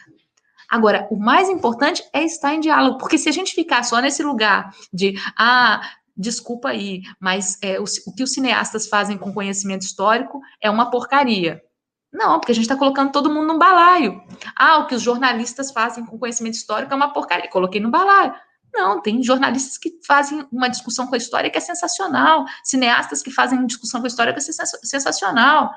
Agora, 0.68 1.06
o 1.08 1.16
mais 1.16 1.48
importante 1.48 2.02
é 2.12 2.24
estar 2.24 2.52
em 2.52 2.60
diálogo, 2.60 2.98
porque 2.98 3.16
se 3.16 3.28
a 3.28 3.32
gente 3.32 3.54
ficar 3.54 3.84
só 3.84 4.00
nesse 4.00 4.22
lugar 4.22 4.74
de, 4.92 5.14
ah, 5.38 5.80
desculpa 6.16 6.70
aí, 6.70 7.02
mas 7.20 7.56
é, 7.62 7.80
o, 7.80 7.84
o 7.84 8.14
que 8.14 8.24
os 8.24 8.32
cineastas 8.32 8.88
fazem 8.88 9.16
com 9.16 9.32
conhecimento 9.32 9.82
histórico 9.82 10.40
é 10.60 10.68
uma 10.68 10.90
porcaria. 10.90 11.62
Não, 12.18 12.40
porque 12.40 12.50
a 12.50 12.54
gente 12.54 12.64
está 12.64 12.76
colocando 12.76 13.12
todo 13.12 13.32
mundo 13.32 13.46
num 13.46 13.58
balaio. 13.58 14.20
Ah, 14.56 14.78
o 14.78 14.88
que 14.88 14.94
os 14.96 15.02
jornalistas 15.02 15.70
fazem 15.70 16.04
com 16.04 16.18
conhecimento 16.18 16.54
histórico 16.54 16.92
é 16.92 16.96
uma 16.96 17.12
porcaria. 17.12 17.48
Coloquei 17.48 17.80
no 17.80 17.92
balaio. 17.92 18.34
Não, 18.74 19.00
tem 19.00 19.22
jornalistas 19.22 19.78
que 19.78 20.00
fazem 20.04 20.44
uma 20.50 20.68
discussão 20.68 21.06
com 21.06 21.14
a 21.14 21.18
história 21.18 21.48
que 21.48 21.56
é 21.56 21.60
sensacional, 21.60 22.44
cineastas 22.64 23.22
que 23.22 23.30
fazem 23.30 23.56
uma 23.56 23.68
discussão 23.68 24.00
com 24.00 24.06
a 24.06 24.08
história 24.08 24.32
que 24.32 24.40
é 24.40 24.42
sensacional. 24.42 25.70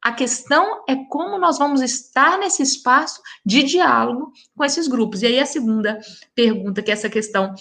A 0.00 0.12
questão 0.12 0.84
é 0.88 0.94
como 1.08 1.36
nós 1.36 1.58
vamos 1.58 1.82
estar 1.82 2.38
nesse 2.38 2.62
espaço 2.62 3.20
de 3.44 3.64
diálogo 3.64 4.30
com 4.56 4.64
esses 4.64 4.86
grupos. 4.86 5.22
E 5.22 5.26
aí 5.26 5.40
a 5.40 5.46
segunda 5.46 5.98
pergunta, 6.32 6.80
que 6.80 6.92
é 6.92 6.94
essa 6.94 7.10
questão 7.10 7.52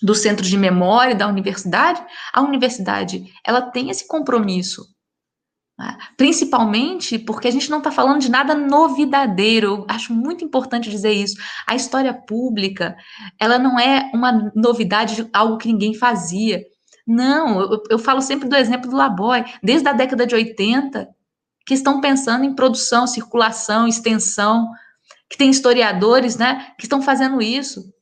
do 0.00 0.14
centro 0.14 0.46
de 0.46 0.56
memória 0.56 1.16
da 1.16 1.26
universidade, 1.26 2.00
a 2.32 2.40
universidade, 2.40 3.24
ela 3.44 3.60
tem 3.62 3.90
esse 3.90 4.06
compromisso? 4.06 4.91
Principalmente 6.16 7.18
porque 7.18 7.48
a 7.48 7.50
gente 7.50 7.70
não 7.70 7.78
está 7.78 7.90
falando 7.90 8.20
de 8.20 8.30
nada 8.30 8.54
novidadeiro. 8.54 9.66
Eu 9.66 9.86
acho 9.88 10.12
muito 10.12 10.44
importante 10.44 10.90
dizer 10.90 11.12
isso. 11.12 11.36
A 11.66 11.74
história 11.74 12.12
pública, 12.14 12.96
ela 13.38 13.58
não 13.58 13.78
é 13.78 14.10
uma 14.14 14.52
novidade 14.54 15.16
de 15.16 15.28
algo 15.32 15.58
que 15.58 15.68
ninguém 15.68 15.94
fazia. 15.94 16.62
Não, 17.06 17.60
eu, 17.60 17.82
eu 17.90 17.98
falo 17.98 18.20
sempre 18.20 18.48
do 18.48 18.56
exemplo 18.56 18.88
do 18.88 18.96
Laboy, 18.96 19.44
desde 19.62 19.88
a 19.88 19.92
década 19.92 20.26
de 20.26 20.34
80, 20.34 21.08
que 21.66 21.74
estão 21.74 22.00
pensando 22.00 22.44
em 22.44 22.54
produção, 22.54 23.06
circulação, 23.06 23.88
extensão, 23.88 24.68
que 25.28 25.36
tem 25.36 25.50
historiadores, 25.50 26.36
né, 26.36 26.72
que 26.78 26.84
estão 26.84 27.02
fazendo 27.02 27.40
isso. 27.40 27.92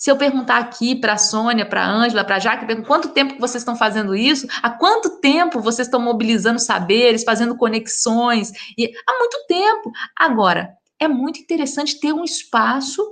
Se 0.00 0.10
eu 0.10 0.16
perguntar 0.16 0.56
aqui 0.56 0.96
para 0.96 1.12
a 1.12 1.18
Sônia, 1.18 1.66
para 1.66 1.84
a 1.84 1.90
Ângela, 1.90 2.24
para 2.24 2.36
a 2.36 2.38
Jaque, 2.38 2.64
quanto 2.84 3.10
tempo 3.10 3.34
que 3.34 3.40
vocês 3.40 3.60
estão 3.60 3.76
fazendo 3.76 4.14
isso? 4.16 4.46
Há 4.62 4.70
quanto 4.70 5.20
tempo 5.20 5.60
vocês 5.60 5.86
estão 5.86 6.00
mobilizando 6.00 6.58
saberes, 6.58 7.22
fazendo 7.22 7.54
conexões? 7.54 8.50
E 8.78 8.90
há 9.06 9.18
muito 9.18 9.46
tempo. 9.46 9.92
Agora, 10.16 10.74
é 10.98 11.06
muito 11.06 11.38
interessante 11.38 12.00
ter 12.00 12.14
um 12.14 12.24
espaço 12.24 13.02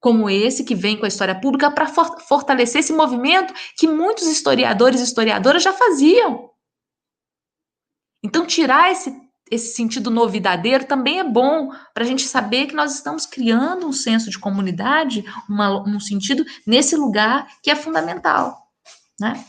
como 0.00 0.28
esse 0.28 0.64
que 0.64 0.74
vem 0.74 0.98
com 0.98 1.04
a 1.04 1.08
história 1.08 1.40
pública 1.40 1.70
para 1.70 1.86
fortalecer 1.86 2.80
esse 2.80 2.92
movimento 2.92 3.54
que 3.78 3.86
muitos 3.86 4.26
historiadores 4.26 5.00
e 5.00 5.04
historiadoras 5.04 5.62
já 5.62 5.72
faziam. 5.72 6.50
Então, 8.24 8.44
tirar 8.44 8.90
esse 8.90 9.16
esse 9.52 9.74
sentido 9.74 10.10
novidadeiro 10.10 10.86
também 10.86 11.18
é 11.18 11.24
bom 11.24 11.70
para 11.92 12.04
a 12.04 12.06
gente 12.06 12.22
saber 12.22 12.66
que 12.66 12.74
nós 12.74 12.94
estamos 12.94 13.26
criando 13.26 13.86
um 13.86 13.92
senso 13.92 14.30
de 14.30 14.38
comunidade, 14.38 15.22
uma, 15.46 15.86
um 15.86 16.00
sentido 16.00 16.42
nesse 16.66 16.96
lugar 16.96 17.46
que 17.62 17.70
é 17.70 17.76
fundamental, 17.76 18.56
né? 19.20 19.44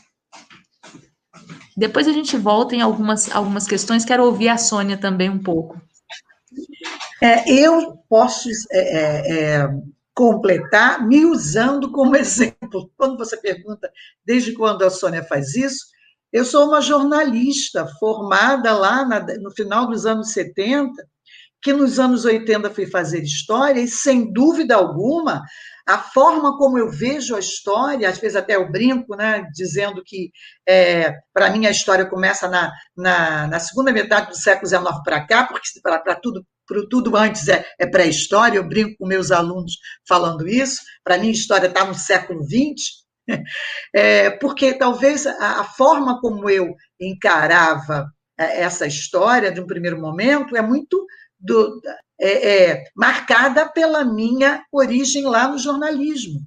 Depois 1.75 2.05
a 2.05 2.11
gente 2.11 2.35
volta 2.35 2.75
em 2.75 2.81
algumas, 2.81 3.33
algumas 3.33 3.65
questões, 3.65 4.03
quero 4.03 4.25
ouvir 4.25 4.49
a 4.49 4.57
Sônia 4.57 4.97
também 4.97 5.29
um 5.29 5.41
pouco. 5.41 5.81
É, 7.21 7.49
eu 7.49 7.97
posso 8.09 8.49
é, 8.71 8.79
é, 8.79 9.61
é 9.61 9.69
completar 10.13 11.07
me 11.07 11.25
usando 11.25 11.89
como 11.91 12.15
exemplo. 12.17 12.91
Quando 12.97 13.17
você 13.17 13.37
pergunta 13.37 13.89
desde 14.25 14.51
quando 14.51 14.83
a 14.83 14.89
Sônia 14.89 15.23
faz 15.23 15.55
isso, 15.55 15.85
eu 16.33 16.43
sou 16.43 16.67
uma 16.67 16.81
jornalista 16.81 17.85
formada 17.99 18.75
lá 18.75 19.05
na, 19.05 19.19
no 19.39 19.51
final 19.51 19.87
dos 19.87 20.07
anos 20.07 20.31
70, 20.31 20.91
que 21.61 21.71
nos 21.71 21.99
anos 21.99 22.25
80 22.25 22.71
fui 22.71 22.87
fazer 22.87 23.21
história, 23.21 23.79
e 23.79 23.87
sem 23.87 24.33
dúvida 24.33 24.75
alguma, 24.75 25.43
a 25.87 25.99
forma 25.99 26.57
como 26.57 26.77
eu 26.77 26.89
vejo 26.89 27.35
a 27.35 27.39
história, 27.39 28.09
às 28.09 28.17
vezes 28.17 28.35
até 28.35 28.55
eu 28.55 28.69
brinco, 28.69 29.15
né, 29.15 29.47
dizendo 29.53 30.01
que, 30.03 30.31
é, 30.67 31.13
para 31.31 31.51
mim, 31.51 31.67
a 31.67 31.71
história 31.71 32.05
começa 32.05 32.49
na, 32.49 32.71
na, 32.97 33.47
na, 33.47 33.59
segunda 33.59 33.91
metade 33.91 34.29
do 34.29 34.35
século 34.35 34.67
XIX 34.67 34.83
para 35.03 35.25
cá, 35.25 35.45
porque 35.45 35.67
para 35.81 36.15
tudo, 36.15 36.43
tudo 36.89 37.15
antes 37.15 37.47
é, 37.47 37.63
é 37.77 37.85
pré-história, 37.85 38.57
eu 38.57 38.67
brinco 38.67 38.97
com 38.97 39.05
meus 39.05 39.31
alunos 39.31 39.73
falando 40.07 40.47
isso, 40.47 40.81
para 41.03 41.19
mim, 41.19 41.27
a 41.27 41.31
história 41.31 41.67
está 41.67 41.85
no 41.85 41.93
século 41.93 42.43
XX, 42.43 43.02
é, 43.93 44.29
porque 44.29 44.73
talvez 44.73 45.25
a, 45.25 45.61
a, 45.61 45.63
forma 45.63 46.19
como 46.19 46.49
eu 46.49 46.75
encarava 46.99 48.07
é, 48.37 48.61
essa 48.61 48.85
história 48.85 49.51
de 49.51 49.61
um 49.61 49.67
primeiro 49.67 49.99
momento 49.99 50.55
é 50.55 50.61
muito 50.61 51.05
do, 51.39 51.81
é, 52.19 52.71
é, 52.71 52.83
marcada 52.95 53.67
pela 53.67 54.03
minha 54.03 54.63
origem 54.71 55.23
lá 55.23 55.47
no 55.47 55.57
jornalismo. 55.57 56.39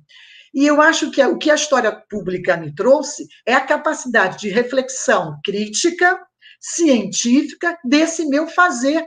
E 0.55 0.67
eu 0.67 0.81
acho 0.81 1.11
que 1.11 1.23
o 1.23 1.37
que 1.37 1.51
a 1.51 1.55
história 1.55 1.93
pública 2.09 2.57
me 2.57 2.75
trouxe 2.75 3.27
é 3.45 3.53
a 3.53 3.61
capacidade 3.61 4.39
de 4.39 4.49
reflexão 4.49 5.39
crítica, 5.45 6.19
científica, 6.59 7.79
desse 7.85 8.27
meu 8.27 8.49
fazer 8.49 9.07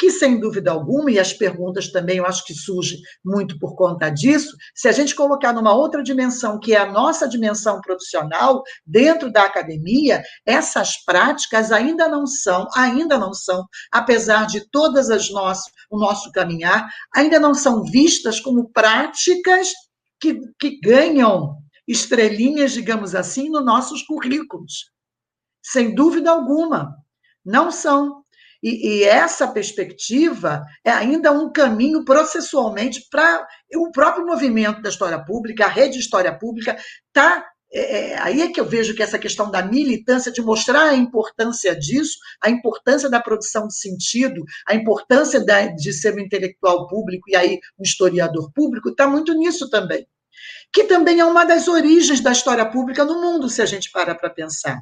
que, 0.00 0.10
sem 0.10 0.40
dúvida 0.40 0.70
alguma, 0.70 1.10
e 1.10 1.18
as 1.18 1.34
perguntas 1.34 1.92
também 1.92 2.16
eu 2.16 2.24
acho 2.24 2.42
que 2.46 2.54
surgem 2.54 2.98
muito 3.22 3.58
por 3.58 3.76
conta 3.76 4.08
disso, 4.08 4.56
se 4.74 4.88
a 4.88 4.92
gente 4.92 5.14
colocar 5.14 5.52
numa 5.52 5.74
outra 5.74 6.02
dimensão, 6.02 6.58
que 6.58 6.74
é 6.74 6.78
a 6.78 6.90
nossa 6.90 7.28
dimensão 7.28 7.82
profissional, 7.82 8.62
dentro 8.86 9.30
da 9.30 9.44
academia, 9.44 10.22
essas 10.46 10.96
práticas 11.04 11.70
ainda 11.70 12.08
não 12.08 12.26
são, 12.26 12.66
ainda 12.74 13.18
não 13.18 13.34
são, 13.34 13.62
apesar 13.92 14.46
de 14.46 14.66
todas 14.70 15.10
as 15.10 15.30
nossas, 15.30 15.70
o 15.90 15.98
nosso 15.98 16.32
caminhar, 16.32 16.88
ainda 17.14 17.38
não 17.38 17.52
são 17.52 17.84
vistas 17.84 18.40
como 18.40 18.70
práticas 18.70 19.68
que, 20.18 20.40
que 20.58 20.80
ganham 20.80 21.58
estrelinhas, 21.86 22.72
digamos 22.72 23.14
assim, 23.14 23.50
nos 23.50 23.66
nossos 23.66 24.02
currículos. 24.02 24.90
Sem 25.62 25.94
dúvida 25.94 26.30
alguma, 26.30 26.96
não 27.44 27.70
são. 27.70 28.19
E, 28.62 28.98
e, 28.98 29.04
essa 29.04 29.48
perspectiva 29.48 30.62
é 30.84 30.90
ainda 30.90 31.32
um 31.32 31.50
caminho 31.50 32.04
processualmente 32.04 33.06
para 33.10 33.46
o 33.74 33.90
próprio 33.90 34.26
movimento 34.26 34.82
da 34.82 34.90
história 34.90 35.18
pública, 35.24 35.64
a 35.64 35.68
rede 35.68 35.94
de 35.94 36.00
história 36.00 36.36
pública 36.36 36.76
está. 37.06 37.46
É, 37.72 38.10
é, 38.10 38.18
aí 38.18 38.42
é 38.42 38.48
que 38.48 38.60
eu 38.60 38.64
vejo 38.64 38.96
que 38.96 39.02
essa 39.02 39.18
questão 39.18 39.48
da 39.48 39.62
militância, 39.62 40.32
de 40.32 40.42
mostrar 40.42 40.90
a 40.90 40.96
importância 40.96 41.74
disso, 41.74 42.18
a 42.42 42.50
importância 42.50 43.08
da 43.08 43.20
produção 43.20 43.68
de 43.68 43.78
sentido, 43.78 44.44
a 44.66 44.74
importância 44.74 45.42
da, 45.44 45.66
de 45.66 45.92
ser 45.92 46.14
um 46.14 46.18
intelectual 46.18 46.88
público 46.88 47.30
e 47.30 47.36
aí 47.36 47.60
um 47.78 47.82
historiador 47.84 48.50
público, 48.52 48.90
está 48.90 49.06
muito 49.06 49.32
nisso 49.34 49.70
também. 49.70 50.04
Que 50.72 50.84
também 50.84 51.20
é 51.20 51.24
uma 51.24 51.44
das 51.44 51.68
origens 51.68 52.20
da 52.20 52.32
história 52.32 52.66
pública 52.68 53.04
no 53.04 53.20
mundo, 53.20 53.48
se 53.48 53.62
a 53.62 53.66
gente 53.66 53.90
para 53.92 54.16
para 54.16 54.30
pensar 54.30 54.80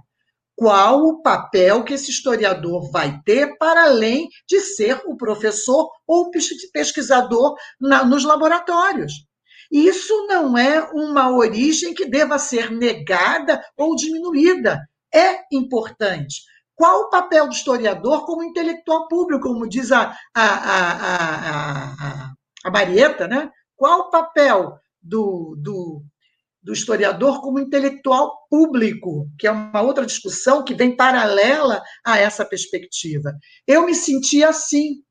qual 0.59 1.05
o 1.05 1.23
papel 1.23 1.85
que 1.85 1.95
esse 1.95 2.11
historiador 2.11 2.91
vai 2.91 3.23
ter 3.25 3.57
para 3.59 3.85
além 3.85 4.29
de 4.45 4.59
ser 4.59 5.01
o 5.07 5.17
professor 5.17 5.89
ou 6.05 6.33
pesquisador 6.73 7.55
na, 7.81 8.05
nos 8.05 8.25
laboratórios. 8.25 9.13
Isso 9.71 10.27
não 10.27 10.59
é 10.59 10.81
uma 10.93 11.31
origem 11.31 11.95
que 11.95 12.07
deva 12.07 12.41
ser 12.41 12.73
negada 12.73 13.63
ou 13.77 13.95
diminuída. 13.95 14.81
É 15.15 15.45
importante. 15.53 16.43
Qual 16.75 17.03
o 17.03 17.11
papel 17.11 17.47
do 17.47 17.55
historiador 17.55 18.27
como 18.27 18.43
intelectual 18.43 19.07
público, 19.07 19.47
como 19.47 19.69
diz 19.69 19.93
a, 19.93 20.13
a, 20.35 20.45
a, 20.45 20.93
a, 21.95 22.33
a 22.65 22.71
Marieta, 22.71 23.29
né? 23.29 23.49
Qual 23.77 24.01
o 24.01 24.11
papel 24.11 24.77
do, 25.01 25.57
do, 25.57 26.03
do 26.69 26.75
historiador 26.75 27.41
como 27.41 27.59
intelectual 27.59 28.47
público, 28.51 29.27
que 29.39 29.47
é 29.47 29.51
uma 29.51 29.81
outra 29.81 30.05
discussão 30.05 30.63
que 30.63 30.75
vem 30.75 30.95
paralela 30.95 31.83
a 32.05 32.19
essa 32.19 32.45
perspectiva. 32.45 33.33
Eu 33.67 33.87
me 33.87 33.95
sentia 33.95 34.51
assim. 34.51 35.03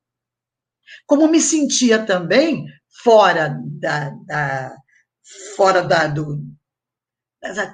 Como 1.04 1.26
me 1.26 1.40
sentia 1.40 2.06
também 2.06 2.64
fora 3.02 3.58
da, 3.80 4.10
da 4.24 4.76
fora 5.56 5.82
da 5.82 6.06
do, 6.06 6.38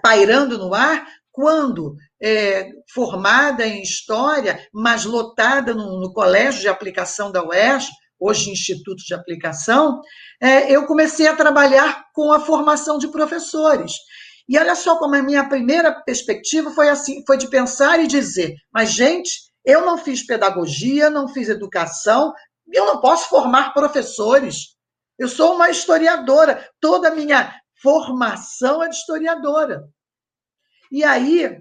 pairando 0.02 0.56
no 0.56 0.73
ar 0.73 1.06
quando 1.31 1.94
é, 2.23 2.70
formada 2.90 3.66
em 3.66 3.82
história, 3.82 4.66
mas 4.73 5.05
lotada 5.05 5.74
no, 5.74 6.01
no 6.01 6.11
colégio 6.15 6.62
de 6.62 6.69
aplicação 6.69 7.31
da 7.31 7.44
UERJ, 7.44 7.90
hoje 8.18 8.50
Instituto 8.50 9.02
de 9.04 9.14
Aplicação, 9.14 10.00
é, 10.40 10.70
eu 10.70 10.86
comecei 10.86 11.26
a 11.26 11.36
trabalhar 11.36 12.04
com 12.12 12.32
a 12.32 12.40
formação 12.40 12.98
de 12.98 13.08
professores. 13.08 13.92
E 14.48 14.58
olha 14.58 14.74
só 14.74 14.98
como 14.98 15.14
a 15.14 15.22
minha 15.22 15.48
primeira 15.48 15.92
perspectiva 16.02 16.70
foi 16.70 16.88
assim, 16.88 17.22
foi 17.26 17.36
de 17.36 17.48
pensar 17.48 17.98
e 18.00 18.06
dizer, 18.06 18.54
mas 18.72 18.92
gente, 18.92 19.30
eu 19.64 19.84
não 19.84 19.96
fiz 19.96 20.24
pedagogia, 20.26 21.08
não 21.08 21.28
fiz 21.28 21.48
educação, 21.48 22.32
eu 22.72 22.84
não 22.86 23.00
posso 23.00 23.28
formar 23.28 23.72
professores. 23.72 24.74
Eu 25.18 25.28
sou 25.28 25.54
uma 25.54 25.70
historiadora, 25.70 26.68
toda 26.80 27.08
a 27.08 27.14
minha 27.14 27.54
formação 27.80 28.82
é 28.82 28.88
de 28.88 28.96
historiadora. 28.96 29.84
E 30.90 31.02
aí 31.02 31.60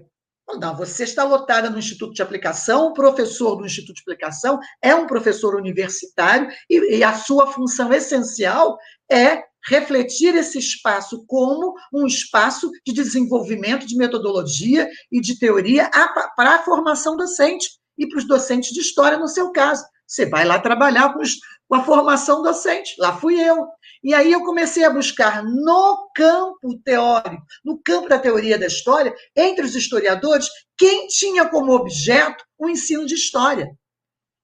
não, 0.58 0.76
você 0.76 1.04
está 1.04 1.24
lotada 1.24 1.70
no 1.70 1.78
Instituto 1.78 2.12
de 2.12 2.22
Aplicação, 2.22 2.86
o 2.86 2.92
professor 2.92 3.56
do 3.56 3.64
Instituto 3.64 3.96
de 3.96 4.02
Aplicação 4.02 4.58
é 4.82 4.94
um 4.94 5.06
professor 5.06 5.54
universitário 5.54 6.48
e, 6.68 6.98
e 6.98 7.04
a 7.04 7.14
sua 7.14 7.46
função 7.46 7.92
essencial 7.92 8.76
é 9.10 9.42
refletir 9.66 10.34
esse 10.34 10.58
espaço 10.58 11.24
como 11.26 11.74
um 11.92 12.06
espaço 12.06 12.70
de 12.86 12.92
desenvolvimento 12.92 13.86
de 13.86 13.96
metodologia 13.96 14.88
e 15.10 15.20
de 15.20 15.38
teoria 15.38 15.90
para 16.36 16.56
a 16.56 16.62
formação 16.62 17.16
docente 17.16 17.70
e 17.96 18.06
para 18.06 18.18
os 18.18 18.26
docentes 18.26 18.70
de 18.70 18.80
história, 18.80 19.18
no 19.18 19.28
seu 19.28 19.50
caso. 19.52 19.84
Você 20.06 20.26
vai 20.26 20.44
lá 20.44 20.58
trabalhar 20.58 21.12
com, 21.12 21.20
os, 21.20 21.36
com 21.68 21.76
a 21.76 21.84
formação 21.84 22.42
docente. 22.42 22.94
Lá 22.98 23.16
fui 23.16 23.40
eu. 23.40 23.66
E 24.02 24.12
aí 24.12 24.32
eu 24.32 24.42
comecei 24.44 24.84
a 24.84 24.90
buscar 24.90 25.42
no 25.42 26.10
campo 26.14 26.78
teórico, 26.84 27.42
no 27.64 27.80
campo 27.82 28.08
da 28.08 28.18
teoria 28.18 28.58
da 28.58 28.66
história, 28.66 29.14
entre 29.34 29.64
os 29.64 29.74
historiadores, 29.74 30.48
quem 30.76 31.06
tinha 31.06 31.48
como 31.48 31.72
objeto 31.72 32.44
o 32.58 32.68
ensino 32.68 33.06
de 33.06 33.14
história. 33.14 33.70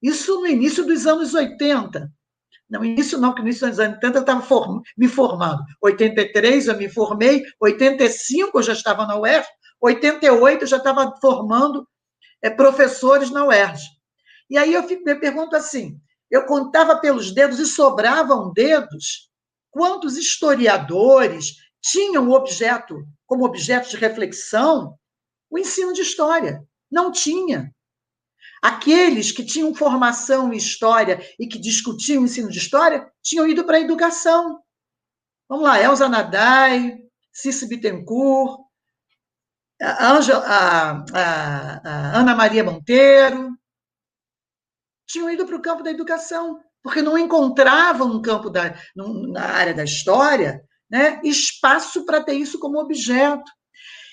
Isso 0.02 0.40
no 0.40 0.46
início 0.46 0.84
dos 0.86 1.06
anos 1.06 1.34
80. 1.34 2.10
Não, 2.70 2.84
início 2.84 3.18
não, 3.18 3.34
que 3.34 3.42
no 3.42 3.48
início 3.48 3.68
dos 3.68 3.80
anos 3.80 3.96
80 3.96 4.18
eu 4.18 4.20
estava 4.20 4.42
form 4.42 4.80
me 4.96 5.08
formando. 5.08 5.62
83 5.82 6.68
eu 6.68 6.78
me 6.78 6.88
formei, 6.88 7.42
85 7.60 8.58
eu 8.58 8.62
já 8.62 8.72
estava 8.72 9.06
na 9.06 9.18
UERJ, 9.18 9.46
88 9.82 10.62
eu 10.62 10.68
já 10.68 10.76
estava 10.76 11.12
formando 11.20 11.86
é, 12.42 12.48
professores 12.48 13.30
na 13.30 13.44
UERJ. 13.44 13.82
E 14.50 14.58
aí 14.58 14.74
eu 14.74 14.82
fico, 14.82 15.04
me 15.04 15.14
pergunto 15.14 15.54
assim, 15.54 15.98
eu 16.28 16.44
contava 16.44 16.98
pelos 16.98 17.30
dedos 17.32 17.60
e 17.60 17.66
sobravam 17.66 18.52
dedos 18.52 19.30
quantos 19.70 20.16
historiadores 20.16 21.54
tinham 21.80 22.30
objeto, 22.30 23.06
como 23.24 23.44
objeto 23.44 23.88
de 23.88 23.96
reflexão, 23.96 24.96
o 25.48 25.58
ensino 25.58 25.92
de 25.92 26.02
história. 26.02 26.62
Não 26.90 27.12
tinha. 27.12 27.72
Aqueles 28.60 29.32
que 29.32 29.44
tinham 29.44 29.74
formação 29.74 30.52
em 30.52 30.56
história 30.56 31.24
e 31.38 31.46
que 31.46 31.58
discutiam 31.58 32.22
o 32.22 32.26
ensino 32.26 32.50
de 32.50 32.58
história 32.58 33.10
tinham 33.22 33.46
ido 33.46 33.64
para 33.64 33.76
a 33.76 33.80
educação. 33.80 34.60
Vamos 35.48 35.64
lá, 35.64 35.80
Elza 35.80 36.08
Nadai, 36.08 36.98
Cícero 37.32 37.70
Bittencourt, 37.70 38.60
a, 39.80 40.18
a, 40.18 41.04
a, 41.12 41.80
a 41.84 42.18
Ana 42.18 42.34
Maria 42.34 42.62
Monteiro, 42.62 43.56
tinham 45.10 45.30
ido 45.30 45.46
para 45.46 45.56
o 45.56 45.62
campo 45.62 45.82
da 45.82 45.90
educação 45.90 46.58
porque 46.82 47.02
não 47.02 47.18
encontravam 47.18 48.08
no 48.08 48.22
campo 48.22 48.48
da, 48.48 48.74
na 48.96 49.44
área 49.44 49.74
da 49.74 49.84
história, 49.84 50.62
né, 50.90 51.20
espaço 51.22 52.04
para 52.04 52.22
ter 52.22 52.34
isso 52.34 52.58
como 52.58 52.80
objeto. 52.80 53.50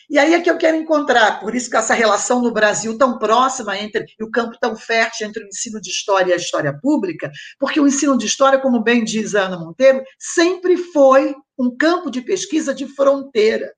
E 0.09 0.17
aí 0.17 0.33
é 0.33 0.41
que 0.41 0.49
eu 0.49 0.57
quero 0.57 0.77
encontrar, 0.77 1.41
por 1.41 1.53
isso 1.53 1.69
que 1.69 1.75
essa 1.75 1.93
relação 1.93 2.41
no 2.41 2.51
Brasil 2.51 2.97
tão 2.97 3.17
próxima 3.17 3.77
entre 3.77 4.05
e 4.17 4.23
o 4.23 4.31
campo 4.31 4.57
tão 4.59 4.73
fértil 4.73 5.27
entre 5.27 5.43
o 5.43 5.47
ensino 5.47 5.81
de 5.81 5.89
história 5.89 6.31
e 6.31 6.33
a 6.33 6.37
história 6.37 6.77
pública, 6.81 7.29
porque 7.59 7.79
o 7.79 7.87
ensino 7.87 8.17
de 8.17 8.25
história, 8.25 8.59
como 8.59 8.81
bem 8.81 9.03
diz 9.03 9.35
a 9.35 9.43
Ana 9.43 9.59
Monteiro, 9.59 10.01
sempre 10.17 10.77
foi 10.77 11.35
um 11.59 11.75
campo 11.75 12.09
de 12.09 12.21
pesquisa 12.21 12.73
de 12.73 12.87
fronteira. 12.87 13.73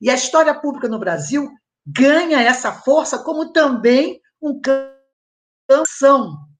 E 0.00 0.08
a 0.08 0.14
história 0.14 0.54
pública 0.54 0.88
no 0.88 0.98
Brasil 0.98 1.50
ganha 1.86 2.40
essa 2.40 2.72
força 2.72 3.18
como 3.18 3.52
também 3.52 4.20
um 4.40 4.58
campo 4.58 5.01
de 5.72 6.52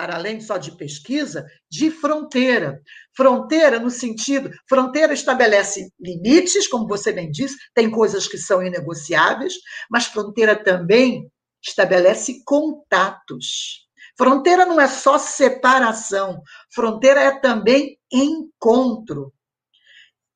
para 0.00 0.14
além 0.16 0.40
só 0.40 0.56
de 0.56 0.72
pesquisa, 0.78 1.44
de 1.70 1.90
fronteira. 1.90 2.80
Fronteira 3.14 3.78
no 3.78 3.90
sentido, 3.90 4.50
fronteira 4.66 5.12
estabelece 5.12 5.90
limites, 6.00 6.66
como 6.66 6.88
você 6.88 7.12
bem 7.12 7.30
disse, 7.30 7.58
tem 7.74 7.90
coisas 7.90 8.26
que 8.26 8.38
são 8.38 8.62
inegociáveis, 8.62 9.52
mas 9.90 10.06
fronteira 10.06 10.56
também 10.56 11.30
estabelece 11.62 12.42
contatos. 12.46 13.86
Fronteira 14.16 14.64
não 14.64 14.80
é 14.80 14.88
só 14.88 15.18
separação, 15.18 16.40
fronteira 16.72 17.20
é 17.20 17.38
também 17.38 17.98
encontro. 18.10 19.34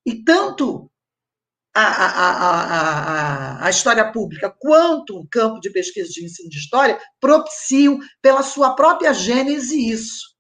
E 0.05 0.23
tanto 0.23 0.91
a, 1.75 1.83
a, 1.83 3.63
a, 3.63 3.67
a, 3.67 3.71
história 3.71 4.11
pública 4.13 4.55
quanto 4.61 5.19
o 5.19 5.27
campo 5.29 5.59
de 5.59 5.71
pesquisa 5.71 6.09
de 6.09 6.25
ensino 6.25 6.49
de 6.49 6.59
história 6.59 6.99
propiciam, 7.21 7.99
pela 8.23 8.43
sua 8.45 8.77
própria 8.77 9.13
gênese, 9.13 9.91
isso. 9.91 10.35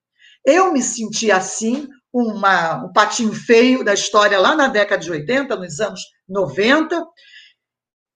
Eu 0.46 0.72
me 0.72 0.80
senti 0.80 1.32
assim, 1.32 1.88
uma, 2.12 2.84
um 2.84 2.92
patinho 2.92 3.32
feio 3.32 3.82
da 3.82 3.92
história 3.92 4.38
lá 4.38 4.54
na 4.54 4.68
década 4.68 5.02
de 5.02 5.10
80, 5.10 5.56
nos 5.56 5.80
anos 5.80 6.00
90, 6.28 7.04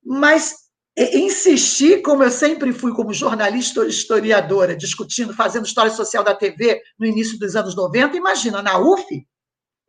mas 0.05 0.55
insisti, 0.97 2.01
como 2.01 2.23
eu 2.23 2.31
sempre 2.31 2.73
fui 2.73 2.93
como 2.93 3.13
jornalista 3.13 3.85
historiadora, 3.85 4.77
discutindo, 4.77 5.35
fazendo 5.35 5.67
história 5.67 5.91
social 5.91 6.23
da 6.23 6.35
TV 6.35 6.81
no 6.99 7.07
início 7.07 7.39
dos 7.39 7.57
anos 7.57 7.75
90, 7.75 8.17
imagina, 8.17 8.63
na 8.63 8.79
UF, 8.79 9.05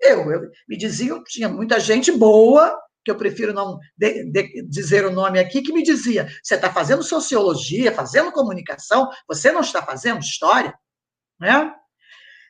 eu, 0.02 0.32
eu 0.32 0.42
me 0.68 0.78
diziam 0.78 1.24
tinha 1.24 1.50
muita 1.50 1.80
gente 1.80 2.12
boa, 2.12 2.76
que 3.10 3.12
eu 3.12 3.18
prefiro 3.18 3.54
não 3.54 3.80
de, 3.98 4.26
de, 4.26 4.64
dizer 4.68 5.04
o 5.04 5.12
nome 5.12 5.40
aqui, 5.40 5.64
que 5.64 5.74
me 5.74 5.82
dizia: 5.82 6.28
você 6.44 6.54
está 6.54 6.72
fazendo 6.72 7.02
sociologia, 7.02 7.92
fazendo 7.92 8.32
comunicação, 8.32 9.10
você 9.28 9.52
não 9.52 9.62
está 9.62 9.82
fazendo 9.82 10.20
história, 10.20 10.74
né? 11.40 11.74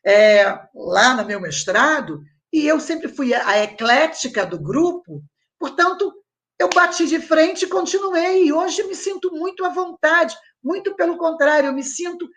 É, 0.05 0.43
lá 0.75 1.13
no 1.15 1.25
meu 1.25 1.39
mestrado, 1.39 2.21
e 2.51 2.67
eu 2.67 2.79
sempre 2.79 3.07
fui 3.07 3.33
a 3.33 3.63
eclética 3.63 4.45
do 4.45 4.61
grupo, 4.61 5.23
portanto, 5.57 6.13
eu 6.59 6.69
bati 6.69 7.05
de 7.07 7.19
frente 7.19 7.63
e 7.63 7.69
continuei, 7.69 8.45
e 8.45 8.53
hoje 8.53 8.83
me 8.83 8.95
sinto 8.95 9.31
muito 9.31 9.63
à 9.63 9.69
vontade, 9.69 10.35
muito 10.61 10.95
pelo 10.95 11.17
contrário, 11.17 11.67
eu 11.67 11.73
me 11.73 11.83
sinto 11.83 12.29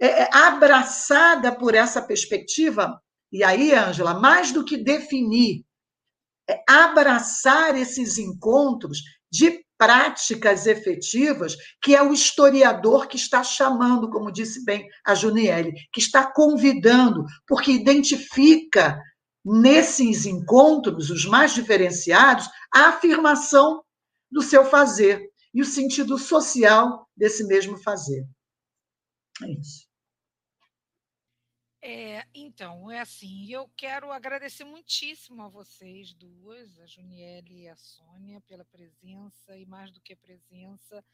é, 0.00 0.22
é 0.22 0.28
abraçada 0.32 1.52
por 1.52 1.74
essa 1.74 2.02
perspectiva. 2.02 3.00
E 3.30 3.42
aí, 3.42 3.74
Ângela, 3.74 4.14
mais 4.14 4.52
do 4.52 4.64
que 4.64 4.76
definir 4.76 5.64
abraçar 6.68 7.76
esses 7.76 8.18
encontros 8.18 8.98
de 9.30 9.64
práticas 9.78 10.66
efetivas, 10.66 11.56
que 11.82 11.94
é 11.96 12.02
o 12.02 12.12
historiador 12.12 13.08
que 13.08 13.16
está 13.16 13.42
chamando, 13.42 14.10
como 14.10 14.30
disse 14.30 14.64
bem 14.64 14.86
a 15.04 15.14
Juniele, 15.14 15.72
que 15.92 16.00
está 16.00 16.30
convidando, 16.30 17.24
porque 17.46 17.72
identifica 17.72 19.00
nesses 19.44 20.24
encontros, 20.24 21.10
os 21.10 21.24
mais 21.24 21.52
diferenciados, 21.52 22.48
a 22.72 22.90
afirmação 22.90 23.82
do 24.30 24.40
seu 24.40 24.64
fazer 24.64 25.28
e 25.52 25.60
o 25.60 25.66
sentido 25.66 26.16
social 26.16 27.08
desse 27.16 27.44
mesmo 27.44 27.76
fazer. 27.76 28.24
É 29.42 29.50
isso. 29.50 29.91
É, 31.84 32.24
então, 32.32 32.88
é 32.92 33.00
assim, 33.00 33.50
eu 33.50 33.68
quero 33.76 34.12
agradecer 34.12 34.62
muitíssimo 34.62 35.42
a 35.42 35.48
vocês 35.48 36.14
duas, 36.14 36.78
a 36.78 36.86
Juniele 36.86 37.62
e 37.62 37.68
a 37.68 37.74
Sônia, 37.74 38.40
pela 38.42 38.64
presença 38.64 39.56
e 39.56 39.66
mais 39.66 39.90
do 39.90 40.00
que 40.00 40.14
presença, 40.14 41.04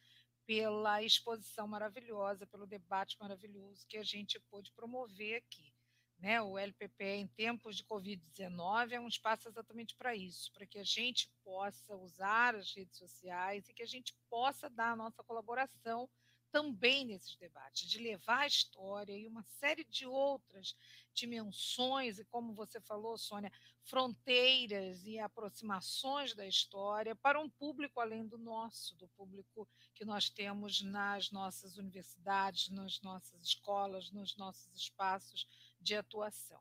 pela 0.47 1.03
exposição 1.03 1.66
maravilhosa, 1.66 2.47
pelo 2.47 2.66
debate 2.66 3.16
maravilhoso 3.19 3.86
que 3.89 3.97
a 3.97 4.05
gente 4.05 4.39
pôde 4.51 4.70
promover 4.73 5.36
aqui. 5.36 5.73
Né? 6.19 6.43
O 6.43 6.59
LPP, 6.59 7.03
em 7.03 7.27
tempos 7.28 7.74
de 7.74 7.85
Covid-19, 7.85 8.93
é 8.93 9.01
um 9.01 9.09
espaço 9.09 9.49
exatamente 9.49 9.97
para 9.97 10.15
isso, 10.15 10.53
para 10.53 10.66
que 10.66 10.78
a 10.78 10.85
gente 10.85 11.31
possa 11.43 11.97
usar 11.97 12.55
as 12.55 12.74
redes 12.74 12.99
sociais 12.99 13.66
e 13.70 13.73
que 13.73 13.82
a 13.82 13.86
gente 13.86 14.15
possa 14.28 14.69
dar 14.69 14.93
a 14.93 14.97
nossa 14.97 15.23
colaboração 15.23 16.11
também 16.50 17.04
nesses 17.04 17.36
debates, 17.36 17.88
de 17.88 17.98
levar 17.98 18.40
a 18.40 18.46
história 18.46 19.16
e 19.16 19.26
uma 19.26 19.42
série 19.42 19.84
de 19.84 20.06
outras 20.06 20.74
dimensões, 21.14 22.18
e 22.18 22.24
como 22.24 22.54
você 22.54 22.80
falou, 22.80 23.18
Sônia, 23.18 23.52
fronteiras 23.82 25.04
e 25.04 25.18
aproximações 25.18 26.34
da 26.34 26.46
história 26.46 27.14
para 27.16 27.40
um 27.40 27.48
público 27.48 28.00
além 28.00 28.26
do 28.26 28.38
nosso, 28.38 28.94
do 28.96 29.08
público 29.08 29.68
que 29.94 30.04
nós 30.04 30.28
temos 30.28 30.80
nas 30.82 31.30
nossas 31.30 31.76
universidades, 31.76 32.68
nas 32.68 33.00
nossas 33.00 33.42
escolas, 33.42 34.10
nos 34.10 34.36
nossos 34.36 34.74
espaços 34.76 35.46
de 35.80 35.94
atuação. 35.96 36.60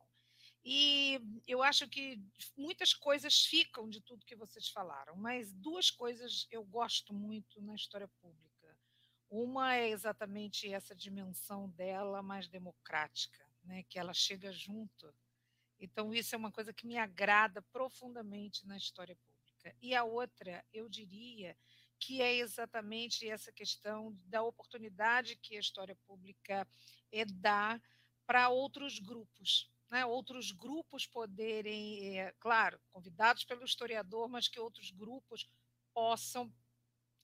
E 0.63 1.21
eu 1.47 1.63
acho 1.63 1.87
que 1.87 2.19
muitas 2.57 2.93
coisas 2.93 3.45
ficam 3.45 3.87
de 3.87 4.01
tudo 4.01 4.25
que 4.25 4.35
vocês 4.35 4.67
falaram, 4.67 5.15
mas 5.15 5.53
duas 5.53 5.89
coisas 5.89 6.45
eu 6.51 6.63
gosto 6.65 7.13
muito 7.13 7.61
na 7.61 7.75
história 7.75 8.07
pública 8.21 8.46
uma 9.29 9.75
é 9.75 9.89
exatamente 9.89 10.71
essa 10.71 10.95
dimensão 10.95 11.69
dela 11.69 12.21
mais 12.21 12.47
democrática, 12.47 13.45
né, 13.63 13.83
que 13.83 13.99
ela 13.99 14.13
chega 14.13 14.51
junto. 14.51 15.13
Então, 15.79 16.13
isso 16.13 16.33
é 16.33 16.37
uma 16.37 16.51
coisa 16.51 16.73
que 16.73 16.87
me 16.87 16.97
agrada 16.97 17.61
profundamente 17.61 18.65
na 18.65 18.77
história 18.77 19.15
pública. 19.15 19.75
E 19.81 19.93
a 19.93 20.03
outra, 20.03 20.65
eu 20.73 20.89
diria, 20.89 21.55
que 21.99 22.21
é 22.21 22.35
exatamente 22.35 23.27
essa 23.27 23.51
questão 23.51 24.15
da 24.25 24.41
oportunidade 24.43 25.35
que 25.35 25.57
a 25.57 25.59
história 25.59 25.95
pública 26.07 26.67
é 27.11 27.25
dá 27.25 27.81
para 28.25 28.49
outros 28.49 28.99
grupos, 28.99 29.71
né? 29.89 30.05
outros 30.05 30.51
grupos 30.51 31.07
poderem, 31.07 32.19
é, 32.19 32.33
claro, 32.39 32.79
convidados 32.91 33.43
pelo 33.43 33.63
historiador, 33.63 34.27
mas 34.27 34.47
que 34.47 34.59
outros 34.59 34.91
grupos 34.91 35.49
possam 35.93 36.53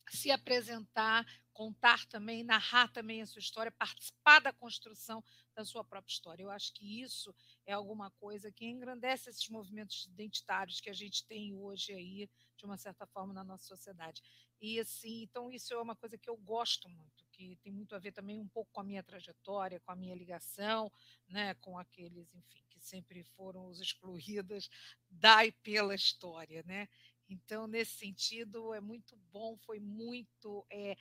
se 0.10 0.32
apresentar, 0.32 1.26
contar 1.54 2.06
também, 2.08 2.44
narrar 2.44 2.92
também 2.92 3.22
a 3.22 3.26
sua 3.26 3.40
história, 3.40 3.72
participar 3.72 4.40
da 4.40 4.52
construção 4.52 5.24
da 5.56 5.64
sua 5.64 5.84
própria 5.84 6.12
história. 6.12 6.44
Eu 6.44 6.50
acho 6.50 6.74
que 6.74 7.02
isso 7.02 7.34
é 7.66 7.74
alguma 7.74 8.10
coisa 8.12 8.52
que 8.52 8.66
engrandece 8.66 9.30
esses 9.30 9.48
movimentos 9.50 10.06
identitários 10.06 10.82
que 10.82 10.90
a 10.90 10.94
gente 10.94 11.26
tem 11.26 11.54
hoje 11.54 11.94
aí, 11.94 12.30
de 12.58 12.66
uma 12.66 12.78
certa 12.78 13.06
forma, 13.06 13.34
na 13.34 13.44
nossa 13.44 13.66
sociedade. 13.66 14.22
E 14.60 14.80
assim, 14.80 15.22
então 15.24 15.52
isso 15.52 15.74
é 15.74 15.82
uma 15.82 15.96
coisa 15.96 16.18
que 16.18 16.30
eu 16.30 16.38
gosto 16.38 16.90
muito, 16.90 17.26
que 17.32 17.56
tem 17.58 17.72
muito 17.72 17.96
a 17.96 18.00
ver 18.00 18.12
também 18.12 18.40
um 18.40 18.48
pouco 18.48 18.72
com 18.72 18.82
a 18.82 18.84
minha 18.84 19.04
trajetória, 19.04 19.80
com 19.80 19.92
a 19.92 19.96
minha 19.96 20.16
ligação, 20.16 20.92
né, 21.28 21.54
com 21.56 21.78
aqueles, 21.78 22.34
enfim, 22.34 22.64
que 22.70 22.80
sempre 22.80 23.24
foram 23.24 23.68
os 23.68 23.80
excluídos 23.80 24.70
da 25.10 25.46
e 25.46 25.52
pela 25.52 25.94
história, 25.94 26.64
né? 26.66 26.88
Então, 27.34 27.68
nesse 27.68 27.98
sentido, 27.98 28.74
é 28.74 28.80
muito 28.80 29.16
bom, 29.32 29.58
foi 29.58 29.80
muito 29.80 30.66
é, 30.70 30.96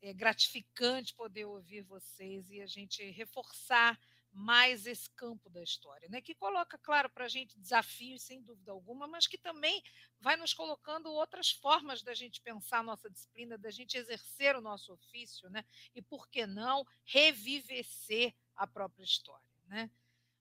é 0.00 0.12
gratificante 0.12 1.14
poder 1.14 1.44
ouvir 1.44 1.82
vocês 1.82 2.50
e 2.50 2.60
a 2.60 2.66
gente 2.66 3.02
reforçar 3.10 3.98
mais 4.32 4.84
esse 4.84 5.08
campo 5.10 5.48
da 5.48 5.62
história, 5.62 6.08
né? 6.08 6.20
que 6.20 6.34
coloca, 6.34 6.76
claro, 6.78 7.08
para 7.08 7.26
a 7.26 7.28
gente 7.28 7.56
desafios, 7.58 8.22
sem 8.22 8.42
dúvida 8.42 8.72
alguma, 8.72 9.06
mas 9.06 9.28
que 9.28 9.38
também 9.38 9.80
vai 10.18 10.36
nos 10.36 10.52
colocando 10.52 11.06
outras 11.12 11.50
formas 11.50 12.02
da 12.02 12.14
gente 12.14 12.40
pensar 12.40 12.80
a 12.80 12.82
nossa 12.82 13.08
disciplina, 13.08 13.56
da 13.56 13.70
gente 13.70 13.96
exercer 13.96 14.56
o 14.56 14.60
nosso 14.60 14.92
ofício, 14.92 15.48
né? 15.50 15.64
e, 15.94 16.02
por 16.02 16.28
que 16.28 16.46
não, 16.46 16.84
revivecer 17.04 18.34
a 18.56 18.66
própria 18.66 19.04
história. 19.04 19.46
Né? 19.66 19.88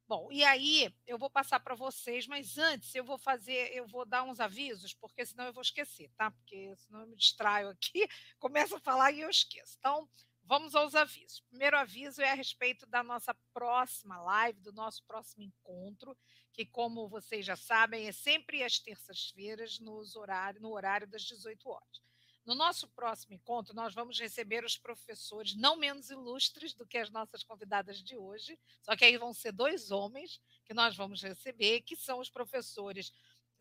Bom, 0.07 0.29
e 0.31 0.43
aí 0.43 0.93
eu 1.07 1.17
vou 1.17 1.29
passar 1.29 1.59
para 1.61 1.75
vocês, 1.75 2.27
mas 2.27 2.57
antes 2.57 2.93
eu 2.93 3.05
vou 3.05 3.17
fazer, 3.17 3.73
eu 3.73 3.87
vou 3.87 4.05
dar 4.05 4.23
uns 4.23 4.39
avisos, 4.39 4.93
porque 4.93 5.25
senão 5.25 5.45
eu 5.45 5.53
vou 5.53 5.61
esquecer, 5.61 6.11
tá? 6.17 6.29
Porque 6.29 6.75
senão 6.75 7.01
eu 7.01 7.07
me 7.07 7.15
distraio 7.15 7.69
aqui, 7.69 8.05
começo 8.37 8.75
a 8.75 8.79
falar 8.79 9.11
e 9.11 9.21
eu 9.21 9.29
esqueço. 9.29 9.75
Então, 9.79 10.07
vamos 10.43 10.75
aos 10.75 10.93
avisos. 10.93 11.39
Primeiro 11.49 11.77
aviso 11.77 12.21
é 12.21 12.31
a 12.31 12.35
respeito 12.35 12.85
da 12.85 13.01
nossa 13.01 13.33
próxima 13.53 14.21
live, 14.21 14.59
do 14.59 14.73
nosso 14.73 15.03
próximo 15.05 15.43
encontro, 15.43 16.17
que, 16.51 16.65
como 16.65 17.07
vocês 17.07 17.45
já 17.45 17.55
sabem, 17.55 18.05
é 18.07 18.11
sempre 18.11 18.61
às 18.61 18.79
terças-feiras, 18.79 19.79
no 19.79 20.71
horário 20.73 21.07
das 21.07 21.23
18 21.23 21.69
horas. 21.69 22.02
No 22.45 22.55
nosso 22.55 22.89
próximo 22.89 23.33
encontro, 23.33 23.73
nós 23.73 23.93
vamos 23.93 24.19
receber 24.19 24.65
os 24.65 24.77
professores 24.77 25.55
não 25.55 25.77
menos 25.77 26.09
ilustres 26.09 26.73
do 26.73 26.85
que 26.85 26.97
as 26.97 27.09
nossas 27.09 27.41
convidadas 27.41 28.03
de 28.03 28.17
hoje, 28.17 28.59
só 28.81 28.95
que 28.97 29.05
aí 29.05 29.17
vão 29.17 29.33
ser 29.33 29.53
dois 29.53 29.91
homens 29.91 30.41
que 30.65 30.73
nós 30.73 30.95
vamos 30.95 31.21
receber, 31.23 31.81
que 31.81 31.95
são 31.95 32.19
os 32.19 32.29
professores 32.29 33.13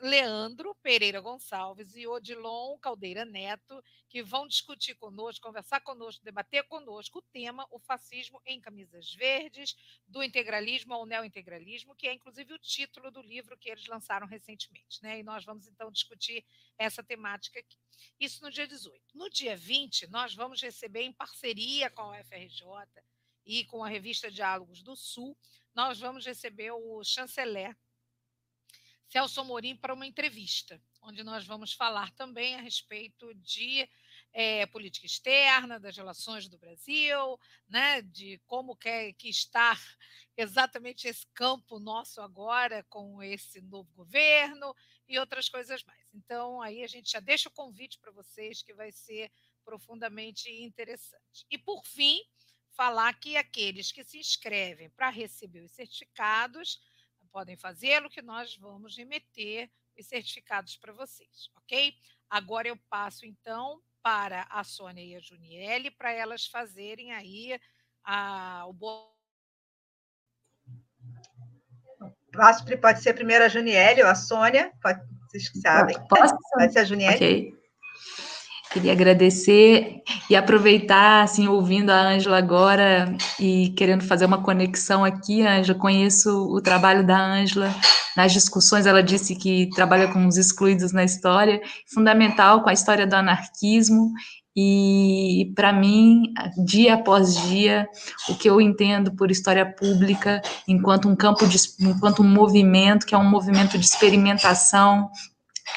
Leandro 0.04 0.74
Pereira 0.82 1.20
Gonçalves 1.20 1.94
e 1.94 2.08
Odilon 2.08 2.76
Caldeira 2.78 3.24
Neto, 3.24 3.80
que 4.08 4.20
vão 4.20 4.48
discutir 4.48 4.96
conosco, 4.96 5.46
conversar 5.46 5.80
conosco, 5.80 6.24
debater 6.24 6.64
conosco 6.64 7.20
o 7.20 7.22
tema 7.22 7.68
o 7.70 7.78
fascismo 7.78 8.42
em 8.44 8.60
camisas 8.60 9.14
verdes, 9.14 9.76
do 10.08 10.20
integralismo 10.20 10.92
ao 10.92 11.06
neointegralismo, 11.06 11.94
que 11.94 12.08
é 12.08 12.12
inclusive 12.12 12.52
o 12.52 12.58
título 12.58 13.12
do 13.12 13.22
livro 13.22 13.56
que 13.56 13.70
eles 13.70 13.86
lançaram 13.86 14.26
recentemente. 14.26 15.00
Né? 15.04 15.20
E 15.20 15.22
nós 15.22 15.44
vamos 15.44 15.68
então 15.68 15.88
discutir 15.88 16.44
essa 16.76 17.00
temática 17.04 17.60
aqui. 17.60 17.78
Isso 18.18 18.42
no 18.42 18.50
dia 18.50 18.66
18. 18.66 19.00
No 19.14 19.30
dia 19.30 19.56
20, 19.56 20.10
nós 20.10 20.34
vamos 20.34 20.60
receber, 20.60 21.02
em 21.02 21.12
parceria 21.12 21.88
com 21.88 22.02
a 22.02 22.18
UFRJ 22.18 22.66
e 23.46 23.64
com 23.66 23.84
a 23.84 23.88
revista 23.88 24.32
Diálogos 24.32 24.82
do 24.82 24.96
Sul, 24.96 25.38
nós 25.72 26.00
vamos 26.00 26.26
receber 26.26 26.72
o 26.72 27.04
chanceler 27.04 27.76
Celso 29.12 29.42
Amorim 29.42 29.76
para 29.76 29.92
uma 29.92 30.06
entrevista, 30.06 30.80
onde 31.02 31.22
nós 31.22 31.44
vamos 31.46 31.74
falar 31.74 32.10
também 32.12 32.54
a 32.54 32.62
respeito 32.62 33.34
de 33.34 33.86
é, 34.32 34.64
política 34.64 35.04
externa, 35.04 35.78
das 35.78 35.94
relações 35.94 36.48
do 36.48 36.56
Brasil, 36.56 37.38
né, 37.68 38.00
de 38.00 38.40
como 38.46 38.74
quer 38.74 39.12
que 39.12 39.28
está 39.28 39.78
exatamente 40.34 41.06
esse 41.06 41.26
campo 41.34 41.78
nosso 41.78 42.22
agora 42.22 42.82
com 42.84 43.22
esse 43.22 43.60
novo 43.60 43.92
governo 43.92 44.74
e 45.06 45.18
outras 45.18 45.46
coisas 45.46 45.84
mais. 45.84 46.00
Então, 46.14 46.62
aí 46.62 46.82
a 46.82 46.88
gente 46.88 47.10
já 47.10 47.20
deixa 47.20 47.50
o 47.50 47.52
convite 47.52 47.98
para 47.98 48.12
vocês, 48.12 48.62
que 48.62 48.72
vai 48.72 48.90
ser 48.90 49.30
profundamente 49.62 50.50
interessante. 50.50 51.44
E, 51.50 51.58
por 51.58 51.84
fim, 51.84 52.18
falar 52.70 53.12
que 53.20 53.36
aqueles 53.36 53.92
que 53.92 54.04
se 54.04 54.16
inscrevem 54.16 54.88
para 54.88 55.10
receber 55.10 55.60
os 55.60 55.72
certificados 55.72 56.80
podem 57.32 57.56
fazê-lo, 57.56 58.10
que 58.10 58.22
nós 58.22 58.56
vamos 58.56 58.96
remeter 58.96 59.70
os 59.98 60.06
certificados 60.06 60.76
para 60.76 60.92
vocês, 60.92 61.50
ok? 61.56 61.94
Agora 62.28 62.68
eu 62.68 62.76
passo, 62.88 63.26
então, 63.26 63.80
para 64.02 64.46
a 64.50 64.62
Sônia 64.64 65.02
e 65.02 65.16
a 65.16 65.20
Juniele, 65.20 65.90
para 65.90 66.12
elas 66.12 66.46
fazerem 66.46 67.12
aí 67.12 67.58
a, 68.04 68.66
o 68.66 68.74
Passo, 72.32 72.64
pode 72.80 73.02
ser 73.02 73.12
primeiro 73.12 73.44
a 73.44 73.48
Juniele 73.48 74.02
ou 74.02 74.08
a 74.08 74.14
Sônia, 74.14 74.72
pode, 74.80 75.00
vocês 75.26 75.50
sabem. 75.60 75.96
Posso? 76.08 76.34
Pode 76.54 76.72
ser 76.72 76.78
a 76.80 76.84
Juniele. 76.84 77.14
Ok. 77.14 77.61
Queria 78.72 78.92
agradecer 78.92 80.02
e 80.30 80.34
aproveitar, 80.34 81.22
assim, 81.22 81.46
ouvindo 81.46 81.90
a 81.90 82.00
Ângela 82.00 82.38
agora 82.38 83.14
e 83.38 83.68
querendo 83.76 84.02
fazer 84.04 84.24
uma 84.24 84.42
conexão 84.42 85.04
aqui, 85.04 85.42
Ângela, 85.42 85.78
conheço 85.78 86.30
o 86.50 86.60
trabalho 86.60 87.06
da 87.06 87.18
Ângela 87.18 87.74
nas 88.16 88.32
discussões, 88.32 88.86
ela 88.86 89.02
disse 89.02 89.34
que 89.36 89.68
trabalha 89.74 90.08
com 90.08 90.26
os 90.26 90.36
excluídos 90.36 90.92
na 90.92 91.04
história, 91.04 91.60
fundamental 91.92 92.62
com 92.62 92.68
a 92.68 92.72
história 92.72 93.06
do 93.06 93.14
anarquismo, 93.14 94.12
e 94.54 95.50
para 95.54 95.72
mim, 95.72 96.24
dia 96.66 96.94
após 96.94 97.36
dia, 97.48 97.88
o 98.28 98.34
que 98.34 98.48
eu 98.48 98.60
entendo 98.60 99.10
por 99.16 99.30
história 99.30 99.64
pública, 99.64 100.42
enquanto 100.68 101.08
um 101.08 101.16
campo, 101.16 101.46
de, 101.46 101.56
enquanto 101.80 102.22
um 102.22 102.28
movimento, 102.28 103.06
que 103.06 103.14
é 103.14 103.18
um 103.18 103.28
movimento 103.28 103.78
de 103.78 103.84
experimentação, 103.84 105.08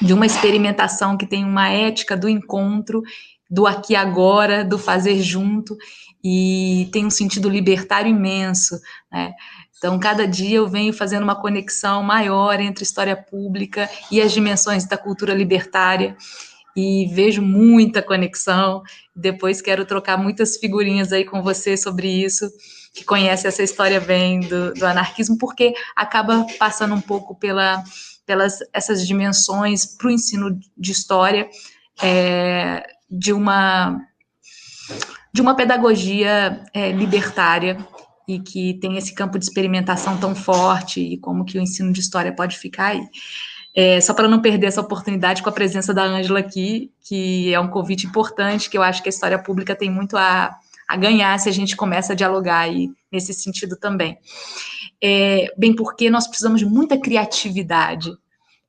de 0.02 0.14
uma 0.14 0.26
experimentação 0.26 1.18
que 1.18 1.26
tem 1.26 1.44
uma 1.44 1.70
ética 1.70 2.16
do 2.18 2.28
encontro, 2.28 3.02
do 3.50 3.68
aqui 3.68 3.94
e 3.94 3.96
agora, 3.96 4.64
do 4.64 4.78
fazer 4.78 5.22
junto, 5.22 5.78
e 6.24 6.90
tem 6.92 7.06
um 7.06 7.12
sentido 7.12 7.48
libertário 7.48 8.10
imenso, 8.10 8.80
né? 9.12 9.34
Então, 9.78 10.00
cada 10.00 10.26
dia 10.26 10.58
eu 10.58 10.68
venho 10.68 10.92
fazendo 10.94 11.24
uma 11.24 11.40
conexão 11.40 12.02
maior 12.02 12.60
entre 12.60 12.84
história 12.84 13.16
pública 13.16 13.90
e 14.10 14.20
as 14.22 14.32
dimensões 14.32 14.88
da 14.88 14.98
cultura 14.98 15.34
libertária, 15.34 16.18
e 16.76 17.08
vejo 17.14 17.42
muita 17.42 18.02
conexão. 18.02 18.84
Depois 19.16 19.62
quero 19.62 19.86
trocar 19.86 20.18
muitas 20.18 20.58
figurinhas 20.58 21.14
aí 21.14 21.24
com 21.24 21.42
você 21.42 21.78
sobre 21.78 22.08
isso. 22.10 22.50
que 22.94 23.04
conhece 23.04 23.46
essa 23.46 23.62
história 23.62 24.00
bem 24.00 24.40
do, 24.40 24.74
do 24.74 24.86
anarquismo, 24.86 25.38
porque 25.38 25.74
acaba 25.96 26.48
passando 26.58 26.96
um 26.96 27.02
pouco 27.02 27.36
pela, 27.36 27.84
pelas 28.26 28.60
essas 28.74 29.06
dimensões 29.06 29.86
para 29.86 30.08
o 30.08 30.12
ensino 30.12 30.60
de 30.78 30.92
história 30.92 31.48
é, 32.02 32.86
de 33.10 33.32
uma 33.32 34.02
de 35.34 35.42
uma 35.42 35.56
pedagogia 35.56 36.64
é, 36.74 36.92
libertária 36.92 37.78
e 38.28 38.40
que 38.40 38.76
tem 38.76 38.98
esse 38.98 39.14
campo 39.14 39.38
de 39.38 39.46
experimentação 39.46 40.18
tão 40.18 40.34
forte 40.34 41.02
e 41.02 41.18
como 41.18 41.46
que 41.46 41.58
o 41.58 41.62
ensino 41.62 41.92
de 41.92 42.00
história 42.00 42.34
pode 42.34 42.58
ficar 42.58 42.88
aí. 42.88 43.08
É, 43.76 44.00
só 44.00 44.14
para 44.14 44.30
não 44.30 44.42
perder 44.42 44.68
essa 44.68 44.80
oportunidade 44.80 45.44
com 45.44 45.50
a 45.50 45.52
presença 45.52 45.94
da 45.94 46.04
Ângela 46.04 46.40
aqui, 46.40 46.92
que 47.04 47.54
é 47.54 47.60
um 47.60 47.68
convite 47.68 48.08
importante, 48.08 48.70
que 48.70 48.78
eu 48.78 48.82
acho 48.82 49.04
que 49.04 49.10
a 49.10 49.12
história 49.12 49.38
pública 49.38 49.76
tem 49.76 49.92
muito 49.92 50.16
a, 50.16 50.56
a 50.88 50.96
ganhar 50.96 51.38
se 51.38 51.50
a 51.50 51.52
gente 51.52 51.76
começa 51.76 52.14
a 52.14 52.16
dialogar 52.16 52.60
aí 52.60 52.90
nesse 53.12 53.34
sentido 53.34 53.76
também. 53.76 54.18
É, 55.04 55.48
bem, 55.58 55.76
porque 55.76 56.10
nós 56.10 56.28
precisamos 56.28 56.60
de 56.60 56.66
muita 56.66 56.98
criatividade 56.98 58.12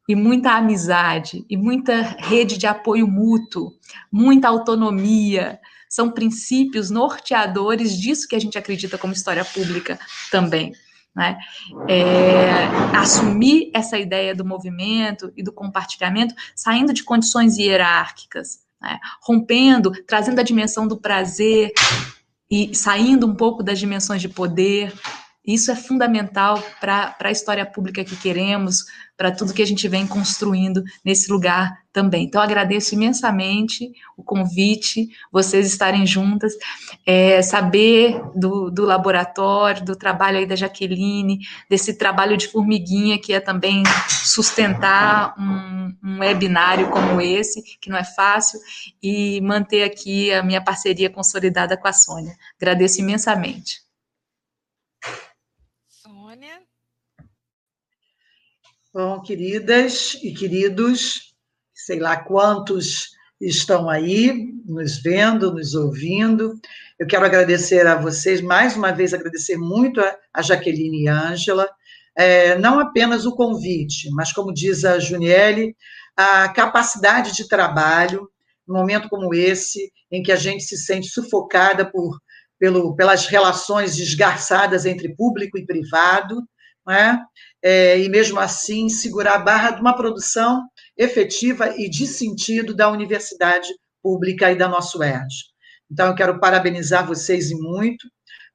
e 0.08 0.14
muita 0.14 0.52
amizade 0.52 1.44
e 1.48 1.56
muita 1.56 2.00
rede 2.18 2.56
de 2.56 2.66
apoio 2.66 3.06
mútuo, 3.06 3.72
muita 4.10 4.48
autonomia, 4.48 5.58
são 5.88 6.10
princípios 6.10 6.90
norteadores 6.90 7.96
disso 7.96 8.28
que 8.28 8.36
a 8.36 8.38
gente 8.38 8.58
acredita 8.58 8.98
como 8.98 9.12
história 9.12 9.44
pública 9.44 9.98
também. 10.30 10.72
Né? 11.14 11.38
É, 11.88 12.64
assumir 12.94 13.70
essa 13.72 13.98
ideia 13.98 14.34
do 14.34 14.44
movimento 14.44 15.32
e 15.34 15.42
do 15.42 15.50
compartilhamento, 15.50 16.34
saindo 16.54 16.92
de 16.92 17.02
condições 17.02 17.56
hierárquicas, 17.56 18.58
né? 18.80 18.98
rompendo, 19.22 19.90
trazendo 20.06 20.40
a 20.40 20.44
dimensão 20.44 20.86
do 20.86 20.98
prazer 20.98 21.72
e 22.50 22.74
saindo 22.74 23.26
um 23.26 23.34
pouco 23.34 23.62
das 23.62 23.78
dimensões 23.78 24.20
de 24.20 24.28
poder. 24.28 24.92
Isso 25.46 25.70
é 25.70 25.76
fundamental 25.76 26.60
para 26.80 27.16
a 27.20 27.30
história 27.30 27.64
pública 27.64 28.04
que 28.04 28.16
queremos, 28.16 28.84
para 29.16 29.30
tudo 29.30 29.54
que 29.54 29.62
a 29.62 29.66
gente 29.66 29.88
vem 29.88 30.06
construindo 30.06 30.82
nesse 31.04 31.30
lugar 31.30 31.78
também. 31.92 32.24
Então, 32.24 32.42
agradeço 32.42 32.94
imensamente 32.94 33.90
o 34.16 34.22
convite, 34.22 35.08
vocês 35.32 35.66
estarem 35.66 36.06
juntas, 36.06 36.52
é, 37.06 37.40
saber 37.40 38.20
do, 38.34 38.70
do 38.70 38.84
laboratório, 38.84 39.84
do 39.84 39.96
trabalho 39.96 40.38
aí 40.38 40.46
da 40.46 40.56
Jaqueline, 40.56 41.38
desse 41.70 41.94
trabalho 41.94 42.36
de 42.36 42.48
formiguinha 42.48 43.18
que 43.18 43.32
é 43.32 43.40
também 43.40 43.82
sustentar 44.08 45.34
um, 45.38 45.94
um 46.04 46.18
webinário 46.18 46.90
como 46.90 47.20
esse, 47.20 47.62
que 47.80 47.88
não 47.88 47.96
é 47.96 48.04
fácil, 48.04 48.60
e 49.02 49.40
manter 49.40 49.84
aqui 49.84 50.32
a 50.32 50.42
minha 50.42 50.60
parceria 50.60 51.08
consolidada 51.08 51.76
com 51.76 51.88
a 51.88 51.92
Sônia. 51.92 52.36
Agradeço 52.60 53.00
imensamente. 53.00 53.85
Bom, 58.98 59.20
queridas 59.20 60.14
e 60.22 60.32
queridos, 60.32 61.34
sei 61.74 61.98
lá 61.98 62.16
quantos 62.16 63.10
estão 63.38 63.90
aí 63.90 64.54
nos 64.64 65.02
vendo, 65.02 65.52
nos 65.52 65.74
ouvindo. 65.74 66.58
Eu 66.98 67.06
quero 67.06 67.26
agradecer 67.26 67.86
a 67.86 68.00
vocês, 68.00 68.40
mais 68.40 68.74
uma 68.74 68.92
vez, 68.92 69.12
agradecer 69.12 69.58
muito 69.58 70.00
a, 70.00 70.40
Jaqueline 70.40 71.02
e 71.02 71.08
Ângela, 71.08 71.68
é, 72.16 72.56
não 72.56 72.80
apenas 72.80 73.26
o 73.26 73.36
convite, 73.36 74.08
mas, 74.12 74.32
como 74.32 74.50
diz 74.50 74.82
a 74.82 74.98
Juniele, 74.98 75.76
a 76.16 76.48
capacidade 76.48 77.34
de 77.34 77.46
trabalho, 77.46 78.26
num 78.66 78.76
momento 78.78 79.10
como 79.10 79.34
esse, 79.34 79.92
em 80.10 80.22
que 80.22 80.32
a 80.32 80.36
gente 80.36 80.64
se 80.64 80.78
sente 80.78 81.08
sufocada 81.08 81.84
por, 81.84 82.18
pelo, 82.58 82.96
pelas 82.96 83.26
relações 83.26 83.98
esgarçadas 83.98 84.86
entre 84.86 85.14
público 85.14 85.58
e 85.58 85.66
privado, 85.66 86.42
é? 86.88 87.18
É, 87.68 87.98
e 87.98 88.08
mesmo 88.08 88.38
assim 88.38 88.88
segurar 88.88 89.34
a 89.34 89.38
barra 89.40 89.72
de 89.72 89.80
uma 89.80 89.96
produção 89.96 90.62
efetiva 90.96 91.74
e 91.76 91.90
de 91.90 92.06
sentido 92.06 92.72
da 92.72 92.88
universidade 92.88 93.66
pública 94.00 94.52
e 94.52 94.56
da 94.56 94.68
nossa 94.68 94.96
UERJ. 94.96 95.34
Então, 95.90 96.06
eu 96.06 96.14
quero 96.14 96.38
parabenizar 96.38 97.04
vocês 97.04 97.50
e 97.50 97.56
muito, 97.56 98.06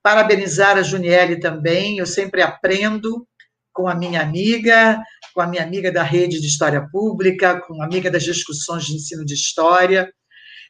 parabenizar 0.01 0.77
a 0.77 0.81
Juniele 0.81 1.41
também, 1.41 1.97
eu 1.97 2.05
sempre 2.05 2.41
aprendo 2.41 3.27
com 3.73 3.85
a 3.85 3.93
minha 3.93 4.21
amiga, 4.21 4.97
com 5.33 5.41
a 5.41 5.47
minha 5.47 5.63
amiga 5.63 5.91
da 5.91 6.03
rede 6.03 6.39
de 6.39 6.47
História 6.47 6.87
Pública, 6.89 7.59
com 7.59 7.81
a 7.81 7.85
amiga 7.85 8.09
das 8.09 8.23
discussões 8.23 8.85
de 8.85 8.95
ensino 8.95 9.25
de 9.25 9.33
História, 9.33 10.09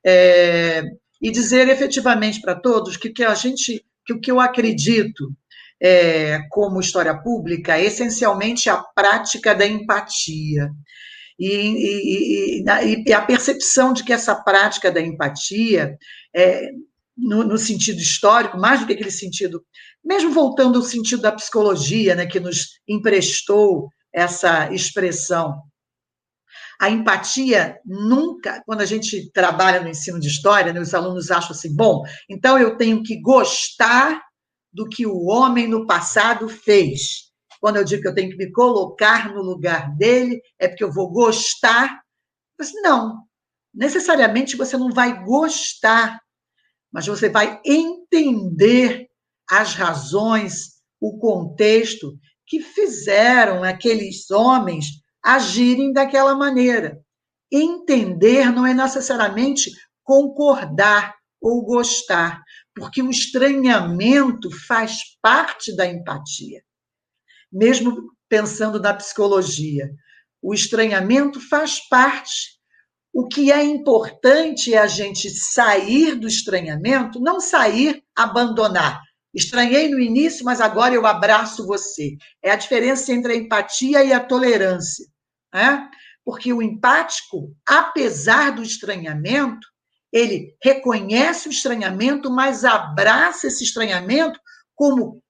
é, 0.04 0.82
e 1.22 1.30
dizer 1.30 1.68
efetivamente 1.68 2.42
para 2.42 2.56
todos 2.56 2.98
que, 2.98 3.12
que 3.12 3.24
a 3.24 3.36
gente, 3.36 3.86
que 4.04 4.14
o 4.14 4.20
que 4.20 4.32
eu 4.32 4.40
acredito 4.40 5.32
é, 5.82 6.40
como 6.50 6.80
história 6.80 7.18
pública 7.18 7.80
essencialmente 7.80 8.70
a 8.70 8.78
prática 8.78 9.56
da 9.56 9.66
empatia. 9.66 10.70
E, 11.40 11.48
e, 11.48 12.62
e, 12.62 13.04
e, 13.04 13.14
a 13.14 13.22
percepção 13.22 13.92
de 13.92 14.04
que 14.04 14.14
essa 14.14 14.36
prática 14.36 14.92
da 14.92 15.02
empatia, 15.02 15.98
é, 16.36 16.70
no, 17.18 17.44
no, 17.44 17.58
sentido 17.58 18.00
histórico, 18.00 18.60
mais 18.60 18.80
do 18.80 18.86
que 18.86 18.94
aquele 18.94 19.10
sentido, 19.10 19.66
mesmo 20.06 20.32
voltando 20.32 20.78
ao 20.78 20.86
sentido 20.86 21.24
da 21.24 21.32
psicologia, 21.32 22.14
né, 22.14 22.28
que 22.28 22.40
nos 22.40 22.80
emprestou 22.88 23.90
essa 24.14 24.72
expressão, 24.72 25.64
a 26.80 26.92
empatia 26.92 27.76
nunca, 27.86 28.62
quando 28.66 28.82
a 28.82 28.86
gente 28.86 29.32
trabalha 29.32 29.82
no 29.82 29.90
ensino 29.90 30.20
de 30.20 30.28
história, 30.28 30.72
né, 30.72 30.80
os 30.80 30.94
alunos 30.94 31.32
acham 31.32 31.52
assim, 31.52 31.76
bom, 31.76 32.04
então 32.30 32.58
eu 32.60 32.78
tenho 32.78 33.02
que 33.02 33.20
gostar 33.20 34.22
do 34.72 34.88
que 34.88 35.06
o 35.06 35.26
homem 35.26 35.68
no 35.68 35.86
passado 35.86 36.48
fez. 36.48 37.32
Quando 37.60 37.78
eu 37.78 37.84
digo 37.84 38.02
que 38.02 38.08
eu 38.08 38.16
tenho 38.16 38.32
que 38.32 38.38
me 38.38 38.52
colocar 38.52 39.34
no 39.34 39.42
lugar 39.42 39.96
dele, 39.96 40.42
é 40.58 40.68
porque 40.68 40.84
eu 40.84 40.92
vou 40.92 41.12
gostar. 41.12 42.02
Mas 42.58 42.72
não, 42.82 43.24
necessariamente 43.74 44.56
você 44.56 44.78
não 44.78 44.92
vai 44.92 45.24
gostar, 45.24 46.20
mas 46.92 47.06
você 47.06 47.30
vai 47.30 47.62
entender 47.66 49.08
as 49.50 49.74
razões, 49.74 50.82
o 51.00 51.18
contexto 51.18 52.18
que 52.48 52.62
fizeram 52.62 53.64
aqueles 53.64 54.30
homens 54.32 54.86
agirem 55.24 55.94
daquela 55.94 56.36
maneira. 56.36 57.00
Entender 57.52 58.52
não 58.52 58.66
é 58.66 58.74
necessariamente 58.74 59.72
concordar 60.04 61.16
ou 61.40 61.64
gostar, 61.64 62.42
porque 62.76 63.02
o 63.02 63.10
estranhamento 63.10 64.50
faz 64.68 65.00
parte 65.22 65.76
da 65.76 65.86
empatia. 65.86 66.62
Mesmo 67.52 68.12
pensando 68.30 68.80
na 68.80 68.94
psicologia, 68.94 69.90
o 70.42 70.54
estranhamento 70.54 71.40
faz 71.40 71.80
parte. 71.90 72.60
O 73.14 73.28
que 73.28 73.52
é 73.52 73.62
importante 73.64 74.74
é 74.74 74.78
a 74.78 74.88
gente 74.88 75.30
sair 75.30 76.16
do 76.16 76.28
estranhamento, 76.28 77.20
não 77.20 77.40
sair, 77.42 78.02
abandonar. 78.16 79.02
Estranhei 79.34 79.90
no 79.90 80.00
início, 80.00 80.46
mas 80.46 80.62
agora 80.62 80.94
eu 80.94 81.06
abraço 81.06 81.68
você. 81.68 82.16
É 82.42 82.52
a 82.52 82.56
diferença 82.56 83.14
entre 83.14 83.34
a 83.34 83.36
empatia 83.36 84.04
e 84.04 84.14
a 84.14 84.20
tolerância. 84.20 85.06
Né? 85.54 85.90
Porque 86.24 86.54
o 86.54 86.62
empático, 86.62 87.54
apesar 87.68 88.52
do 88.52 88.64
estranhamento, 88.64 89.68
ele 90.12 90.56
reconhece 90.62 91.48
o 91.48 91.52
estranhamento, 91.52 92.30
mas 92.30 92.66
abraça 92.66 93.48
esse 93.48 93.64
estranhamento 93.64 94.40
como 94.76 95.22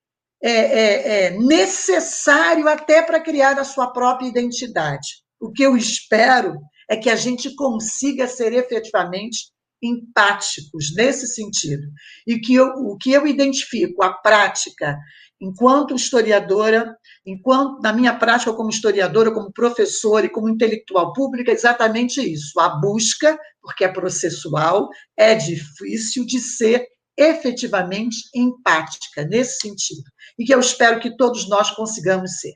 é, 0.44 0.52
é, 0.52 1.26
é 1.26 1.38
necessário 1.38 2.68
até 2.68 3.02
para 3.02 3.20
criar 3.20 3.60
a 3.60 3.64
sua 3.64 3.92
própria 3.92 4.28
identidade. 4.28 5.22
O 5.40 5.52
que 5.52 5.64
eu 5.64 5.78
espero 5.78 6.60
é 6.90 6.98
que 6.98 7.10
a 7.10 7.16
gente 7.16 7.54
consiga 7.56 8.28
ser 8.28 8.54
efetivamente 8.54 9.52
empáticos 9.82 10.94
nesse 10.96 11.28
sentido. 11.28 11.84
E 12.28 12.40
que 12.40 12.54
eu, 12.54 12.68
o 12.68 12.98
que 12.98 13.12
eu 13.12 13.26
identifico, 13.26 14.04
a 14.04 14.14
prática, 14.14 14.98
enquanto 15.40 15.96
historiadora, 15.96 16.96
enquanto 17.26 17.82
na 17.82 17.94
minha 17.94 18.16
prática 18.18 18.54
como 18.54 18.70
historiadora, 18.70 19.32
como 19.32 19.52
professora 19.52 20.26
e 20.26 20.30
como 20.30 20.50
intelectual 20.50 21.14
pública, 21.14 21.52
é 21.52 21.54
exatamente 21.54 22.22
isso, 22.22 22.60
a 22.60 22.70
busca, 22.70 23.38
porque 23.62 23.84
é 23.84 23.88
processual, 23.88 24.90
é 25.16 25.36
difícil 25.36 26.26
de 26.26 26.40
ser 26.40 26.88
efetivamente 27.18 28.18
empática 28.34 29.24
nesse 29.26 29.60
sentido, 29.60 30.04
e 30.40 30.46
que 30.46 30.54
eu 30.54 30.60
espero 30.60 31.00
que 31.00 31.16
todos 31.16 31.48
nós 31.48 31.70
consigamos 31.72 32.40
ser. 32.40 32.54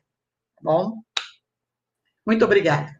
Tá 0.56 0.62
bom? 0.64 0.94
Muito 2.26 2.44
obrigada. 2.46 2.92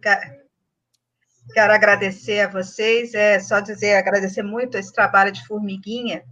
Quero 1.54 1.74
agradecer 1.74 2.42
a 2.42 2.50
vocês, 2.50 3.14
é 3.14 3.40
só 3.40 3.60
dizer, 3.60 3.96
agradecer 3.96 4.44
muito 4.44 4.78
esse 4.78 4.92
trabalho 4.92 5.32
de 5.32 5.46
formiguinha, 5.46 6.24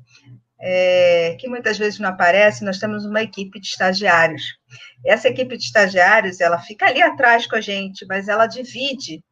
é, 0.60 1.35
que 1.39 1.47
muitas 1.47 1.77
vezes 1.77 1.99
não 1.99 2.10
aparece, 2.10 2.64
nós 2.64 2.80
temos 2.80 3.05
uma 3.05 3.22
equipe 3.22 3.60
de 3.60 3.68
estagiários. 3.68 4.43
Essa 5.05 5.29
equipe 5.29 5.57
de 5.57 5.63
estagiários, 5.63 6.39
ela 6.39 6.59
fica 6.59 6.85
ali 6.85 7.01
atrás 7.01 7.47
com 7.47 7.55
a 7.55 7.61
gente, 7.61 8.05
mas 8.07 8.27
ela 8.27 8.47
divide 8.47 9.23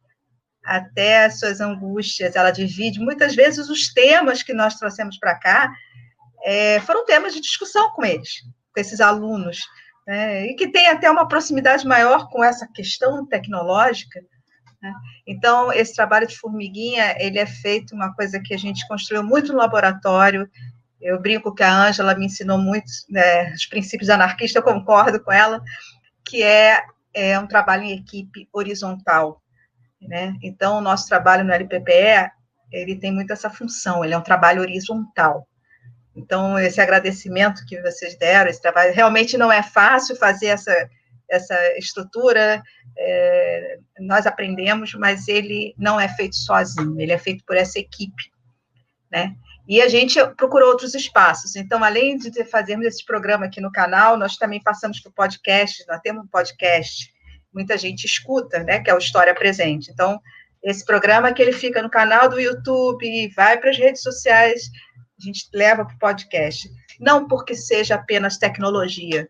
até 0.64 1.24
as 1.24 1.38
suas 1.38 1.60
angústias, 1.60 2.36
ela 2.36 2.50
divide 2.50 3.00
muitas 3.00 3.34
vezes 3.34 3.68
os 3.68 3.92
temas 3.92 4.42
que 4.42 4.54
nós 4.54 4.74
trouxemos 4.74 5.18
para 5.18 5.38
cá, 5.38 5.72
é, 6.44 6.80
foram 6.80 7.04
temas 7.04 7.34
de 7.34 7.40
discussão 7.40 7.90
com 7.92 8.04
eles, 8.04 8.42
com 8.72 8.80
esses 8.80 9.00
alunos, 9.00 9.60
né? 10.06 10.46
e 10.46 10.54
que 10.54 10.68
tem 10.68 10.88
até 10.88 11.10
uma 11.10 11.26
proximidade 11.26 11.86
maior 11.86 12.28
com 12.28 12.42
essa 12.42 12.66
questão 12.72 13.26
tecnológica. 13.26 14.20
Né? 14.80 14.92
Então, 15.26 15.72
esse 15.72 15.94
trabalho 15.94 16.26
de 16.26 16.36
formiguinha, 16.36 17.16
ele 17.18 17.38
é 17.38 17.46
feito 17.46 17.94
uma 17.94 18.14
coisa 18.14 18.40
que 18.40 18.54
a 18.54 18.58
gente 18.58 18.86
construiu 18.88 19.22
muito 19.22 19.52
no 19.52 19.58
laboratório, 19.58 20.48
eu 21.02 21.20
brinco 21.20 21.54
que 21.54 21.62
a 21.62 21.86
Ângela 21.86 22.14
me 22.14 22.26
ensinou 22.26 22.56
muito 22.56 22.86
né, 23.10 23.52
os 23.52 23.66
princípios 23.66 24.08
anarquistas, 24.08 24.54
eu 24.54 24.62
concordo 24.62 25.22
com 25.22 25.32
ela, 25.32 25.60
que 26.24 26.42
é, 26.42 26.80
é 27.12 27.38
um 27.38 27.46
trabalho 27.46 27.82
em 27.82 27.98
equipe 27.98 28.48
horizontal. 28.52 29.42
Né? 30.00 30.34
Então, 30.42 30.78
o 30.78 30.80
nosso 30.80 31.08
trabalho 31.08 31.44
no 31.44 31.52
LPPE, 31.52 32.30
ele 32.70 32.96
tem 32.96 33.12
muito 33.12 33.32
essa 33.32 33.50
função, 33.50 34.04
ele 34.04 34.14
é 34.14 34.18
um 34.18 34.22
trabalho 34.22 34.62
horizontal. 34.62 35.46
Então, 36.14 36.58
esse 36.58 36.80
agradecimento 36.80 37.64
que 37.66 37.80
vocês 37.82 38.16
deram, 38.16 38.48
esse 38.48 38.62
trabalho, 38.62 38.94
realmente 38.94 39.36
não 39.36 39.50
é 39.50 39.62
fácil 39.62 40.14
fazer 40.16 40.46
essa, 40.46 40.88
essa 41.28 41.78
estrutura, 41.78 42.62
é, 42.96 43.78
nós 43.98 44.26
aprendemos, 44.26 44.94
mas 44.94 45.26
ele 45.26 45.74
não 45.76 45.98
é 45.98 46.08
feito 46.08 46.36
sozinho, 46.36 47.00
ele 47.00 47.12
é 47.12 47.18
feito 47.18 47.42
por 47.44 47.56
essa 47.56 47.78
equipe, 47.78 48.30
né? 49.10 49.34
E 49.68 49.80
a 49.80 49.88
gente 49.88 50.18
procurou 50.36 50.70
outros 50.70 50.94
espaços. 50.94 51.54
Então, 51.54 51.84
além 51.84 52.16
de 52.16 52.44
fazermos 52.44 52.86
esse 52.86 53.04
programa 53.04 53.46
aqui 53.46 53.60
no 53.60 53.70
canal, 53.70 54.16
nós 54.16 54.36
também 54.36 54.60
passamos 54.60 55.00
para 55.00 55.10
o 55.10 55.14
podcast, 55.14 55.84
nós 55.86 56.00
temos 56.00 56.24
um 56.24 56.28
podcast, 56.28 57.12
muita 57.52 57.78
gente 57.78 58.04
escuta, 58.04 58.62
né, 58.64 58.80
que 58.80 58.90
é 58.90 58.94
o 58.94 58.98
História 58.98 59.34
Presente. 59.34 59.90
Então, 59.90 60.20
esse 60.62 60.84
programa 60.84 61.32
que 61.32 61.42
ele 61.42 61.52
fica 61.52 61.82
no 61.82 61.90
canal 61.90 62.28
do 62.28 62.40
YouTube, 62.40 63.28
vai 63.34 63.58
para 63.58 63.70
as 63.70 63.78
redes 63.78 64.02
sociais, 64.02 64.70
a 65.18 65.24
gente 65.24 65.48
leva 65.52 65.84
para 65.84 65.94
o 65.94 65.98
podcast. 65.98 66.68
Não 67.00 67.26
porque 67.26 67.54
seja 67.54 67.96
apenas 67.96 68.38
tecnologia. 68.38 69.28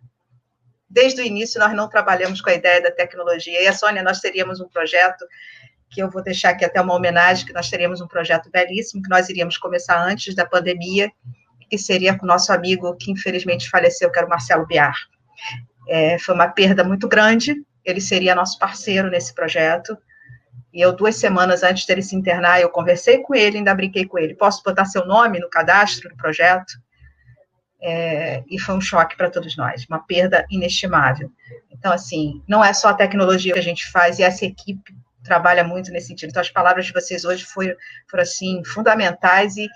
Desde 0.88 1.22
o 1.22 1.24
início, 1.24 1.58
nós 1.58 1.74
não 1.74 1.88
trabalhamos 1.88 2.40
com 2.40 2.50
a 2.50 2.54
ideia 2.54 2.82
da 2.82 2.90
tecnologia. 2.90 3.62
E 3.62 3.66
a 3.66 3.72
Sônia, 3.72 4.02
nós 4.02 4.20
teríamos 4.20 4.60
um 4.60 4.68
projeto 4.68 5.24
que 5.92 6.02
eu 6.02 6.10
vou 6.10 6.22
deixar 6.22 6.50
aqui 6.50 6.64
até 6.64 6.80
uma 6.80 6.94
homenagem, 6.94 7.44
que 7.44 7.52
nós 7.52 7.68
teríamos 7.68 8.00
um 8.00 8.08
projeto 8.08 8.50
belíssimo, 8.50 9.02
que 9.02 9.10
nós 9.10 9.28
iríamos 9.28 9.58
começar 9.58 10.02
antes 10.02 10.34
da 10.34 10.46
pandemia, 10.46 11.12
que 11.68 11.76
seria 11.76 12.16
com 12.16 12.24
o 12.24 12.28
nosso 12.28 12.52
amigo 12.52 12.96
que 12.96 13.10
infelizmente 13.10 13.68
faleceu, 13.68 14.10
que 14.10 14.18
era 14.18 14.26
o 14.26 14.30
Marcelo 14.30 14.66
Biar. 14.66 14.96
É, 15.88 16.18
foi 16.18 16.34
uma 16.34 16.48
perda 16.48 16.82
muito 16.82 17.06
grande, 17.06 17.54
ele 17.84 18.00
seria 18.00 18.34
nosso 18.34 18.58
parceiro 18.58 19.10
nesse 19.10 19.34
projeto, 19.34 19.96
e 20.72 20.80
eu, 20.80 20.92
duas 20.92 21.16
semanas 21.16 21.62
antes 21.62 21.84
dele 21.84 22.00
se 22.00 22.16
internar, 22.16 22.60
eu 22.60 22.70
conversei 22.70 23.18
com 23.18 23.34
ele, 23.34 23.58
ainda 23.58 23.74
brinquei 23.74 24.06
com 24.06 24.18
ele, 24.18 24.34
posso 24.34 24.62
botar 24.62 24.86
seu 24.86 25.04
nome 25.04 25.38
no 25.38 25.50
cadastro 25.50 26.08
do 26.08 26.16
projeto? 26.16 26.72
É, 27.84 28.42
e 28.48 28.58
foi 28.58 28.76
um 28.76 28.80
choque 28.80 29.16
para 29.16 29.28
todos 29.28 29.56
nós, 29.56 29.84
uma 29.86 29.98
perda 29.98 30.46
inestimável. 30.50 31.30
Então, 31.70 31.92
assim, 31.92 32.42
não 32.48 32.64
é 32.64 32.72
só 32.72 32.88
a 32.88 32.94
tecnologia 32.94 33.52
que 33.52 33.58
a 33.58 33.62
gente 33.62 33.90
faz, 33.90 34.18
e 34.18 34.22
essa 34.22 34.46
equipe 34.46 34.94
trabalha 35.22 35.64
muito 35.64 35.90
nesse 35.90 36.08
sentido. 36.08 36.30
Então, 36.30 36.42
as 36.42 36.50
palavras 36.50 36.86
de 36.86 36.92
vocês 36.92 37.24
hoje 37.24 37.44
foram, 37.44 37.74
foram 38.10 38.22
assim, 38.22 38.62
fundamentais 38.64 39.56
e, 39.56 39.68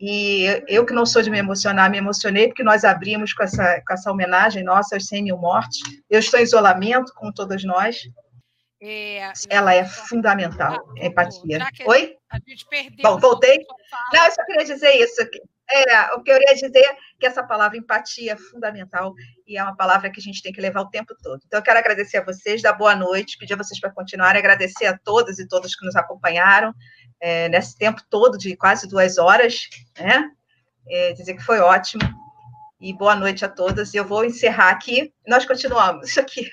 e 0.00 0.62
eu 0.68 0.84
que 0.84 0.92
não 0.92 1.06
sou 1.06 1.22
de 1.22 1.30
me 1.30 1.38
emocionar, 1.38 1.90
me 1.90 1.98
emocionei 1.98 2.48
porque 2.48 2.62
nós 2.62 2.84
abrimos 2.84 3.32
com 3.32 3.42
essa, 3.42 3.80
com 3.86 3.94
essa 3.94 4.10
homenagem 4.10 4.62
nossa 4.62 4.96
aos 4.96 5.06
100 5.06 5.24
mil 5.24 5.38
mortes. 5.38 5.80
Eu 6.10 6.20
estou 6.20 6.38
em 6.38 6.42
isolamento, 6.42 7.12
como 7.14 7.32
todos 7.32 7.64
nós. 7.64 8.02
É, 8.82 9.32
Ela 9.48 9.74
é 9.74 9.84
fundamental, 9.84 10.92
a 11.00 11.06
empatia. 11.06 11.66
Oi? 11.86 12.16
A 12.30 12.38
gente 12.46 12.66
perdeu. 12.68 13.02
Bom, 13.02 13.18
voltei. 13.18 13.64
Não, 14.12 14.24
eu 14.26 14.30
só 14.30 14.44
queria 14.44 14.64
dizer 14.64 14.90
isso. 14.96 15.22
É, 15.70 16.12
o 16.14 16.22
que 16.22 16.30
eu 16.30 16.38
queria 16.38 16.54
dizer 16.54 16.78
é 16.78 16.96
que 17.18 17.26
essa 17.26 17.42
palavra 17.42 17.78
empatia 17.78 18.32
é 18.32 18.36
fundamental 18.36 19.14
e 19.46 19.56
é 19.56 19.62
uma 19.62 19.76
palavra 19.76 20.10
que 20.10 20.20
a 20.20 20.22
gente 20.22 20.42
tem 20.42 20.52
que 20.52 20.60
levar 20.60 20.82
o 20.82 20.90
tempo 20.90 21.14
todo. 21.22 21.40
Então, 21.46 21.58
eu 21.58 21.64
quero 21.64 21.78
agradecer 21.78 22.18
a 22.18 22.24
vocês, 22.24 22.60
dar 22.60 22.74
boa 22.74 22.94
noite, 22.94 23.38
pedir 23.38 23.54
a 23.54 23.56
vocês 23.56 23.80
para 23.80 23.90
continuarem, 23.90 24.38
agradecer 24.38 24.86
a 24.86 24.98
todas 24.98 25.38
e 25.38 25.48
todos 25.48 25.74
que 25.74 25.86
nos 25.86 25.96
acompanharam 25.96 26.74
é, 27.20 27.48
nesse 27.48 27.76
tempo 27.76 28.02
todo 28.10 28.36
de 28.36 28.56
quase 28.56 28.86
duas 28.86 29.16
horas, 29.16 29.68
né? 29.98 30.30
É, 30.86 31.12
dizer 31.12 31.34
que 31.34 31.42
foi 31.42 31.60
ótimo. 31.60 32.02
E 32.78 32.92
boa 32.92 33.16
noite 33.16 33.44
a 33.44 33.48
todas. 33.48 33.94
Eu 33.94 34.04
vou 34.04 34.24
encerrar 34.24 34.68
aqui. 34.68 35.12
Nós 35.26 35.46
continuamos. 35.46 36.18
Aqui. 36.18 36.50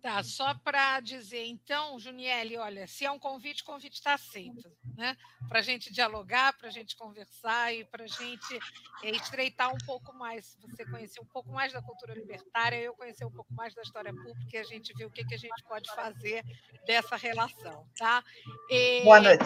Tá, 0.00 0.22
só 0.22 0.54
para 0.54 1.00
dizer, 1.00 1.44
então, 1.46 1.98
Juniele, 1.98 2.56
olha, 2.56 2.86
se 2.86 3.04
é 3.04 3.10
um 3.10 3.18
convite, 3.18 3.62
o 3.62 3.66
convite 3.66 3.94
está 3.94 4.14
aceito, 4.14 4.70
né? 4.96 5.16
Para 5.48 5.58
a 5.58 5.62
gente 5.62 5.92
dialogar, 5.92 6.52
para 6.52 6.68
a 6.68 6.70
gente 6.70 6.94
conversar 6.96 7.74
e 7.74 7.84
para 7.84 8.04
a 8.04 8.06
gente 8.06 8.58
é, 9.02 9.10
estreitar 9.10 9.74
um 9.74 9.78
pouco 9.86 10.14
mais, 10.14 10.56
você 10.60 10.84
conhecer 10.84 11.20
um 11.20 11.26
pouco 11.26 11.50
mais 11.50 11.72
da 11.72 11.82
cultura 11.82 12.14
libertária, 12.14 12.76
eu 12.76 12.94
conhecer 12.94 13.24
um 13.24 13.30
pouco 13.30 13.52
mais 13.54 13.74
da 13.74 13.82
história 13.82 14.12
pública 14.12 14.56
e 14.56 14.58
a 14.58 14.62
gente 14.62 14.94
ver 14.94 15.06
o 15.06 15.10
que, 15.10 15.24
que 15.24 15.34
a 15.34 15.38
gente 15.38 15.64
pode 15.64 15.92
fazer 15.92 16.44
dessa 16.86 17.16
relação, 17.16 17.84
tá? 17.96 18.22
E, 18.70 19.02
boa 19.02 19.20
noite. 19.20 19.44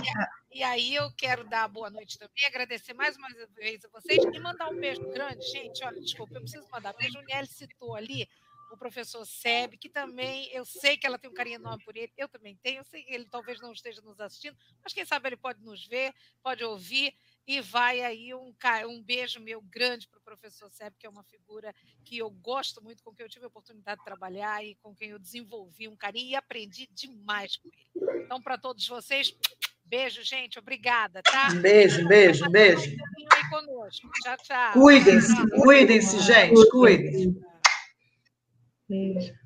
E, 0.52 0.58
e 0.58 0.62
aí 0.62 0.94
eu 0.94 1.10
quero 1.16 1.48
dar 1.48 1.66
boa 1.66 1.88
noite 1.88 2.18
também, 2.18 2.44
agradecer 2.46 2.92
mais 2.92 3.16
uma 3.16 3.28
vez 3.54 3.82
a 3.86 3.88
vocês 3.88 4.22
e 4.22 4.38
mandar 4.38 4.68
um 4.68 4.78
beijo 4.78 5.00
grande, 5.08 5.42
gente. 5.50 5.82
Olha, 5.82 5.98
desculpa, 5.98 6.34
eu 6.34 6.42
preciso 6.42 6.68
mandar, 6.70 6.92
porque 6.92 7.06
a 7.06 7.10
Juniele 7.10 7.46
citou 7.46 7.94
ali 7.94 8.28
o 8.74 8.78
professor 8.78 9.24
Seb, 9.24 9.76
que 9.76 9.88
também 9.88 10.48
eu 10.52 10.64
sei 10.64 10.96
que 10.96 11.06
ela 11.06 11.18
tem 11.18 11.30
um 11.30 11.34
carinho 11.34 11.56
enorme 11.56 11.84
por 11.84 11.96
ele, 11.96 12.12
eu 12.16 12.28
também 12.28 12.56
tenho, 12.62 12.80
eu 12.80 12.84
sei 12.84 13.02
que 13.02 13.12
ele 13.12 13.26
talvez 13.30 13.60
não 13.60 13.72
esteja 13.72 14.00
nos 14.02 14.20
assistindo, 14.20 14.56
mas 14.82 14.92
quem 14.92 15.04
sabe 15.04 15.28
ele 15.28 15.36
pode 15.36 15.62
nos 15.62 15.86
ver, 15.86 16.12
pode 16.42 16.64
ouvir, 16.64 17.14
e 17.46 17.60
vai 17.60 18.00
aí 18.00 18.32
um, 18.34 18.54
um 18.88 19.02
beijo 19.02 19.40
meu 19.40 19.60
grande 19.62 20.08
para 20.08 20.18
o 20.18 20.22
professor 20.22 20.70
Seb, 20.70 20.94
que 20.98 21.06
é 21.06 21.10
uma 21.10 21.24
figura 21.24 21.74
que 22.04 22.18
eu 22.18 22.30
gosto 22.30 22.82
muito, 22.82 23.02
com 23.02 23.12
quem 23.12 23.24
eu 23.24 23.30
tive 23.30 23.44
a 23.44 23.48
oportunidade 23.48 23.98
de 23.98 24.04
trabalhar 24.04 24.64
e 24.64 24.76
com 24.76 24.94
quem 24.94 25.10
eu 25.10 25.18
desenvolvi 25.18 25.88
um 25.88 25.96
carinho 25.96 26.30
e 26.30 26.34
aprendi 26.36 26.88
demais 26.92 27.56
com 27.56 27.68
ele. 27.68 28.22
Então, 28.24 28.40
para 28.40 28.56
todos 28.56 28.86
vocês, 28.86 29.36
beijo, 29.84 30.22
gente, 30.22 30.58
obrigada, 30.58 31.20
tá? 31.22 31.50
Beijo, 31.54 32.06
beijo, 32.06 32.48
beijo. 32.48 32.96
Tchau, 34.22 34.36
tchau. 34.42 34.72
Cuidem-se, 34.72 35.50
cuidem-se, 35.50 36.20
gente, 36.20 36.70
cuidem. 36.70 37.51
Beijo. 38.92 39.41